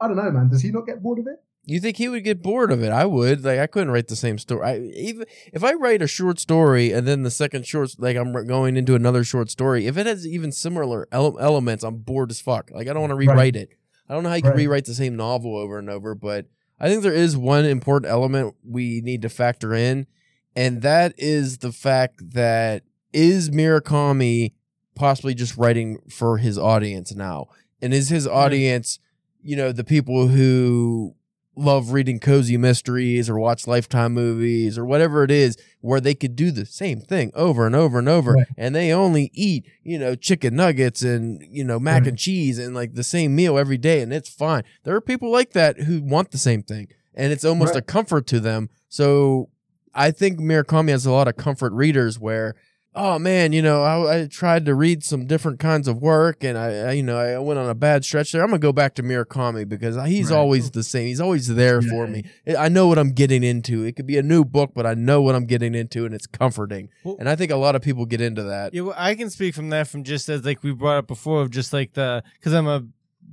I 0.00 0.08
don't 0.08 0.16
know, 0.16 0.30
man. 0.30 0.48
Does 0.48 0.62
he 0.62 0.70
not 0.70 0.86
get 0.86 1.02
bored 1.02 1.18
of 1.18 1.26
it? 1.26 1.42
You 1.66 1.80
think 1.80 1.96
he 1.96 2.08
would 2.08 2.24
get 2.24 2.42
bored 2.42 2.70
of 2.70 2.82
it? 2.82 2.90
I 2.92 3.06
would. 3.06 3.44
Like 3.44 3.58
I 3.58 3.66
couldn't 3.66 3.90
write 3.90 4.08
the 4.08 4.16
same 4.16 4.38
story. 4.38 4.66
I 4.66 4.78
even 4.78 5.26
if 5.52 5.64
I 5.64 5.72
write 5.74 6.02
a 6.02 6.06
short 6.06 6.38
story 6.38 6.92
and 6.92 7.08
then 7.08 7.22
the 7.22 7.30
second 7.30 7.66
short, 7.66 7.94
like 7.98 8.16
I'm 8.16 8.32
going 8.46 8.76
into 8.76 8.94
another 8.94 9.24
short 9.24 9.50
story. 9.50 9.86
If 9.86 9.96
it 9.96 10.06
has 10.06 10.26
even 10.26 10.52
similar 10.52 11.08
ele- 11.10 11.38
elements, 11.40 11.82
I'm 11.82 11.96
bored 11.96 12.30
as 12.30 12.40
fuck. 12.40 12.70
Like 12.70 12.88
I 12.88 12.92
don't 12.92 13.00
want 13.00 13.12
to 13.12 13.16
rewrite 13.16 13.36
Right. 13.36 13.56
it. 13.56 13.70
I 14.08 14.14
don't 14.14 14.22
know 14.22 14.28
how 14.28 14.34
you 14.34 14.42
can 14.42 14.52
rewrite 14.56 14.84
the 14.84 14.94
same 14.94 15.16
novel 15.16 15.56
over 15.56 15.78
and 15.78 15.88
over, 15.88 16.14
but 16.14 16.46
I 16.78 16.88
think 16.88 17.02
there 17.02 17.12
is 17.14 17.36
one 17.36 17.64
important 17.64 18.10
element 18.10 18.54
we 18.62 19.00
need 19.00 19.22
to 19.22 19.30
factor 19.30 19.72
in, 19.72 20.06
and 20.54 20.82
that 20.82 21.14
is 21.16 21.58
the 21.58 21.72
fact 21.72 22.32
that 22.32 22.82
is 23.14 23.48
Murakami 23.48 24.52
possibly 24.94 25.34
just 25.34 25.56
writing 25.56 25.98
for 26.10 26.36
his 26.36 26.58
audience 26.58 27.14
now, 27.14 27.46
and 27.80 27.94
is 27.94 28.10
his 28.10 28.26
mm-hmm. 28.26 28.36
audience, 28.36 28.98
you 29.42 29.56
know, 29.56 29.72
the 29.72 29.84
people 29.84 30.28
who 30.28 31.14
love 31.56 31.92
reading 31.92 32.18
cozy 32.18 32.56
mysteries 32.56 33.30
or 33.30 33.38
watch 33.38 33.66
lifetime 33.66 34.12
movies 34.12 34.76
or 34.76 34.84
whatever 34.84 35.22
it 35.22 35.30
is 35.30 35.56
where 35.80 36.00
they 36.00 36.14
could 36.14 36.34
do 36.34 36.50
the 36.50 36.66
same 36.66 37.00
thing 37.00 37.30
over 37.34 37.64
and 37.66 37.76
over 37.76 37.98
and 37.98 38.08
over 38.08 38.32
Right. 38.32 38.46
and 38.56 38.74
they 38.74 38.92
only 38.92 39.30
eat 39.34 39.64
you 39.82 39.98
know 39.98 40.14
chicken 40.16 40.56
nuggets 40.56 41.02
and 41.02 41.42
you 41.48 41.62
know 41.62 41.78
mac 41.78 42.00
Right. 42.02 42.08
and 42.08 42.18
cheese 42.18 42.58
and 42.58 42.74
like 42.74 42.94
the 42.94 43.04
same 43.04 43.36
meal 43.36 43.56
every 43.56 43.78
day 43.78 44.00
and 44.00 44.12
it's 44.12 44.28
fine 44.28 44.64
there 44.82 44.96
are 44.96 45.00
people 45.00 45.30
like 45.30 45.52
that 45.52 45.82
who 45.82 46.02
want 46.02 46.32
the 46.32 46.38
same 46.38 46.62
thing 46.62 46.88
and 47.14 47.32
it's 47.32 47.44
almost 47.44 47.76
a 47.76 47.82
comfort 47.82 48.26
to 48.28 48.40
them 48.40 48.68
so 48.88 49.48
i 49.94 50.10
think 50.10 50.40
Murakami 50.40 50.88
has 50.90 51.06
a 51.06 51.12
lot 51.12 51.28
of 51.28 51.36
comfort 51.36 51.72
readers 51.72 52.18
where 52.18 52.56
oh 52.96 53.18
man, 53.18 53.52
you 53.52 53.60
know, 53.62 53.82
I, 53.82 54.20
I 54.22 54.26
tried 54.26 54.64
to 54.66 54.74
read 54.74 55.02
some 55.02 55.26
different 55.26 55.58
kinds 55.58 55.88
of 55.88 56.00
work, 56.00 56.44
and 56.44 56.56
I, 56.56 56.68
I, 56.76 56.92
you 56.92 57.02
know, 57.02 57.18
I 57.18 57.38
went 57.38 57.58
on 57.58 57.68
a 57.68 57.74
bad 57.74 58.04
stretch 58.04 58.32
there. 58.32 58.42
I'm 58.42 58.48
gonna 58.48 58.58
go 58.60 58.72
back 58.72 58.94
to 58.96 59.02
Murakami 59.02 59.68
because 59.68 59.96
he's 60.06 60.30
Right. 60.30 60.36
always 60.36 60.70
the 60.70 60.82
same. 60.82 61.08
He's 61.08 61.20
always 61.20 61.48
there 61.48 61.80
Yeah. 61.82 61.88
for 61.90 62.06
me. 62.06 62.24
I 62.58 62.68
know 62.68 62.86
what 62.86 62.98
I'm 62.98 63.10
getting 63.12 63.42
into. 63.42 63.84
It 63.84 63.96
could 63.96 64.06
be 64.06 64.16
a 64.18 64.22
new 64.22 64.44
book, 64.44 64.72
but 64.74 64.86
I 64.86 64.94
know 64.94 65.20
what 65.22 65.34
I'm 65.34 65.46
getting 65.46 65.74
into, 65.74 66.04
and 66.06 66.14
it's 66.14 66.26
comforting. 66.26 66.88
Well- 67.02 67.16
and 67.18 67.28
I 67.28 67.36
think 67.36 67.50
a 67.50 67.56
lot 67.56 67.74
of 67.74 67.82
people 67.82 68.06
get 68.06 68.20
into 68.20 68.42
that. 68.44 68.74
Yeah, 68.74 68.82
well, 68.82 68.94
I 68.96 69.14
can 69.14 69.30
speak 69.30 69.54
from 69.54 69.70
that 69.70 69.88
from 69.88 70.04
just 70.04 70.28
as 70.28 70.44
like 70.44 70.62
we 70.62 70.72
brought 70.72 70.98
up 70.98 71.06
before 71.08 71.42
of 71.42 71.50
just 71.50 71.72
like 71.72 71.94
the 71.94 72.22
because 72.38 72.52
I'm 72.52 72.66
a 72.68 72.84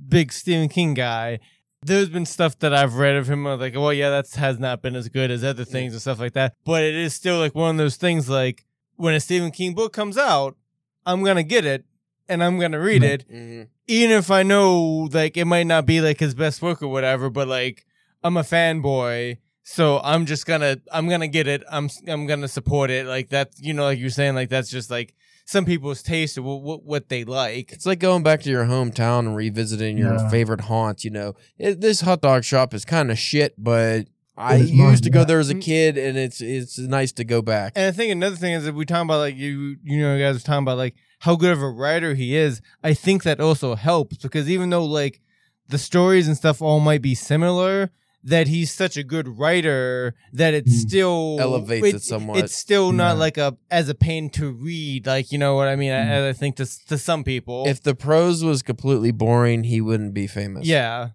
big 0.08 0.32
Stephen 0.32 0.68
King 0.68 0.94
guy. 0.94 1.38
There's 1.84 2.08
been 2.08 2.26
stuff 2.26 2.56
that 2.60 2.72
I've 2.72 2.94
read 2.94 3.16
of 3.16 3.28
him 3.28 3.44
like, 3.44 3.74
well, 3.74 3.92
yeah, 3.92 4.10
that 4.10 4.30
has 4.36 4.60
not 4.60 4.82
been 4.82 4.94
as 4.94 5.08
good 5.08 5.32
as 5.32 5.42
other 5.42 5.64
things 5.64 5.92
and 5.92 6.00
stuff 6.00 6.20
like 6.20 6.34
that. 6.34 6.54
But 6.64 6.84
it 6.84 6.94
is 6.94 7.12
still 7.12 7.38
like 7.38 7.56
one 7.56 7.70
of 7.70 7.76
those 7.78 7.96
things 7.96 8.28
like 8.28 8.64
when 9.02 9.14
a 9.14 9.20
Stephen 9.20 9.50
King 9.50 9.74
book 9.74 9.92
comes 9.92 10.16
out, 10.16 10.56
I'm 11.04 11.24
gonna 11.24 11.42
get 11.42 11.64
it 11.64 11.84
and 12.28 12.42
I'm 12.44 12.58
gonna 12.58 12.78
read 12.80 13.02
Right. 13.02 13.10
it, 13.12 13.24
Mhm. 13.30 13.66
even 13.88 14.16
if 14.16 14.30
I 14.30 14.42
know 14.44 15.08
like 15.12 15.36
it 15.36 15.44
might 15.44 15.66
not 15.66 15.86
be 15.86 16.00
like 16.00 16.20
his 16.20 16.34
best 16.34 16.62
work 16.62 16.82
or 16.82 16.88
whatever. 16.88 17.28
But 17.28 17.48
like 17.48 17.84
I'm 18.22 18.36
a 18.36 18.42
fanboy. 18.42 19.38
So 19.64 20.00
I'm 20.04 20.26
just 20.26 20.46
gonna 20.46 20.76
I'm 20.92 21.08
gonna 21.08 21.28
get 21.28 21.46
it. 21.48 21.62
I'm 21.68 21.88
I'm 22.06 22.26
gonna 22.26 22.48
support 22.48 22.90
it. 22.90 23.06
Like 23.06 23.30
that, 23.30 23.50
you 23.58 23.72
know, 23.74 23.84
like 23.84 23.98
you're 23.98 24.10
saying, 24.10 24.34
like 24.36 24.48
that's 24.50 24.70
just 24.70 24.90
like 24.90 25.14
some 25.44 25.64
people's 25.64 26.02
taste 26.02 26.38
or 26.38 26.42
what 26.42 26.62
what, 26.62 26.84
what 26.84 27.08
they 27.08 27.24
like. 27.24 27.72
It's 27.72 27.86
like 27.86 27.98
going 27.98 28.22
back 28.22 28.42
to 28.42 28.50
your 28.50 28.64
hometown 28.66 29.20
and 29.20 29.34
revisiting 29.36 29.98
your 29.98 30.14
Yeah. 30.14 30.28
favorite 30.30 30.62
haunts. 30.62 31.04
You 31.04 31.10
know, 31.10 31.34
it, 31.58 31.80
this 31.80 32.00
hot 32.02 32.22
dog 32.22 32.44
shop 32.44 32.72
is 32.74 32.84
kind 32.84 33.10
of 33.10 33.18
shit, 33.18 33.54
but 33.58 34.06
I 34.36 34.56
used 34.56 34.74
mine, 34.74 34.96
to 34.96 35.10
go 35.10 35.20
yeah. 35.20 35.24
there 35.26 35.38
as 35.40 35.50
a 35.50 35.54
kid, 35.54 35.98
and 35.98 36.16
it's 36.16 36.40
it's 36.40 36.78
nice 36.78 37.12
to 37.12 37.24
go 37.24 37.42
back. 37.42 37.72
And 37.76 37.86
I 37.86 37.90
think 37.92 38.10
another 38.12 38.36
thing 38.36 38.54
is 38.54 38.64
that 38.64 38.74
we 38.74 38.84
talking 38.86 39.06
about 39.08 39.18
like 39.18 39.36
you 39.36 39.76
you 39.84 40.00
know 40.00 40.16
you 40.16 40.22
guys 40.24 40.34
were 40.36 40.40
talking 40.40 40.62
about 40.64 40.78
like 40.78 40.94
how 41.20 41.36
good 41.36 41.52
of 41.52 41.60
a 41.62 41.68
writer 41.68 42.14
he 42.14 42.34
is. 42.34 42.60
I 42.82 42.94
think 42.94 43.22
that 43.24 43.40
also 43.40 43.74
helps 43.74 44.16
because 44.18 44.48
even 44.48 44.70
though 44.70 44.84
like 44.84 45.20
the 45.68 45.78
stories 45.78 46.26
and 46.26 46.36
stuff 46.36 46.62
all 46.62 46.80
might 46.80 47.02
be 47.02 47.14
similar, 47.14 47.90
that 48.24 48.48
he's 48.48 48.72
such 48.72 48.96
a 48.96 49.02
good 49.04 49.28
writer 49.38 50.14
that 50.32 50.54
it 50.54 50.64
Mm. 50.66 50.70
still 50.72 51.36
Elevates 51.38 51.94
it 51.94 52.02
somewhat. 52.02 52.38
It's 52.38 52.56
still 52.56 52.90
not 52.92 53.14
Yeah. 53.14 53.20
like 53.20 53.36
a 53.36 53.56
as 53.70 53.88
a 53.90 53.94
pain 53.94 54.30
to 54.30 54.50
read. 54.50 55.06
Like 55.06 55.30
you 55.30 55.38
know 55.38 55.56
what 55.56 55.68
I 55.68 55.76
mean? 55.76 55.90
Mm. 55.92 56.08
As 56.10 56.34
I 56.34 56.38
think 56.38 56.56
to 56.56 56.66
to 56.88 56.96
some 56.96 57.22
people, 57.22 57.64
If 57.68 57.82
the 57.82 57.94
prose 57.94 58.42
was 58.42 58.62
completely 58.62 59.10
boring, 59.12 59.64
he 59.64 59.80
wouldn't 59.82 60.14
be 60.14 60.26
famous. 60.26 60.66
yeah, 60.66 61.10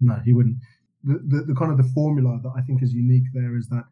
No, 0.00 0.20
he 0.24 0.32
wouldn't. 0.34 0.56
The, 1.08 1.44
the, 1.46 1.54
kind 1.54 1.72
of 1.72 1.78
the 1.78 1.90
formula 1.94 2.38
that 2.42 2.52
I 2.54 2.60
think 2.60 2.82
is 2.82 2.92
unique 2.92 3.24
there 3.32 3.56
is 3.56 3.68
that 3.70 3.84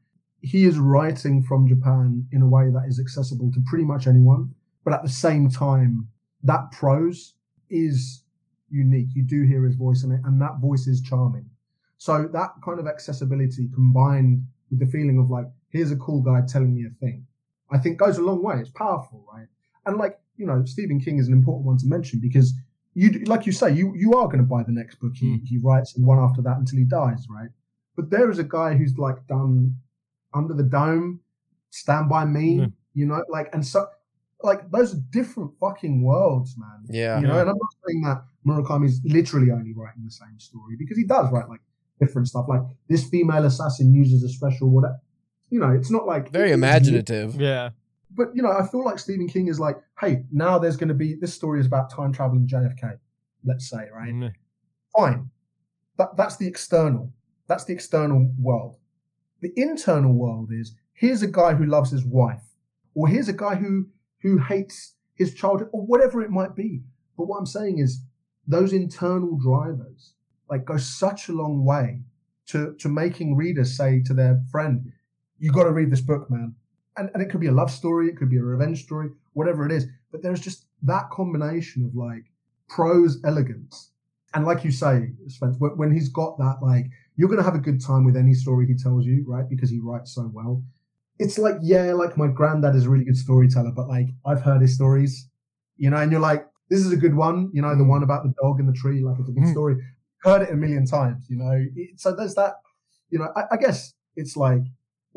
he 0.43 0.64
is 0.64 0.79
writing 0.79 1.43
from 1.43 1.67
Japan 1.67 2.29
in 2.31 2.43
a 2.43 2.47
way 2.47 2.71
that 2.71 2.85
is 2.87 3.01
accessible 3.01 3.51
to 3.53 3.61
pretty 3.67 3.85
much 3.85 4.07
anyone, 4.07 4.55
but 4.85 4.93
at 4.93 5.03
the 5.03 5.09
same 5.09 5.49
time, 5.49 6.09
that 6.43 6.71
prose 6.73 7.35
is 7.71 8.23
unique. 8.69 9.09
You 9.14 9.25
do 9.25 9.43
hear 9.45 9.64
his 9.64 9.77
voice 9.77 10.05
in 10.05 10.12
it, 10.12 10.21
and 10.25 10.41
that 10.43 10.59
voice 10.61 10.87
is 10.87 11.01
charming. 11.01 11.49
So 11.99 12.29
that 12.33 12.51
kind 12.62 12.79
of 12.79 12.87
accessibility 12.87 13.69
combined 13.75 14.47
with 14.71 14.81
the 14.81 14.87
feeling 14.87 15.19
of 15.19 15.31
like, 15.31 15.47
here's 15.71 15.91
a 15.91 15.97
cool 15.97 16.23
guy 16.23 16.43
telling 16.47 16.75
me 16.75 16.85
a 16.85 16.91
thing, 17.01 17.27
I 17.71 17.79
think 17.79 17.99
goes 17.99 18.19
a 18.19 18.23
long 18.23 18.43
way. 18.43 18.57
It's 18.61 18.71
powerful, 18.71 19.25
right? 19.33 19.47
And 19.87 19.97
like, 19.97 20.19
you 20.37 20.47
know, 20.47 20.64
Stephen 20.64 21.01
King 21.01 21.19
is 21.19 21.29
an 21.29 21.35
important 21.35 21.67
one 21.67 21.79
to 21.79 21.87
mention 21.87 22.21
because 22.21 22.53
you, 22.97 23.11
like 23.26 23.44
you 23.44 23.53
say, 23.53 23.72
you, 23.72 23.92
you 23.94 24.14
are 24.14 24.26
going 24.26 24.38
to 24.38 24.51
buy 24.55 24.62
the 24.62 24.72
next 24.72 24.94
book 25.01 25.12
he, 25.14 25.36
hmm. 25.36 25.44
he 25.44 25.59
writes 25.59 25.94
and 25.97 26.07
one 26.07 26.18
after 26.18 26.40
that 26.42 26.57
until 26.57 26.78
he 26.78 26.84
dies, 26.84 27.26
right? 27.28 27.51
But 27.94 28.11
there 28.11 28.30
is 28.30 28.38
a 28.38 28.44
guy 28.44 28.74
who's 28.74 28.97
like 28.97 29.26
done 29.26 29.76
Under 30.34 30.55
the 30.55 30.62
Dome, 30.62 31.20
Stand 31.70 32.09
By 32.09 32.24
Me, 32.24 32.49
Yeah. 32.61 32.66
you 32.94 33.07
know, 33.07 33.22
like, 33.28 33.49
and 33.53 33.64
so, 33.66 33.86
like, 34.42 34.70
those 34.70 34.94
are 34.94 35.03
different 35.11 35.51
fucking 35.61 36.03
worlds, 36.03 36.57
man. 36.59 36.86
Yeah. 36.88 37.20
You 37.20 37.26
know, 37.26 37.34
Yeah. 37.34 37.40
and 37.42 37.51
I'm 37.51 37.59
not 37.59 37.74
saying 37.86 38.03
that 38.03 38.24
Murakami's 38.47 39.01
literally 39.05 39.51
only 39.51 39.74
writing 39.74 40.03
the 40.05 40.11
same 40.11 40.38
story 40.38 40.76
because 40.78 40.97
he 40.97 41.05
does 41.05 41.30
write 41.30 41.49
like 41.51 41.61
different 42.01 42.28
stuff. 42.28 42.47
Like 42.49 42.62
this 42.88 43.05
female 43.09 43.44
assassin 43.44 43.92
uses 43.92 44.22
a 44.22 44.28
special 44.28 44.70
whatever. 44.70 45.01
you 45.51 45.61
know, 45.61 45.70
it's 45.70 45.90
not 45.90 46.07
like 46.07 46.30
Very 46.32 46.51
imaginative. 46.53 47.38
Yeah. 47.40 47.70
But 48.17 48.35
you 48.35 48.43
know, 48.43 48.51
I 48.51 48.67
feel 48.67 48.85
like 48.85 48.99
Stephen 48.99 49.29
King 49.29 49.49
is 49.49 49.61
like, 49.61 49.77
hey, 50.01 50.25
now 50.33 50.59
there's 50.59 50.77
going 50.77 50.89
to 50.89 50.95
be 50.95 51.14
this 51.14 51.35
story 51.35 51.61
is 51.61 51.67
about 51.67 51.91
time 51.91 52.12
travel 52.12 52.39
and 52.39 52.49
JFK. 52.49 52.99
Let's 53.45 53.69
say, 53.69 53.89
right? 53.95 54.12
Mm. 54.12 54.33
Fine. 54.97 55.31
That 55.99 56.17
that's 56.17 56.37
the 56.37 56.47
external. 56.47 57.12
That's 57.47 57.64
the 57.64 57.75
external 57.75 58.33
world. 58.39 58.77
The 59.41 59.53
internal 59.57 60.12
world 60.12 60.51
is 60.51 60.75
here's 60.95 61.23
a 61.23 61.29
guy 61.29 61.55
who 61.55 61.67
loves 61.67 61.91
his 61.91 62.05
wife, 62.05 62.43
or 62.95 63.07
here's 63.07 63.29
a 63.29 63.35
guy 63.35 63.55
who 63.55 63.87
who 64.23 64.39
hates 64.39 64.95
his 65.14 65.35
childhood, 65.35 65.69
or 65.73 65.83
whatever 65.87 66.23
it 66.23 66.31
might 66.31 66.57
be. 66.57 66.83
But 67.17 67.27
what 67.27 67.39
I'm 67.39 67.47
saying 67.47 67.79
is 67.79 68.03
those 68.47 68.73
internal 68.73 69.37
drivers 69.39 70.14
like 70.49 70.64
go 70.64 70.77
such 70.77 71.29
a 71.29 71.33
long 71.33 71.64
way 71.64 72.03
to 72.47 72.75
to 72.79 72.89
making 72.89 73.37
readers 73.37 73.77
say 73.77 74.03
to 74.05 74.14
their 74.14 74.43
friend, 74.51 74.93
"You 75.39 75.53
got 75.53 75.64
to 75.64 75.73
read 75.73 75.91
this 75.91 76.01
book, 76.01 76.31
man." 76.31 76.55
And 76.97 77.11
and 77.14 77.22
it 77.22 77.26
could 77.30 77.40
be 77.40 77.49
a 77.49 77.53
love 77.53 77.70
story, 77.70 78.09
it 78.09 78.16
could 78.16 78.30
be 78.30 78.38
a 78.38 78.42
revenge 78.42 78.84
story, 78.84 79.11
whatever 79.34 79.66
it 79.66 79.72
is. 79.72 79.86
But 80.11 80.22
there's 80.22 80.40
just 80.40 80.66
that 80.82 81.11
combination 81.11 81.84
of 81.84 81.94
like 81.94 82.24
prose 82.68 83.18
elegance, 83.24 83.90
and 84.34 84.44
like 84.44 84.64
you 84.64 84.70
say, 84.70 85.11
Spence, 85.28 85.57
when, 85.59 85.92
he's 85.92 86.09
got 86.09 86.38
that, 86.38 86.57
like 86.62 86.86
you're 87.16 87.28
gonna 87.28 87.42
have 87.42 87.55
a 87.55 87.59
good 87.59 87.80
time 87.84 88.05
with 88.05 88.16
any 88.16 88.34
story 88.34 88.66
he 88.66 88.74
tells 88.74 89.05
you, 89.07 89.24
right? 89.26 89.49
Because 89.49 89.70
he 89.70 89.78
writes 89.78 90.14
so 90.14 90.30
well. 90.32 90.62
It's 91.18 91.38
like 91.38 91.57
yeah, 91.62 91.92
like 91.92 92.16
my 92.16 92.28
granddad 92.28 92.74
is 92.74 92.86
a 92.86 92.90
really 92.90 93.05
good 93.05 93.16
storyteller, 93.16 93.72
but 93.72 93.88
like 93.88 94.09
I've 94.24 94.42
heard 94.42 94.61
his 94.62 94.74
stories, 94.74 95.28
you 95.76 95.90
know, 95.90 95.97
and 95.99 96.11
you're 96.12 96.20
like, 96.20 96.47
this 96.68 96.80
is 96.80 96.92
a 96.92 96.97
good 96.97 97.14
one, 97.14 97.51
you 97.55 97.62
know, 97.62 97.74
the 97.76 97.84
one 97.84 98.03
about 98.03 98.22
the 98.24 98.34
dog 98.42 98.61
in 98.61 98.66
the 98.66 98.72
tree, 98.72 99.03
like 99.03 99.18
it's 99.18 99.28
a 99.28 99.32
good 99.32 99.44
Mm. 99.44 99.53
story. 99.53 99.76
Heard 100.22 100.42
it 100.42 100.51
a 100.51 100.57
million 100.57 100.84
times, 100.86 101.26
you 101.30 101.36
know. 101.36 101.64
So 101.97 102.14
there's 102.14 102.34
that, 102.34 102.55
you 103.11 103.18
know. 103.18 103.30
I, 103.36 103.44
I 103.53 103.57
guess 103.57 103.92
it's 104.16 104.36
like 104.36 104.62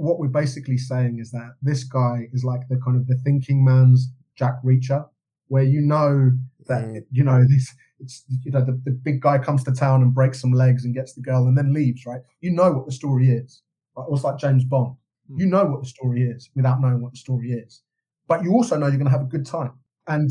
what 0.06 0.20
we're 0.20 0.28
basically 0.44 0.78
saying 0.78 1.20
is 1.20 1.32
that 1.32 1.52
this 1.62 1.84
guy 1.84 2.28
is 2.34 2.44
like 2.44 2.62
the 2.70 2.78
kind 2.86 2.98
of 2.98 3.08
the 3.08 3.16
thinking 3.26 3.64
man's 3.66 4.12
Jack 4.36 4.56
Reacher, 4.64 5.08
where 5.48 5.64
you 5.64 5.82
know 5.82 6.32
that 6.68 6.84
Mm. 6.86 7.06
you 7.12 7.24
know 7.24 7.42
this. 7.54 7.74
It's 8.00 8.24
you 8.46 8.52
know 8.52 8.64
the, 8.64 8.74
the 8.86 8.92
big 8.92 9.20
guy 9.22 9.38
comes 9.40 9.64
to 9.66 9.72
town 9.74 10.02
and 10.04 10.14
breaks 10.14 10.40
some 10.40 10.54
legs 10.54 10.86
and 10.86 10.94
gets 10.94 11.14
the 11.14 11.22
girl 11.22 11.48
and 11.48 11.58
then 11.58 11.74
leaves, 11.74 12.06
right? 12.06 12.22
You 12.42 12.52
know 12.52 12.72
what 12.72 12.86
the 12.86 12.92
story 12.94 13.30
is. 13.30 13.62
Right? 13.96 14.04
Almost 14.06 14.24
like 14.24 14.38
James 14.38 14.64
Bond. 14.64 14.96
Mm. 15.32 15.40
You 15.42 15.46
know 15.48 15.66
what 15.66 15.82
the 15.82 15.88
story 15.90 16.22
is 16.24 16.50
without 16.56 16.80
knowing 16.82 17.02
what 17.02 17.12
the 17.12 17.18
story 17.18 17.52
is, 17.52 17.82
but 18.28 18.44
you 18.44 18.52
also 18.54 18.78
know 18.78 18.88
you're 18.88 18.98
going 19.04 19.12
to 19.14 19.18
have 19.20 19.28
a 19.30 19.36
good 19.38 19.46
time. 19.46 19.74
And 20.08 20.30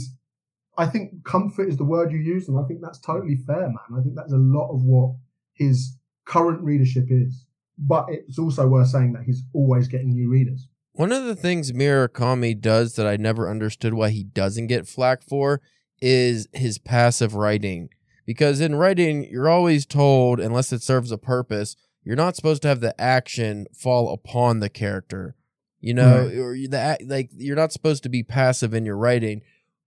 I 0.79 0.87
think 0.87 1.25
comfort 1.25 1.69
is 1.69 1.77
the 1.77 1.85
word 1.85 2.13
you 2.13 2.19
use, 2.19 2.49
and 2.49 2.59
I 2.59 2.63
think 2.69 2.81
that's 2.81 3.01
totally 3.01 3.37
fair, 3.37 3.67
man. 3.67 3.99
I 3.99 4.01
think 4.03 4.15
that's 4.15 4.33
a 4.33 4.37
lot 4.39 4.71
of 4.73 4.83
what 4.85 5.11
his 5.55 5.97
current 6.25 6.61
readership 6.63 7.07
is. 7.11 7.45
But 7.79 8.07
it's 8.11 8.39
also 8.39 8.67
worth 8.67 8.89
saying 8.89 9.13
that 9.13 9.23
he's 9.25 9.43
always 9.53 9.89
getting 9.89 10.11
new 10.13 10.29
readers. 10.29 10.67
One 10.93 11.13
of 11.13 11.25
the 11.25 11.37
things 11.37 11.71
Murakami 11.73 12.61
does 12.61 12.97
that 12.97 13.07
I 13.07 13.17
never 13.17 13.49
understood 13.49 13.95
why 13.95 14.11
he 14.11 14.25
doesn't 14.25 14.67
get 14.67 14.89
flack 14.89 15.23
for 15.23 15.61
is 16.01 16.49
his 16.53 16.79
passive 16.79 17.35
writing. 17.35 17.91
Because 18.27 18.61
in 18.61 18.75
writing, 18.75 19.25
you're 19.31 19.49
always 19.49 19.87
told, 19.87 20.41
unless 20.41 20.73
it 20.73 20.83
serves 20.83 21.13
a 21.13 21.19
purpose, 21.19 21.77
you're 22.05 22.17
not 22.17 22.35
supposed 22.37 22.63
to 22.63 22.69
have 22.69 22.81
the 22.81 23.01
action 23.01 23.67
fall 23.73 24.13
upon 24.13 24.61
the 24.61 24.69
character. 24.69 25.37
You 25.81 25.95
know, 25.95 26.25
Right. 26.27 26.37
or 26.37 26.57
the 26.69 26.79
act- 26.79 27.05
like 27.07 27.31
you're 27.37 27.55
not 27.57 27.73
supposed 27.73 28.03
to 28.03 28.09
be 28.09 28.23
passive 28.25 28.75
in 28.75 28.85
your 28.85 28.97
writing. 28.97 29.43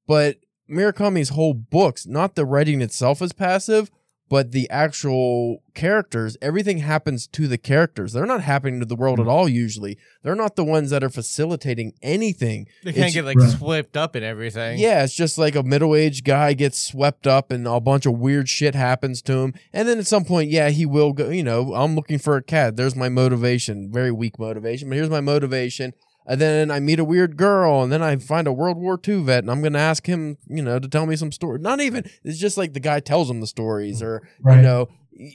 But 0.08 0.38
Murakami's 0.70 1.30
whole 1.30 1.54
books, 1.54 2.08
not 2.08 2.36
the 2.36 2.46
writing 2.46 2.82
itself 2.82 3.22
is 3.22 3.34
passive, 3.34 3.92
but 4.32 4.54
the 4.54 4.70
actual 4.70 5.62
characters, 5.74 6.38
everything 6.42 6.78
happens 6.78 7.28
to 7.28 7.50
the 7.50 7.58
characters. 7.58 8.14
They're 8.14 8.26
not 8.26 8.42
happening 8.42 8.80
to 8.80 8.86
the 8.86 8.96
world 8.96 9.20
at 9.20 9.26
mm. 9.26 9.30
all 9.30 9.50
usually. 9.50 9.98
They're 10.24 10.36
not 10.36 10.56
the 10.56 10.64
ones 10.64 10.90
that 10.92 11.04
are 11.04 11.10
facilitating 11.10 11.96
anything. 12.02 12.68
They 12.82 12.94
can't 12.94 13.10
It's- 13.10 13.14
get 13.14 13.26
like 13.26 13.38
Right. 13.38 13.50
swept 13.50 13.98
up 13.98 14.16
in 14.16 14.24
everything. 14.24 14.80
Yeah, 14.80 15.04
it's 15.04 15.14
just 15.14 15.38
like 15.38 15.54
a 15.54 15.64
middle-aged 15.64 16.24
guy 16.24 16.54
gets 16.54 16.80
swept 16.80 17.28
up 17.28 17.52
and 17.52 17.68
a 17.68 17.82
bunch 17.82 18.06
of 18.06 18.18
weird 18.20 18.48
shit 18.48 18.74
happens 18.74 19.22
to 19.24 19.34
him. 19.40 19.54
And 19.74 19.86
then 19.86 20.00
at 20.00 20.08
some 20.08 20.24
point, 20.24 20.50
yeah, 20.50 20.70
he 20.70 20.86
will 20.86 21.12
go, 21.12 21.30
you 21.30 21.44
know, 21.44 21.74
I'm 21.74 21.94
looking 21.94 22.18
for 22.18 22.38
a 22.38 22.42
cat. 22.42 22.78
There's 22.78 22.96
my 22.96 23.10
motivation. 23.10 23.92
Very 23.92 24.14
weak 24.14 24.40
motivation, 24.40 24.88
but 24.88 24.96
here's 24.96 25.10
my 25.10 25.20
motivation. 25.20 25.92
And 26.28 26.40
then 26.40 26.70
I 26.72 26.80
meet 26.80 27.00
a 27.00 27.04
weird 27.04 27.36
girl, 27.36 27.82
and 27.84 27.92
then 27.92 28.02
I 28.04 28.16
find 28.18 28.48
a 28.48 28.54
World 28.54 28.78
War 28.78 29.00
II 29.08 29.24
vet, 29.24 29.44
and 29.44 29.50
I'm 29.52 29.62
going 29.62 29.74
to 29.74 29.80
ask 29.80 30.06
him, 30.06 30.38
you 30.48 30.62
know, 30.62 30.78
to 30.80 30.88
tell 30.88 31.06
me 31.06 31.16
some 31.16 31.32
story. 31.32 31.60
Not 31.60 31.82
even, 31.82 32.10
it's 32.24 32.38
just 32.40 32.58
like 32.58 32.74
the 32.74 32.80
guy 32.80 33.00
tells 33.00 33.30
him 33.30 33.42
the 33.42 33.48
stories, 33.48 34.02
or, 34.04 34.22
you 34.46 34.62
know, 34.62 34.88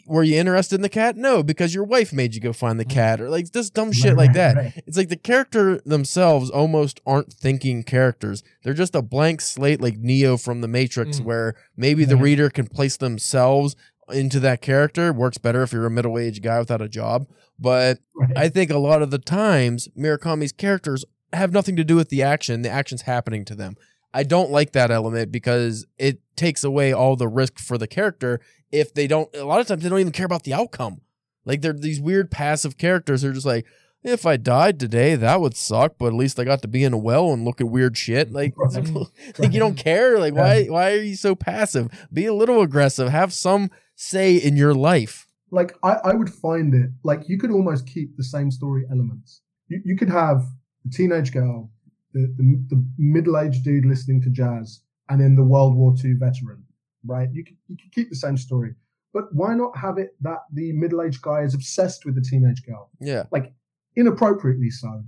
were 0.06 0.22
you 0.22 0.36
interested 0.38 0.76
in 0.76 0.82
the 0.82 0.88
cat? 0.88 1.16
No, 1.16 1.42
because 1.42 1.74
your 1.74 1.84
wife 1.84 2.12
made 2.12 2.34
you 2.34 2.40
go 2.40 2.52
find 2.52 2.80
the 2.80 2.84
cat, 2.84 3.20
or 3.20 3.28
like 3.28 3.52
just 3.52 3.74
dumb 3.74 3.92
shit 3.92 4.14
Right, 4.14 4.16
like 4.16 4.32
that. 4.34 4.56
right. 4.56 4.72
It's 4.86 4.96
like 4.96 5.10
the 5.10 5.16
character 5.16 5.80
themselves 5.84 6.50
almost 6.50 7.00
aren't 7.06 7.32
thinking 7.32 7.82
characters. 7.82 8.42
They're 8.62 8.72
just 8.74 8.94
a 8.94 9.02
blank 9.02 9.40
slate, 9.42 9.80
like 9.80 9.96
Neo 9.98 10.36
from 10.36 10.60
the 10.60 10.68
Matrix, 10.68 11.20
Mm. 11.20 11.24
where 11.24 11.54
maybe 11.76 12.04
the 12.04 12.16
reader 12.16 12.48
can 12.50 12.66
place 12.66 12.96
themselves 12.96 13.76
into 14.10 14.40
that 14.40 14.60
character. 14.62 15.12
Works 15.12 15.38
better 15.38 15.62
if 15.62 15.72
you're 15.72 15.86
a 15.86 15.90
middle 15.90 16.18
aged 16.18 16.42
guy 16.42 16.58
without 16.58 16.82
a 16.82 16.88
job. 16.88 17.26
But 17.58 17.98
Right. 18.14 18.36
I 18.36 18.48
think 18.48 18.70
a 18.70 18.78
lot 18.78 19.02
of 19.02 19.10
the 19.10 19.18
times, 19.18 19.88
Murakami's 19.98 20.52
characters 20.52 21.04
have 21.32 21.52
nothing 21.52 21.76
to 21.76 21.84
do 21.84 21.96
with 21.96 22.08
the 22.08 22.22
action. 22.22 22.62
The 22.62 22.70
action's 22.70 23.02
happening 23.02 23.44
to 23.46 23.54
them. 23.54 23.76
I 24.14 24.22
don't 24.22 24.50
like 24.50 24.72
that 24.72 24.90
element 24.90 25.30
because 25.32 25.86
it 25.98 26.20
takes 26.36 26.64
away 26.64 26.92
all 26.92 27.16
the 27.16 27.28
risk 27.28 27.58
for 27.58 27.76
the 27.76 27.86
character 27.86 28.40
if 28.72 28.94
they 28.94 29.06
don't. 29.06 29.28
A 29.34 29.44
lot 29.44 29.60
of 29.60 29.66
times, 29.66 29.82
they 29.82 29.88
don't 29.88 30.00
even 30.00 30.12
care 30.12 30.26
about 30.26 30.44
the 30.44 30.54
outcome. 30.54 31.00
Like 31.44 31.60
they're 31.60 31.72
these 31.72 32.00
weird 32.00 32.30
passive 32.30 32.78
characters 32.78 33.22
who 33.22 33.30
are 33.30 33.32
just 33.32 33.46
like, 33.46 33.66
if 34.02 34.24
I 34.24 34.36
died 34.36 34.78
today, 34.78 35.16
that 35.16 35.40
would 35.40 35.56
suck, 35.56 35.96
but 35.98 36.06
at 36.06 36.12
least 36.14 36.38
I 36.38 36.44
got 36.44 36.62
to 36.62 36.68
be 36.68 36.84
in 36.84 36.92
a 36.92 36.98
well 36.98 37.32
and 37.32 37.44
look 37.44 37.60
at 37.60 37.68
weird 37.68 37.96
shit. 37.98 38.32
Like, 38.32 38.54
Right. 38.56 38.88
like 39.38 39.52
you 39.52 39.58
don't 39.58 39.76
care. 39.76 40.18
Like, 40.18 40.34
why 40.34 40.64
why 40.66 40.92
are 40.92 41.02
you 41.02 41.16
so 41.16 41.34
passive? 41.34 41.88
Be 42.12 42.26
a 42.26 42.34
little 42.34 42.62
aggressive. 42.62 43.08
Have 43.08 43.32
some 43.32 43.70
say 43.96 44.36
in 44.36 44.56
your 44.56 44.74
life. 44.74 45.26
like 45.50 45.76
I, 45.82 45.92
I 46.10 46.14
would 46.14 46.30
find 46.30 46.74
it 46.74 46.90
like 47.02 47.28
you 47.28 47.38
could 47.38 47.50
almost 47.50 47.86
keep 47.86 48.16
the 48.16 48.24
same 48.24 48.50
story 48.50 48.84
elements. 48.90 49.42
You, 49.68 49.80
you 49.84 49.96
could 49.96 50.10
have 50.10 50.44
the 50.84 50.90
teenage 50.90 51.32
girl, 51.32 51.70
the, 52.12 52.22
the, 52.36 52.44
the 52.68 52.84
middle-aged 52.98 53.64
dude 53.64 53.86
listening 53.86 54.20
to 54.22 54.30
jazz, 54.30 54.82
and 55.08 55.20
then 55.20 55.34
the 55.34 55.44
World 55.44 55.74
War 55.76 55.94
II 56.04 56.12
veteran, 56.14 56.64
right? 57.06 57.28
You 57.32 57.44
could, 57.44 57.56
you 57.68 57.76
could 57.76 57.92
keep 57.92 58.10
the 58.10 58.16
same 58.16 58.36
story, 58.36 58.74
but 59.12 59.24
why 59.32 59.54
not 59.54 59.76
have 59.76 59.98
it 59.98 60.10
that 60.20 60.40
the 60.52 60.72
middle-aged 60.72 61.22
guy 61.22 61.42
is 61.42 61.54
obsessed 61.54 62.04
with 62.04 62.14
the 62.16 62.20
teenage 62.30 62.62
girl, 62.64 62.90
Yeah. 63.00 63.24
Like, 63.30 63.52
inappropriately 63.96 64.70
so, 64.70 65.04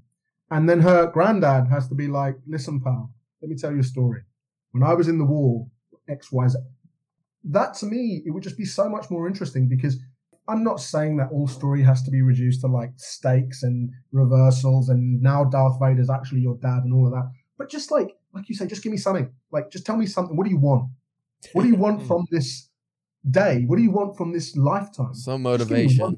and 0.51 0.68
then 0.68 0.80
her 0.80 1.07
granddad 1.09 1.68
has 1.68 1.89
to 1.89 1.95
be 1.95 2.09
like, 2.09 2.36
"Listen, 2.47 2.80
pal, 2.80 3.12
let 3.43 3.51
me 3.51 3.57
tell 3.57 3.72
you 3.72 3.80
a 3.80 3.84
story. 3.84 4.22
When 4.72 4.82
I 4.82 4.95
was 4.95 5.09
in 5.09 5.18
the 5.18 5.24
war, 5.24 5.66
X, 6.09 6.32
Y, 6.32 6.49
Z." 6.49 6.57
That 7.45 7.74
to 7.74 7.86
me, 7.86 8.22
it 8.26 8.30
would 8.30 8.43
just 8.43 8.59
be 8.59 8.64
so 8.64 8.89
much 8.89 9.11
more 9.11 9.26
interesting 9.26 9.68
because 9.68 9.99
I'm 10.49 10.64
not 10.64 10.80
saying 10.80 11.18
that 11.18 11.30
all 11.30 11.47
story 11.47 11.82
has 11.82 12.03
to 12.03 12.11
be 12.11 12.22
reduced 12.22 12.62
to 12.62 12.66
like 12.68 12.93
stakes 12.97 13.62
and 13.62 13.91
reversals 14.12 14.89
and 14.89 15.20
now 15.22 15.45
Darth 15.45 15.78
Vader's 15.80 16.11
actually 16.11 16.41
your 16.41 16.57
dad 16.57 16.84
and 16.84 16.93
all 16.93 17.07
of 17.07 17.12
that. 17.12 17.30
But 17.59 17.70
just 17.70 17.91
like 17.91 18.16
like 18.32 18.49
you 18.49 18.55
say, 18.55 18.66
just 18.66 18.82
give 18.82 18.93
me 18.93 18.99
something. 18.99 19.30
Like 19.53 19.70
just 19.70 19.86
tell 19.86 19.97
me 19.97 20.07
something. 20.07 20.36
What 20.36 20.45
do 20.45 20.51
you 20.51 20.59
want? 20.59 20.91
What 21.53 21.62
do 21.62 21.68
you 21.68 21.76
want 21.76 22.01
hmm. 22.01 22.07
from 22.07 22.26
this 22.30 22.68
day? 23.30 23.64
What 23.66 23.76
do 23.76 23.82
you 23.82 23.91
want 23.91 24.16
from 24.16 24.32
this 24.32 24.57
lifetime? 24.57 25.14
Some 25.14 25.42
motivation. 25.42 26.17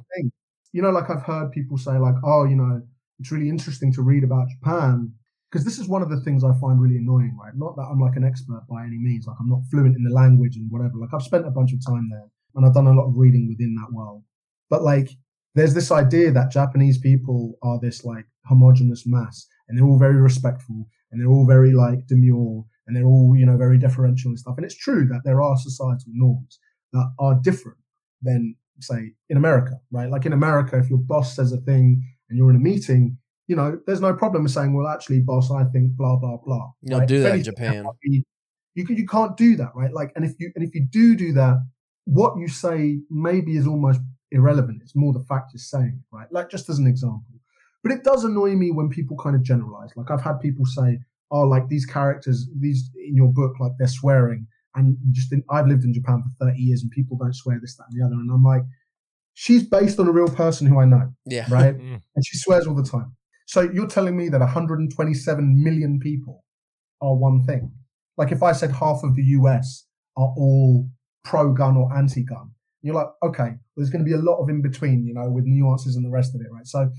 You 0.73 0.82
know, 0.82 0.90
like 0.90 1.11
I've 1.11 1.24
heard 1.24 1.51
people 1.51 1.77
say, 1.78 1.99
like, 1.99 2.15
oh, 2.23 2.44
you 2.44 2.55
know, 2.55 2.81
it's 3.19 3.32
really 3.32 3.49
interesting 3.49 3.93
to 3.94 4.03
read 4.03 4.23
about 4.23 4.49
Japan 4.49 5.12
because 5.51 5.64
this 5.64 5.78
is 5.78 5.89
one 5.89 6.02
of 6.02 6.10
the 6.10 6.20
things 6.20 6.44
I 6.44 6.52
find 6.60 6.81
really 6.81 6.98
annoying, 6.98 7.36
right? 7.40 7.52
Not 7.56 7.74
that 7.77 7.89
I'm 7.90 7.98
like 7.98 8.16
an 8.16 8.24
expert 8.24 8.62
by 8.70 8.85
any 8.85 8.98
means, 8.98 9.27
like 9.27 9.36
I'm 9.40 9.48
not 9.48 9.62
fluent 9.70 9.97
in 9.97 10.05
the 10.05 10.14
language 10.14 10.56
and 10.56 10.70
whatever. 10.70 10.94
Like 10.97 11.12
I've 11.12 11.22
spent 11.22 11.47
a 11.47 11.51
bunch 11.51 11.72
of 11.72 11.85
time 11.85 12.09
there 12.10 12.28
and 12.55 12.64
I've 12.64 12.74
done 12.74 12.86
a 12.86 12.93
lot 12.93 13.09
of 13.09 13.16
reading 13.16 13.48
within 13.48 13.74
that 13.74 13.93
world. 13.93 14.22
But 14.68 14.82
like, 14.82 15.10
there's 15.56 15.74
this 15.74 15.90
idea 15.90 16.31
that 16.31 16.52
Japanese 16.52 16.98
people 16.98 17.59
are 17.62 17.81
this 17.81 18.05
like 18.05 18.27
homogenous 18.44 19.05
mass 19.06 19.47
and 19.68 19.77
they're 19.77 19.86
all 19.86 19.98
very 19.98 20.20
respectful 20.20 20.86
and 21.10 21.20
they're 21.20 21.31
all 21.31 21.47
very 21.47 21.72
like 21.72 22.06
demure 22.06 22.64
and 22.86 22.97
they're 22.97 23.06
all, 23.06 23.35
you 23.36 23.44
know, 23.44 23.56
very 23.56 23.77
deferential 23.77 24.31
and 24.31 24.39
stuff. 24.39 24.55
And 24.56 24.64
it's 24.64 24.77
true 24.77 25.09
that 25.09 25.22
there 25.24 25.43
are 25.43 25.56
societal 25.56 26.12
norms 26.12 26.60
that 26.93 27.12
are 27.18 27.40
different 27.43 27.78
than 28.22 28.55
say 28.78 29.12
in 29.28 29.36
America, 29.36 29.72
right? 29.90 30.09
Like 30.09 30.27
in 30.27 30.32
America, 30.32 30.78
if 30.78 30.89
your 30.89 30.98
boss 30.98 31.35
says 31.35 31.52
a 31.52 31.59
thing 31.59 32.05
and 32.28 32.39
you're 32.39 32.51
in 32.51 32.56
a 32.56 32.60
meeting, 32.60 33.18
you 33.51 33.56
know, 33.56 33.78
there's 33.86 34.01
no 34.01 34.14
problem 34.14 34.44
with 34.44 34.52
saying, 34.52 34.72
well, 34.77 34.86
actually, 34.94 35.20
boss, 35.20 35.51
I 35.51 35.64
think 35.72 35.86
blah, 36.01 36.16
blah, 36.16 36.36
blah. 36.44 36.66
You 36.82 36.90
don't 36.90 37.01
right? 37.01 37.09
do 37.09 37.16
If 37.16 37.22
that 37.24 37.35
in 37.35 37.43
Japan. 37.43 37.86
be- 38.02 38.24
You, 38.78 38.86
can, 38.86 38.97
you 38.97 39.06
can't 39.06 39.36
do 39.36 39.56
that, 39.56 39.70
right? 39.74 39.93
Like, 39.93 40.10
and 40.16 40.24
if 40.24 40.32
you, 40.39 40.52
and 40.55 40.62
if 40.66 40.72
you 40.77 40.82
do 40.98 41.16
do 41.16 41.32
that, 41.32 41.56
what 42.05 42.32
you 42.39 42.47
say 42.64 43.01
maybe 43.10 43.56
is 43.56 43.66
almost 43.66 44.01
irrelevant. 44.31 44.78
It's 44.85 44.94
more 44.94 45.12
the 45.12 45.24
fact 45.31 45.47
you're 45.52 45.59
saying, 45.74 45.97
right? 46.12 46.28
Like, 46.31 46.48
just 46.56 46.68
as 46.72 46.78
an 46.78 46.86
example. 46.86 47.24
But 47.82 47.90
it 47.93 48.05
does 48.05 48.22
annoy 48.24 48.52
me 48.62 48.70
when 48.70 48.89
people 48.89 49.16
kind 49.16 49.35
of 49.35 49.43
generalize. 49.43 49.90
Like, 49.97 50.10
I've 50.12 50.22
had 50.22 50.36
people 50.40 50.64
say, 50.66 50.98
oh, 51.32 51.43
like 51.55 51.66
these 51.68 51.86
characters, 51.86 52.48
these 52.64 52.90
in 53.09 53.16
your 53.16 53.32
book, 53.32 53.55
like 53.59 53.72
they're 53.78 53.89
swearing. 54.01 54.47
And 54.77 54.97
just 55.10 55.32
in, 55.32 55.43
I've 55.51 55.66
lived 55.66 55.82
in 55.85 55.93
Japan 55.93 56.22
for 56.22 56.47
30 56.47 56.60
years 56.60 56.82
and 56.82 56.90
people 56.93 57.16
don't 57.16 57.35
swear 57.35 57.59
this, 57.60 57.74
that, 57.77 57.86
and 57.90 58.01
the 58.01 58.05
other. 58.06 58.14
And 58.14 58.31
I'm 58.31 58.44
like, 58.44 58.62
she's 59.35 59.64
based 59.64 59.98
on 59.98 60.06
a 60.06 60.12
real 60.12 60.28
person 60.28 60.66
who 60.68 60.78
I 60.78 60.85
know, 60.85 61.06
Yeah. 61.27 61.47
right? 61.51 61.74
Mm. 61.90 62.01
and 62.14 62.24
she 62.24 62.36
swears 62.39 62.66
all 62.68 62.74
the 62.77 62.85
time. 62.89 63.16
So 63.51 63.62
you're 63.62 63.89
telling 63.89 64.16
me 64.16 64.28
that 64.28 64.39
127 64.39 65.64
million 65.64 65.98
people 65.98 66.44
are 67.02 67.16
one 67.16 67.43
thing? 67.43 67.72
Like 68.16 68.31
if 68.31 68.44
I 68.44 68.52
said 68.52 68.70
half 68.70 69.02
of 69.02 69.16
the 69.16 69.24
US 69.39 69.86
are 70.16 70.32
all 70.36 70.89
pro 71.24 71.52
gun 71.52 71.77
or 71.77 71.93
anti 71.93 72.22
gun, 72.22 72.52
you're 72.81 72.94
like, 72.94 73.09
okay, 73.24 73.55
there's 73.77 73.90
going 73.90 74.05
to 74.05 74.09
be 74.09 74.14
a 74.14 74.22
lot 74.22 74.40
of 74.40 74.48
in 74.48 74.62
between, 74.62 75.05
you 75.05 75.14
know, 75.14 75.28
with 75.28 75.47
nuances 75.47 75.97
and 75.97 76.05
the 76.05 76.10
rest 76.10 76.32
of 76.32 76.40
it, 76.43 76.47
right? 76.52 76.64
So 76.64 76.90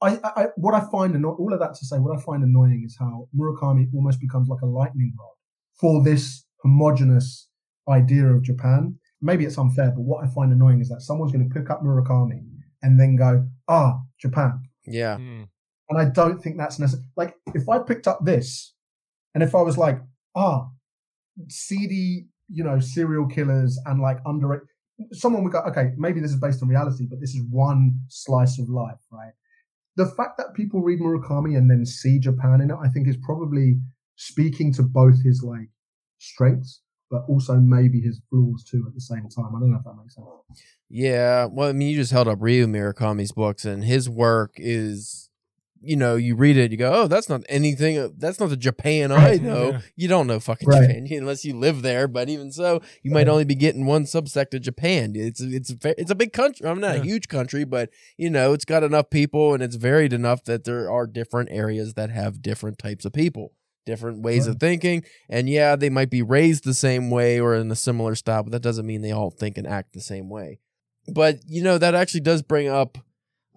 I, 0.00 0.18
I 0.24 0.46
what 0.56 0.72
I 0.72 0.80
find, 0.90 1.14
and 1.14 1.26
all 1.26 1.52
of 1.52 1.60
that 1.60 1.74
to 1.74 1.84
say, 1.84 1.98
what 1.98 2.18
I 2.18 2.22
find 2.22 2.42
annoying 2.42 2.84
is 2.86 2.96
how 2.98 3.28
Murakami 3.38 3.92
almost 3.94 4.18
becomes 4.18 4.48
like 4.48 4.62
a 4.62 4.66
lightning 4.66 5.12
rod 5.18 5.36
for 5.78 6.02
this 6.02 6.46
homogenous 6.62 7.50
idea 7.86 8.28
of 8.28 8.42
Japan. 8.42 8.94
Maybe 9.20 9.44
it's 9.44 9.58
unfair, 9.58 9.90
but 9.90 10.04
what 10.04 10.24
I 10.24 10.28
find 10.28 10.54
annoying 10.54 10.80
is 10.80 10.88
that 10.88 11.02
someone's 11.02 11.32
going 11.32 11.46
to 11.46 11.54
pick 11.54 11.68
up 11.68 11.82
Murakami 11.82 12.46
and 12.80 12.98
then 12.98 13.16
go, 13.16 13.46
ah, 13.68 13.98
Japan. 14.18 14.62
Yeah. 14.86 15.18
Mm. 15.18 15.48
And 15.88 15.98
I 15.98 16.06
don't 16.06 16.38
think 16.38 16.58
that's 16.58 16.78
necessary. 16.78 17.08
Like, 17.16 17.34
if 17.54 17.68
I 17.68 17.78
picked 17.78 18.06
up 18.06 18.24
this 18.24 18.74
and 19.34 19.42
if 19.42 19.54
I 19.54 19.62
was 19.62 19.78
like, 19.78 20.00
ah, 20.36 20.68
seedy, 21.48 22.26
you 22.48 22.64
know, 22.64 22.80
serial 22.80 23.26
killers 23.26 23.78
and 23.86 24.00
like 24.00 24.18
under 24.26 24.54
it, 24.54 24.62
someone 25.12 25.44
would 25.44 25.52
go, 25.52 25.60
okay, 25.60 25.92
maybe 25.96 26.20
this 26.20 26.30
is 26.30 26.40
based 26.40 26.62
on 26.62 26.68
reality, 26.68 27.06
but 27.08 27.20
this 27.20 27.34
is 27.34 27.42
one 27.50 28.00
slice 28.08 28.58
of 28.58 28.68
life, 28.68 28.98
right? 29.10 29.32
The 29.96 30.06
fact 30.06 30.38
that 30.38 30.54
people 30.54 30.82
read 30.82 31.00
Murakami 31.00 31.56
and 31.56 31.70
then 31.70 31.84
see 31.84 32.18
Japan 32.18 32.60
in 32.60 32.70
it, 32.70 32.76
I 32.82 32.88
think 32.88 33.08
is 33.08 33.16
probably 33.16 33.78
speaking 34.16 34.72
to 34.74 34.82
both 34.82 35.22
his 35.24 35.42
like 35.42 35.68
strengths, 36.18 36.82
but 37.10 37.22
also 37.28 37.56
maybe 37.56 38.00
his 38.00 38.20
flaws 38.30 38.64
too 38.64 38.84
at 38.86 38.94
the 38.94 39.00
same 39.00 39.28
time. 39.28 39.54
I 39.56 39.60
don't 39.60 39.70
know 39.70 39.78
if 39.78 39.84
that 39.84 39.96
makes 39.96 40.14
sense. 40.14 40.26
Yeah. 40.88 41.46
Well, 41.50 41.68
I 41.68 41.72
mean, 41.72 41.88
you 41.88 41.96
just 41.96 42.12
held 42.12 42.28
up 42.28 42.38
Ryu 42.40 42.66
Murakami's 42.66 43.32
books, 43.32 43.64
and 43.64 43.84
his 43.84 44.08
work 44.08 44.52
is 44.56 45.27
you 45.80 45.96
know, 45.96 46.16
you 46.16 46.34
read 46.34 46.56
it, 46.56 46.70
you 46.70 46.76
go, 46.76 46.92
oh, 46.92 47.06
that's 47.06 47.28
not 47.28 47.42
anything. 47.48 47.98
uh, 47.98 48.08
That's 48.16 48.40
not 48.40 48.48
the 48.50 48.56
Japan 48.56 49.12
I 49.12 49.36
know. 49.36 49.70
Yeah. 49.70 49.80
You 49.96 50.08
don't 50.08 50.26
know 50.26 50.40
fucking 50.40 50.68
Right. 50.68 50.82
Japan 50.88 51.06
unless 51.12 51.44
you 51.44 51.54
live 51.56 51.82
there. 51.82 52.08
But 52.08 52.28
even 52.28 52.50
so, 52.52 52.80
you 53.02 53.10
might 53.10 53.28
only 53.28 53.44
be 53.44 53.54
getting 53.54 53.86
one 53.86 54.04
subsect 54.04 54.54
of 54.54 54.62
Japan. 54.62 55.12
It's 55.14 55.40
it's 55.40 55.70
a 55.70 56.00
it's 56.00 56.10
a 56.10 56.14
big 56.14 56.32
country. 56.32 56.66
I'm 56.66 56.80
not 56.80 56.96
Yeah. 56.96 57.02
a 57.02 57.04
huge 57.04 57.28
country, 57.28 57.64
but 57.64 57.90
you 58.16 58.30
know, 58.30 58.52
it's 58.52 58.64
got 58.64 58.82
enough 58.82 59.10
people 59.10 59.54
and 59.54 59.62
it's 59.62 59.76
varied 59.76 60.12
enough 60.12 60.44
that 60.44 60.64
there 60.64 60.90
are 60.90 61.06
different 61.06 61.50
areas 61.52 61.94
that 61.94 62.10
have 62.10 62.42
different 62.42 62.78
types 62.78 63.04
of 63.04 63.12
people. 63.12 63.52
Different 63.86 64.20
ways 64.20 64.46
of 64.46 64.56
thinking, 64.60 65.02
and 65.30 65.48
yeah, 65.48 65.74
they 65.74 65.88
might 65.88 66.10
be 66.10 66.20
raised 66.20 66.64
the 66.64 66.74
same 66.74 67.08
way 67.08 67.40
or 67.40 67.54
in 67.54 67.70
a 67.70 67.74
similar 67.74 68.14
style, 68.14 68.42
but 68.42 68.52
that 68.52 68.60
doesn't 68.62 68.84
mean 68.86 69.00
they 69.00 69.12
all 69.12 69.30
think 69.30 69.56
and 69.56 69.66
act 69.66 69.94
the 69.94 70.02
same 70.02 70.28
way. 70.28 70.58
But 71.10 71.36
you 71.46 71.62
know, 71.62 71.78
that 71.78 71.94
actually 71.94 72.20
does 72.20 72.42
bring 72.42 72.68
up 72.68 72.98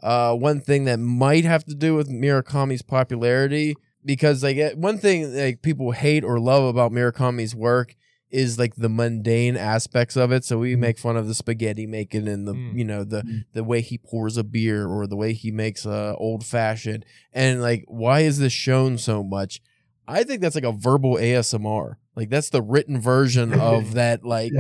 uh, 0.04 0.34
one 0.36 0.60
thing 0.62 0.86
that 0.86 1.00
might 1.00 1.46
have 1.46 1.64
to 1.66 1.76
do 1.76 1.96
with 1.96 2.10
Murakami's 2.10 2.82
popularity 2.82 3.76
because 4.04 4.44
like 4.44 4.58
eh, 4.58 4.74
one 4.76 4.98
thing 4.98 5.36
like 5.36 5.62
people 5.62 5.92
hate 5.92 6.24
or 6.24 6.40
love 6.40 6.64
about 6.64 6.92
Murakami's 6.92 7.54
work 7.56 7.96
is 8.32 8.58
like 8.58 8.74
the 8.76 8.88
mundane 8.90 9.58
aspects 9.58 10.16
of 10.16 10.32
it. 10.32 10.46
So 10.46 10.58
we 10.58 10.76
make 10.76 10.98
fun 10.98 11.18
of 11.18 11.28
the 11.28 11.34
spaghetti 11.36 11.86
making 11.86 12.28
and 12.28 12.48
the 12.48 12.54
Mm. 12.54 12.78
you 12.78 12.86
know 12.86 13.04
the 13.04 13.22
Mm. 13.24 13.44
the 13.54 13.64
way 13.64 13.82
he 13.82 13.98
pours 13.98 14.38
a 14.38 14.44
beer 14.44 14.88
or 14.88 15.06
the 15.06 15.18
way 15.18 15.34
he 15.34 15.52
makes 15.52 15.86
a 15.86 16.16
old 16.18 16.46
fashioned 16.46 17.06
and 17.34 17.62
like 17.62 17.84
why 17.88 18.22
is 18.22 18.40
this 18.40 18.54
shown 18.54 18.98
so 18.98 19.24
much? 19.24 19.62
I 20.08 20.24
think 20.24 20.42
that's 20.42 20.56
like 20.56 20.64
a 20.64 20.72
verbal 20.72 21.18
ASMR. 21.18 21.96
Like 22.16 22.30
that's 22.30 22.50
the 22.50 22.62
written 22.62 23.00
version 23.00 23.54
of 23.54 23.94
that 23.94 24.24
like. 24.26 24.52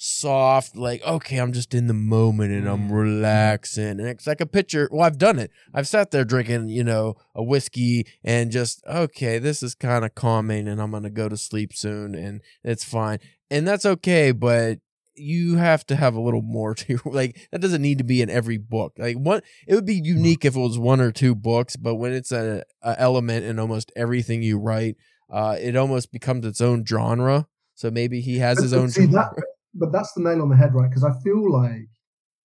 Soft 0.00 0.76
like 0.76 1.02
okay 1.04 1.38
i'm 1.38 1.52
just 1.52 1.74
in 1.74 1.88
the 1.88 1.92
moment 1.92 2.52
and 2.52 2.68
i'm 2.68 2.88
Mm. 2.88 2.92
relaxing. 2.92 3.84
And 3.98 4.06
it's 4.06 4.26
like 4.28 4.40
a 4.40 4.46
picture 4.46 4.88
well 4.92 5.02
i've 5.02 5.18
done 5.18 5.38
it. 5.40 5.50
I've 5.74 5.88
sat 5.88 6.12
there 6.12 6.24
drinking 6.24 6.68
you 6.68 6.84
know 6.84 7.16
a 7.34 7.42
whiskey 7.42 8.06
and 8.22 8.52
just 8.52 8.80
okay 8.86 9.38
this 9.38 9.60
is 9.62 9.74
kind 9.74 10.04
of 10.04 10.14
calming 10.14 10.68
and 10.68 10.80
i'm 10.80 10.92
gonna 10.92 11.10
go 11.10 11.28
to 11.28 11.36
sleep 11.36 11.72
soon 11.74 12.14
and 12.14 12.40
it's 12.62 12.84
fine. 12.84 13.18
And 13.50 13.66
that's 13.66 13.84
okay 13.84 14.30
but 14.30 14.78
you 15.16 15.56
have 15.56 15.84
to 15.86 15.96
have 15.96 16.14
a 16.14 16.20
little 16.20 16.42
more 16.42 16.76
to 16.76 17.00
like 17.04 17.48
that 17.50 17.60
doesn't 17.60 17.82
need 17.82 17.98
to 17.98 18.04
be 18.04 18.22
in 18.22 18.30
every 18.30 18.56
book. 18.56 18.92
Like 18.98 19.16
one 19.16 19.40
it 19.66 19.74
would 19.74 19.84
be 19.86 20.00
unique 20.02 20.44
if 20.44 20.54
it 20.54 20.60
was 20.60 20.78
one 20.78 21.00
or 21.00 21.10
two 21.10 21.34
books 21.34 21.74
but 21.74 21.96
when 21.96 22.12
it's 22.12 22.30
a, 22.30 22.62
a 22.82 22.94
element 23.00 23.44
in 23.44 23.58
almost 23.58 23.90
everything 23.96 24.44
you 24.44 24.58
write 24.60 24.96
uh 25.28 25.56
it 25.60 25.74
almost 25.74 26.12
becomes 26.12 26.46
its 26.46 26.60
own 26.60 26.84
genre. 26.84 27.48
So 27.74 27.90
maybe 27.90 28.20
he 28.20 28.38
has 28.38 28.60
his 28.60 28.72
own 28.72 28.90
see, 28.90 29.06
that, 29.06 29.32
but 29.74 29.92
that's 29.92 30.12
the 30.12 30.22
nail 30.22 30.42
on 30.42 30.48
the 30.48 30.56
head, 30.56 30.74
right? 30.74 30.88
Because 30.88 31.04
I 31.04 31.12
feel 31.22 31.50
like 31.50 31.88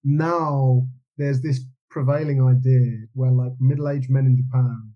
now 0.03 0.87
there's 1.17 1.41
this 1.41 1.61
prevailing 1.89 2.43
idea 2.43 3.05
where 3.13 3.31
like 3.31 3.53
middle-aged 3.59 4.09
men 4.09 4.25
in 4.25 4.37
Japan 4.37 4.93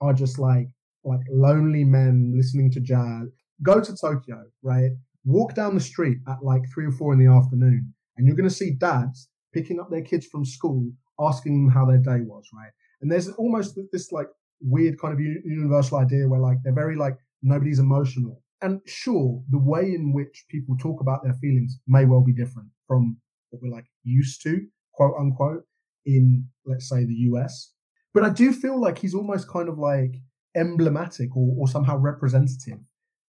are 0.00 0.12
just 0.12 0.38
like 0.38 0.68
like 1.04 1.20
lonely 1.30 1.84
men 1.84 2.32
listening 2.36 2.70
to 2.72 2.80
jazz. 2.80 3.28
Go 3.62 3.80
to 3.80 3.96
Tokyo, 3.96 4.44
right? 4.62 4.90
Walk 5.24 5.54
down 5.54 5.74
the 5.74 5.80
street 5.80 6.18
at 6.28 6.42
like 6.42 6.62
three 6.72 6.86
or 6.86 6.92
four 6.92 7.12
in 7.12 7.18
the 7.18 7.32
afternoon, 7.32 7.92
and 8.16 8.26
you're 8.26 8.36
going 8.36 8.48
to 8.48 8.54
see 8.54 8.72
dads 8.72 9.28
picking 9.52 9.80
up 9.80 9.90
their 9.90 10.02
kids 10.02 10.26
from 10.26 10.44
school, 10.44 10.90
asking 11.20 11.64
them 11.66 11.72
how 11.72 11.84
their 11.84 11.98
day 11.98 12.20
was, 12.20 12.44
right? 12.52 12.70
And 13.00 13.10
there's 13.10 13.28
almost 13.30 13.78
this 13.92 14.12
like 14.12 14.28
weird 14.60 14.98
kind 14.98 15.14
of 15.14 15.20
universal 15.20 15.98
idea 15.98 16.28
where 16.28 16.40
like 16.40 16.58
they're 16.64 16.74
very 16.74 16.96
like 16.96 17.16
nobody's 17.42 17.78
emotional. 17.78 18.42
And 18.62 18.80
sure, 18.86 19.42
the 19.50 19.58
way 19.58 19.82
in 19.82 20.12
which 20.12 20.46
people 20.48 20.76
talk 20.76 21.00
about 21.00 21.22
their 21.22 21.34
feelings 21.34 21.78
may 21.86 22.04
well 22.04 22.22
be 22.22 22.32
different 22.32 22.68
from 22.86 23.18
what 23.50 23.60
we're 23.62 23.74
like 23.74 23.86
used 24.02 24.42
to, 24.42 24.66
quote 24.92 25.14
unquote, 25.18 25.64
in 26.04 26.46
let's 26.64 26.88
say 26.88 27.04
the 27.04 27.14
US. 27.30 27.72
But 28.14 28.24
I 28.24 28.30
do 28.30 28.52
feel 28.52 28.80
like 28.80 28.98
he's 28.98 29.14
almost 29.14 29.48
kind 29.48 29.68
of 29.68 29.78
like 29.78 30.14
emblematic 30.56 31.36
or, 31.36 31.54
or 31.58 31.68
somehow 31.68 31.98
representative, 31.98 32.78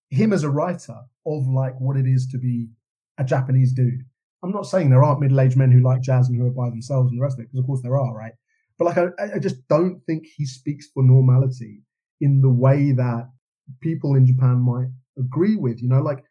him 0.10 0.32
as 0.32 0.44
a 0.44 0.50
writer 0.50 0.98
of 1.26 1.48
like 1.48 1.80
what 1.80 1.98
it 1.98 2.08
is 2.08 2.26
to 2.28 2.38
be 2.38 2.70
a 3.18 3.26
Japanese 3.26 3.74
dude. 3.74 4.04
I'm 4.44 4.52
not 4.52 4.66
saying 4.68 4.90
there 4.90 5.04
aren't 5.04 5.20
middle-aged 5.20 5.58
men 5.58 5.72
who 5.72 5.82
like 5.82 6.02
jazz 6.02 6.30
and 6.30 6.38
who 6.38 6.46
are 6.46 6.52
by 6.52 6.70
themselves 6.70 7.12
and 7.12 7.20
the 7.20 7.24
rest 7.24 7.38
of 7.38 7.42
it, 7.42 7.48
because 7.48 7.60
of 7.60 7.66
course 7.66 7.82
there 7.82 8.00
are, 8.00 8.16
right? 8.16 8.34
But 8.78 8.86
like 8.86 8.98
I, 8.98 9.36
I 9.36 9.40
just 9.40 9.68
don't 9.68 10.02
think 10.06 10.26
he 10.38 10.46
speaks 10.46 10.88
for 10.94 11.04
normality 11.04 11.82
in 12.22 12.42
the 12.42 12.50
way 12.50 12.92
that 12.94 13.30
people 13.82 14.16
in 14.16 14.26
Japan 14.26 14.60
might 14.60 14.90
agree 15.18 15.56
with. 15.56 15.82
You 15.82 15.90
know, 15.90 16.02
like 16.02 16.24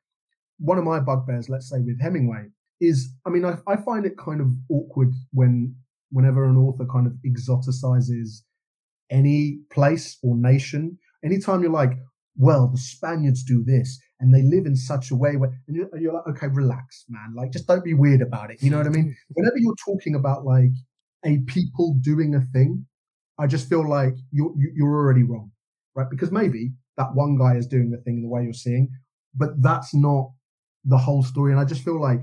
one 0.59 0.79
of 0.79 0.85
my 0.85 1.01
bugbears, 1.01 1.49
let's 1.49 1.69
say 1.71 1.81
with 1.81 2.01
Hemingway, 2.01 2.47
is 2.81 3.11
I 3.27 3.31
mean, 3.31 3.45
I, 3.45 3.59
I 3.67 3.77
find 3.77 4.07
it 4.07 4.19
kind 4.19 4.41
of 4.41 4.49
awkward 4.71 5.13
when 5.33 5.77
whenever 6.11 6.45
an 6.45 6.57
author 6.57 6.87
kind 6.87 7.07
of 7.07 7.15
exoticizes 7.27 8.43
any 9.11 9.61
place 9.71 10.19
or 10.23 10.37
nation. 10.37 10.99
Anytime 11.25 11.63
you're 11.63 11.71
like, 11.71 11.93
well, 12.37 12.69
the 12.69 12.79
Spaniards 12.79 13.43
do 13.45 13.65
this 13.65 13.99
and 14.21 14.33
they 14.35 14.43
live 14.43 14.67
in 14.67 14.77
such 14.77 15.11
a 15.11 15.17
way 15.17 15.37
where, 15.37 15.59
and 15.67 15.77
you're, 15.77 15.89
you're 15.99 16.13
like, 16.13 16.27
okay, 16.29 16.49
relax, 16.49 17.05
man. 17.09 17.35
Like, 17.35 17.53
just 17.53 17.67
don't 17.67 17.85
be 17.85 17.95
weird 17.95 18.23
about 18.23 18.51
it. 18.51 18.63
You 18.63 18.71
know 18.71 18.79
what 18.79 18.87
I 18.87 18.91
mean? 18.91 19.17
Whenever 19.35 19.57
you're 19.59 19.75
talking 19.85 20.15
about 20.15 20.45
like 20.45 20.73
a 21.25 21.39
people 21.47 21.97
doing 22.01 22.35
a 22.35 22.41
thing, 22.53 22.87
I 23.39 23.47
just 23.47 23.69
feel 23.69 23.89
like 23.89 24.15
you're 24.33 24.53
you- 24.57 24.73
you're 24.75 24.95
already 24.95 25.23
wrong, 25.23 25.51
right? 25.95 26.09
Because 26.09 26.31
maybe 26.33 26.73
that 26.97 27.15
one 27.15 27.37
guy 27.37 27.57
is 27.57 27.67
doing 27.67 27.91
the 27.91 27.99
thing 27.99 28.17
in 28.17 28.23
the 28.23 28.29
way 28.29 28.43
you're 28.43 28.53
seeing, 28.53 28.89
but 29.35 29.61
that's 29.63 29.95
not 29.95 30.31
the 30.85 30.99
whole 30.99 31.23
story. 31.23 31.53
And 31.53 31.61
I 31.61 31.65
just 31.65 31.85
feel 31.85 32.01
like 32.01 32.21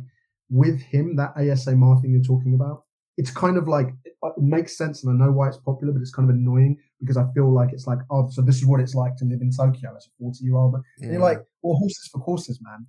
with 0.50 0.82
him, 0.82 1.16
that 1.18 1.36
ASMR 1.36 2.02
thing 2.02 2.12
you're 2.12 2.22
talking 2.22 2.54
about, 2.54 2.84
it's 3.18 3.32
kind 3.32 3.58
of 3.58 3.68
like 3.68 3.90
it 4.06 4.14
it 4.24 4.42
makes 4.42 4.78
sense, 4.78 5.04
and 5.04 5.22
I 5.22 5.26
know 5.26 5.32
why 5.32 5.48
it's 5.50 5.58
popular, 5.58 5.94
but 5.94 6.02
it's 6.02 6.14
kind 6.14 6.30
of 6.30 6.36
annoying 6.36 6.78
because 7.00 7.18
I 7.18 7.26
feel 7.34 7.54
like 7.54 7.74
it's 7.74 7.88
like, 7.88 8.00
oh, 8.10 8.30
so 8.30 8.42
this 8.42 8.58
is 8.58 8.66
what 8.66 8.80
it's 8.80 8.96
like 8.96 9.16
to 9.18 9.26
live 9.26 9.42
in 9.42 9.52
Tokyo 9.52 9.94
as 9.96 10.08
a 10.08 10.10
40 10.20 10.44
year 10.44 10.56
old. 10.56 10.76
And 11.00 11.12
you're 11.12 11.22
like, 11.22 11.40
well, 11.62 11.78
horses 11.78 12.10
for 12.12 12.22
courses, 12.22 12.60
man. 12.62 12.88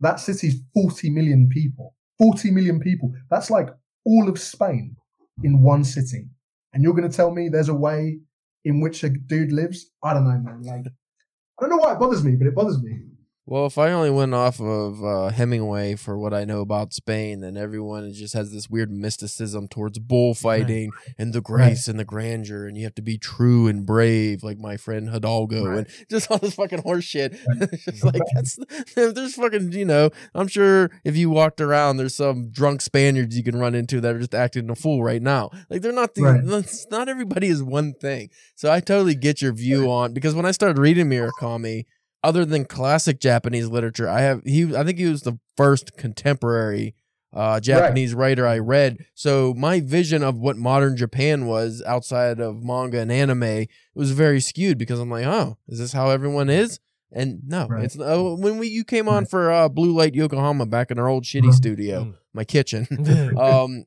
That 0.00 0.18
city's 0.18 0.60
40 0.74 1.10
million 1.10 1.48
people. 1.50 1.94
40 2.18 2.50
million 2.50 2.80
people. 2.80 3.12
That's 3.30 3.50
like 3.50 3.68
all 4.04 4.28
of 4.28 4.38
Spain 4.38 4.96
in 5.42 5.62
one 5.62 5.84
city. 5.84 6.28
And 6.72 6.82
you're 6.82 6.94
going 6.94 7.08
to 7.08 7.14
tell 7.14 7.30
me 7.30 7.48
there's 7.48 7.68
a 7.68 7.74
way 7.74 8.20
in 8.64 8.80
which 8.80 9.04
a 9.04 9.10
dude 9.10 9.52
lives? 9.52 9.90
I 10.02 10.14
don't 10.14 10.24
know, 10.24 10.38
man. 10.38 10.62
Like, 10.62 10.92
I 11.60 11.66
don't 11.68 11.70
know 11.70 11.76
why 11.76 11.92
it 11.92 11.98
bothers 11.98 12.24
me, 12.24 12.36
but 12.36 12.46
it 12.46 12.54
bothers 12.54 12.82
me. 12.82 13.00
Well, 13.46 13.66
if 13.66 13.78
I 13.78 13.90
only 13.90 14.10
went 14.10 14.32
off 14.32 14.60
of 14.60 15.02
uh, 15.02 15.30
Hemingway 15.30 15.96
for 15.96 16.16
what 16.16 16.32
I 16.32 16.44
know 16.44 16.60
about 16.60 16.92
Spain, 16.92 17.40
then 17.40 17.56
everyone 17.56 18.12
just 18.12 18.34
has 18.34 18.52
this 18.52 18.70
weird 18.70 18.92
mysticism 18.92 19.66
towards 19.66 19.98
bullfighting 19.98 20.90
and 21.18 21.32
the 21.32 21.40
grace 21.40 21.88
and 21.88 21.98
the 21.98 22.04
grandeur, 22.04 22.68
and 22.68 22.76
you 22.76 22.84
have 22.84 22.94
to 22.94 23.02
be 23.02 23.18
true 23.18 23.66
and 23.66 23.84
brave, 23.84 24.44
like 24.44 24.58
my 24.58 24.76
friend 24.76 25.08
Hidalgo, 25.10 25.64
Right. 25.64 25.78
and 25.78 25.86
just 26.10 26.30
all 26.30 26.38
this 26.38 26.54
fucking 26.54 26.82
horse 26.82 27.02
shit. 27.04 27.34
Right. 27.58 27.70
Just 27.84 28.04
like 28.04 28.22
that's 28.34 28.56
there's 28.94 29.34
fucking 29.34 29.72
you 29.72 29.84
know. 29.86 30.10
I'm 30.32 30.46
sure 30.46 30.90
if 31.02 31.16
you 31.16 31.28
walked 31.30 31.60
around, 31.60 31.96
there's 31.96 32.14
some 32.14 32.50
drunk 32.50 32.82
Spaniards 32.82 33.36
you 33.36 33.42
can 33.42 33.56
run 33.58 33.74
into 33.74 34.00
that 34.00 34.14
are 34.14 34.18
just 34.20 34.34
acting 34.34 34.70
a 34.70 34.76
fool 34.76 35.02
right 35.02 35.22
now. 35.22 35.50
Like 35.68 35.82
they're 35.82 35.92
not 35.92 36.14
the 36.14 36.22
Right. 36.22 36.90
not 36.90 37.08
everybody 37.08 37.48
is 37.48 37.62
one 37.64 37.94
thing. 37.94 38.28
So 38.54 38.70
I 38.70 38.78
totally 38.80 39.14
get 39.16 39.42
your 39.42 39.52
view 39.52 39.90
on 39.90 40.12
because 40.14 40.34
when 40.34 40.46
I 40.46 40.52
started 40.52 40.78
reading 40.78 41.08
Murakami 41.08 41.86
other 42.22 42.44
than 42.44 42.64
classic 42.64 43.20
Japanese 43.20 43.68
literature, 43.68 44.08
I 44.08 44.20
have 44.20 44.42
he 44.44 44.74
I 44.76 44.84
think 44.84 44.98
he 44.98 45.06
was 45.06 45.22
the 45.22 45.38
first 45.56 45.96
contemporary 45.96 46.94
uh, 47.32 47.60
Japanese 47.60 48.12
writer 48.14 48.46
I 48.46 48.58
read. 48.58 49.06
So 49.14 49.54
my 49.54 49.80
vision 49.80 50.22
of 50.24 50.36
what 50.38 50.56
modern 50.56 50.96
Japan 50.96 51.46
was 51.46 51.80
outside 51.86 52.40
of 52.40 52.62
manga 52.64 52.98
and 53.00 53.12
anime 53.12 53.66
was 53.94 54.10
very 54.10 54.40
skewed 54.40 54.78
because 54.78 54.98
I'm 54.98 55.10
like, 55.10 55.26
oh, 55.26 55.56
is 55.68 55.78
this 55.78 55.92
how 55.92 56.10
everyone 56.10 56.50
is? 56.50 56.80
And 57.12 57.40
no, 57.46 57.66
Right. 57.68 57.84
it's 57.84 57.98
uh, 57.98 58.20
when 58.38 58.58
we 58.58 58.68
you 58.68 58.84
came 58.84 59.08
on 59.08 59.22
Right. 59.22 59.30
for 59.30 59.50
uh, 59.52 59.68
Blue 59.68 59.92
Light 59.92 60.14
Yokohama 60.14 60.66
back 60.66 60.90
in 60.90 60.98
our 60.98 61.08
old 61.08 61.24
shitty 61.24 61.44
Uh-huh. 61.48 61.52
studio, 61.52 62.04
Mm. 62.04 62.14
my 62.32 62.44
kitchen. 62.44 62.86
um, 63.38 63.84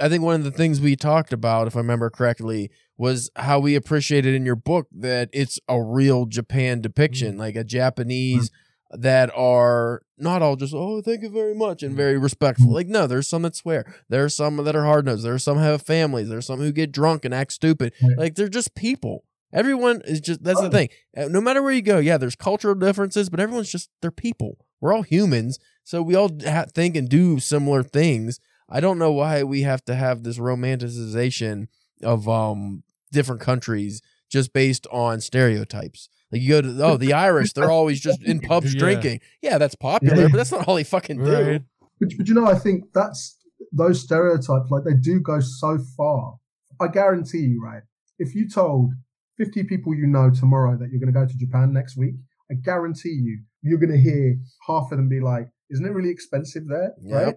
I 0.00 0.08
think 0.08 0.22
one 0.22 0.36
of 0.36 0.44
the 0.44 0.50
things 0.50 0.80
we 0.80 0.96
talked 0.96 1.32
about, 1.32 1.66
if 1.66 1.76
I 1.76 1.80
remember 1.80 2.10
correctly, 2.10 2.70
was 2.96 3.30
how 3.36 3.60
we 3.60 3.74
appreciated 3.74 4.34
in 4.34 4.44
your 4.44 4.56
book 4.56 4.88
that 4.92 5.30
it's 5.32 5.58
a 5.68 5.82
real 5.82 6.26
Japan 6.26 6.80
depiction, 6.80 7.32
mm-hmm. 7.32 7.40
like 7.40 7.56
a 7.56 7.64
Japanese 7.64 8.50
mm-hmm. 8.50 9.00
that 9.00 9.30
are 9.36 10.02
not 10.16 10.42
all 10.42 10.56
just 10.56 10.74
oh 10.74 11.00
thank 11.00 11.22
you 11.22 11.30
very 11.30 11.54
much 11.54 11.82
and 11.82 11.92
mm-hmm. 11.92 11.98
very 11.98 12.18
respectful. 12.18 12.72
Like 12.72 12.88
no, 12.88 13.06
there's 13.06 13.28
some 13.28 13.42
that 13.42 13.56
swear. 13.56 13.84
There 14.08 14.24
are 14.24 14.28
some 14.28 14.56
that 14.56 14.76
are 14.76 14.84
hard 14.84 15.06
nosed. 15.06 15.24
There 15.24 15.34
are 15.34 15.38
some 15.38 15.58
have 15.58 15.82
families. 15.82 16.28
There's 16.28 16.46
some 16.46 16.58
who 16.58 16.72
get 16.72 16.92
drunk 16.92 17.24
and 17.24 17.34
act 17.34 17.52
stupid. 17.52 17.92
Like 18.16 18.34
they're 18.34 18.48
just 18.48 18.74
people. 18.74 19.24
Everyone 19.52 20.02
is 20.04 20.20
just 20.20 20.42
that's 20.44 20.60
the 20.60 20.66
Oh. 20.66 20.70
thing. 20.70 20.88
Uh, 21.16 21.28
No 21.28 21.40
matter 21.40 21.62
where 21.62 21.72
you 21.72 21.82
go, 21.82 21.98
yeah, 21.98 22.18
there's 22.18 22.36
cultural 22.36 22.74
differences, 22.74 23.30
but 23.30 23.40
everyone's 23.40 23.70
just 23.70 23.90
they're 24.02 24.10
people. 24.10 24.58
We're 24.80 24.92
all 24.92 25.02
humans, 25.02 25.58
so 25.84 26.02
we 26.02 26.14
all 26.14 26.30
ha- 26.44 26.66
think 26.72 26.96
and 26.96 27.08
do 27.08 27.40
similar 27.40 27.82
things. 27.82 28.40
I 28.68 28.80
don't 28.80 28.98
know 28.98 29.12
why 29.12 29.42
we 29.44 29.62
have 29.62 29.84
to 29.86 29.94
have 29.94 30.22
this 30.22 30.38
romanticization 30.38 31.68
of 32.02 32.28
um 32.28 32.82
different 33.12 33.40
countries 33.40 34.00
just 34.30 34.52
based 34.52 34.86
on 34.92 35.20
stereotypes. 35.20 36.08
Like 36.30 36.42
you 36.42 36.48
go 36.50 36.60
to 36.60 36.84
oh 36.84 36.96
the 36.96 37.12
Irish, 37.14 37.52
they're 37.54 37.70
always 37.70 38.00
just 38.00 38.22
in 38.22 38.40
pubs 38.48 38.74
Yeah. 38.74 38.78
drinking. 38.80 39.20
Yeah, 39.42 39.58
that's 39.58 39.74
popular, 39.74 40.22
Yeah. 40.22 40.28
but 40.28 40.36
that's 40.36 40.52
not 40.52 40.68
all 40.68 40.74
they 40.74 40.84
fucking 40.84 41.24
do. 41.24 41.32
Right. 41.32 41.62
But, 42.00 42.10
but 42.16 42.28
you 42.28 42.34
know, 42.34 42.46
I 42.46 42.54
think 42.54 42.84
that's 42.94 43.36
those 43.72 44.02
stereotypes, 44.02 44.70
like 44.70 44.84
they 44.84 44.94
do 44.94 45.20
go 45.20 45.40
so 45.40 45.78
far. 45.96 46.36
I 46.80 46.86
guarantee 46.88 47.38
you, 47.40 47.60
right? 47.62 47.82
If 48.18 48.34
you 48.34 48.48
told 48.48 48.92
50 49.38 49.64
people 49.64 49.94
you 49.94 50.06
know 50.06 50.30
tomorrow 50.30 50.76
that 50.76 50.90
you're 50.90 51.00
going 51.00 51.12
to 51.12 51.18
go 51.18 51.26
to 51.26 51.36
Japan 51.36 51.72
next 51.72 51.96
week, 51.96 52.14
I 52.50 52.54
guarantee 52.54 53.10
you, 53.20 53.40
you're 53.62 53.78
going 53.78 53.90
to 53.92 53.98
hear 54.00 54.36
half 54.66 54.92
of 54.92 54.98
them 54.98 55.08
be 55.08 55.20
like, 55.20 55.48
isn't 55.70 55.84
it 55.84 55.90
really 55.92 56.10
expensive 56.10 56.68
there? 56.68 56.92
Yep. 57.02 57.24
Right? 57.26 57.34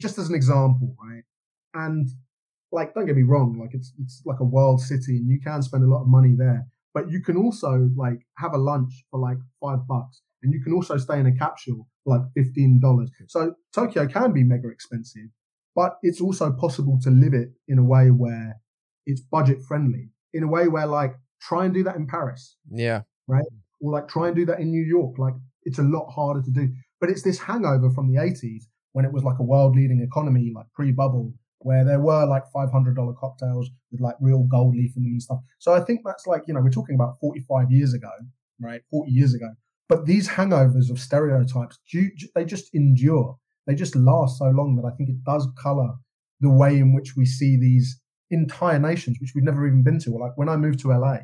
Just 0.00 0.18
as 0.18 0.28
an 0.28 0.34
example, 0.34 0.96
right? 1.02 1.22
And 1.74 2.08
like, 2.72 2.94
don't 2.94 3.06
get 3.06 3.16
me 3.16 3.22
wrong, 3.22 3.58
like 3.60 3.74
it's, 3.74 3.92
it's 4.00 4.22
like 4.24 4.40
a 4.40 4.44
world 4.44 4.80
city 4.80 5.16
and 5.16 5.28
you 5.28 5.40
can 5.40 5.62
spend 5.62 5.84
a 5.84 5.86
lot 5.86 6.02
of 6.02 6.08
money 6.08 6.34
there, 6.36 6.66
but 6.94 7.10
you 7.10 7.22
can 7.22 7.36
also 7.36 7.90
like 7.96 8.20
have 8.38 8.54
a 8.54 8.58
lunch 8.58 8.92
for 9.10 9.20
like 9.20 9.38
five 9.60 9.86
bucks 9.88 10.22
and 10.42 10.52
you 10.52 10.62
can 10.62 10.72
also 10.72 10.96
stay 10.96 11.18
in 11.18 11.26
a 11.26 11.36
capsule 11.36 11.86
for 12.04 12.16
like 12.16 12.26
$15. 12.36 13.08
So 13.28 13.54
Tokyo 13.74 14.06
can 14.06 14.32
be 14.32 14.44
mega 14.44 14.68
expensive, 14.68 15.28
but 15.74 15.98
it's 16.02 16.20
also 16.20 16.52
possible 16.52 16.98
to 17.02 17.10
live 17.10 17.34
it 17.34 17.50
in 17.68 17.78
a 17.78 17.84
way 17.84 18.10
where 18.10 18.60
it's 19.06 19.20
budget 19.20 19.58
friendly, 19.66 20.10
in 20.32 20.42
a 20.42 20.48
way 20.48 20.68
where 20.68 20.86
like 20.86 21.14
try 21.40 21.64
and 21.64 21.74
do 21.74 21.82
that 21.84 21.96
in 21.96 22.06
Paris 22.06 22.56
Yeah. 22.70 23.02
Right, 23.26 23.44
or 23.80 23.92
like 23.92 24.08
try 24.08 24.28
and 24.28 24.36
do 24.36 24.46
that 24.46 24.60
in 24.60 24.70
New 24.70 24.82
York. 24.82 25.18
Like 25.18 25.34
it's 25.64 25.78
a 25.78 25.82
lot 25.82 26.10
harder 26.10 26.42
to 26.42 26.50
do, 26.50 26.72
but 27.00 27.10
it's 27.10 27.22
this 27.22 27.38
hangover 27.38 27.90
from 27.90 28.12
the 28.12 28.20
80s 28.20 28.64
when 28.92 29.04
it 29.04 29.12
was 29.12 29.24
like 29.24 29.38
a 29.38 29.44
world 29.44 29.76
leading 29.76 30.00
economy, 30.00 30.52
like 30.54 30.66
pre 30.74 30.92
bubble, 30.92 31.32
where 31.60 31.84
there 31.84 32.00
were 32.00 32.26
like 32.26 32.44
$500 32.54 33.16
cocktails 33.16 33.70
with 33.90 34.00
like 34.00 34.16
real 34.20 34.44
gold 34.44 34.74
leaf 34.74 34.96
in 34.96 35.02
them 35.02 35.12
and 35.12 35.22
stuff. 35.22 35.40
So 35.58 35.72
I 35.72 35.80
think 35.80 36.00
that's 36.04 36.26
like, 36.26 36.42
you 36.46 36.54
know, 36.54 36.60
we're 36.60 36.70
talking 36.70 36.94
about 36.94 37.18
45 37.20 37.70
years 37.70 37.94
ago, 37.94 38.10
right? 38.60 38.82
40 38.90 39.10
years 39.10 39.34
ago. 39.34 39.48
But 39.88 40.06
these 40.06 40.28
hangovers 40.28 40.90
of 40.90 40.98
stereotypes, 40.98 41.78
they 42.34 42.44
just 42.44 42.74
endure. 42.74 43.36
They 43.66 43.74
just 43.74 43.96
last 43.96 44.38
so 44.38 44.46
long 44.46 44.76
that 44.76 44.90
I 44.90 44.96
think 44.96 45.10
it 45.10 45.22
does 45.24 45.46
color 45.58 45.94
the 46.40 46.50
way 46.50 46.78
in 46.78 46.94
which 46.94 47.16
we 47.16 47.26
see 47.26 47.58
these 47.58 48.00
entire 48.30 48.78
nations, 48.78 49.18
which 49.20 49.32
we've 49.34 49.44
never 49.44 49.66
even 49.66 49.82
been 49.82 49.98
to. 50.00 50.12
Like 50.12 50.36
when 50.36 50.48
I 50.48 50.56
moved 50.56 50.80
to 50.80 50.96
LA, 50.96 51.18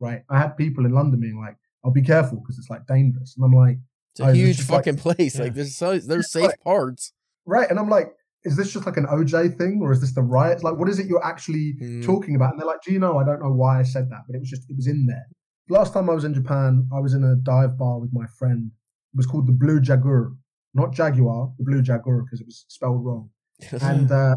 right, 0.00 0.22
I 0.30 0.38
had 0.38 0.56
people 0.56 0.86
in 0.86 0.92
London 0.92 1.20
being 1.20 1.38
like, 1.38 1.56
"I'll 1.84 1.90
be 1.90 2.02
careful 2.02 2.38
because 2.38 2.58
it's 2.58 2.70
like 2.70 2.86
dangerous," 2.86 3.34
and 3.36 3.44
I'm 3.44 3.52
like, 3.52 3.78
It's 4.12 4.20
a 4.20 4.26
Oh, 4.26 4.32
huge 4.32 4.58
just 4.58 4.70
like- 4.70 4.84
fucking 4.84 4.96
place. 4.98 5.36
Yeah. 5.36 5.42
Like 5.44 5.54
there's 5.54 5.76
so 5.76 5.98
there's 5.98 6.30
safe 6.30 6.44
like- 6.44 6.60
parts. 6.60 7.12
right, 7.46 7.68
and 7.70 7.78
I'm 7.78 7.88
like, 7.88 8.08
"Is 8.44 8.56
this 8.56 8.72
just 8.72 8.86
like 8.86 8.96
an 8.98 9.06
OJ 9.06 9.56
thing, 9.56 9.80
or 9.82 9.90
is 9.92 10.00
this 10.00 10.14
the 10.14 10.22
riots? 10.22 10.62
Like, 10.62 10.76
what 10.78 10.88
is 10.88 10.98
it 10.98 11.06
you're 11.06 11.24
actually 11.24 11.74
Mm. 11.80 12.04
talking 12.04 12.34
about?" 12.36 12.52
And 12.52 12.60
they're 12.60 12.66
like, 12.66 12.82
"Do 12.82 12.92
you 12.92 12.98
know? 12.98 13.18
I 13.18 13.24
don't 13.24 13.40
know 13.42 13.52
why 13.52 13.78
I 13.80 13.82
said 13.82 14.10
that, 14.10 14.22
but 14.26 14.36
it 14.36 14.40
was 14.40 14.50
just 14.50 14.68
it 14.70 14.76
was 14.76 14.86
in 14.86 15.06
there." 15.06 15.26
Last 15.68 15.92
time 15.94 16.10
I 16.10 16.14
was 16.14 16.24
in 16.24 16.34
Japan, 16.34 16.88
I 16.94 17.00
was 17.00 17.14
in 17.14 17.24
a 17.24 17.36
dive 17.36 17.78
bar 17.78 17.98
with 18.00 18.12
my 18.12 18.26
friend. 18.38 18.70
It 19.14 19.16
was 19.16 19.26
called 19.26 19.46
the 19.46 19.52
Blue 19.52 19.80
Jaguar, 19.80 20.32
not 20.74 20.92
Jaguar, 20.92 21.52
the 21.58 21.64
Blue 21.64 21.80
Jaguar 21.82 22.22
because 22.22 22.40
it 22.40 22.46
was 22.46 22.64
spelled 22.68 23.04
wrong. 23.04 23.30
and 23.80 24.10
uh, 24.10 24.34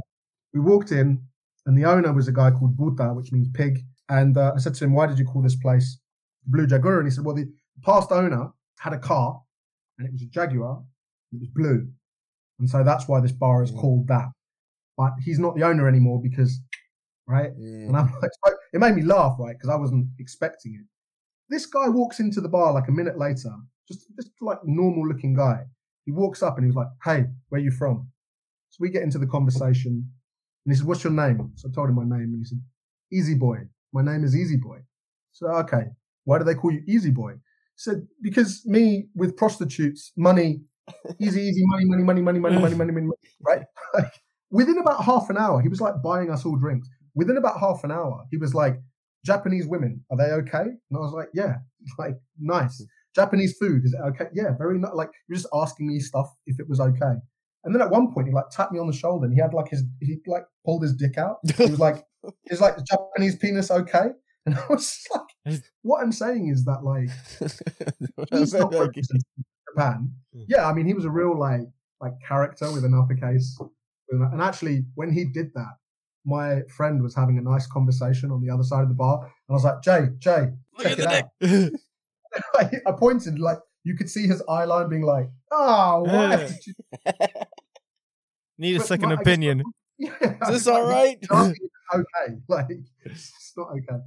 we 0.54 0.60
walked 0.62 0.92
in, 0.92 1.22
and 1.66 1.78
the 1.78 1.84
owner 1.86 2.14
was 2.14 2.28
a 2.28 2.32
guy 2.32 2.52
called 2.52 2.78
Buta, 2.78 3.14
which 3.16 3.32
means 3.34 3.50
pig. 3.54 3.80
And 4.08 4.38
uh, 4.38 4.54
I 4.56 4.60
said 4.60 4.76
to 4.76 4.86
him, 4.86 4.94
"Why 4.94 5.08
did 5.08 5.20
you 5.20 5.26
call 5.26 5.42
this 5.42 5.56
place 5.58 6.00
Blue 6.46 6.66
Jaguar?" 6.68 7.00
And 7.00 7.08
he 7.08 7.12
said, 7.12 7.26
"Well, 7.26 7.36
the 7.36 7.52
past 7.84 8.12
owner 8.12 8.52
had 8.80 8.94
a 8.94 9.00
car, 9.00 9.42
and 9.98 10.08
it 10.08 10.12
was 10.12 10.22
a 10.22 10.28
Jaguar. 10.28 10.84
It 11.34 11.40
was 11.40 11.50
blue, 11.50 11.88
and 12.60 12.70
so 12.70 12.84
that's 12.84 13.08
why 13.08 13.20
this 13.20 13.32
bar 13.32 13.64
is 13.64 13.72
Mm. 13.72 13.80
called 13.80 14.08
that. 14.08 14.30
But 14.98 15.14
he's 15.24 15.40
not 15.40 15.56
the 15.56 15.64
owner 15.64 15.88
anymore 15.88 16.22
because, 16.22 16.62
right? 17.28 17.52
Mm. 17.58 17.88
And 17.90 17.98
I'm 17.98 18.14
like, 18.22 18.32
so 18.46 18.56
it 18.74 18.80
made 18.80 18.96
me 18.96 19.02
laugh, 19.04 19.36
right? 19.40 19.56
Because 19.56 19.70
I 19.70 19.76
wasn't 19.76 20.08
expecting 20.20 20.76
it. 20.76 20.86
This 21.50 21.66
guy 21.66 21.90
walks 21.90 22.20
into 22.20 22.42
the 22.42 22.50
bar 22.50 22.72
like 22.74 22.88
a 22.88 22.92
minute 22.92 23.18
later, 23.18 23.52
just 23.88 24.08
just 24.16 24.32
like 24.42 24.60
normal 24.64 25.08
looking 25.08 25.34
guy. 25.36 25.66
He 26.06 26.12
walks 26.12 26.42
up 26.42 26.58
and 26.58 26.64
he 26.66 26.68
was 26.68 26.76
like, 26.76 26.88
"Hey, 27.04 27.26
where 27.50 27.62
you 27.62 27.72
from?" 27.72 28.10
So 28.70 28.78
we 28.80 28.90
get 28.90 29.04
into 29.04 29.18
the 29.20 29.28
conversation, 29.28 30.12
and 30.66 30.74
he 30.74 30.76
said, 30.78 30.88
"What's 30.88 31.04
your 31.04 31.14
name?" 31.14 31.52
So 31.56 31.70
I 31.70 31.72
told 31.74 31.90
him 31.90 31.96
my 31.96 32.04
name, 32.04 32.34
and 32.34 32.38
he 32.40 32.46
said, 32.46 32.62
"Easy 33.12 33.36
Boy. 33.36 33.70
My 33.94 34.02
name 34.02 34.24
is 34.24 34.36
Easy 34.36 34.58
Boy." 34.58 34.80
So 35.32 35.48
okay, 35.64 35.86
why 36.24 36.38
do 36.40 36.44
they 36.46 36.56
call 36.56 36.72
you 36.72 36.84
Easy 36.88 37.12
Boy? 37.12 37.36
Said, 37.76 38.08
"Because 38.22 38.64
me 38.66 39.08
with 39.16 39.36
prostitutes, 39.36 40.12
money, 40.16 40.62
easy, 41.20 41.42
easy, 41.42 41.64
money, 41.66 41.86
money, 41.86 42.04
money, 42.04 42.22
money, 42.22 42.40
money, 42.40 42.60
money, 42.60 42.76
money, 42.76 42.92
money, 42.92 43.08
money 43.08 43.18
right?" 43.42 43.64
Like, 43.94 44.14
within 44.52 44.78
about 44.78 45.04
half 45.04 45.30
an 45.30 45.38
hour, 45.38 45.62
he 45.62 45.70
was 45.70 45.82
like 45.82 46.02
buying 46.04 46.30
us 46.32 46.46
all 46.46 46.58
drinks. 46.58 46.88
Within 47.16 47.38
about 47.38 47.60
half 47.60 47.84
an 47.84 47.92
hour, 47.92 48.26
he 48.32 48.38
was 48.38 48.54
like, 48.54 48.78
"Japanese 49.26 49.68
women, 49.68 50.04
are 50.12 50.18
they 50.18 50.32
okay?" 50.42 50.64
And 50.64 50.96
I 50.96 51.00
was 51.00 51.14
like, 51.14 51.30
"Yeah, 51.34 51.56
like 52.00 52.16
nice." 52.40 52.84
Japanese 53.16 53.56
food, 53.58 53.86
is 53.86 53.94
it 53.94 54.02
okay? 54.08 54.26
Yeah, 54.34 54.52
very 54.58 54.78
nice. 54.78 54.92
Like, 54.94 55.10
he 55.28 55.34
was 55.34 55.44
just 55.44 55.54
asking 55.54 55.88
me 55.88 56.00
stuff 56.00 56.28
if 56.46 56.60
it 56.60 56.68
was 56.68 56.82
okay. 56.82 57.16
And 57.64 57.74
then 57.74 57.82
at 57.82 57.90
one 57.90 58.14
point, 58.14 58.28
he 58.28 58.34
like 58.34 58.50
tapped 58.52 58.72
me 58.72 58.80
on 58.80 58.88
the 58.88 58.94
shoulder 58.94 59.26
and 59.26 59.34
he 59.34 59.42
had 59.42 59.54
like 59.54 59.70
his, 59.70 59.84
he 60.02 60.18
like 60.28 60.44
pulled 60.66 60.84
his 60.84 60.94
dick 60.94 61.18
out. 61.18 61.38
He 61.58 61.72
was 61.72 61.80
like, 61.80 62.04
is 62.46 62.62
like 62.62 62.76
Japanese 62.86 63.38
penis 63.38 63.72
okay? 63.72 64.10
And 64.46 64.56
I 64.56 64.66
was 64.70 65.02
like, 65.14 65.25
what 65.82 66.02
I'm 66.02 66.12
saying 66.12 66.48
is 66.48 66.66
that 66.66 66.84
like, 66.84 67.10
he's 68.32 68.54
not 68.54 68.72
representing 68.74 69.22
Japan. 69.70 70.12
Hmm. 70.34 70.44
Yeah, 70.48 70.68
I 70.68 70.74
mean, 70.74 70.86
he 70.86 70.94
was 70.94 71.06
a 71.06 71.10
real 71.10 71.38
like, 71.38 71.62
like 72.02 72.14
character 72.28 72.72
with 72.72 72.86
an 72.86 72.94
uppercase. 72.94 73.58
And 74.10 74.42
actually, 74.42 74.86
when 74.96 75.12
he 75.12 75.26
did 75.26 75.52
that, 75.56 75.76
my 76.26 76.62
friend 76.76 77.02
was 77.02 77.16
having 77.16 77.38
a 77.38 77.42
nice 77.42 77.68
conversation 77.68 78.32
on 78.32 78.42
the 78.42 78.52
other 78.52 78.64
side 78.64 78.84
of 78.84 78.90
the 78.90 78.96
bar. 78.96 79.20
And 79.24 79.32
I 79.50 79.54
was 79.54 79.64
like, 79.64 79.82
Jay, 79.82 80.08
Jay, 80.20 80.48
Look 80.78 80.88
check 80.88 81.00
at 81.00 81.26
it 81.42 81.42
out. 81.44 81.72
I 82.88 82.92
pointed 82.92 83.40
like 83.40 83.60
you 83.84 83.96
could 83.96 84.10
see 84.10 84.28
his 84.28 84.44
eye 84.50 84.66
line 84.66 84.90
being 84.90 85.04
like, 85.04 85.30
ah, 85.52 85.96
"Oh, 85.96 86.04
why 86.04 86.34
ah. 86.34 86.38
did 86.38 86.68
you?" 86.68 86.74
Need 88.58 88.76
a 88.76 88.80
But 88.80 88.88
second 88.88 89.10
my- 89.10 89.14
I 89.14 89.16
guess 89.18 89.22
opinion. 89.22 89.64
Yeah, 89.98 90.12
Is 90.22 90.50
this 90.50 90.68
all 90.68 90.86
right? 90.86 91.18
okay, 91.32 92.36
like 92.50 92.68
it's 93.06 93.54
not 93.56 93.70
okay. 93.70 94.02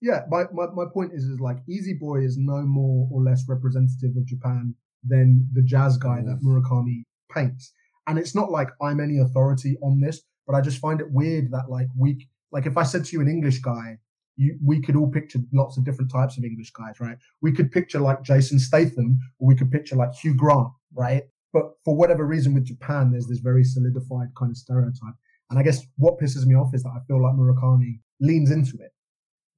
Yeah, 0.00 0.22
my, 0.30 0.44
my, 0.52 0.66
my 0.74 0.84
point 0.92 1.12
is 1.12 1.24
is 1.24 1.40
like 1.40 1.58
Easy 1.68 1.94
Boy 1.94 2.24
is 2.24 2.38
no 2.38 2.62
more 2.62 3.08
or 3.12 3.22
less 3.22 3.44
representative 3.48 4.16
of 4.16 4.24
Japan 4.26 4.74
than 5.06 5.48
the 5.52 5.62
jazz 5.62 5.96
guy 5.96 6.22
that 6.22 6.40
Murakami 6.42 7.04
paints. 7.30 7.72
And 8.06 8.18
it's 8.18 8.34
not 8.34 8.50
like 8.50 8.70
I'm 8.82 9.00
any 9.00 9.18
authority 9.18 9.76
on 9.82 10.00
this, 10.00 10.22
but 10.46 10.54
I 10.54 10.60
just 10.60 10.78
find 10.78 11.00
it 11.00 11.12
weird 11.12 11.50
that 11.52 11.70
like 11.70 11.88
we 11.96 12.26
like 12.50 12.66
if 12.66 12.76
I 12.76 12.82
said 12.82 13.04
to 13.04 13.12
you 13.12 13.20
an 13.20 13.28
English 13.28 13.60
guy, 13.60 13.98
you 14.36 14.58
we 14.64 14.80
could 14.80 14.96
all 14.96 15.10
picture 15.10 15.38
lots 15.52 15.76
of 15.76 15.84
different 15.84 16.10
types 16.10 16.38
of 16.38 16.44
English 16.44 16.70
guys, 16.70 16.98
right? 16.98 17.18
We 17.42 17.52
could 17.52 17.70
picture 17.70 18.00
like 18.00 18.22
Jason 18.22 18.58
Statham, 18.58 19.18
or 19.38 19.48
we 19.48 19.54
could 19.54 19.70
picture 19.70 19.96
like 19.96 20.14
Hugh 20.14 20.34
Grant, 20.34 20.68
right? 20.94 21.24
But 21.52 21.72
for 21.84 21.94
whatever 21.94 22.26
reason 22.26 22.54
with 22.54 22.64
Japan, 22.64 23.10
there's 23.10 23.26
this 23.26 23.40
very 23.40 23.64
solidified 23.64 24.28
kind 24.36 24.50
of 24.50 24.56
stereotype. 24.56 25.14
And 25.50 25.58
I 25.58 25.62
guess 25.62 25.84
what 25.96 26.18
pisses 26.18 26.46
me 26.46 26.54
off 26.54 26.74
is 26.74 26.84
that 26.84 26.90
I 26.90 27.00
feel 27.06 27.22
like 27.22 27.34
Murakami 27.34 28.00
leans 28.20 28.50
into 28.50 28.76
it. 28.76 28.92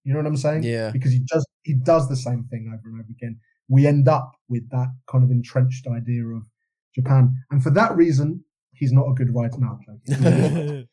You 0.05 0.13
know 0.13 0.19
what 0.19 0.27
I'm 0.27 0.37
saying? 0.37 0.65
Yeah. 0.65 0.91
Because 0.91 1.13
he 1.13 1.21
does 1.21 1.47
he 1.63 1.75
does 1.75 2.09
the 2.09 2.17
same 2.17 2.45
thing 2.45 2.69
over 2.69 2.89
and 2.89 3.01
over 3.01 3.11
again. 3.11 3.39
We 3.69 3.87
end 3.87 4.09
up 4.09 4.33
with 4.49 4.69
that 4.71 4.89
kind 5.11 5.25
of 5.25 5.31
entrenched 5.31 5.87
idea 5.87 6.25
of 6.27 6.43
Japan, 6.95 7.35
and 7.51 7.63
for 7.63 7.71
that 7.71 7.97
reason, 7.97 8.45
he's 8.73 8.93
not 8.93 9.09
a 9.09 9.15
good 9.15 9.35
writer 9.35 9.59
now. 9.59 9.79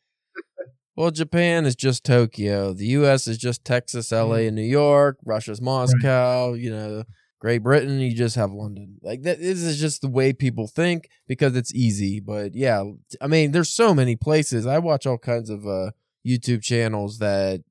Well, 0.96 1.10
Japan 1.10 1.64
is 1.64 1.76
just 1.76 2.04
Tokyo. 2.04 2.74
The 2.74 2.84
U.S. 2.88 3.26
is 3.26 3.38
just 3.38 3.64
Texas, 3.64 4.12
L.A., 4.12 4.48
and 4.48 4.54
New 4.54 4.60
York. 4.60 5.16
Russia's 5.24 5.62
Moscow. 5.62 6.52
You 6.52 6.70
know, 6.70 7.04
Great 7.40 7.62
Britain, 7.62 8.00
you 8.00 8.14
just 8.14 8.36
have 8.36 8.52
London. 8.52 8.98
Like 9.02 9.22
that 9.22 9.38
this 9.38 9.62
is 9.62 9.80
just 9.80 10.02
the 10.02 10.10
way 10.10 10.34
people 10.34 10.66
think 10.66 11.08
because 11.26 11.56
it's 11.56 11.74
easy. 11.74 12.20
But 12.20 12.54
yeah, 12.54 12.84
I 13.20 13.28
mean, 13.28 13.52
there's 13.52 13.72
so 13.72 13.94
many 13.94 14.14
places. 14.14 14.66
I 14.66 14.78
watch 14.78 15.06
all 15.06 15.16
kinds 15.16 15.48
of 15.48 15.66
uh 15.66 15.92
YouTube 16.26 16.62
channels 16.62 17.18
that 17.18 17.62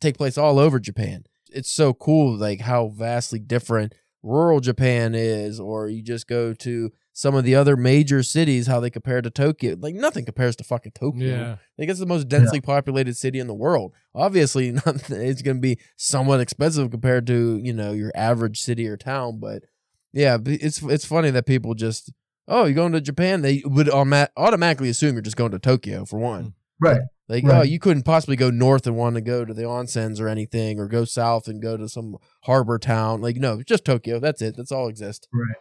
take 0.00 0.16
place 0.16 0.38
all 0.38 0.58
over 0.58 0.78
Japan. 0.78 1.24
It's 1.50 1.70
so 1.70 1.94
cool 1.94 2.36
like 2.36 2.60
how 2.60 2.88
vastly 2.88 3.38
different 3.38 3.94
rural 4.22 4.60
Japan 4.60 5.14
is, 5.14 5.60
or 5.60 5.88
you 5.88 6.02
just 6.02 6.26
go 6.26 6.52
to 6.52 6.92
some 7.12 7.34
of 7.34 7.44
the 7.44 7.54
other 7.54 7.76
major 7.76 8.22
cities, 8.22 8.66
how 8.66 8.80
they 8.80 8.90
compare 8.90 9.20
to 9.20 9.30
Tokyo. 9.30 9.76
Like 9.78 9.94
nothing 9.94 10.24
compares 10.24 10.56
to 10.56 10.64
fucking 10.64 10.92
Tokyo. 10.92 11.36
Yeah. 11.36 11.56
Like 11.76 11.88
it's 11.88 12.00
the 12.00 12.06
most 12.06 12.28
densely 12.28 12.60
populated 12.60 13.16
city 13.16 13.38
in 13.38 13.46
the 13.46 13.54
world. 13.54 13.92
Obviously, 14.14 14.70
not, 14.86 15.10
it's 15.10 15.42
going 15.42 15.56
to 15.56 15.60
be 15.60 15.78
somewhat 15.96 16.40
expensive 16.40 16.90
compared 16.90 17.26
to 17.28 17.58
you 17.62 17.72
know 17.72 17.92
your 17.92 18.12
average 18.14 18.60
city 18.60 18.86
or 18.86 18.96
town. 18.96 19.38
But 19.40 19.64
yeah, 20.12 20.38
it's 20.44 20.82
it's 20.82 21.04
funny 21.04 21.30
that 21.30 21.46
people 21.46 21.74
just 21.74 22.12
oh 22.46 22.66
you're 22.66 22.74
going 22.74 22.92
to 22.92 23.00
Japan. 23.00 23.42
They 23.42 23.62
would 23.64 23.88
automatically 23.90 24.88
assume 24.88 25.14
you're 25.14 25.22
just 25.22 25.36
going 25.36 25.52
to 25.52 25.58
Tokyo 25.58 26.04
for 26.04 26.18
one. 26.18 26.42
Hmm. 26.42 26.48
Right. 26.80 27.00
Like 27.28 27.44
Right. 27.44 27.58
oh 27.58 27.62
you 27.62 27.78
couldn't 27.78 28.04
possibly 28.04 28.36
go 28.36 28.50
north 28.50 28.86
and 28.86 28.96
want 28.96 29.16
to 29.16 29.20
go 29.20 29.44
to 29.44 29.52
the 29.52 29.62
onsens 29.64 30.20
or 30.20 30.28
anything, 30.28 30.78
or 30.78 30.86
go 30.86 31.04
south 31.04 31.46
and 31.48 31.60
go 31.60 31.76
to 31.76 31.88
some 31.88 32.16
harbor 32.44 32.78
town. 32.78 33.20
Like 33.20 33.36
no, 33.36 33.62
just 33.62 33.84
Tokyo. 33.84 34.18
That's 34.18 34.40
it. 34.40 34.56
That's 34.56 34.72
all 34.72 34.88
exists. 34.88 35.28
Right. 35.32 35.56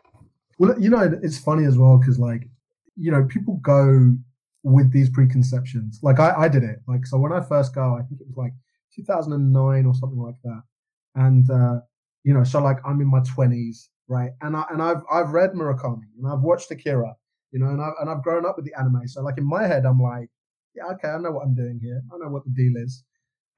Well, 0.59 0.79
you 0.79 0.89
know, 0.89 1.19
it's 1.21 1.37
funny 1.37 1.65
as 1.65 1.77
well 1.77 1.97
because, 1.97 2.17
like, 2.17 2.49
you 2.95 3.11
know, 3.11 3.25
people 3.25 3.57
go 3.61 4.15
with 4.63 4.91
these 4.91 5.09
preconceptions. 5.09 5.99
Like, 6.01 6.19
I, 6.19 6.33
I 6.35 6.47
did 6.47 6.63
it. 6.63 6.79
Like, 6.87 7.05
so 7.05 7.19
when 7.19 7.31
I 7.31 7.41
first 7.41 7.75
go, 7.75 7.95
I 7.95 8.01
think 8.01 8.21
it 8.21 8.27
was 8.27 8.37
like 8.37 8.53
2009 8.95 9.85
or 9.85 9.93
something 9.93 10.19
like 10.19 10.41
that. 10.43 10.63
And, 11.13 11.49
uh, 11.51 11.81
you 12.23 12.33
know, 12.33 12.43
so 12.43 12.59
like 12.61 12.77
I'm 12.85 12.99
in 13.01 13.07
my 13.07 13.19
20s, 13.19 13.87
right? 14.07 14.31
And 14.41 14.55
I 14.55 14.65
and 14.71 14.81
I've 14.81 15.03
I've 15.11 15.29
read 15.29 15.51
Murakami 15.51 16.09
and 16.17 16.27
I've 16.31 16.41
watched 16.41 16.71
Akira, 16.71 17.15
you 17.51 17.59
know, 17.59 17.67
and 17.67 17.81
I've 17.81 17.93
and 18.01 18.09
I've 18.09 18.23
grown 18.23 18.45
up 18.45 18.55
with 18.57 18.65
the 18.65 18.73
anime. 18.77 19.07
So 19.07 19.21
like 19.21 19.37
in 19.37 19.47
my 19.47 19.65
head, 19.65 19.85
I'm 19.85 19.99
like, 19.99 20.29
yeah, 20.77 20.85
okay, 20.93 21.09
I 21.09 21.17
know 21.17 21.31
what 21.31 21.43
I'm 21.45 21.55
doing 21.55 21.79
here. 21.81 22.01
I 22.13 22.17
know 22.17 22.29
what 22.29 22.43
the 22.45 22.51
deal 22.51 22.73
is. 22.77 23.03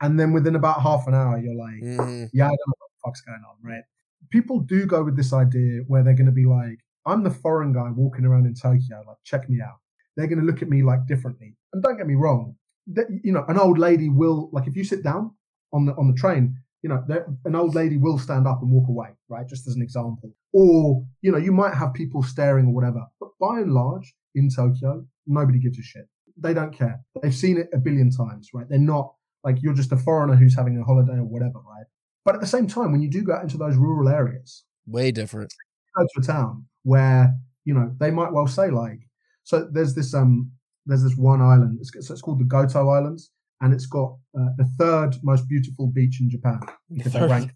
And 0.02 0.20
then 0.20 0.32
within 0.32 0.56
about 0.56 0.82
half 0.82 1.08
an 1.08 1.14
hour, 1.14 1.38
you're 1.38 1.56
like, 1.56 1.82
Mhm. 1.84 2.30
yeah, 2.34 2.46
I 2.46 2.50
don't 2.50 2.68
know 2.68 2.80
what 2.80 2.90
the 2.94 3.00
fuck's 3.04 3.22
going 3.22 3.44
on, 3.50 3.56
right? 3.62 3.84
People 4.30 4.60
do 4.60 4.86
go 4.86 5.04
with 5.04 5.16
this 5.18 5.34
idea 5.34 5.82
where 5.88 6.04
they're 6.04 6.14
going 6.22 6.26
to 6.28 6.32
be 6.32 6.46
like, 6.46 6.80
I'm 7.06 7.24
the 7.24 7.32
foreign 7.32 7.74
guy 7.74 7.90
walking 7.92 8.26
around 8.26 8.46
in 8.46 8.54
Tokyo, 8.54 9.04
like, 9.08 9.18
check 9.24 9.50
me 9.50 9.62
out. 9.62 9.80
They're 10.16 10.28
going 10.28 10.40
to 10.40 10.46
look 10.46 10.62
at 10.62 10.70
me 10.70 10.84
like 10.84 11.06
differently. 11.08 11.56
And 11.74 11.84
don't 11.84 11.98
get 11.98 12.08
me 12.08 12.16
wrong, 12.16 12.56
that, 12.88 13.08
you 13.24 13.32
know, 13.32 13.44
an 13.48 13.58
old 13.60 13.78
lady 13.78 14.10
will, 14.10 14.50
like, 14.52 14.68
if 14.68 14.76
you 14.76 14.84
sit 14.84 15.04
down 15.04 15.32
on 15.74 15.86
the 15.86 15.94
on 15.96 16.08
the 16.08 16.14
train, 16.14 16.56
you 16.82 16.90
know, 16.90 17.04
an 17.46 17.56
old 17.56 17.76
lady 17.76 17.98
will 17.98 18.18
stand 18.18 18.48
up 18.48 18.62
and 18.62 18.72
walk 18.72 18.88
away, 18.88 19.10
right? 19.28 19.48
Just 19.48 19.68
as 19.68 19.76
an 19.76 19.82
example. 19.82 20.34
Or, 20.54 21.06
you 21.22 21.32
know, 21.32 21.38
you 21.38 21.52
might 21.52 21.74
have 21.74 21.94
people 21.94 22.24
staring 22.24 22.68
or 22.68 22.74
whatever. 22.74 23.06
But 23.20 23.30
by 23.40 23.60
and 23.60 23.74
large, 23.74 24.16
in 24.36 24.50
Tokyo, 24.50 25.06
nobody 25.28 25.60
gives 25.60 25.78
a 25.78 25.82
shit. 25.82 26.08
They 26.42 26.54
don't 26.54 26.74
care. 26.74 27.02
They've 27.22 27.34
seen 27.34 27.58
it 27.58 27.68
a 27.74 27.78
billion 27.78 28.10
times, 28.10 28.50
right? 28.54 28.68
They're 28.70 28.80
not 28.80 29.14
like 29.44 29.58
you're 29.62 29.74
just 29.74 29.92
a 29.92 29.98
foreigner 29.98 30.36
who's 30.36 30.56
having 30.56 30.78
a 30.78 30.84
holiday 30.84 31.14
or 31.14 31.26
whatever, 31.26 31.60
right? 31.60 31.86
But 32.26 32.36
at 32.36 32.42
the 32.42 32.48
same 32.48 32.68
time, 32.68 32.92
when 32.92 33.02
you 33.02 33.10
do 33.10 33.24
go 33.24 33.34
out 33.34 33.44
into 33.44 33.58
those 33.58 33.76
rural 33.76 34.10
areas, 34.10 34.64
Way 34.86 35.12
different. 35.12 35.54
go 35.98 36.04
to 36.04 36.20
a 36.20 36.24
town 36.24 36.66
where 36.84 37.34
you 37.66 37.74
know 37.74 37.94
they 38.00 38.12
might 38.12 38.34
well 38.34 38.48
say 38.48 38.70
like, 38.70 39.00
so 39.44 39.68
there's 39.72 39.96
this 39.96 40.14
um 40.14 40.52
there's 40.86 41.04
this 41.04 41.16
one 41.16 41.42
island. 41.42 41.80
It's, 41.80 42.08
so 42.08 42.14
it's 42.14 42.22
called 42.22 42.40
the 42.40 42.46
Goto 42.46 42.90
Islands, 42.90 43.32
and 43.62 43.74
it's 43.74 43.86
got 43.86 44.16
uh, 44.38 44.50
the 44.58 44.66
third 44.78 45.16
most 45.24 45.48
beautiful 45.48 45.88
beach 45.88 46.20
in 46.20 46.30
Japan 46.30 46.60
because 46.92 47.14
they 47.14 47.22
rank 47.22 47.52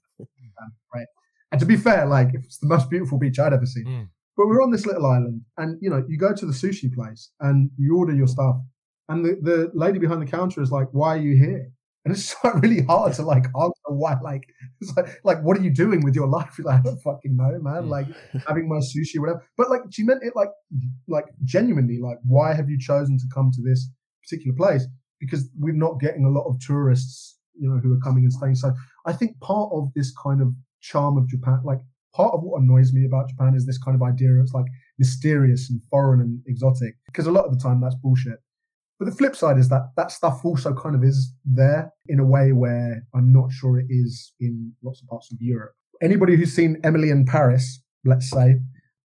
right. 0.93 1.07
And 1.51 1.59
to 1.59 1.65
be 1.65 1.77
fair, 1.77 2.05
like 2.05 2.29
it's 2.33 2.57
the 2.57 2.67
most 2.67 2.89
beautiful 2.89 3.19
beach 3.19 3.39
I'd 3.39 3.53
ever 3.53 3.65
seen. 3.65 3.85
Mm. 3.85 4.09
But 4.35 4.47
we're 4.47 4.63
on 4.63 4.71
this 4.71 4.85
little 4.85 5.05
island, 5.05 5.41
and 5.57 5.77
you 5.81 5.89
know, 5.89 6.03
you 6.07 6.17
go 6.17 6.33
to 6.33 6.45
the 6.45 6.53
sushi 6.53 6.91
place 6.91 7.31
and 7.39 7.69
you 7.77 7.95
order 7.95 8.13
your 8.13 8.27
stuff, 8.27 8.55
and 9.13 9.25
the, 9.25 9.37
the 9.41 9.71
lady 9.73 9.99
behind 9.99 10.21
the 10.21 10.25
counter 10.25 10.61
is 10.61 10.71
like, 10.71 10.87
"Why 10.91 11.15
are 11.15 11.21
you 11.21 11.35
here?" 11.37 11.71
And 12.05 12.13
it's 12.13 12.35
like 12.43 12.55
really 12.61 12.83
hard 12.83 13.13
to 13.13 13.23
like 13.23 13.45
answer 13.45 13.89
why. 13.89 14.15
Like, 14.21 14.43
it's 14.81 14.95
like, 14.97 15.19
like, 15.23 15.41
what 15.41 15.57
are 15.57 15.61
you 15.61 15.69
doing 15.69 16.03
with 16.03 16.15
your 16.15 16.27
life? 16.27 16.55
You're 16.57 16.67
like, 16.67 16.79
I 16.79 16.83
don't 16.83 16.99
fucking 16.99 17.35
know, 17.35 17.59
man. 17.61 17.89
Like 17.89 18.07
having 18.47 18.67
my 18.67 18.77
sushi, 18.77 19.17
or 19.17 19.21
whatever. 19.21 19.45
But 19.57 19.69
like, 19.69 19.81
she 19.91 20.03
meant 20.03 20.23
it 20.23 20.33
like, 20.35 20.49
like 21.07 21.25
genuinely. 21.43 21.99
Like, 22.01 22.17
why 22.25 22.53
have 22.53 22.69
you 22.69 22.79
chosen 22.79 23.17
to 23.17 23.25
come 23.33 23.51
to 23.53 23.61
this 23.61 23.89
particular 24.23 24.55
place? 24.55 24.85
Because 25.19 25.49
we're 25.57 25.73
not 25.73 25.99
getting 25.99 26.25
a 26.25 26.29
lot 26.29 26.47
of 26.47 26.59
tourists, 26.59 27.37
you 27.57 27.69
know, 27.69 27.79
who 27.79 27.93
are 27.93 27.99
coming 27.99 28.23
and 28.23 28.33
staying. 28.33 28.55
So 28.55 28.73
I 29.05 29.13
think 29.13 29.39
part 29.39 29.71
of 29.73 29.89
this 29.95 30.13
kind 30.21 30.41
of 30.41 30.49
charm 30.81 31.17
of 31.17 31.29
Japan, 31.29 31.61
like 31.63 31.79
part 32.13 32.33
of 32.33 32.41
what 32.43 32.61
annoys 32.61 32.93
me 32.93 33.05
about 33.05 33.29
Japan 33.29 33.55
is 33.55 33.65
this 33.65 33.77
kind 33.77 33.95
of 33.95 34.01
idea 34.03 34.29
it's 34.39 34.53
like 34.53 34.65
mysterious 34.99 35.69
and 35.69 35.81
foreign 35.89 36.21
and 36.21 36.41
exotic 36.45 36.95
because 37.07 37.25
a 37.25 37.31
lot 37.31 37.45
of 37.45 37.51
the 37.51 37.61
time 37.61 37.81
that's 37.81 37.95
bullshit. 37.95 38.39
But 38.99 39.05
the 39.05 39.15
flip 39.15 39.35
side 39.35 39.57
is 39.57 39.69
that 39.69 39.89
that 39.97 40.11
stuff 40.11 40.41
also 40.45 40.73
kind 40.73 40.95
of 40.95 41.03
is 41.03 41.33
there 41.45 41.91
in 42.07 42.19
a 42.19 42.25
way 42.25 42.51
where 42.53 43.03
I'm 43.15 43.31
not 43.33 43.51
sure 43.51 43.79
it 43.79 43.87
is 43.89 44.33
in 44.39 44.73
lots 44.83 45.01
of 45.01 45.07
parts 45.09 45.31
of 45.31 45.37
Europe. 45.41 45.73
Anybody 46.01 46.35
who's 46.35 46.53
seen 46.53 46.79
Emily 46.83 47.09
in 47.09 47.25
Paris, 47.25 47.81
let's 48.05 48.29
say, 48.29 48.55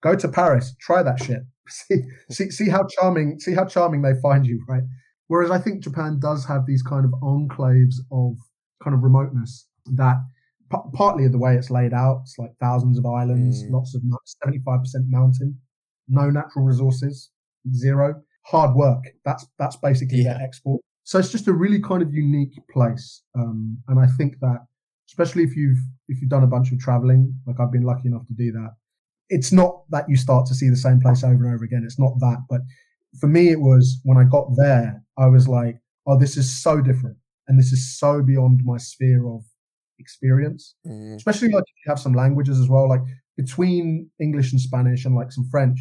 go 0.04 0.16
to 0.16 0.28
Paris, 0.28 0.76
try 0.82 1.02
that 1.04 1.22
shit. 1.24 1.42
See, 1.70 1.98
see, 2.30 2.50
see 2.50 2.70
how 2.70 2.86
charming, 2.98 3.40
see 3.42 3.54
how 3.54 3.66
charming 3.66 4.02
they 4.02 4.14
find 4.22 4.46
you, 4.46 4.64
right? 4.70 4.84
Whereas 5.28 5.52
I 5.52 5.58
think 5.60 5.84
Japan 5.84 6.18
does 6.18 6.46
have 6.46 6.66
these 6.66 6.82
kind 6.82 7.04
of 7.04 7.12
enclaves 7.22 7.96
of 8.10 8.38
kind 8.82 8.96
of 8.96 9.04
remoteness 9.04 9.68
that 9.96 10.16
p- 10.72 10.78
partly 10.94 11.26
of 11.26 11.34
the 11.34 11.38
way 11.38 11.56
it's 11.58 11.70
laid 11.70 11.92
out, 11.94 12.20
it's 12.22 12.36
like 12.40 12.52
thousands 12.62 12.98
of 12.98 13.06
islands, 13.06 13.64
Mm. 13.66 13.72
lots 13.72 13.94
of 13.96 14.02
seventy-five 14.24 14.80
percent 14.80 15.06
mountain, 15.10 15.60
no 16.08 16.30
natural 16.30 16.64
resources, 16.64 17.32
zero 17.74 18.22
hard 18.48 18.76
work. 18.76 19.04
That's 19.26 19.46
that's 19.60 19.76
basically 19.78 20.20
their 20.24 20.42
export. 20.42 20.82
So 21.04 21.20
it's 21.20 21.32
just 21.32 21.48
a 21.48 21.54
really 21.54 21.80
kind 21.82 22.02
of 22.02 22.14
unique 22.14 22.56
place, 22.70 23.24
um, 23.40 23.78
and 23.88 24.00
I 24.00 24.08
think 24.18 24.36
that 24.42 24.60
especially 25.10 25.44
if 25.44 25.56
you've 25.56 25.78
if 26.10 26.20
you've 26.22 26.30
done 26.30 26.44
a 26.44 26.48
bunch 26.56 26.72
of 26.72 26.80
traveling, 26.80 27.34
like 27.46 27.60
I've 27.60 27.72
been 27.72 27.84
lucky 27.84 28.08
enough 28.08 28.26
to 28.28 28.34
do 28.34 28.52
that, 28.54 28.72
it's 29.30 29.52
not 29.52 29.84
that 29.92 30.06
you 30.10 30.18
start 30.18 30.46
to 30.48 30.56
see 30.56 30.70
the 30.70 30.76
same 30.88 31.00
place 31.00 31.24
over 31.24 31.46
and 31.46 31.54
over 31.56 31.64
again. 31.66 31.84
It's 31.86 32.00
not 32.00 32.14
that, 32.20 32.40
but 32.50 32.62
for 33.22 33.28
me, 33.28 33.50
it 33.50 33.62
was 33.62 34.00
when 34.04 34.18
I 34.18 34.26
got 34.26 34.48
there, 34.58 35.02
I 35.18 35.28
was 35.28 35.48
like, 35.48 35.78
oh, 36.06 36.20
this 36.20 36.36
is 36.38 36.62
so 36.62 36.82
different, 36.82 37.18
and 37.48 37.58
this 37.58 37.72
is 37.72 37.98
so 37.98 38.22
beyond 38.22 38.62
my 38.66 38.78
sphere 38.78 39.26
of 39.28 39.44
experience 40.00 40.76
Mm. 40.86 41.16
especially 41.16 41.50
like 41.50 41.64
if 41.64 41.76
you 41.84 41.90
have 41.90 42.00
some 42.00 42.14
languages 42.14 42.60
as 42.60 42.70
well 42.70 42.88
like 42.88 43.02
between 43.36 44.10
english 44.20 44.52
and 44.52 44.62
spanish 44.62 45.06
and 45.06 45.16
like 45.16 45.32
some 45.32 45.48
french 45.50 45.80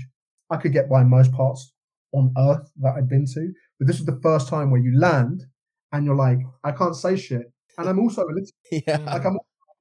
i 0.50 0.56
could 0.56 0.72
get 0.72 0.88
by 0.88 1.04
most 1.04 1.30
parts 1.32 1.72
on 2.16 2.32
earth 2.38 2.70
that 2.82 2.94
i'd 2.96 3.08
been 3.08 3.26
to 3.26 3.52
but 3.78 3.86
this 3.86 3.98
was 3.98 4.06
the 4.06 4.20
first 4.22 4.48
time 4.48 4.70
where 4.70 4.80
you 4.80 4.98
land 4.98 5.44
and 5.92 6.04
you're 6.06 6.16
like 6.28 6.38
i 6.64 6.72
can't 6.72 6.96
say 6.96 7.14
shit 7.16 7.46
and 7.78 7.88
i'm 7.88 7.98
also 8.00 8.22
a 8.22 8.32
little 8.36 8.50
Yeah. 8.72 8.98
like 9.14 9.24
i'm 9.24 9.38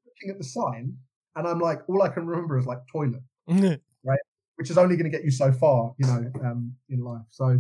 looking 0.07 0.29
at 0.29 0.37
the 0.37 0.43
sign 0.43 0.93
and 1.35 1.47
i'm 1.47 1.59
like 1.59 1.79
all 1.89 2.01
i 2.03 2.09
can 2.09 2.25
remember 2.27 2.57
is 2.57 2.65
like 2.65 2.79
toilet 2.91 3.23
right? 4.03 4.19
which 4.57 4.69
is 4.69 4.77
only 4.77 4.95
going 4.97 5.09
to 5.09 5.15
get 5.17 5.25
you 5.25 5.31
so 5.31 5.51
far 5.51 5.93
you 5.97 6.05
know 6.07 6.21
um, 6.43 6.73
in 6.89 6.99
life 6.99 7.25
so 7.29 7.57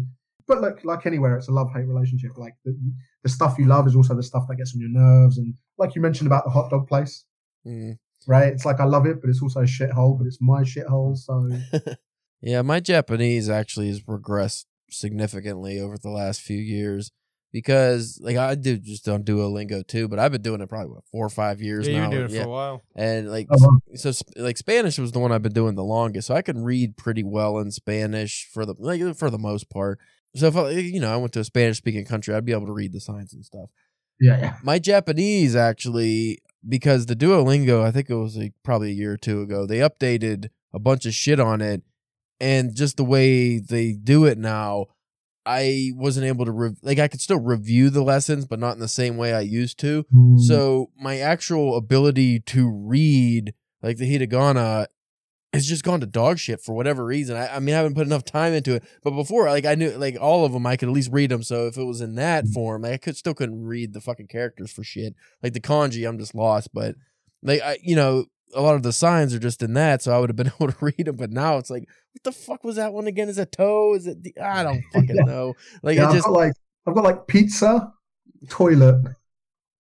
but 0.47 0.61
look 0.61 0.83
like 0.83 1.05
anywhere 1.07 1.35
it's 1.37 1.47
a 1.47 1.51
love-hate 1.51 1.87
relationship 1.87 2.31
like 2.37 2.53
the, 2.65 2.77
the 3.23 3.29
stuff 3.29 3.55
you 3.57 3.65
love 3.65 3.87
is 3.87 3.95
also 3.95 4.13
the 4.15 4.21
stuff 4.31 4.45
that 4.47 4.57
gets 4.57 4.73
on 4.75 4.79
your 4.81 4.89
nerves 4.91 5.37
and 5.39 5.55
like 5.77 5.95
you 5.95 6.01
mentioned 6.01 6.27
about 6.27 6.43
the 6.45 6.51
hot 6.51 6.69
dog 6.69 6.87
place 6.87 7.25
Mm. 7.67 7.97
right? 8.27 8.53
It's 8.53 8.63
like 8.63 8.79
I 8.79 8.83
love 8.85 9.07
it, 9.07 9.19
but 9.21 9.27
it's 9.31 9.41
also 9.41 9.61
a 9.61 9.63
shithole, 9.63 10.19
but 10.19 10.27
it's 10.27 10.37
my 10.39 10.61
shithole. 10.61 11.17
So 11.17 11.49
Yeah, 12.45 12.61
my 12.61 12.79
Japanese 12.79 13.49
actually 13.49 13.87
has 13.87 13.99
progressed 14.01 14.67
significantly 14.91 15.79
over 15.79 15.97
the 15.97 16.09
last 16.11 16.41
few 16.41 16.57
years 16.57 17.11
because, 17.51 18.19
like, 18.21 18.37
I 18.37 18.55
do 18.55 18.77
just 18.77 19.07
on 19.09 19.23
Duolingo 19.23 19.85
too, 19.87 20.07
but 20.07 20.19
I've 20.19 20.31
been 20.31 20.41
doing 20.41 20.61
it 20.61 20.69
probably 20.69 20.91
what, 20.91 21.05
four 21.11 21.25
or 21.25 21.29
five 21.29 21.61
years 21.61 21.87
Yeah, 21.87 21.93
now. 21.97 22.01
you've 22.03 22.11
been 22.11 22.19
doing 22.27 22.41
it 22.41 22.43
for 22.43 22.47
a 22.49 22.51
while. 22.51 22.81
and 22.95 23.31
like, 23.31 23.49
wow. 23.49 23.57
Uh-huh. 23.67 23.95
so 23.97 24.11
like 24.37 24.57
Spanish 24.57 24.99
was 24.99 25.11
the 25.11 25.19
one 25.19 25.31
I've 25.31 25.41
been 25.41 25.53
doing 25.53 25.75
the 25.75 25.83
longest, 25.83 26.27
so 26.27 26.35
I 26.35 26.41
can 26.41 26.63
read 26.63 26.97
pretty 26.97 27.23
well 27.23 27.57
in 27.59 27.71
Spanish 27.71 28.47
for 28.53 28.65
the 28.65 28.75
like 28.77 29.01
for 29.17 29.29
the 29.29 29.39
most 29.39 29.69
part. 29.69 29.99
So 30.35 30.47
if 30.47 30.55
I, 30.57 30.69
you 30.71 30.99
know 30.99 31.11
I 31.13 31.17
went 31.17 31.33
to 31.33 31.39
a 31.39 31.45
Spanish 31.45 31.77
speaking 31.77 32.05
country, 32.05 32.35
I'd 32.35 32.45
be 32.45 32.51
able 32.51 32.67
to 32.67 32.73
read 32.73 32.91
the 32.93 32.99
signs 32.99 33.33
and 33.33 33.43
stuff. 33.45 33.69
yeah, 34.19 34.37
yeah, 34.39 34.55
My 34.63 34.77
Japanese 34.79 35.55
actually, 35.55 36.39
because 36.67 37.05
the 37.05 37.15
Duolingo, 37.15 37.83
I 37.83 37.91
think 37.91 38.09
it 38.09 38.15
was 38.15 38.35
like 38.37 38.53
probably 38.63 38.91
a 38.91 38.93
year 38.95 39.13
or 39.13 39.17
two 39.17 39.41
ago, 39.41 39.65
they 39.65 39.79
updated 39.79 40.49
a 40.73 40.79
bunch 40.79 41.05
of 41.05 41.13
shit 41.13 41.39
on 41.39 41.61
it, 41.61 41.83
and 42.39 42.75
just 42.75 42.97
the 42.97 43.03
way 43.03 43.59
they 43.59 43.93
do 43.93 44.25
it 44.25 44.37
now, 44.37 44.87
I 45.45 45.91
wasn't 45.95 46.25
able 46.25 46.45
to 46.45 46.51
rev- 46.51 46.79
like 46.81 46.99
I 46.99 47.07
could 47.07 47.21
still 47.21 47.39
review 47.39 47.89
the 47.89 48.03
lessons, 48.03 48.45
but 48.45 48.59
not 48.59 48.73
in 48.73 48.79
the 48.79 48.87
same 48.87 49.17
way 49.17 49.33
I 49.33 49.41
used 49.41 49.79
to. 49.79 50.05
Mm. 50.13 50.39
So 50.39 50.89
my 50.97 51.19
actual 51.19 51.77
ability 51.77 52.39
to 52.41 52.69
read 52.69 53.53
like 53.83 53.97
the 53.97 54.11
hiragana 54.11 54.87
has 55.53 55.67
just 55.67 55.83
gone 55.83 56.01
to 56.01 56.05
dog 56.05 56.37
shit 56.39 56.61
for 56.61 56.73
whatever 56.73 57.05
reason. 57.05 57.37
I, 57.37 57.55
I 57.55 57.59
mean, 57.59 57.73
I 57.75 57.77
haven't 57.77 57.95
put 57.95 58.07
enough 58.07 58.25
time 58.25 58.53
into 58.53 58.75
it. 58.75 58.83
But 59.03 59.11
before, 59.11 59.45
like 59.45 59.65
I 59.65 59.75
knew, 59.75 59.91
like 59.91 60.17
all 60.19 60.45
of 60.45 60.51
them, 60.51 60.65
I 60.65 60.75
could 60.75 60.89
at 60.89 60.95
least 60.95 61.11
read 61.11 61.31
them. 61.31 61.43
So 61.43 61.67
if 61.67 61.77
it 61.77 61.83
was 61.83 62.01
in 62.01 62.15
that 62.15 62.47
form, 62.47 62.81
like, 62.81 62.93
I 62.93 62.97
could 62.97 63.15
still 63.15 63.33
couldn't 63.33 63.63
read 63.63 63.93
the 63.93 64.01
fucking 64.01 64.27
characters 64.27 64.71
for 64.71 64.83
shit. 64.83 65.13
Like 65.41 65.53
the 65.53 65.61
kanji, 65.61 66.07
I'm 66.07 66.17
just 66.17 66.35
lost. 66.35 66.69
But 66.73 66.95
like 67.41 67.61
I, 67.61 67.77
you 67.81 67.95
know, 67.95 68.25
a 68.55 68.61
lot 68.61 68.75
of 68.75 68.83
the 68.83 68.93
signs 68.93 69.33
are 69.33 69.39
just 69.39 69.61
in 69.61 69.73
that, 69.73 70.01
so 70.01 70.15
I 70.15 70.19
would 70.19 70.29
have 70.29 70.35
been 70.35 70.47
able 70.61 70.71
to 70.71 70.77
read 70.85 71.05
them. 71.05 71.15
But 71.17 71.31
now 71.31 71.57
it's 71.57 71.69
like, 71.69 71.83
what 72.13 72.23
the 72.23 72.31
fuck 72.31 72.63
was 72.63 72.77
that 72.77 72.93
one 72.93 73.07
again? 73.07 73.29
Is 73.29 73.37
it 73.37 73.51
toe? 73.51 73.93
Is 73.95 74.07
it? 74.07 74.23
The, 74.23 74.33
I 74.41 74.63
don't 74.63 74.81
fucking 74.93 75.15
Yeah. 75.15 75.23
know. 75.23 75.53
Like 75.83 75.97
yeah, 75.97 76.03
it 76.03 76.07
I've 76.07 76.13
just 76.13 76.25
got 76.25 76.33
like 76.33 76.53
I've 76.87 76.95
got 76.95 77.03
like 77.03 77.27
pizza, 77.27 77.91
toilet, 78.49 79.03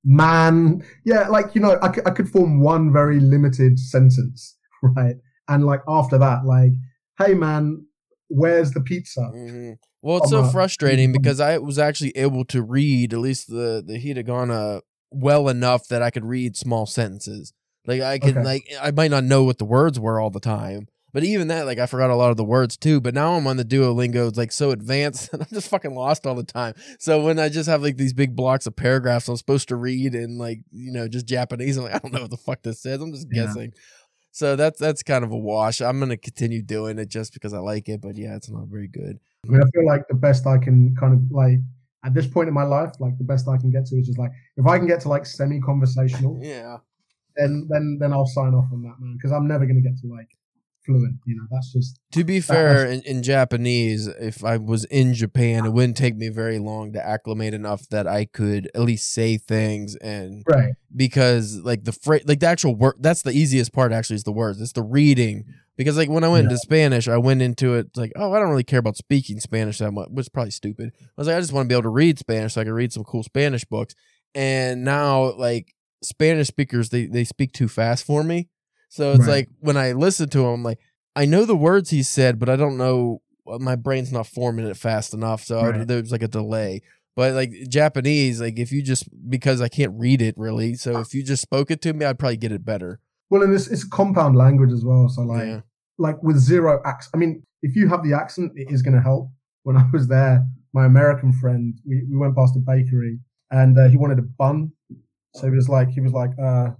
man. 0.03 0.83
Yeah, 1.03 1.27
like 1.29 1.55
you 1.55 1.61
know, 1.61 1.77
I 1.81 1.89
could, 1.89 2.07
I 2.07 2.11
could 2.11 2.29
form 2.29 2.61
one 2.61 2.91
very 2.91 3.19
limited 3.19 3.79
sentence, 3.79 4.57
right? 4.83 5.15
And 5.47 5.65
like 5.65 5.81
after 5.87 6.17
that, 6.17 6.45
like, 6.45 6.71
hey 7.19 7.33
man, 7.33 7.85
where's 8.29 8.71
the 8.71 8.81
pizza? 8.81 9.21
Mhm. 9.21 9.77
Well, 10.01 10.17
it's 10.17 10.29
so 10.29 10.43
frustrating 10.43 11.11
because 11.11 11.39
I 11.39 11.57
was 11.57 11.79
actually 11.79 12.15
able 12.15 12.45
to 12.45 12.61
read 12.61 13.11
at 13.13 13.19
least 13.19 13.47
the 13.49 13.83
the 13.85 13.97
hiragana 13.99 14.81
well 15.09 15.49
enough 15.49 15.87
that 15.87 16.03
I 16.03 16.11
could 16.11 16.25
read 16.25 16.55
small 16.55 16.85
sentences. 16.85 17.53
Like 17.87 18.01
I 18.01 18.19
can 18.19 18.29
Okay. 18.37 18.43
like 18.43 18.67
I 18.81 18.91
might 18.91 19.11
not 19.11 19.23
know 19.23 19.43
what 19.43 19.57
the 19.57 19.65
words 19.65 19.99
were 19.99 20.19
all 20.19 20.29
the 20.29 20.39
time, 20.39 20.87
but 21.13 21.23
even 21.23 21.47
that 21.49 21.65
like 21.65 21.77
I 21.79 21.85
forgot 21.85 22.09
a 22.09 22.15
lot 22.15 22.31
of 22.31 22.37
the 22.37 22.43
words 22.43 22.77
too. 22.77 22.99
But 23.01 23.13
now 23.13 23.33
I'm 23.33 23.47
on 23.47 23.57
the 23.57 23.65
Duolingo, 23.65 24.27
it's 24.27 24.37
like 24.37 24.51
so 24.51 24.71
advanced, 24.71 25.29
and 25.33 25.41
I'm 25.43 25.47
just 25.53 25.69
fucking 25.69 25.93
lost 25.95 26.25
all 26.25 26.35
the 26.35 26.43
time. 26.43 26.73
So 26.99 27.23
when 27.23 27.39
I 27.39 27.49
just 27.49 27.69
have 27.69 27.81
like 27.83 27.97
these 27.97 28.13
big 28.13 28.35
blocks 28.35 28.65
of 28.67 28.75
paragraphs 28.75 29.27
I'm 29.27 29.37
supposed 29.37 29.67
to 29.69 29.75
read 29.75 30.15
in 30.15 30.37
like 30.37 30.59
you 30.71 30.91
know 30.91 31.07
just 31.07 31.27
Japanese, 31.27 31.77
I'm 31.77 31.83
like 31.83 31.95
I 31.95 31.99
don't 31.99 32.13
know 32.13 32.21
what 32.21 32.31
the 32.31 32.37
fuck 32.37 32.63
this 32.63 32.81
says. 32.81 33.01
I'm 33.01 33.11
just 33.13 33.27
Yeah. 33.31 33.45
guessing. 33.45 33.71
So 34.31 34.55
that's 34.57 34.79
that's 34.79 35.01
kind 35.03 35.23
of 35.23 35.31
a 35.31 35.37
wash. 35.37 35.79
I'm 35.81 35.99
gonna 35.99 36.17
continue 36.17 36.61
doing 36.61 36.99
it 36.99 37.07
just 37.09 37.33
because 37.33 37.53
I 37.53 37.59
like 37.59 37.87
it, 37.87 38.01
but 38.01 38.17
yeah, 38.17 38.35
it's 38.35 38.49
not 38.49 38.67
very 38.67 38.87
good. 38.87 39.19
I 39.47 39.51
mean, 39.51 39.61
I 39.61 39.65
feel 39.73 39.85
like 39.85 40.07
the 40.09 40.15
best 40.15 40.45
I 40.47 40.57
can 40.57 40.93
kind 40.95 41.13
of 41.13 41.31
like 41.31 41.59
at 42.03 42.13
this 42.13 42.27
point 42.27 42.47
in 42.49 42.53
my 42.53 42.63
life, 42.63 42.91
like 42.99 43.17
the 43.17 43.23
best 43.23 43.47
I 43.47 43.57
can 43.57 43.71
get 43.71 43.85
to 43.85 43.95
is 43.95 44.07
just 44.07 44.19
like 44.19 44.31
if 44.57 44.65
I 44.65 44.77
can 44.77 44.87
get 44.87 44.99
to 45.01 45.09
like 45.09 45.25
semi-conversational, 45.25 46.39
Yeah. 46.43 46.77
Then 47.37 47.67
then 47.69 47.97
then 47.99 48.13
I'll 48.13 48.25
sign 48.25 48.53
off 48.53 48.65
on 48.71 48.81
that, 48.83 48.95
man. 48.99 49.15
Because 49.17 49.31
I'm 49.31 49.47
never 49.47 49.65
gonna 49.65 49.81
get 49.81 49.97
to 50.01 50.07
like 50.07 50.29
fluent. 50.85 51.17
You 51.25 51.35
know, 51.35 51.43
that's 51.51 51.73
just 51.73 51.99
To 52.11 52.23
be 52.23 52.39
fair, 52.39 52.85
in, 52.85 53.01
in 53.01 53.23
Japanese, 53.23 54.07
if 54.07 54.43
I 54.45 54.57
was 54.57 54.85
in 54.85 55.13
Japan, 55.15 55.65
it 55.65 55.73
wouldn't 55.73 55.97
take 55.97 56.15
me 56.15 56.29
very 56.29 56.59
long 56.59 56.93
to 56.93 57.05
acclimate 57.05 57.53
enough 57.55 57.87
that 57.89 58.05
I 58.07 58.25
could 58.25 58.69
at 58.75 58.81
least 58.81 59.11
say 59.11 59.37
things 59.37 59.95
and 59.95 60.43
right. 60.47 60.73
because 60.95 61.57
like 61.63 61.83
the 61.85 61.91
fra- 61.91 62.21
like 62.25 62.39
the 62.39 62.47
actual 62.47 62.75
word 62.75 62.95
that's 62.99 63.23
the 63.23 63.31
easiest 63.31 63.73
part 63.73 63.91
actually 63.91 64.17
is 64.17 64.23
the 64.23 64.31
words. 64.31 64.61
It's 64.61 64.73
the 64.73 64.83
reading. 64.83 65.45
Because 65.77 65.97
like 65.97 66.07
when 66.09 66.23
I 66.23 66.29
went 66.29 66.43
Yeah. 66.45 66.51
into 66.51 66.59
Spanish, 66.59 67.07
I 67.09 67.17
went 67.17 67.41
into 67.41 67.73
it 67.73 67.87
like, 67.97 68.13
oh, 68.15 68.31
I 68.31 68.39
don't 68.39 68.49
really 68.49 68.63
care 68.63 68.79
about 68.79 68.95
speaking 68.95 69.41
Spanish 69.41 69.79
that 69.79 69.91
much, 69.91 70.07
which 70.09 70.23
is 70.25 70.29
probably 70.29 70.51
stupid. 70.51 70.93
I 71.01 71.03
was 71.17 71.27
like, 71.27 71.35
I 71.35 71.39
just 71.41 71.51
want 71.51 71.65
to 71.65 71.67
be 71.67 71.75
able 71.75 71.83
to 71.83 71.89
read 71.89 72.17
Spanish 72.17 72.53
so 72.53 72.61
I 72.61 72.63
can 72.63 72.71
read 72.73 72.93
some 72.93 73.03
cool 73.03 73.23
Spanish 73.23 73.65
books. 73.65 73.93
And 74.33 74.85
now 74.85 75.33
like 75.33 75.74
Spanish 76.05 76.47
speakers, 76.47 76.89
they 76.89 77.05
they 77.07 77.23
speak 77.23 77.51
too 77.53 77.67
fast 77.67 78.05
for 78.05 78.23
me. 78.23 78.47
So 78.89 79.11
it's 79.11 79.21
Right. 79.21 79.29
like 79.29 79.49
when 79.59 79.77
I 79.77 79.91
listen 79.93 80.29
to 80.29 80.39
him, 80.41 80.45
I'm 80.53 80.63
like, 80.63 80.79
I 81.15 81.25
know 81.25 81.45
the 81.45 81.55
words 81.55 81.89
he 81.89 82.03
said, 82.03 82.39
but 82.39 82.49
I 82.49 82.55
don't 82.55 82.77
know. 82.77 83.21
uh, 83.47 83.59
My 83.59 83.75
brain's 83.75 84.11
not 84.11 84.27
forming 84.27 84.65
it 84.67 84.77
fast 84.77 85.13
enough, 85.13 85.43
so 85.43 85.61
Right. 85.61 85.87
there's 85.87 86.11
like 86.11 86.23
a 86.23 86.27
delay. 86.27 86.81
But 87.15 87.33
like 87.33 87.51
Japanese, 87.69 88.41
like 88.41 88.59
if 88.59 88.71
you 88.71 88.81
just 88.81 89.07
because 89.29 89.61
I 89.61 89.67
can't 89.69 89.93
read 89.97 90.21
it 90.21 90.35
really, 90.37 90.73
so 90.75 90.99
if 90.99 91.13
you 91.13 91.23
just 91.23 91.41
spoke 91.41 91.71
it 91.71 91.81
to 91.83 91.93
me, 91.93 92.05
I'd 92.05 92.19
probably 92.19 92.37
get 92.37 92.51
it 92.51 92.65
better. 92.65 92.99
Well, 93.29 93.41
and 93.43 93.53
it's 93.53 93.67
it's 93.67 93.83
compound 93.83 94.35
language 94.35 94.71
as 94.71 94.83
well. 94.83 95.07
So 95.09 95.21
like 95.21 95.45
yeah. 95.47 95.61
like 95.97 96.21
with 96.23 96.37
zero 96.37 96.81
accent. 96.85 97.11
I 97.15 97.17
mean, 97.17 97.43
if 97.61 97.75
you 97.75 97.87
have 97.87 98.03
the 98.03 98.13
accent, 98.13 98.51
it 98.55 98.69
is 98.71 98.81
going 98.81 98.95
to 98.95 99.01
help. 99.01 99.29
When 99.63 99.77
I 99.81 99.85
was 99.93 100.07
there, 100.07 100.45
my 100.73 100.85
American 100.85 101.31
friend, 101.33 101.73
we, 101.87 102.03
we 102.09 102.17
went 102.17 102.35
past 102.35 102.55
a 102.55 102.59
bakery 102.59 103.19
and 103.49 103.77
uh, 103.79 103.87
he 103.87 103.97
wanted 103.97 104.19
a 104.19 104.23
bun. 104.23 104.71
So 105.35 105.47
he 105.49 105.55
was 105.55 105.69
like, 105.69 105.89
he 105.89 106.01
was 106.01 106.13
like, 106.13 106.31
uh, 106.41 106.71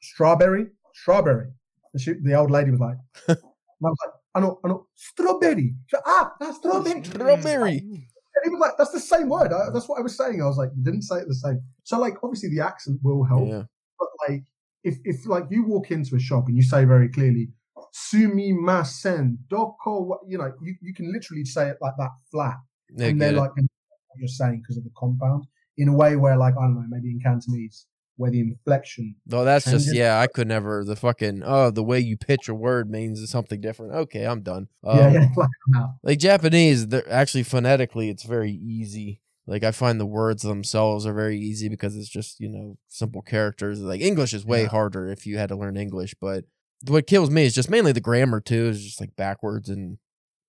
strawberry, 0.00 0.66
strawberry. 0.94 1.48
And 1.92 2.00
she, 2.00 2.14
the 2.22 2.34
old 2.34 2.50
lady 2.50 2.70
was 2.70 2.80
like, 2.80 2.96
and 3.28 3.38
I 3.84 3.88
was 3.88 3.98
like, 4.04 4.14
I 4.34 4.40
know, 4.40 4.58
I 4.64 4.68
know, 4.68 4.86
strawberry. 4.94 5.74
She, 5.86 5.96
ah, 6.06 6.32
that's 6.40 6.56
strawberry. 6.58 7.04
Strawberry. 7.04 7.78
And 7.78 8.44
he 8.44 8.50
was 8.50 8.60
like, 8.60 8.72
that's 8.78 8.92
the 8.92 9.00
same 9.00 9.28
word. 9.28 9.52
I, 9.52 9.70
that's 9.72 9.88
what 9.88 9.98
I 9.98 10.02
was 10.02 10.16
saying. 10.16 10.42
I 10.42 10.46
was 10.46 10.58
like, 10.58 10.70
you 10.76 10.84
didn't 10.84 11.02
say 11.02 11.18
it 11.18 11.28
the 11.28 11.34
same. 11.34 11.60
So 11.84 11.98
like, 11.98 12.14
obviously 12.22 12.50
the 12.50 12.62
accent 12.64 13.00
will 13.02 13.24
help 13.24 13.48
Yeah. 13.48 13.62
but 13.98 14.08
like 14.28 14.42
if 14.84 14.98
if 15.04 15.26
like 15.26 15.44
you 15.50 15.64
walk 15.64 15.90
into 15.90 16.14
a 16.16 16.20
shop 16.20 16.44
and 16.46 16.56
you 16.56 16.62
say 16.62 16.84
very 16.84 17.08
clearly 17.08 17.48
sumimasen 17.94 19.36
doko 19.48 20.16
you 20.28 20.38
know 20.38 20.52
you, 20.62 20.74
you 20.80 20.94
can 20.94 21.12
literally 21.12 21.44
say 21.44 21.68
it 21.68 21.78
like 21.80 21.94
that 21.98 22.10
flat 22.30 22.56
and 22.98 23.20
they're 23.20 23.32
like 23.32 23.50
gonna 23.50 23.62
know 23.62 23.96
what 24.08 24.18
you're 24.18 24.28
saying 24.28 24.60
because 24.60 24.76
of 24.76 24.84
the 24.84 24.90
compound 24.96 25.44
in 25.78 25.88
a 25.88 25.94
way 25.94 26.16
where 26.16 26.36
like 26.36 26.54
i 26.58 26.62
don't 26.62 26.74
know 26.74 26.84
maybe 26.88 27.10
in 27.10 27.20
cantonese 27.20 27.86
where 28.18 28.30
the 28.30 28.40
inflection 28.40 29.14
Though 29.26 29.44
that's 29.44 29.70
just 29.70 29.94
yeah, 29.94 30.18
I 30.18 30.26
could 30.26 30.48
never 30.48 30.84
the 30.84 30.96
fucking 30.96 31.42
oh 31.44 31.70
the 31.70 31.82
way 31.82 32.00
you 32.00 32.16
pitch 32.16 32.48
a 32.48 32.54
word 32.54 32.90
means 32.90 33.28
something 33.30 33.60
different. 33.60 33.92
Okay, 33.92 34.24
I'm 34.26 34.40
done. 34.40 34.68
Um, 34.82 34.96
yeah 34.96 35.10
yeah 35.12 35.26
like 35.36 35.48
now 35.68 35.98
Like 36.02 36.18
Japanese, 36.18 36.86
they're 36.88 37.06
actually 37.12 37.42
phonetically, 37.42 38.08
it's 38.08 38.22
very 38.22 38.52
easy. 38.52 39.20
Like 39.46 39.64
I 39.64 39.70
find 39.70 40.00
the 40.00 40.06
words 40.06 40.42
themselves 40.44 41.04
are 41.04 41.12
very 41.12 41.38
easy 41.38 41.68
because 41.68 41.94
it's 41.94 42.08
just 42.08 42.40
you 42.40 42.48
know 42.48 42.78
simple 42.88 43.20
characters. 43.20 43.80
Like 43.80 44.00
English 44.00 44.32
is 44.32 44.46
way 44.46 44.62
Yeah. 44.62 44.68
harder 44.68 45.08
if 45.10 45.26
you 45.26 45.36
had 45.36 45.50
to 45.50 45.56
learn 45.56 45.76
English, 45.76 46.14
but 46.18 46.44
what 46.88 47.06
kills 47.06 47.28
me 47.28 47.44
is 47.44 47.54
just 47.54 47.68
mainly 47.68 47.92
the 47.92 48.00
grammar 48.00 48.40
too. 48.40 48.68
Is 48.68 48.82
just 48.82 48.98
like 48.98 49.14
backwards 49.16 49.68
and 49.68 49.98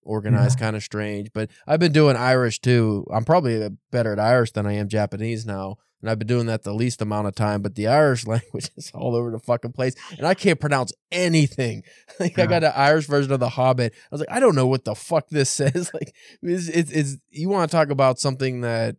organized, 0.07 0.59
kind 0.59 0.75
of 0.75 0.83
strange. 0.83 1.29
But 1.33 1.49
I've 1.67 1.79
been 1.79 1.91
doing 1.91 2.15
Irish 2.15 2.59
too. 2.59 3.05
I'm 3.13 3.25
probably 3.25 3.61
uh, 3.63 3.69
better 3.91 4.13
at 4.13 4.19
Irish 4.19 4.51
than 4.51 4.65
I 4.65 4.73
am 4.73 4.87
Japanese 4.89 5.45
now. 5.45 5.77
And 6.01 6.11
I've 6.11 6.19
been 6.19 6.27
doing 6.27 6.45
that 6.45 6.61
the 6.61 6.73
least 6.73 7.01
amount 7.01 7.27
of 7.27 7.33
time, 7.33 7.63
but 7.63 7.73
the 7.73 7.87
Irish 7.87 8.27
language 8.27 8.69
is 8.77 8.91
all 8.93 9.15
over 9.15 9.31
the 9.31 9.39
fucking 9.39 9.71
place, 9.71 9.95
and 10.17 10.27
I 10.27 10.35
can't 10.35 10.59
pronounce 10.59 10.93
anything. 11.11 11.83
Like 12.19 12.39
I 12.39 12.47
got 12.47 12.63
an 12.63 12.73
Irish 12.75 13.05
version 13.05 13.31
of 13.31 13.39
The 13.39 13.49
Hobbit. 13.49 13.93
I 13.95 14.07
was 14.11 14.21
like, 14.21 14.31
I 14.31 14.39
don't 14.39 14.55
know 14.55 14.65
what 14.65 14.85
the 14.85 14.95
fuck 14.95 15.29
this 15.29 15.49
says. 15.61 15.91
Like, 15.93 16.15
it's, 16.41 16.67
it's, 16.67 16.91
it's 16.91 17.17
you 17.29 17.49
want 17.49 17.69
to 17.69 17.75
talk 17.75 17.89
about 17.89 18.17
something 18.19 18.61
that 18.61 18.95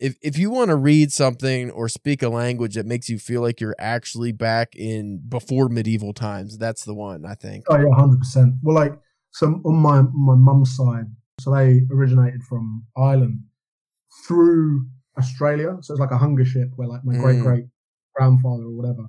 if 0.00 0.16
if 0.22 0.38
you 0.38 0.50
want 0.50 0.68
to 0.68 0.76
read 0.76 1.12
something 1.12 1.70
or 1.70 1.88
speak 1.88 2.22
a 2.22 2.28
language 2.28 2.74
that 2.74 2.86
makes 2.86 3.08
you 3.08 3.18
feel 3.18 3.42
like 3.42 3.60
you're 3.60 3.76
actually 3.78 4.32
back 4.32 4.74
in 4.74 5.18
before 5.28 5.68
medieval 5.68 6.12
times, 6.12 6.56
that's 6.58 6.84
the 6.84 6.94
one 6.94 7.24
I 7.24 7.34
think. 7.34 7.64
oh 7.68 7.76
yeah 7.76 7.84
100% 7.84 8.58
well 8.62 8.74
like 8.74 8.94
so 9.32 9.60
on 9.64 9.76
my 9.76 10.02
my 10.02 10.34
mum's 10.34 10.74
side 10.76 11.06
so 11.40 11.54
they 11.54 11.82
originated 11.92 12.42
from 12.42 12.84
ireland 12.96 13.40
through 14.26 14.86
australia. 15.18 15.76
So 15.80 15.92
it's 15.94 16.00
like 16.00 16.10
a 16.12 16.18
hunger 16.18 16.44
ship 16.44 16.68
where 16.76 16.88
like 16.88 17.04
my 17.04 17.14
Mm. 17.14 17.20
great 17.20 17.40
great 17.40 17.64
grandfather 18.14 18.64
or 18.64 18.70
whatever 18.78 19.04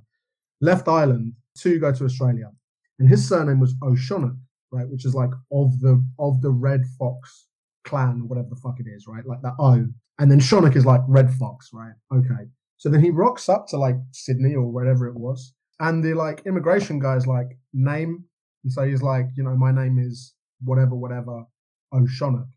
left 0.60 0.88
ireland 0.88 1.34
to 1.58 1.78
go 1.78 1.92
to 1.92 2.04
australia. 2.04 2.50
And 2.98 3.08
his 3.08 3.26
surname 3.28 3.60
was 3.60 3.74
o'shannach 3.82 4.36
right 4.72 4.88
which 4.88 5.04
is 5.04 5.14
like 5.14 5.30
of 5.52 5.80
the 5.80 6.04
of 6.18 6.42
the 6.42 6.50
red 6.50 6.82
fox 6.98 7.46
clan 7.84 8.22
or 8.22 8.26
whatever 8.26 8.48
the 8.50 8.56
fuck 8.64 8.78
it 8.78 8.86
is 8.88 9.06
right 9.06 9.26
like 9.26 9.42
that 9.42 9.54
o. 9.58 9.86
And 10.18 10.30
then 10.30 10.40
shannach 10.40 10.76
is 10.76 10.84
like 10.84 11.00
red 11.08 11.32
fox 11.34 11.70
right 11.72 11.94
okay. 12.14 12.44
So 12.76 12.88
then 12.88 13.02
he 13.02 13.10
rocks 13.10 13.48
up 13.48 13.66
to 13.68 13.76
like 13.76 13.96
sydney 14.12 14.54
or 14.54 14.66
wherever 14.70 15.06
it 15.06 15.14
was 15.14 15.54
and 15.80 16.04
the 16.04 16.14
like 16.14 16.42
immigration 16.46 16.98
guy's 16.98 17.26
like 17.26 17.58
name 17.72 18.24
and 18.64 18.72
so 18.72 18.82
he's 18.82 19.02
like 19.02 19.26
you 19.36 19.42
know 19.42 19.56
my 19.56 19.72
name 19.72 19.98
is 19.98 20.34
whatever 20.62 20.94
whatever 20.94 21.44
o'shannach 21.92 22.48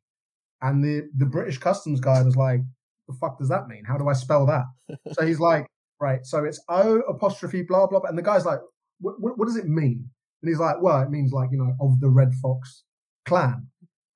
and 0.62 0.84
the 0.84 1.10
the 1.18 1.26
british 1.26 1.58
customs 1.58 2.00
guy 2.00 2.22
was 2.22 2.36
like 2.36 2.62
the 3.08 3.14
fuck 3.14 3.38
does 3.38 3.50
that 3.50 3.68
mean? 3.68 3.84
How 3.86 3.98
do 3.98 4.08
i 4.08 4.14
spell 4.14 4.46
that? 4.48 4.66
So 5.14 5.26
he's 5.26 5.40
like 5.52 5.68
right 6.00 6.26
so 6.26 6.44
it's 6.44 6.62
o 6.70 7.00
apostrophe 7.02 7.64
blah 7.64 7.88
blah 7.88 8.00
blah. 8.00 8.10
And 8.10 8.18
the 8.18 8.24
guy's 8.24 8.46
like 8.46 8.60
what, 9.00 9.46
does 9.46 9.58
it 9.58 9.68
mean? 9.68 10.10
And 10.42 10.50
he's 10.50 10.60
like 10.60 10.82
well 10.82 11.02
it 11.02 11.10
means 11.10 11.32
like 11.32 11.50
you 11.52 11.58
know 11.58 11.74
of 11.82 12.00
the 12.00 12.10
red 12.10 12.34
fox 12.42 12.84
clan. 13.26 13.68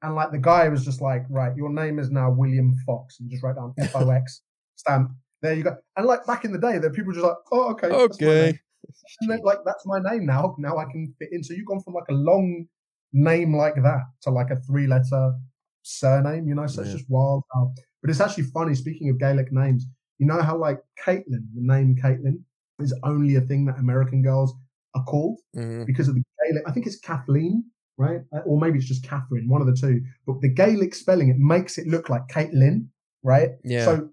And 0.04 0.16
like 0.16 0.32
the 0.32 0.38
guy 0.38 0.70
was 0.70 0.86
just 0.86 1.02
like 1.02 1.24
right 1.30 1.56
your 1.56 1.72
name 1.72 2.00
is 2.00 2.12
now 2.12 2.32
william 2.32 2.76
fox. 2.86 3.20
And 3.20 3.30
just 3.30 3.44
write 3.44 3.56
down 3.56 3.74
f-o-x 3.80 4.42
stamp 4.76 5.12
there 5.42 5.54
you 5.54 5.64
go. 5.64 5.76
And 5.96 6.06
like 6.06 6.26
back 6.26 6.46
in 6.46 6.52
the 6.52 6.60
day 6.60 6.78
there 6.78 6.92
people 6.92 7.08
were 7.08 7.14
just 7.14 7.26
like 7.26 7.38
oh 7.52 7.72
okay 7.72 7.90
that's 7.90 8.22
my 8.22 8.28
name. 8.28 8.38
Okay. 8.38 8.60
And 9.22 9.30
then, 9.30 9.40
like 9.44 9.60
that's 9.66 9.86
my 9.86 10.00
name 10.00 10.26
now. 10.26 10.56
Now 10.60 10.78
I 10.78 10.86
can 10.86 11.14
fit 11.20 11.30
in. 11.32 11.44
So 11.44 11.54
you've 11.54 11.66
gone 11.68 11.82
from 11.82 11.94
like 11.94 12.10
a 12.10 12.14
long 12.14 12.66
name 13.14 13.56
like 13.56 13.76
that 13.76 14.04
to 14.24 14.30
like 14.30 14.50
a 14.52 14.58
three 14.58 14.88
letter 14.88 15.34
surname, 15.84 16.48
you 16.48 16.56
know. 16.56 16.68
So 16.68 16.82
it's 16.82 16.92
just 16.94 17.10
wild. 17.10 17.44
But 18.02 18.10
it's 18.12 18.20
actually 18.20 18.44
funny. 18.46 18.76
Speaking 18.76 19.10
of 19.10 19.20
Gaelic 19.20 19.52
names, 19.52 19.86
you 20.20 20.26
know 20.28 20.42
how 20.42 20.58
like 20.58 20.80
Caitlin, 21.04 21.46
the 21.56 21.62
name 21.74 21.96
Caitlin, 21.96 22.42
is 22.80 22.94
only 23.04 23.36
a 23.36 23.42
thing 23.42 23.66
that 23.66 23.78
American 23.80 24.22
girls 24.22 24.54
are 24.96 25.04
called 25.04 25.40
Mhm. 25.56 25.86
because 25.86 26.08
of 26.08 26.16
the 26.16 26.24
Gaelic. 26.46 26.64
I 26.68 26.72
think 26.72 26.86
it's 26.86 27.00
Kathleen, 27.00 27.64
right? 27.98 28.22
Uh, 28.34 28.40
Or 28.46 28.60
maybe 28.60 28.78
it's 28.78 28.88
just 28.88 29.04
Catherine, 29.04 29.48
one 29.50 29.62
of 29.62 29.68
the 29.68 29.76
two. 29.76 30.02
But 30.26 30.42
the 30.42 30.50
Gaelic 30.50 30.94
spelling, 30.96 31.30
it 31.30 31.38
makes 31.38 31.78
it 31.78 31.88
look 31.88 32.10
like 32.10 32.28
Caitlin, 32.28 32.88
right? 33.24 33.52
Yeah. 33.64 33.86
So, 33.86 34.10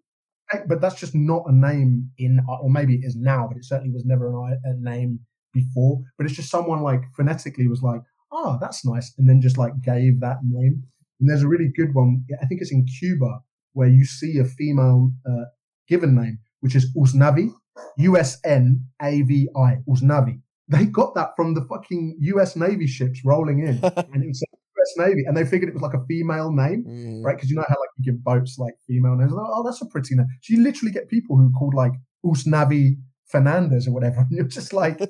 but 0.69 0.81
that's 0.81 0.99
just 0.99 1.15
not 1.15 1.45
a 1.47 1.53
name 1.53 2.11
in, 2.19 2.41
or 2.49 2.71
maybe 2.71 2.95
it 2.97 3.05
is 3.05 3.17
now, 3.17 3.47
but 3.49 3.57
it 3.57 3.65
certainly 3.65 3.93
was 3.93 4.05
never 4.05 4.29
an, 4.29 4.61
a 4.65 4.75
name 4.75 5.21
before. 5.53 6.01
But 6.17 6.27
it's 6.27 6.37
just 6.37 6.51
someone 6.51 6.83
like 6.83 7.03
phonetically 7.17 7.67
was 7.69 7.83
like, 7.83 8.01
oh, 8.33 8.59
that's 8.61 8.85
nice, 8.85 9.13
and 9.19 9.29
then 9.29 9.41
just 9.41 9.59
like 9.59 9.81
gave 9.83 10.21
that 10.21 10.39
name. 10.43 10.85
And 11.21 11.31
there's 11.31 11.43
a 11.43 11.49
really 11.49 11.71
good 11.75 11.95
one. 11.95 12.25
I 12.43 12.47
think 12.47 12.61
it's 12.61 12.73
in 12.73 12.87
Cuba 12.99 13.41
where 13.73 13.89
you 13.89 14.05
see 14.05 14.39
a 14.39 14.45
female 14.45 15.13
uh, 15.29 15.45
given 15.89 16.15
name, 16.15 16.39
which 16.61 16.75
is 16.75 16.95
Usnavi, 16.97 17.51
U 17.99 18.17
S 18.17 18.39
N 18.45 18.85
A 19.03 19.23
V 19.23 19.49
I, 19.57 19.79
Usnavi. 19.89 20.41
they 20.69 20.87
got 20.87 21.15
that 21.15 21.31
from 21.37 21.55
the 21.55 21.63
fucking 21.63 22.17
U.S. 22.21 22.57
Navy 22.57 22.87
ships 22.87 23.21
rolling 23.25 23.61
in, 23.61 23.81
and 23.83 24.23
it 24.23 24.29
was 24.29 24.43
U.S. 24.85 25.09
Navy, 25.09 25.25
and 25.27 25.37
they 25.37 25.45
figured 25.45 25.69
it 25.69 25.75
was 25.75 25.83
like 25.83 25.95
a 25.95 26.05
female 26.07 26.53
name, 26.53 26.85
Mm. 26.85 27.25
right? 27.25 27.37
Because 27.37 27.51
you 27.51 27.57
know 27.57 27.65
how 27.69 27.77
like 27.81 27.91
you 27.99 28.05
give 28.13 28.23
boats 28.23 28.59
like 28.59 28.75
female 28.87 29.17
names. 29.17 29.33
Like, 29.33 29.47
oh, 29.49 29.63
that's 29.65 29.81
a 29.83 29.87
pretty 29.87 30.15
name. 30.15 30.27
So 30.43 30.55
you 30.55 30.63
literally 30.63 30.93
get 30.93 31.09
people 31.09 31.37
who 31.37 31.51
called 31.53 31.75
like 31.75 31.93
Usnavi 32.25 32.97
Fernandez 33.27 33.87
or 33.89 33.93
whatever, 33.93 34.21
and 34.21 34.31
you're 34.31 34.47
just 34.47 34.73
like, 34.73 34.99
your 35.01 35.09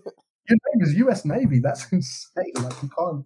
name 0.75 0.83
is 0.83 0.95
U.S. 0.95 1.25
Navy. 1.25 1.61
That's 1.61 1.87
insane. 1.93 2.53
Like 2.57 2.83
you 2.83 2.91
can't. 2.97 3.25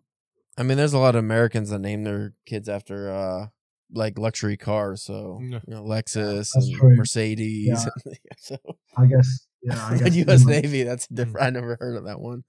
I 0.57 0.63
mean, 0.65 0.77
there's 0.77 0.93
a 0.93 0.99
lot 0.99 1.15
of 1.15 1.21
Americans 1.21 1.71
that 1.71 1.79
name 1.81 2.03
their 2.05 2.35
kids 2.47 2.69
after 2.69 3.11
uh 3.11 3.47
like 3.93 4.19
luxury 4.19 4.57
cars. 4.57 5.03
So 5.03 5.39
you 5.41 5.51
know, 5.67 5.83
Lexus 5.85 6.51
That's 6.53 6.57
and 6.57 6.75
true. 6.77 6.97
Mercedes. 6.97 7.87
so 8.39 8.57
I 8.97 9.07
guess. 9.07 9.47
Yeah. 9.63 9.87
I 9.91 9.99
guess. 9.99 10.15
U.S. 10.17 10.45
Navy. 10.45 10.83
That's 10.83 11.07
different. 11.09 11.47
I 11.47 11.51
never 11.51 11.77
heard 11.81 11.97
of 11.97 12.05
that 12.05 12.21
one. 12.21 12.45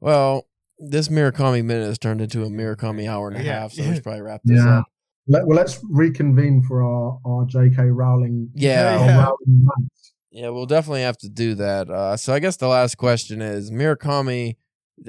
Well, 0.00 0.46
this 0.78 1.08
Murakami 1.08 1.64
minute 1.64 1.86
has 1.86 1.98
turned 1.98 2.20
into 2.20 2.42
a 2.42 2.48
Murakami 2.48 3.08
hour 3.08 3.28
and 3.28 3.36
a 3.36 3.42
Yeah. 3.44 3.60
half, 3.60 3.72
so 3.72 3.82
we 3.88 3.94
should 3.94 4.02
probably 4.02 4.22
wrap 4.22 4.40
this 4.44 4.58
Yeah. 4.58 4.78
up. 4.80 4.84
Let, 5.26 5.46
well, 5.46 5.56
let's 5.56 5.80
reconvene 5.90 6.62
for 6.62 6.82
our 6.82 7.18
our 7.24 7.46
J.K. 7.46 7.84
Rowling. 7.84 8.50
Yeah. 8.54 9.04
Yeah. 9.06 9.22
Rowling. 9.24 9.66
Yeah, 10.30 10.48
we'll 10.50 10.66
definitely 10.66 11.02
have 11.02 11.16
to 11.18 11.28
do 11.28 11.54
that. 11.54 11.88
Uh, 11.88 12.16
so 12.16 12.34
I 12.34 12.40
guess 12.40 12.56
the 12.56 12.66
last 12.68 12.96
question 12.98 13.40
is 13.40 13.70
Murakami. 13.70 14.56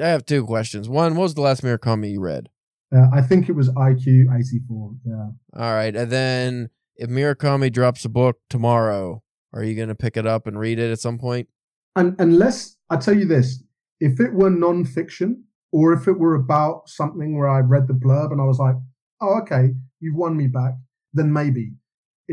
I 0.02 0.08
have 0.08 0.26
two 0.26 0.46
questions. 0.46 0.88
One, 0.88 1.16
what 1.16 1.24
was 1.24 1.34
the 1.34 1.42
last 1.42 1.64
Murakami 1.64 2.12
you 2.12 2.22
read? 2.22 2.50
Uh, 2.96 3.08
I 3.12 3.22
think 3.22 3.50
it 3.50 3.54
was 3.54 3.70
IQ 3.70 4.06
eighty 4.38 4.60
four. 4.68 4.96
Yeah. 5.04 5.30
All 5.56 5.74
right, 5.74 5.96
and 5.96 6.12
then 6.12 6.70
if 6.96 7.10
Murakami 7.10 7.72
drops 7.74 8.06
a 8.06 8.10
book 8.10 8.38
tomorrow, 8.50 9.22
are 9.52 9.64
you 9.64 9.76
going 9.76 9.90
to 9.90 9.96
pick 9.96 10.16
it 10.16 10.26
up 10.28 10.48
and 10.48 10.58
read 10.60 10.80
it 10.80 10.92
at 10.92 11.00
some 11.00 11.18
point? 11.18 11.50
And 11.96 12.16
unless 12.20 12.78
I 12.90 12.98
tell 12.98 13.18
you 13.18 13.26
this, 13.26 13.64
if 14.00 14.20
it 14.20 14.32
were 14.34 14.50
non-fiction 14.50 15.44
or 15.78 15.86
if 15.98 16.04
it 16.08 16.18
were 16.24 16.36
about 16.36 16.88
something 17.00 17.30
where 17.38 17.50
I 17.58 17.60
read 17.74 17.86
the 17.88 17.94
blurb 18.04 18.32
and 18.32 18.40
I 18.42 18.46
was 18.52 18.60
like, 18.68 18.76
"Oh, 19.22 19.34
okay, 19.42 19.66
you've 20.02 20.16
won 20.24 20.34
me 20.42 20.48
back," 20.48 20.74
then 21.18 21.30
maybe. 21.42 21.66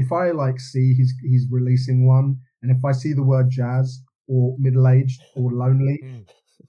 If 0.03 0.09
I 0.13 0.31
like 0.43 0.59
see 0.71 0.95
he's 0.99 1.13
he's 1.31 1.47
releasing 1.51 1.99
one, 2.17 2.29
and 2.63 2.69
if 2.77 2.83
I 2.91 2.93
see 2.93 3.13
the 3.15 3.23
word 3.33 3.49
jazz 3.51 3.87
or 4.29 4.57
middle-aged 4.59 5.21
or 5.37 5.51
lonely, 5.63 5.99
Mm. 6.07 6.25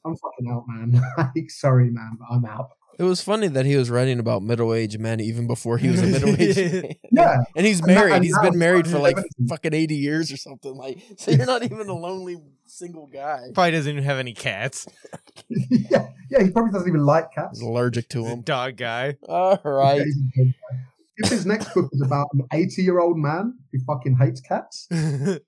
I'm 0.05 0.15
fucking 0.23 0.47
out, 0.51 0.63
man. 0.67 0.87
like, 1.17 1.49
sorry, 1.49 1.89
man, 1.89 2.17
but 2.19 2.27
I'm 2.33 2.43
out. 2.45 2.69
It 2.99 3.03
was 3.03 3.21
funny 3.21 3.47
that 3.47 3.65
he 3.65 3.75
was 3.77 3.89
writing 3.89 4.19
about 4.19 4.43
middle-aged 4.43 4.99
men 4.99 5.19
even 5.21 5.47
before 5.47 5.77
he 5.77 5.87
was 5.89 6.01
a 6.01 6.07
middle-aged 6.07 6.73
man. 6.83 6.93
Yeah, 7.11 7.37
And 7.55 7.65
he's 7.65 7.79
And 7.79 7.89
that- 7.89 7.95
married. 7.95 8.13
and 8.15 8.23
He's 8.25 8.37
been 8.47 8.57
married 8.67 8.85
for 8.87 8.99
like 8.99 9.15
2017. 9.15 9.47
fucking 9.47 9.73
80 9.73 9.95
years 9.95 10.31
or 10.33 10.37
something. 10.37 10.75
Like, 10.75 10.97
so 11.17 11.31
you're 11.31 11.45
not 11.45 11.63
even 11.63 11.87
a 11.87 11.93
lonely 12.07 12.35
single 12.73 13.07
guy. 13.07 13.39
Probably 13.53 13.71
doesn't 13.71 13.91
even 13.91 14.03
have 14.03 14.17
any 14.17 14.33
cats. 14.33 14.87
yeah, 15.49 16.07
yeah. 16.29 16.43
He 16.43 16.49
probably 16.51 16.71
doesn't 16.71 16.87
even 16.87 17.05
like 17.05 17.31
cats. 17.33 17.59
He's 17.59 17.67
allergic 17.67 18.09
to 18.09 18.23
them. 18.23 18.41
dog 18.41 18.77
guy. 18.77 19.15
All 19.27 19.59
right. 19.63 19.97
Yeah, 19.99 20.03
he's 20.03 20.17
a 20.17 20.37
good 20.37 20.53
guy. 20.53 20.77
If 21.17 21.29
his 21.29 21.45
next 21.45 21.73
book 21.75 21.89
is 21.93 22.01
about 22.01 22.27
an 22.33 22.41
80 22.51 22.81
year 22.81 22.99
old 22.99 23.17
man 23.17 23.53
who 23.71 23.79
fucking 23.85 24.17
hates 24.17 24.41
cats, 24.41 24.87
then 24.89 25.39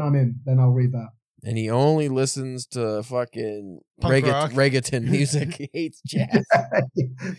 I'm 0.00 0.14
in. 0.14 0.40
Then 0.46 0.58
I'll 0.58 0.70
read 0.70 0.92
that. 0.92 1.08
And 1.44 1.58
he 1.58 1.68
only 1.70 2.08
listens 2.08 2.66
to 2.68 3.02
fucking 3.02 3.80
Punk 4.00 4.24
regga- 4.24 4.50
reggaeton 4.52 5.02
music. 5.10 5.54
he 5.54 5.70
hates 5.72 6.00
jazz. 6.06 6.44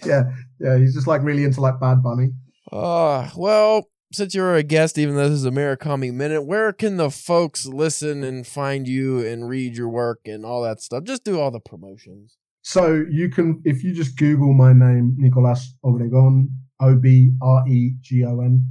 yeah, 0.06 0.24
yeah. 0.60 0.78
He's 0.78 0.94
just 0.94 1.08
like 1.08 1.24
really 1.24 1.46
into 1.46 1.62
like 1.62 1.80
Bad 1.80 2.04
Bunny. 2.04 2.30
Uh, 2.72 3.30
well, 3.36 3.88
since 4.14 4.36
you're 4.36 4.56
a 4.56 4.64
guest, 4.64 4.98
even 4.98 5.16
though 5.16 5.28
this 5.28 5.40
is 5.40 5.46
a 5.46 5.52
Murakami 5.52 6.14
Minute, 6.14 6.44
where 6.44 6.72
can 6.72 6.98
the 6.98 7.10
folks 7.10 7.66
listen 7.66 8.24
and 8.24 8.46
find 8.46 8.88
you 8.88 9.26
and 9.26 9.50
read 9.50 9.76
your 9.76 9.90
work 9.90 10.22
and 10.26 10.46
all 10.46 10.62
that 10.62 10.82
stuff? 10.82 11.04
Just 11.04 11.24
do 11.24 11.40
all 11.40 11.52
the 11.52 11.60
promotions. 11.60 12.38
So 12.62 13.04
you 13.10 13.30
can, 13.30 13.62
if 13.66 13.84
you 13.84 13.94
just 13.94 14.18
Google 14.18 14.54
my 14.54 14.72
name, 14.72 15.18
Nicolás 15.20 15.66
Obregón, 15.84 16.48
O 16.80 16.96
B 16.96 17.34
R 17.42 17.68
E 17.68 17.96
G 18.02 18.24
O 18.24 18.40
N, 18.40 18.66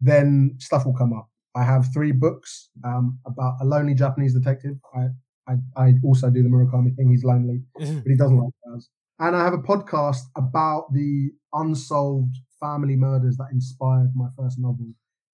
then 0.00 0.56
stuff 0.58 0.84
will 0.84 0.94
come 0.94 1.12
up. 1.12 1.28
I 1.54 1.62
have 1.62 1.92
three 1.92 2.12
books 2.12 2.70
um, 2.84 3.18
about 3.26 3.56
a 3.60 3.64
lonely 3.64 3.94
Japanese 3.94 4.34
detective. 4.34 4.76
I, 4.94 5.06
I, 5.48 5.54
I 5.76 5.94
also 6.04 6.30
do 6.30 6.42
the 6.42 6.48
Murakami 6.48 6.94
thing. 6.96 7.10
He's 7.10 7.24
lonely. 7.24 7.62
but 7.74 8.06
he 8.06 8.16
doesn't 8.16 8.36
like 8.36 8.52
jazz. 8.66 8.88
And 9.18 9.34
I 9.34 9.44
have 9.44 9.54
a 9.54 9.58
podcast 9.58 10.22
about 10.36 10.92
the 10.92 11.30
unsolved 11.52 12.36
family 12.60 12.96
murders 12.96 13.36
that 13.36 13.48
inspired 13.52 14.12
my 14.14 14.28
first 14.36 14.58
novel, 14.58 14.86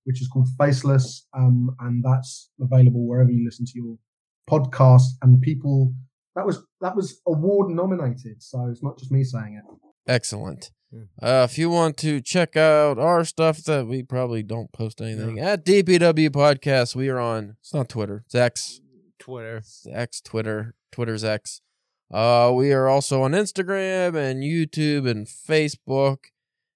which 0.04 0.20
is 0.20 0.28
called 0.28 0.48
Faceless, 0.58 1.26
um, 1.34 1.74
and 1.80 2.02
that's 2.04 2.50
available 2.60 3.06
wherever 3.06 3.30
you 3.30 3.44
listen 3.44 3.66
to 3.66 3.72
your 3.74 3.96
podcast. 4.48 5.04
And 5.22 5.40
people 5.40 5.94
that 6.34 6.46
was 6.46 6.62
that 6.80 6.96
was 6.96 7.20
award 7.26 7.70
nominated, 7.70 8.42
so 8.42 8.66
it's 8.66 8.82
not 8.82 8.98
just 8.98 9.12
me 9.12 9.24
saying 9.24 9.60
it. 9.62 10.10
Excellent. 10.10 10.70
Uh, 11.22 11.46
if 11.48 11.56
you 11.56 11.70
want 11.70 11.96
to 11.96 12.20
check 12.20 12.54
out 12.54 12.98
our 12.98 13.24
stuff 13.24 13.58
that 13.64 13.86
we 13.86 14.02
probably 14.02 14.42
don't 14.42 14.72
post 14.72 15.00
anything 15.00 15.38
at 15.38 15.64
DPW 15.64 16.28
Podcast, 16.28 16.94
we 16.94 17.08
are 17.08 17.18
on. 17.18 17.56
It's 17.60 17.72
not 17.72 17.88
Twitter. 17.88 18.24
It's 18.26 18.34
X. 18.34 18.80
Twitter. 19.18 19.58
It's 19.58 19.86
X 19.90 20.20
Twitter. 20.20 20.74
Twitter's 20.90 21.24
X. 21.24 21.62
Uh, 22.12 22.52
we 22.54 22.72
are 22.72 22.88
also 22.88 23.22
on 23.22 23.32
Instagram 23.32 24.14
and 24.14 24.42
YouTube 24.42 25.08
and 25.08 25.26
Facebook. 25.26 26.24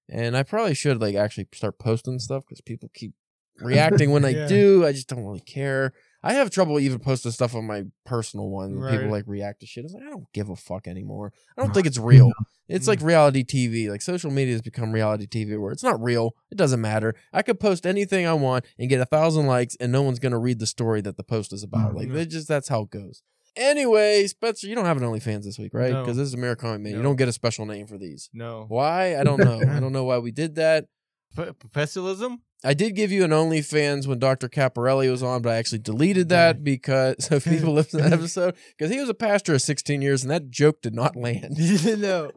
And 0.09 0.37
I 0.37 0.43
probably 0.43 0.73
should 0.73 1.01
like 1.01 1.15
actually 1.15 1.47
start 1.53 1.79
posting 1.79 2.19
stuff 2.19 2.43
because 2.47 2.61
people 2.61 2.89
keep 2.93 3.13
reacting 3.59 4.11
when 4.11 4.23
I 4.25 4.47
do. 4.47 4.85
I 4.85 4.91
just 4.91 5.07
don't 5.09 5.23
really 5.25 5.39
care. 5.41 5.93
I 6.23 6.33
have 6.33 6.49
trouble 6.49 6.79
even 6.79 6.99
posting 6.99 7.31
stuff 7.31 7.55
on 7.55 7.65
my 7.65 7.83
personal 8.05 8.49
one. 8.49 8.79
when 8.79 8.91
People 8.91 9.09
like 9.11 9.23
react 9.27 9.61
to 9.61 9.65
shit. 9.65 9.85
It's 9.85 9.93
like 9.93 10.03
I 10.03 10.09
don't 10.09 10.31
give 10.33 10.49
a 10.49 10.55
fuck 10.55 10.87
anymore. 10.87 11.31
I 11.57 11.61
don't 11.61 11.73
think 11.73 11.87
it's 11.87 11.97
real. 11.97 12.31
It's 12.67 12.85
Mm. 12.85 12.89
like 12.89 13.01
reality 13.01 13.43
TV. 13.45 13.89
Like 13.89 14.01
social 14.01 14.29
media 14.31 14.53
has 14.53 14.61
become 14.61 14.91
reality 14.91 15.25
TV 15.27 15.57
where 15.59 15.71
it's 15.71 15.83
not 15.83 16.01
real. 16.03 16.35
It 16.51 16.57
doesn't 16.57 16.81
matter. 16.81 17.15
I 17.33 17.41
could 17.41 17.59
post 17.59 17.85
anything 17.85 18.25
I 18.27 18.33
want 18.33 18.65
and 18.77 18.89
get 18.89 18.99
a 18.99 19.05
thousand 19.05 19.47
likes, 19.47 19.75
and 19.79 19.91
no 19.91 20.01
one's 20.01 20.19
gonna 20.19 20.39
read 20.39 20.59
the 20.59 20.67
story 20.67 20.99
that 21.01 21.17
the 21.17 21.23
post 21.23 21.53
is 21.53 21.63
about. 21.63 21.95
Like 21.95 22.09
Mm. 22.09 22.13
they 22.13 22.25
just 22.25 22.47
that's 22.47 22.67
how 22.67 22.81
it 22.83 22.89
goes. 22.91 23.21
Anyway, 23.57 24.25
Spencer, 24.27 24.67
you 24.67 24.75
don't 24.75 24.85
have 24.85 24.97
an 24.97 25.03
OnlyFans 25.03 25.43
this 25.43 25.57
week, 25.57 25.73
right? 25.73 25.91
No. 25.91 26.01
Because 26.03 26.17
this 26.17 26.27
is 26.27 26.33
American 26.33 26.83
Man. 26.83 26.93
You 26.93 27.01
don't 27.01 27.15
get 27.15 27.27
a 27.27 27.33
special 27.33 27.65
name 27.65 27.87
for 27.87 27.97
these. 27.97 28.29
No. 28.33 28.65
Why? 28.67 29.17
I 29.17 29.23
don't 29.23 29.39
know. 29.39 29.59
I 29.59 29.79
don't 29.79 29.91
know 29.93 30.03
why 30.03 30.19
we 30.19 30.31
did 30.31 30.55
that. 30.55 30.85
P- 31.35 31.51
professionalism? 31.59 32.41
I 32.63 32.73
did 32.73 32.95
give 32.95 33.11
you 33.11 33.23
an 33.23 33.29
OnlyFans 33.29 34.07
when 34.07 34.17
Dr. 34.17 34.49
Caparelli 34.49 35.11
was 35.11 35.21
on, 35.21 35.43
but 35.43 35.53
I 35.53 35.57
actually 35.57 35.79
deleted 35.79 36.29
that 36.29 36.63
because 36.63 37.15
so 37.19 37.39
people 37.39 37.73
listen 37.73 38.01
to 38.01 38.09
that 38.09 38.13
episode 38.19 38.55
because 38.75 38.91
he 38.91 38.99
was 38.99 39.09
a 39.09 39.13
pastor 39.13 39.53
of 39.53 39.61
16 39.61 40.01
years 40.01 40.23
and 40.23 40.31
that 40.31 40.49
joke 40.49 40.81
did 40.81 40.95
not 40.95 41.15
land. 41.15 41.55
no. 41.99 42.31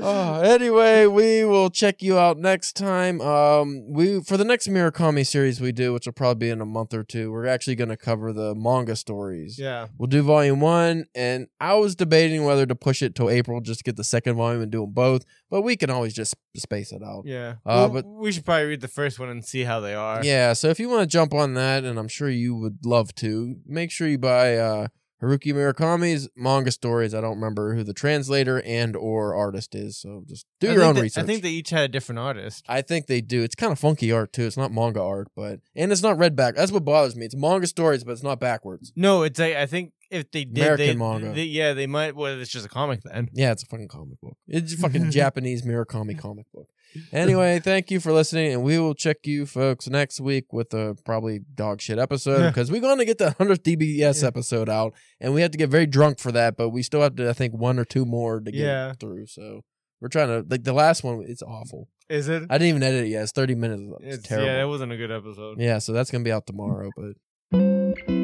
Oh, 0.00 0.40
anyway, 0.40 1.06
we 1.06 1.44
will 1.44 1.70
check 1.70 2.02
you 2.02 2.18
out 2.18 2.38
next 2.38 2.74
time. 2.76 3.20
Um, 3.20 3.84
we 3.92 4.22
for 4.22 4.36
the 4.36 4.44
next 4.44 4.68
Murakami 4.68 5.26
series 5.26 5.60
we 5.60 5.72
do, 5.72 5.92
which 5.92 6.06
will 6.06 6.12
probably 6.12 6.46
be 6.46 6.50
in 6.50 6.60
a 6.60 6.66
month 6.66 6.94
or 6.94 7.02
two. 7.02 7.32
We're 7.32 7.46
actually 7.46 7.74
going 7.76 7.88
to 7.90 7.96
cover 7.96 8.32
the 8.32 8.54
manga 8.54 8.96
stories. 8.96 9.58
Yeah. 9.58 9.88
We'll 9.98 10.06
do 10.06 10.22
volume 10.22 10.60
one, 10.60 11.06
and 11.14 11.48
I 11.60 11.74
was 11.74 11.94
debating 11.96 12.44
whether 12.44 12.66
to 12.66 12.74
push 12.74 13.02
it 13.02 13.14
till 13.14 13.28
April 13.30 13.60
just 13.60 13.80
to 13.80 13.84
get 13.84 13.96
the 13.96 14.04
second 14.04 14.36
volume 14.36 14.62
and 14.62 14.70
do 14.70 14.82
them 14.82 14.92
both, 14.92 15.24
but 15.50 15.62
we 15.62 15.76
can 15.76 15.90
always 15.90 16.14
just 16.14 16.34
space 16.56 16.92
it 16.92 17.02
out. 17.02 17.22
Yeah. 17.26 17.54
Uh, 17.66 17.88
Well, 17.88 17.88
but- 17.90 18.06
we 18.06 18.32
should 18.32 18.44
probably 18.44 18.66
read 18.66 18.80
the 18.80 18.88
first 18.88 19.18
one 19.18 19.28
and 19.28 19.44
see 19.44 19.64
how 19.64 19.80
they 19.80 19.94
are. 19.94 20.24
Yeah, 20.24 20.52
so 20.52 20.68
if 20.68 20.78
you 20.80 20.88
want 20.88 21.02
to 21.02 21.06
jump 21.06 21.34
on 21.34 21.54
that, 21.54 21.84
and 21.84 21.98
I'm 21.98 22.08
sure 22.08 22.28
you 22.28 22.54
would 22.56 22.84
love 22.84 23.14
to, 23.16 23.56
make 23.66 23.90
sure 23.90 24.06
you 24.08 24.18
buy 24.18 24.56
uh, 24.56 24.88
Haruki 25.22 25.52
Murakami's 25.52 26.28
manga 26.36 26.70
stories. 26.70 27.12
I 27.14 27.20
don't 27.20 27.34
remember 27.34 27.74
who 27.74 27.82
the 27.82 27.92
translator 27.92 28.62
and 28.64 28.94
or 28.94 29.34
artist 29.34 29.74
is, 29.74 29.98
so 29.98 30.22
just 30.28 30.46
do 30.60 30.70
I 30.70 30.74
your 30.74 30.84
own 30.84 30.94
they- 30.94 31.02
research. 31.02 31.24
I 31.24 31.26
think 31.26 31.42
they 31.42 31.50
each 31.50 31.70
had 31.70 31.82
a 31.84 31.88
different 31.88 32.20
artist. 32.20 32.64
I 32.68 32.82
think 32.82 33.06
they 33.06 33.20
do. 33.20 33.42
It's 33.42 33.54
kind 33.56 33.72
of 33.72 33.78
funky 33.78 34.12
art 34.12 34.32
too. 34.32 34.44
It's 34.46 34.56
not 34.56 34.72
manga 34.72 35.02
art, 35.02 35.28
but 35.34 35.60
and 35.74 35.90
it's 35.90 36.02
not 36.02 36.18
read 36.18 36.36
back. 36.36 36.54
That's 36.54 36.70
what 36.72 36.84
bothers 36.84 37.16
me. 37.16 37.24
It's 37.26 37.36
manga 37.36 37.66
stories, 37.66 38.04
but 38.04 38.12
it's 38.12 38.22
not 38.22 38.38
backwards. 38.38 38.92
No, 38.94 39.22
it's 39.24 39.40
a, 39.40 39.60
I 39.60 39.66
think 39.66 39.92
if 40.10 40.30
they 40.30 40.44
did, 40.44 40.58
American 40.58 40.86
they, 40.86 40.94
manga. 40.94 41.32
they- 41.32 41.44
yeah, 41.44 41.72
they 41.74 41.86
might. 41.86 42.16
Well, 42.16 42.40
it's 42.40 42.50
just 42.50 42.66
a 42.66 42.68
comic 42.68 43.00
then. 43.04 43.28
Yeah, 43.32 43.52
it's 43.52 43.62
a 43.62 43.66
fucking 43.66 43.88
comic 43.88 44.20
book. 44.20 44.36
It's 44.46 44.74
a 44.74 44.76
fucking 44.76 45.10
Japanese 45.12 45.62
Murakami 45.62 46.18
comic 46.18 46.46
book. 46.52 46.68
Anyway, 47.12 47.60
thank 47.62 47.90
you 47.90 48.00
for 48.00 48.12
listening, 48.12 48.52
and 48.54 48.62
we 48.62 48.78
will 48.78 48.94
check 48.94 49.18
you 49.24 49.44
folks 49.44 49.88
next 49.90 50.20
week 50.20 50.52
with 50.54 50.72
a 50.72 50.96
probably 51.04 51.40
dog 51.54 51.82
shit 51.82 51.98
episode 51.98 52.48
because 52.48 52.70
we're 52.72 52.80
going 52.80 52.96
to 52.96 53.04
get 53.04 53.18
the 53.18 53.36
100th 53.38 53.58
DBS 53.58 54.22
Yeah. 54.22 54.28
episode 54.28 54.70
out, 54.70 54.94
and 55.20 55.34
we 55.34 55.42
have 55.42 55.50
to 55.50 55.58
get 55.58 55.68
very 55.68 55.84
drunk 55.86 56.18
for 56.18 56.32
that, 56.32 56.56
but 56.56 56.70
we 56.70 56.82
still 56.82 57.02
have 57.02 57.14
to, 57.16 57.28
I 57.28 57.34
think, 57.34 57.52
one 57.52 57.78
or 57.78 57.84
two 57.84 58.06
more 58.06 58.40
to 58.40 58.50
get 58.50 58.60
Yeah. 58.60 58.92
through. 58.98 59.26
So 59.26 59.64
we're 60.00 60.08
trying 60.08 60.28
to, 60.28 60.46
like, 60.48 60.64
the 60.64 60.72
last 60.72 61.04
one, 61.04 61.22
it's 61.28 61.42
awful. 61.42 61.88
Is 62.08 62.26
it? 62.30 62.44
I 62.48 62.56
didn't 62.56 62.68
even 62.70 62.82
edit 62.82 63.04
it 63.04 63.08
yet. 63.08 63.24
It's 63.24 63.32
30 63.32 63.54
minutes. 63.54 63.82
It's, 64.00 64.06
It's- 64.14 64.22
terrible. 64.26 64.46
yeah, 64.46 64.56
that 64.56 64.68
wasn't 64.68 64.92
a 64.92 64.96
good 64.96 65.10
episode. 65.10 65.60
Yeah, 65.60 65.78
so 65.80 65.92
that's 65.92 66.10
gonna 66.10 66.24
be 66.24 66.32
out 66.32 66.46
tomorrow. 66.46 66.90
But 66.96 68.17